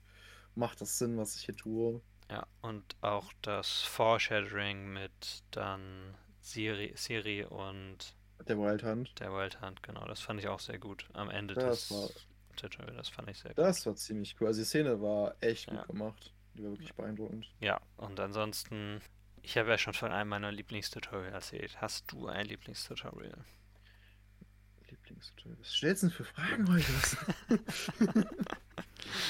macht 0.59 0.81
das 0.81 0.99
Sinn, 0.99 1.17
was 1.17 1.37
ich 1.37 1.45
hier 1.45 1.57
tue. 1.57 2.01
Ja, 2.31 2.47
und 2.61 2.85
auch 3.01 3.33
das 3.43 3.83
Foreshadowing 3.83 4.93
mit 4.93 5.43
dann 5.51 6.15
Siri, 6.43 6.93
Siri 6.97 7.45
und 7.45 8.15
Der 8.47 8.59
Wild 8.59 8.83
Hunt. 8.85 9.19
der 9.21 9.33
Wild 9.33 9.61
Hunt, 9.63 9.83
genau, 9.83 10.05
das 10.07 10.21
fand 10.21 10.41
ich 10.41 10.49
auch 10.49 10.61
sehr 10.61 10.79
gut 10.79 11.09
am 11.15 11.31
Ende 11.31 11.55
Das 11.55 11.91
war, 11.91 12.09
des 12.09 12.27
Tutorials, 12.57 12.97
das 12.97 13.09
fand 13.09 13.31
ich 13.31 13.39
sehr 13.39 13.51
gut. 13.55 13.59
das 13.59 13.87
war 13.87 13.97
ziemlich 13.97 14.37
cool. 14.41 14.49
Also 14.49 14.61
die 14.61 14.67
Szene 14.67 15.01
war 15.01 15.35
echt 15.41 15.69
Ja. 15.69 15.77
gut 15.79 15.87
gemacht. 15.89 16.35
Die 16.55 16.65
war 16.65 16.71
wirklich 16.73 16.93
beeindruckend. 16.95 17.47
Ja, 17.61 17.81
und 17.97 18.19
ansonsten, 18.21 19.01
ich 19.43 19.57
habe 19.57 19.71
ja 19.71 19.79
schon 19.79 19.95
von 19.95 20.11
einem 20.13 20.29
meiner 20.31 20.51
Lieblingstutorials 20.53 21.33
erzählt. 21.53 21.81
Hast 21.81 22.11
du 22.13 22.27
ein 22.27 22.47
Lieblingstutorial? 22.47 23.45
Lieblingstutorial. 24.91 25.59
Was 25.61 25.73
stellst 25.73 26.03
du 26.03 26.09
denn 26.09 26.17
für 26.17 26.25
Fragen 26.25 26.69
heute? 26.71 26.85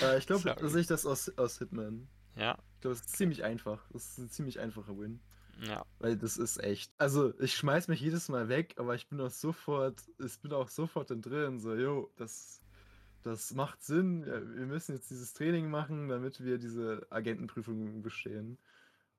äh, 0.02 0.18
ich 0.18 0.26
glaube, 0.26 0.68
sehe 0.68 0.80
ich 0.80 0.86
das 0.86 1.06
aus, 1.06 1.30
aus 1.38 1.58
Hitman. 1.58 2.08
Ja, 2.36 2.56
Ich 2.76 2.80
glaube, 2.82 2.94
es 2.94 3.00
ist 3.00 3.16
ziemlich 3.16 3.42
einfach. 3.44 3.84
Das 3.92 4.06
ist 4.10 4.18
ein 4.18 4.30
ziemlich 4.30 4.60
einfacher 4.60 4.96
Win. 4.98 5.20
ja, 5.60 5.84
Weil 5.98 6.16
das 6.16 6.36
ist 6.36 6.58
echt. 6.62 6.92
Also, 6.98 7.38
ich 7.40 7.56
schmeiß 7.56 7.88
mich 7.88 8.00
jedes 8.00 8.28
Mal 8.28 8.48
weg, 8.48 8.74
aber 8.78 8.94
ich 8.94 9.08
bin 9.08 9.20
auch 9.20 9.30
sofort, 9.30 10.00
ich 10.24 10.40
bin 10.40 10.52
auch 10.52 10.68
sofort 10.68 11.10
dann 11.10 11.20
drin. 11.22 11.58
So, 11.58 11.74
jo, 11.74 12.12
das, 12.16 12.60
das 13.24 13.52
macht 13.54 13.82
Sinn. 13.82 14.22
Ja, 14.24 14.34
Wir 14.40 14.66
müssen 14.66 14.94
jetzt 14.94 15.10
dieses 15.10 15.32
Training 15.32 15.68
machen, 15.68 16.08
damit 16.08 16.42
wir 16.44 16.58
diese 16.58 17.06
Agentenprüfung 17.10 18.02
bestehen. 18.02 18.58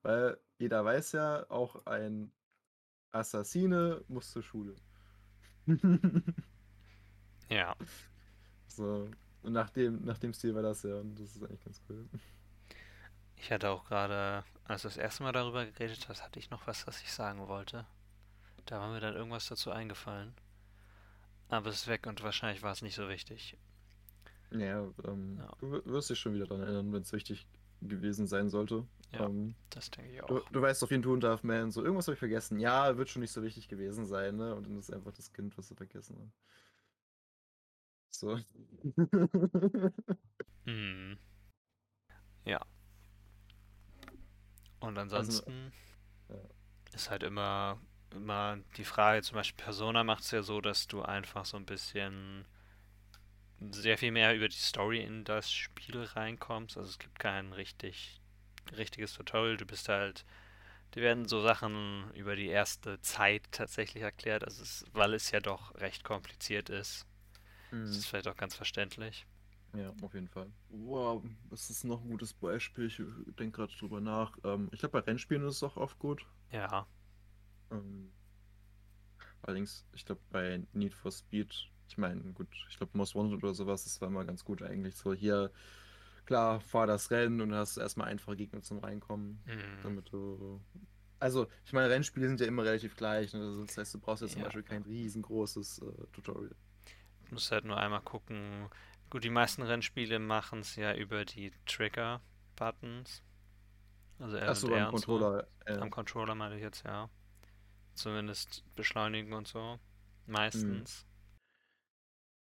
Weil 0.02 0.38
jeder 0.58 0.82
weiß 0.84 1.12
ja, 1.12 1.44
auch 1.50 1.84
ein 1.84 2.32
Assassine 3.12 4.02
muss 4.08 4.30
zur 4.30 4.42
Schule. 4.42 4.76
ja. 7.50 7.74
So. 8.66 9.10
Und 9.42 9.52
nach 9.52 9.70
dem, 9.70 10.04
nach 10.04 10.18
dem 10.18 10.32
Stil 10.34 10.54
war 10.54 10.62
das 10.62 10.82
ja, 10.82 10.96
und 10.96 11.14
das 11.18 11.34
ist 11.36 11.42
eigentlich 11.42 11.64
ganz 11.64 11.80
cool. 11.88 12.06
Ich 13.36 13.50
hatte 13.50 13.70
auch 13.70 13.84
gerade, 13.86 14.44
als 14.64 14.82
du 14.82 14.88
das 14.88 14.96
erste 14.98 15.22
Mal 15.22 15.32
darüber 15.32 15.64
geredet 15.64 16.08
hast, 16.08 16.22
hatte 16.22 16.38
ich 16.38 16.50
noch 16.50 16.66
was, 16.66 16.86
was 16.86 17.00
ich 17.02 17.12
sagen 17.12 17.48
wollte. 17.48 17.86
Da 18.66 18.78
war 18.80 18.90
mir 18.92 19.00
dann 19.00 19.14
irgendwas 19.16 19.48
dazu 19.48 19.70
eingefallen. 19.70 20.34
Aber 21.48 21.70
es 21.70 21.76
ist 21.82 21.86
weg 21.88 22.06
und 22.06 22.22
wahrscheinlich 22.22 22.62
war 22.62 22.72
es 22.72 22.82
nicht 22.82 22.94
so 22.94 23.08
wichtig. 23.08 23.56
Ja, 24.50 24.86
ähm, 25.04 25.38
Ja. 25.38 25.52
du 25.60 25.84
wirst 25.86 26.10
dich 26.10 26.18
schon 26.18 26.34
wieder 26.34 26.46
daran 26.46 26.62
erinnern, 26.62 26.92
wenn 26.92 27.02
es 27.02 27.12
wichtig 27.12 27.46
gewesen 27.80 28.26
sein 28.26 28.48
sollte. 28.50 28.86
Ja, 29.12 29.26
Ähm, 29.26 29.54
das 29.70 29.90
denke 29.90 30.12
ich 30.12 30.20
Du, 30.26 30.38
auch. 30.38 30.48
du 30.50 30.60
weißt 30.60 30.82
doch, 30.82 30.90
wie 30.90 30.94
ein 30.94 31.02
Toon 31.02 31.20
Darth 31.20 31.44
Man, 31.44 31.70
so 31.70 31.82
irgendwas 31.82 32.06
habe 32.06 32.14
ich 32.14 32.18
vergessen. 32.18 32.58
Ja, 32.60 32.96
wird 32.96 33.08
schon 33.08 33.22
nicht 33.22 33.32
so 33.32 33.42
wichtig 33.42 33.68
gewesen 33.68 34.06
sein, 34.06 34.36
ne? 34.36 34.54
Und 34.54 34.66
dann 34.66 34.78
ist 34.78 34.92
einfach 34.92 35.12
das 35.12 35.32
Kind, 35.32 35.56
was 35.56 35.68
du 35.68 35.74
vergessen 35.74 36.16
hast. 36.20 36.38
So. 38.10 38.38
Hm. 40.66 41.18
Ja. 42.44 42.60
Und 44.80 44.98
Also, 44.98 45.16
ansonsten 45.16 45.72
ja. 46.28 46.36
ist 46.94 47.10
halt 47.10 47.22
immer, 47.22 47.80
immer 48.12 48.58
die 48.76 48.84
Frage, 48.84 49.22
zum 49.22 49.36
Beispiel 49.36 49.62
Persona 49.64 50.04
macht 50.04 50.24
es 50.24 50.30
ja 50.30 50.42
so, 50.42 50.60
dass 50.60 50.86
du 50.86 51.02
einfach 51.02 51.44
so 51.44 51.56
ein 51.56 51.66
bisschen 51.66 52.46
sehr 53.70 53.98
viel 53.98 54.10
mehr 54.10 54.34
über 54.34 54.48
die 54.48 54.56
Story 54.56 55.02
in 55.02 55.24
das 55.24 55.52
Spiel 55.52 56.02
reinkommst. 56.02 56.76
Also 56.76 56.88
es 56.88 56.98
gibt 56.98 57.18
kein 57.18 57.52
richtig, 57.52 58.20
richtiges 58.76 59.12
Tutorial. 59.12 59.56
Du 59.58 59.66
bist 59.66 59.88
halt, 59.88 60.24
dir 60.94 61.02
werden 61.02 61.28
so 61.28 61.42
Sachen 61.42 62.10
über 62.14 62.36
die 62.36 62.48
erste 62.48 63.00
Zeit 63.02 63.42
tatsächlich 63.52 64.02
erklärt. 64.02 64.44
Also 64.44 64.62
es, 64.62 64.84
weil 64.92 65.14
es 65.14 65.30
ja 65.30 65.40
doch 65.40 65.74
recht 65.76 66.04
kompliziert 66.04 66.70
ist. 66.70 67.06
Das 67.70 67.90
Mhm. 67.90 67.96
ist 67.96 68.06
vielleicht 68.06 68.28
auch 68.28 68.36
ganz 68.36 68.54
verständlich. 68.54 69.26
Ja, 69.74 69.92
auf 70.00 70.14
jeden 70.14 70.28
Fall. 70.28 70.52
Wow, 70.68 71.22
das 71.50 71.68
ist 71.70 71.84
noch 71.84 72.02
ein 72.02 72.08
gutes 72.08 72.32
Beispiel. 72.32 72.86
Ich 72.86 72.96
denke 73.36 73.50
gerade 73.58 73.72
drüber 73.76 74.00
nach. 74.00 74.38
Ähm, 74.44 74.68
ich 74.72 74.78
glaube, 74.80 74.92
bei 75.00 75.04
Rennspielen 75.06 75.44
ist 75.46 75.56
es 75.56 75.62
auch 75.62 75.76
oft 75.76 75.98
gut. 75.98 76.26
Ja, 76.50 76.86
Ähm, 77.70 78.12
allerdings, 79.42 79.84
ich 79.94 80.04
glaube, 80.04 80.20
bei 80.30 80.62
Need 80.72 80.94
for 80.94 81.10
Speed, 81.10 81.70
ich 81.88 81.98
meine, 81.98 82.20
gut, 82.32 82.48
ich 82.68 82.76
glaube, 82.76 82.96
Most 82.96 83.14
Wanted 83.14 83.42
oder 83.42 83.54
sowas, 83.54 83.84
das 83.84 84.00
war 84.00 84.08
immer 84.08 84.24
ganz 84.24 84.44
gut 84.44 84.62
eigentlich. 84.62 84.96
So, 84.96 85.12
hier 85.14 85.50
klar, 86.26 86.60
fahr 86.60 86.86
das 86.86 87.10
Rennen 87.10 87.40
und 87.40 87.54
hast 87.54 87.76
erstmal 87.76 88.08
einfache 88.08 88.36
Gegner 88.36 88.62
zum 88.62 88.78
Reinkommen, 88.78 89.40
Mhm. 89.46 89.78
damit 89.82 90.12
du. 90.12 90.60
Also, 91.20 91.48
ich 91.64 91.72
meine, 91.72 91.90
Rennspiele 91.90 92.28
sind 92.28 92.40
ja 92.40 92.46
immer 92.46 92.64
relativ 92.64 92.96
gleich. 92.96 93.32
Ne? 93.34 93.64
Das 93.66 93.76
heißt, 93.78 93.94
du 93.94 94.00
brauchst 94.00 94.22
jetzt 94.22 94.32
zum 94.34 94.42
Ja. 94.42 94.44
Beispiel 94.44 94.62
kein 94.62 94.82
riesengroßes 94.82 95.80
äh, 95.80 96.06
Tutorial. 96.12 96.54
Musst 97.30 97.52
halt 97.52 97.64
nur 97.64 97.76
einmal 97.76 98.02
gucken. 98.02 98.68
Gut, 99.08 99.24
die 99.24 99.30
meisten 99.30 99.62
Rennspiele 99.62 100.18
machen 100.18 100.60
es 100.60 100.76
ja 100.76 100.94
über 100.94 101.24
die 101.24 101.52
Trigger-Buttons. 101.66 103.22
Also 104.18 104.36
R 104.36 104.48
Achso, 104.50 104.66
und 104.66 104.72
R 104.74 104.84
beim 104.86 104.94
und 104.94 105.00
so. 105.00 105.06
Controller. 105.06 105.48
Äh, 105.64 105.78
Am 105.78 105.90
Controller 105.90 106.34
meine 106.34 106.56
ich 106.56 106.62
jetzt, 106.62 106.84
ja. 106.84 107.08
Zumindest 107.94 108.64
beschleunigen 108.74 109.32
und 109.32 109.48
so. 109.48 109.78
Meistens. 110.26 111.06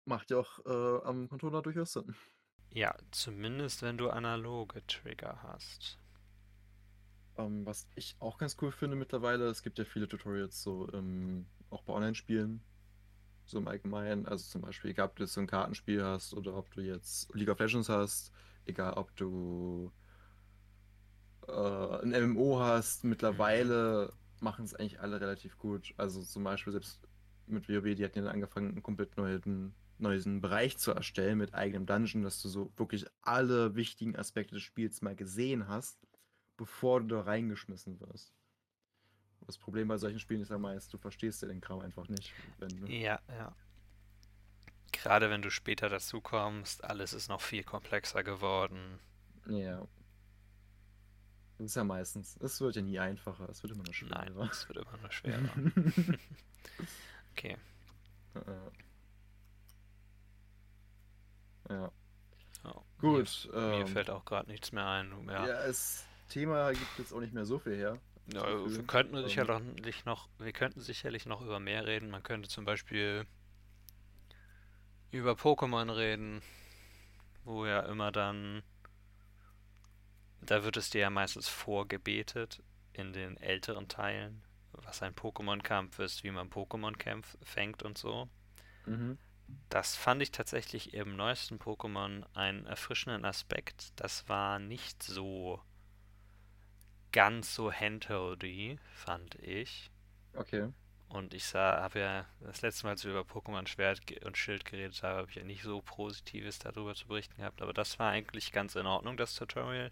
macht 0.06 0.30
ja 0.30 0.38
auch 0.38 0.59
äh, 0.66 1.05
am 1.06 1.28
Controller 1.28 1.62
durchaus 1.62 1.92
Sinn. 1.92 2.14
Ja, 2.72 2.97
zumindest 3.10 3.82
wenn 3.82 3.98
du 3.98 4.10
analoge 4.10 4.84
Trigger 4.86 5.42
hast. 5.42 5.98
Ähm, 7.36 7.64
was 7.64 7.88
ich 7.94 8.16
auch 8.18 8.38
ganz 8.38 8.56
cool 8.60 8.72
finde 8.72 8.97
mittlerweile, 8.97 9.47
es 9.47 9.62
gibt 9.62 9.78
ja 9.78 9.84
viele 9.84 10.09
Tutorials 10.09 10.62
so 10.62 10.92
ähm, 10.92 11.47
auch 11.70 11.82
bei 11.82 11.92
Online-Spielen. 11.92 12.62
So 13.51 13.59
im 13.59 13.68
Allgemeinen. 13.68 14.27
Also 14.27 14.44
zum 14.48 14.62
Beispiel, 14.62 14.93
egal 14.93 15.09
ob 15.09 15.16
du 15.16 15.24
jetzt 15.24 15.32
so 15.32 15.40
ein 15.40 15.47
Kartenspiel 15.47 16.05
hast 16.05 16.35
oder 16.35 16.55
ob 16.55 16.72
du 16.72 16.81
jetzt 16.82 17.35
League 17.35 17.48
of 17.48 17.59
Legends 17.59 17.89
hast, 17.89 18.32
egal 18.64 18.94
ob 18.94 19.14
du 19.16 19.93
äh, 21.48 22.02
ein 22.02 22.10
MMO 22.10 22.60
hast, 22.60 23.02
mittlerweile 23.05 24.12
machen 24.40 24.64
es 24.64 24.74
eigentlich 24.74 25.01
alle 25.01 25.20
relativ 25.20 25.59
gut. 25.59 25.93
Also 25.97 26.22
zum 26.22 26.44
Beispiel 26.44 26.72
selbst 26.72 27.01
mit 27.47 27.68
WoW, 27.68 27.94
die 27.97 28.05
hatten 28.05 28.24
ja 28.24 28.31
angefangen, 28.31 28.70
einen 28.70 28.82
komplett 28.82 29.16
neuen, 29.16 29.74
neuen 29.98 30.40
Bereich 30.40 30.78
zu 30.78 30.93
erstellen 30.93 31.39
mit 31.39 31.52
eigenem 31.52 31.86
Dungeon, 31.86 32.22
dass 32.22 32.40
du 32.40 32.48
so 32.48 32.72
wirklich 32.77 33.06
alle 33.22 33.74
wichtigen 33.74 34.16
Aspekte 34.16 34.55
des 34.55 34.62
Spiels 34.62 35.02
mal 35.02 35.16
gesehen 35.16 35.66
hast, 35.66 35.98
bevor 36.56 37.01
du 37.01 37.09
da 37.09 37.22
reingeschmissen 37.22 37.98
wirst. 38.01 38.32
Das 39.47 39.59
Problem 39.59 39.89
bei 39.89 39.97
solchen 39.99 40.19
Spielen 40.21 40.43
ist 40.43 40.51
ja 40.51 40.59
meist, 40.59 40.93
du 40.93 40.99
verstehst 40.99 41.43
ja 41.43 41.49
den 41.49 41.61
Kram 41.61 41.81
einfach 41.81 42.09
nicht. 42.09 42.33
Du... 42.59 42.87
Ja, 42.87 43.21
ja. 43.29 43.55
Gerade 44.93 45.31
wenn 45.31 45.43
du 45.43 45.51
später 45.51 45.89
dazu 45.89 46.21
kommst, 46.21 46.85
alles 46.85 47.12
ist 47.12 47.29
noch 47.29 47.41
viel 47.41 47.65
komplexer 47.65 48.23
geworden. 48.23 48.99
Ja. 49.47 49.87
Das 51.59 51.67
ist 51.67 51.75
ja 51.77 51.85
meistens. 51.85 52.37
Es 52.41 52.61
wird 52.61 52.77
ja 52.77 52.83
nie 52.83 52.99
einfacher, 52.99 53.49
es 53.49 53.62
wird 53.62 53.73
immer 53.73 53.85
nur 53.85 53.95
Nein, 54.09 54.29
schwerer. 54.33 54.51
es 54.51 54.69
wird 54.69 54.79
immer 54.79 54.97
nur 54.99 55.12
schwerer. 55.12 55.51
Okay. 57.33 57.57
Ja. 58.35 58.71
Ja. 61.69 61.93
Oh, 62.65 62.83
Gut. 62.99 63.49
Mir, 63.53 63.61
mir 63.61 63.75
ähm, 63.81 63.87
fällt 63.89 64.11
auch 64.11 64.25
gerade 64.25 64.51
nichts 64.51 64.73
mehr 64.73 64.87
ein. 64.87 65.12
ja. 65.29 65.47
Ja. 65.47 65.67
das 65.67 66.05
Thema 66.29 66.73
gibt 66.73 66.99
jetzt 66.99 67.12
auch 67.12 67.21
nicht 67.21 67.33
mehr 67.33 67.45
so 67.45 67.59
viel 67.59 67.77
her. 67.77 67.99
Ja, 68.32 68.40
so 68.40 68.70
wir 68.70 68.82
könnten 68.85 69.23
sicherlich 69.23 70.05
noch, 70.05 70.28
wir 70.39 70.52
könnten 70.52 70.81
sicherlich 70.81 71.27
noch 71.27 71.43
über 71.43 71.59
mehr 71.59 71.86
reden. 71.86 72.11
Man 72.11 72.23
könnte 72.23 72.48
zum 72.48 72.65
Beispiel 72.65 73.27
über 75.11 75.32
Pokémon 75.32 75.94
reden, 75.94 76.43
wo 77.44 77.66
ja 77.66 77.81
immer 77.81 78.12
dann, 78.12 78.62
da 80.40 80.62
wird 80.65 80.77
es 80.77 80.90
dir 80.90 81.01
ja 81.01 81.11
meistens 81.11 81.48
vorgebetet 81.48 82.62
in 82.93 83.12
den 83.12 83.36
älteren 83.39 83.89
Teilen, 83.89 84.43
was 84.73 85.02
ein 85.02 85.15
Pokémon-Kampf 85.15 85.98
ist, 85.98 86.23
wie 86.23 86.31
man 86.31 86.51
Pokémon 86.51 86.94
fängt 87.43 87.82
und 87.82 87.98
so. 87.98 88.28
Mhm. 88.86 89.19
Das 89.69 89.97
fand 89.97 90.23
ich 90.23 90.31
tatsächlich 90.31 90.94
im 90.94 91.16
neuesten 91.16 91.59
Pokémon 91.59 92.24
einen 92.35 92.66
erfrischenden 92.66 93.24
Aspekt. 93.24 93.93
Das 93.97 94.28
war 94.28 94.61
nicht 94.61 95.02
so 95.02 95.61
ganz 97.12 97.55
so 97.55 97.73
handholdy, 97.73 98.78
fand 98.93 99.35
ich. 99.37 99.91
Okay. 100.35 100.69
Und 101.09 101.35
ich 101.35 101.45
sah, 101.45 101.82
habe 101.82 101.99
ja 101.99 102.27
das 102.41 102.62
letzte 102.62 102.85
Mal, 102.85 102.91
als 102.91 103.05
wir 103.05 103.11
über 103.11 103.23
Pokémon 103.23 103.66
Schwert 103.66 104.01
und 104.24 104.39
Schild 104.39 104.65
geredet 104.65 105.03
haben, 105.03 105.19
habe 105.19 105.28
ich 105.28 105.37
ja 105.37 105.43
nicht 105.43 105.62
so 105.62 105.82
Positives 105.82 106.61
darüber 106.61 106.95
zu 106.95 107.09
berichten 107.09 107.37
gehabt. 107.37 107.62
Aber 107.62 107.73
das 107.73 107.99
war 107.99 108.11
eigentlich 108.11 108.53
ganz 108.53 108.77
in 108.77 108.87
Ordnung, 108.87 109.16
das 109.16 109.35
Tutorial. 109.35 109.91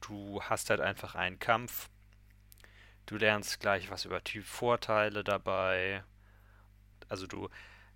Du 0.00 0.42
hast 0.42 0.70
halt 0.70 0.80
einfach 0.80 1.14
einen 1.14 1.38
Kampf. 1.38 1.90
Du 3.04 3.16
lernst 3.16 3.60
gleich 3.60 3.90
was 3.90 4.06
über 4.06 4.24
Typvorteile 4.24 5.22
dabei. 5.22 6.02
Also 7.10 7.26
du 7.26 7.50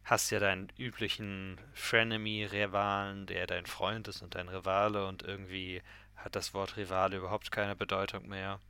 hast 0.04 0.30
ja 0.30 0.38
deinen 0.38 0.70
üblichen 0.76 1.58
Frenemy-Rivalen, 1.72 3.24
der 3.26 3.46
dein 3.46 3.64
Freund 3.64 4.08
ist 4.08 4.20
und 4.20 4.34
dein 4.34 4.48
Rivale 4.48 5.06
und 5.06 5.22
irgendwie 5.22 5.82
hat 6.18 6.36
das 6.36 6.54
Wort 6.54 6.76
Rivale 6.76 7.16
überhaupt 7.18 7.50
keine 7.50 7.76
Bedeutung 7.76 8.28
mehr. 8.28 8.60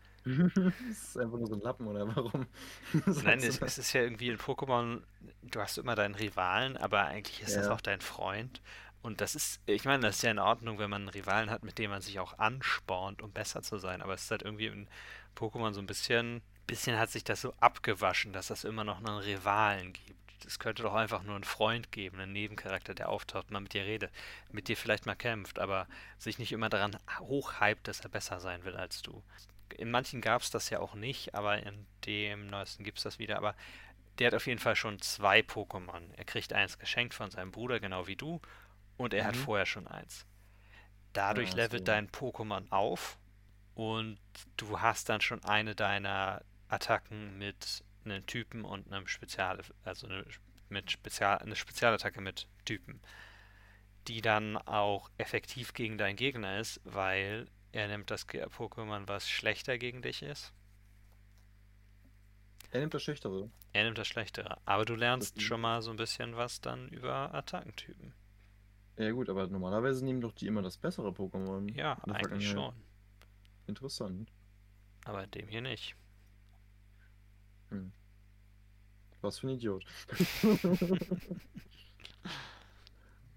das 0.24 0.74
ist 0.88 1.18
einfach 1.18 1.38
nur 1.38 1.48
so 1.48 1.54
ein 1.54 1.60
Lappen, 1.60 1.86
oder 1.86 2.06
warum? 2.14 2.46
Nein, 3.14 3.42
es, 3.42 3.58
das? 3.58 3.78
es 3.78 3.78
ist 3.78 3.92
ja 3.92 4.02
irgendwie 4.02 4.28
in 4.28 4.38
Pokémon, 4.38 5.02
du 5.42 5.60
hast 5.60 5.78
immer 5.78 5.94
deinen 5.94 6.14
Rivalen, 6.14 6.76
aber 6.76 7.06
eigentlich 7.06 7.42
ist 7.42 7.56
das 7.56 7.68
Ja. 7.68 7.70
auch 7.70 7.80
dein 7.80 8.00
Freund. 8.00 8.60
Und 9.02 9.20
das 9.20 9.34
ist, 9.34 9.60
ich 9.66 9.84
meine, 9.84 10.02
das 10.06 10.16
ist 10.16 10.22
ja 10.22 10.30
in 10.30 10.38
Ordnung, 10.38 10.78
wenn 10.78 10.90
man 10.90 11.02
einen 11.02 11.08
Rivalen 11.08 11.50
hat, 11.50 11.64
mit 11.64 11.78
dem 11.78 11.90
man 11.90 12.02
sich 12.02 12.20
auch 12.20 12.38
anspornt, 12.38 13.20
um 13.22 13.32
besser 13.32 13.62
zu 13.62 13.78
sein. 13.78 14.00
Aber 14.00 14.14
es 14.14 14.22
ist 14.24 14.30
halt 14.30 14.42
irgendwie 14.42 14.66
in 14.66 14.88
Pokémon 15.36 15.72
so 15.72 15.80
ein 15.80 15.86
bisschen, 15.86 16.40
bisschen 16.66 16.98
hat 16.98 17.10
sich 17.10 17.24
das 17.24 17.40
so 17.40 17.52
abgewaschen, 17.60 18.32
dass 18.32 18.50
es 18.50 18.64
immer 18.64 18.84
noch 18.84 18.98
einen 18.98 19.18
Rivalen 19.18 19.92
gibt. 19.92 20.21
Es 20.46 20.58
könnte 20.58 20.82
doch 20.82 20.94
einfach 20.94 21.22
nur 21.22 21.34
einen 21.34 21.44
Freund 21.44 21.92
geben, 21.92 22.20
einen 22.20 22.32
Nebencharakter, 22.32 22.94
der 22.94 23.08
auftaucht, 23.08 23.50
mal 23.50 23.60
mit 23.60 23.74
dir 23.74 23.84
redet, 23.84 24.12
mit 24.50 24.68
dir 24.68 24.76
vielleicht 24.76 25.06
mal 25.06 25.14
kämpft, 25.14 25.58
aber 25.58 25.86
sich 26.18 26.38
nicht 26.38 26.52
immer 26.52 26.68
daran 26.68 26.96
hochhypt, 27.20 27.88
dass 27.88 28.00
er 28.00 28.08
besser 28.10 28.40
sein 28.40 28.64
will 28.64 28.76
als 28.76 29.02
du. 29.02 29.22
In 29.76 29.90
manchen 29.90 30.20
gab 30.20 30.42
es 30.42 30.50
das 30.50 30.70
ja 30.70 30.80
auch 30.80 30.94
nicht, 30.94 31.34
aber 31.34 31.58
in 31.62 31.86
dem 32.06 32.48
neuesten 32.48 32.84
gibt 32.84 32.98
es 32.98 33.04
das 33.04 33.18
wieder. 33.18 33.36
Aber 33.38 33.54
der 34.18 34.28
hat 34.28 34.34
auf 34.34 34.46
jeden 34.46 34.60
Fall 34.60 34.76
schon 34.76 35.00
zwei 35.00 35.40
Pokémon. 35.40 36.02
Er 36.16 36.24
kriegt 36.24 36.52
eins 36.52 36.78
geschenkt 36.78 37.14
von 37.14 37.30
seinem 37.30 37.52
Bruder, 37.52 37.80
genau 37.80 38.06
wie 38.06 38.16
du, 38.16 38.40
und 38.98 39.14
er 39.14 39.26
hat 39.26 39.36
Mhm. 39.36 39.44
vorher 39.44 39.66
schon 39.66 39.86
eins. 39.86 40.26
Dadurch 41.12 41.52
Ah, 41.52 41.56
levelt 41.56 41.88
dein 41.88 42.08
Pokémon 42.10 42.70
auf 42.70 43.18
und 43.74 44.18
du 44.56 44.80
hast 44.80 45.08
dann 45.08 45.20
schon 45.20 45.42
eine 45.44 45.74
deiner 45.74 46.42
Attacken 46.68 47.38
mit 47.38 47.84
einem 48.04 48.26
Typen 48.26 48.64
und 48.64 48.92
einem 48.92 49.06
Spezial, 49.06 49.60
also 49.84 50.06
eine, 50.06 50.24
mit 50.68 50.90
Spezial, 50.90 51.38
eine 51.38 51.56
Spezialattacke 51.56 52.20
mit 52.20 52.46
Typen, 52.64 53.00
die 54.08 54.20
dann 54.20 54.56
auch 54.56 55.10
effektiv 55.18 55.74
gegen 55.74 55.98
deinen 55.98 56.16
Gegner 56.16 56.58
ist, 56.58 56.80
weil 56.84 57.46
er 57.72 57.88
nimmt 57.88 58.10
das 58.10 58.28
Pokémon, 58.28 59.06
was 59.08 59.28
schlechter 59.28 59.78
gegen 59.78 60.02
dich 60.02 60.22
ist. 60.22 60.52
Er 62.70 62.80
nimmt 62.80 62.94
das 62.94 63.02
Schüchtere. 63.02 63.50
Er 63.74 63.84
nimmt 63.84 63.98
das 63.98 64.08
Schlechtere. 64.08 64.58
Aber 64.64 64.84
du 64.84 64.94
lernst 64.94 65.36
Das- 65.36 65.42
schon 65.42 65.60
mal 65.60 65.82
so 65.82 65.90
ein 65.90 65.96
bisschen 65.96 66.36
was 66.36 66.60
dann 66.60 66.88
über 66.88 67.34
Attackentypen. 67.34 68.14
Ja 68.98 69.10
gut, 69.12 69.28
aber 69.30 69.46
normalerweise 69.46 70.04
nehmen 70.04 70.20
doch 70.20 70.32
die 70.32 70.46
immer 70.46 70.62
das 70.62 70.76
bessere 70.76 71.08
Pokémon. 71.10 71.70
Ja, 71.74 71.98
eigentlich 72.04 72.48
schon. 72.48 72.74
Interessant. 73.66 74.30
Aber 75.04 75.26
dem 75.26 75.48
hier 75.48 75.62
nicht. 75.62 75.96
Was 79.20 79.38
für 79.38 79.46
ein 79.48 79.50
Idiot. 79.50 79.84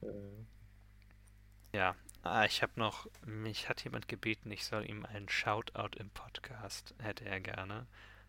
äh, 0.01 0.45
Ja, 1.73 1.95
ah, 2.23 2.45
ich 2.45 2.61
habe 2.63 2.73
noch, 2.79 3.07
mich 3.25 3.69
hat 3.69 3.83
jemand 3.83 4.07
gebeten, 4.07 4.51
ich 4.51 4.65
soll 4.65 4.89
ihm 4.89 5.05
einen 5.05 5.29
Shoutout 5.29 5.97
im 5.99 6.09
Podcast, 6.11 6.95
hätte 6.99 7.25
er 7.25 7.39
gerne. 7.41 7.87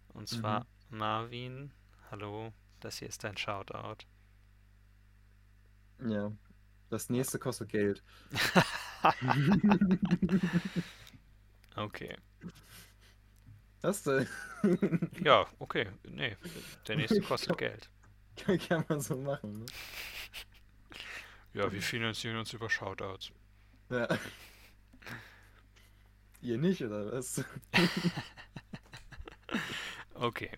Und 0.08 0.28
zwar 0.28 0.66
Marvin, 0.90 1.72
hallo, 2.10 2.52
das 2.80 2.98
hier 2.98 3.08
ist 3.08 3.24
dein 3.24 3.36
Shoutout. 3.36 4.04
ja. 6.00 6.32
Das 6.90 7.10
nächste 7.10 7.38
kostet 7.38 7.68
Geld. 7.70 8.02
Okay. 11.76 12.16
Was 13.86 14.02
denn? 14.02 14.26
Ja, 15.22 15.46
okay, 15.60 15.88
nee, 16.04 16.36
der 16.88 16.96
nächste 16.96 17.20
kostet 17.22 17.56
Geld. 17.56 17.88
Kann 18.68 18.84
man 18.88 19.00
so 19.00 19.16
machen, 19.16 19.60
ne? 19.60 19.66
Ja, 21.52 21.72
wir 21.72 21.82
finanzieren 21.82 22.36
uns 22.36 22.52
über 22.52 22.70
Shoutouts. 22.70 23.32
Ja. 23.90 24.08
Ihr 26.40 26.58
nicht, 26.58 26.82
oder 26.82 27.12
was? 27.12 27.44
Okay, 30.14 30.50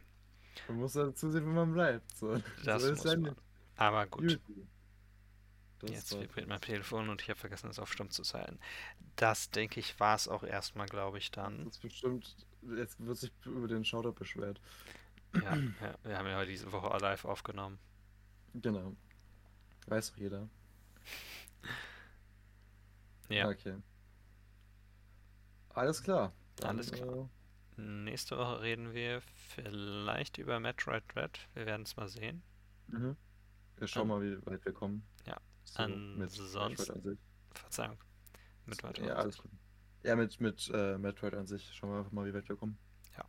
Man 0.69 0.79
muss 0.79 0.95
halt 0.95 1.19
zusehen, 1.19 1.47
wo 1.47 1.51
man 1.51 1.73
bleibt. 1.73 2.17
So, 2.17 2.39
das 2.65 2.83
so 2.83 2.91
muss 2.91 3.05
ist 3.05 3.05
ja 3.05 3.17
man. 3.17 3.37
Aber 3.77 4.07
gut. 4.07 4.41
Jetzt 5.83 6.19
vibriert 6.21 6.49
mein 6.49 6.61
Telefon 6.61 7.09
und 7.09 7.23
ich 7.23 7.31
habe 7.31 7.39
vergessen, 7.39 7.71
es 7.71 7.79
auf 7.79 7.93
Stumm 7.93 8.11
zu 8.11 8.23
zeigen. 8.23 8.59
Das, 9.17 9.51
denke 9.51 9.81
ich, 9.81 9.99
war 10.01 10.17
es 10.17 10.29
auch 10.29 10.43
erstmal, 10.45 10.87
glaube 10.89 11.19
ich, 11.19 11.31
dann. 11.31 11.65
Das 11.65 11.77
ist 11.77 11.83
bestimmt. 11.83 12.37
Jetzt 12.63 13.05
wird 13.05 13.17
sich 13.17 13.33
über 13.45 13.69
den 13.69 13.85
Shoutout 13.85 14.13
beschwert. 14.13 14.61
Ja, 15.35 15.57
ja, 15.57 15.95
wir 16.03 16.19
haben 16.19 16.27
ja 16.27 16.37
heute 16.37 16.51
diese 16.51 16.71
Woche 16.73 16.97
live 16.99 17.25
aufgenommen. 17.25 17.79
Genau. 18.55 18.95
Weiß 19.87 20.13
doch 20.13 20.19
jeder. 20.19 20.49
Ja. 23.31 23.47
Okay. 23.51 23.77
Alles 25.75 26.03
klar. 26.03 26.33
Alles 26.63 26.91
klar. 26.91 27.29
Äh... 27.77 27.81
Nächste 27.81 28.39
Woche 28.39 28.63
reden 28.63 28.95
wir 28.95 29.21
vielleicht 29.51 30.39
über 30.39 30.59
Metroid 30.61 31.05
Dread. 31.15 31.39
Wir 31.53 31.67
werden 31.67 31.83
es 31.83 31.95
mal 31.97 32.09
sehen. 32.09 32.43
Mhm. 32.87 33.17
Wir 33.77 33.87
schauen 33.87 34.11
an... 34.11 34.19
mal, 34.19 34.23
wie 34.23 34.47
weit 34.47 34.65
wir 34.65 34.73
kommen. 34.73 35.07
Ja. 35.27 35.37
So, 35.65 35.83
Ansonsten. 35.83 37.19
Verzeihung. 37.53 37.99
Mit 38.65 38.83
Metroid. 38.83 39.07
Ja, 39.07 39.17
alles 39.17 39.37
gut. 39.37 39.51
Ja, 40.03 40.17
mit, 40.17 40.41
mit 40.41 40.71
äh, 40.73 40.99
Metroid 40.99 41.35
an 41.35 41.47
sich. 41.47 41.71
Schauen 41.75 41.91
wir 41.91 41.99
einfach 41.99 42.13
mal, 42.13 42.27
wie 42.27 42.35
weit 42.35 42.49
wir 42.49 42.57
kommen. 42.57 42.79
Ja. 43.17 43.25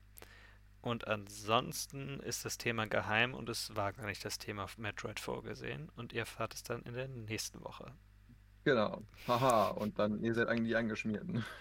Und 0.82 1.08
ansonsten 1.08 2.20
ist 2.20 2.46
das 2.46 2.58
Thema 2.58 2.88
geheim 2.88 3.34
und 3.34 3.50
es 3.50 3.76
war 3.76 3.94
gar 3.94 4.06
nicht 4.06 4.24
das 4.24 4.38
Thema 4.38 4.68
Metroid 4.78 5.20
vorgesehen. 5.20 5.90
Und 5.96 6.14
ihr 6.14 6.22
erfahrt 6.22 6.54
es 6.54 6.64
dann 6.64 6.84
in 6.84 6.94
der 6.94 7.08
nächsten 7.08 7.62
Woche. 7.64 7.92
Genau. 8.64 9.04
Haha, 9.28 9.70
und 9.70 9.98
dann, 10.00 10.24
ihr 10.24 10.34
seid 10.34 10.48
eigentlich 10.48 10.70
die 10.70 10.76
Angeschmierten. 10.76 11.46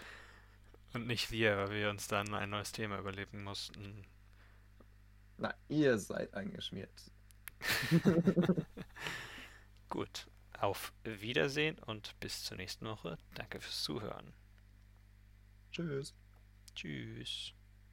Und 0.91 1.05
nicht 1.05 1.29
wir, 1.29 1.55
weil 1.55 1.69
wir 1.69 1.91
uns 1.91 2.07
dann 2.07 2.33
ein 2.33 2.49
neues 2.49 2.71
Thema 2.71 2.97
überleben 2.97 3.43
mussten. 3.43 4.07
Na, 5.37 5.53
ihr 5.67 5.99
seid 5.99 6.33
angeschmiert. 6.33 7.11
Gut. 9.89 10.27
Auf 10.59 10.91
Wiedersehen 11.03 11.79
und 11.79 12.19
bis 12.19 12.43
zur 12.43 12.57
nächsten 12.57 12.85
Woche. 12.85 13.17
Danke 13.33 13.61
fürs 13.61 13.81
Zuhören. 13.81 14.33
Tschüss. 15.71 16.13
Tschüss. 16.75 17.53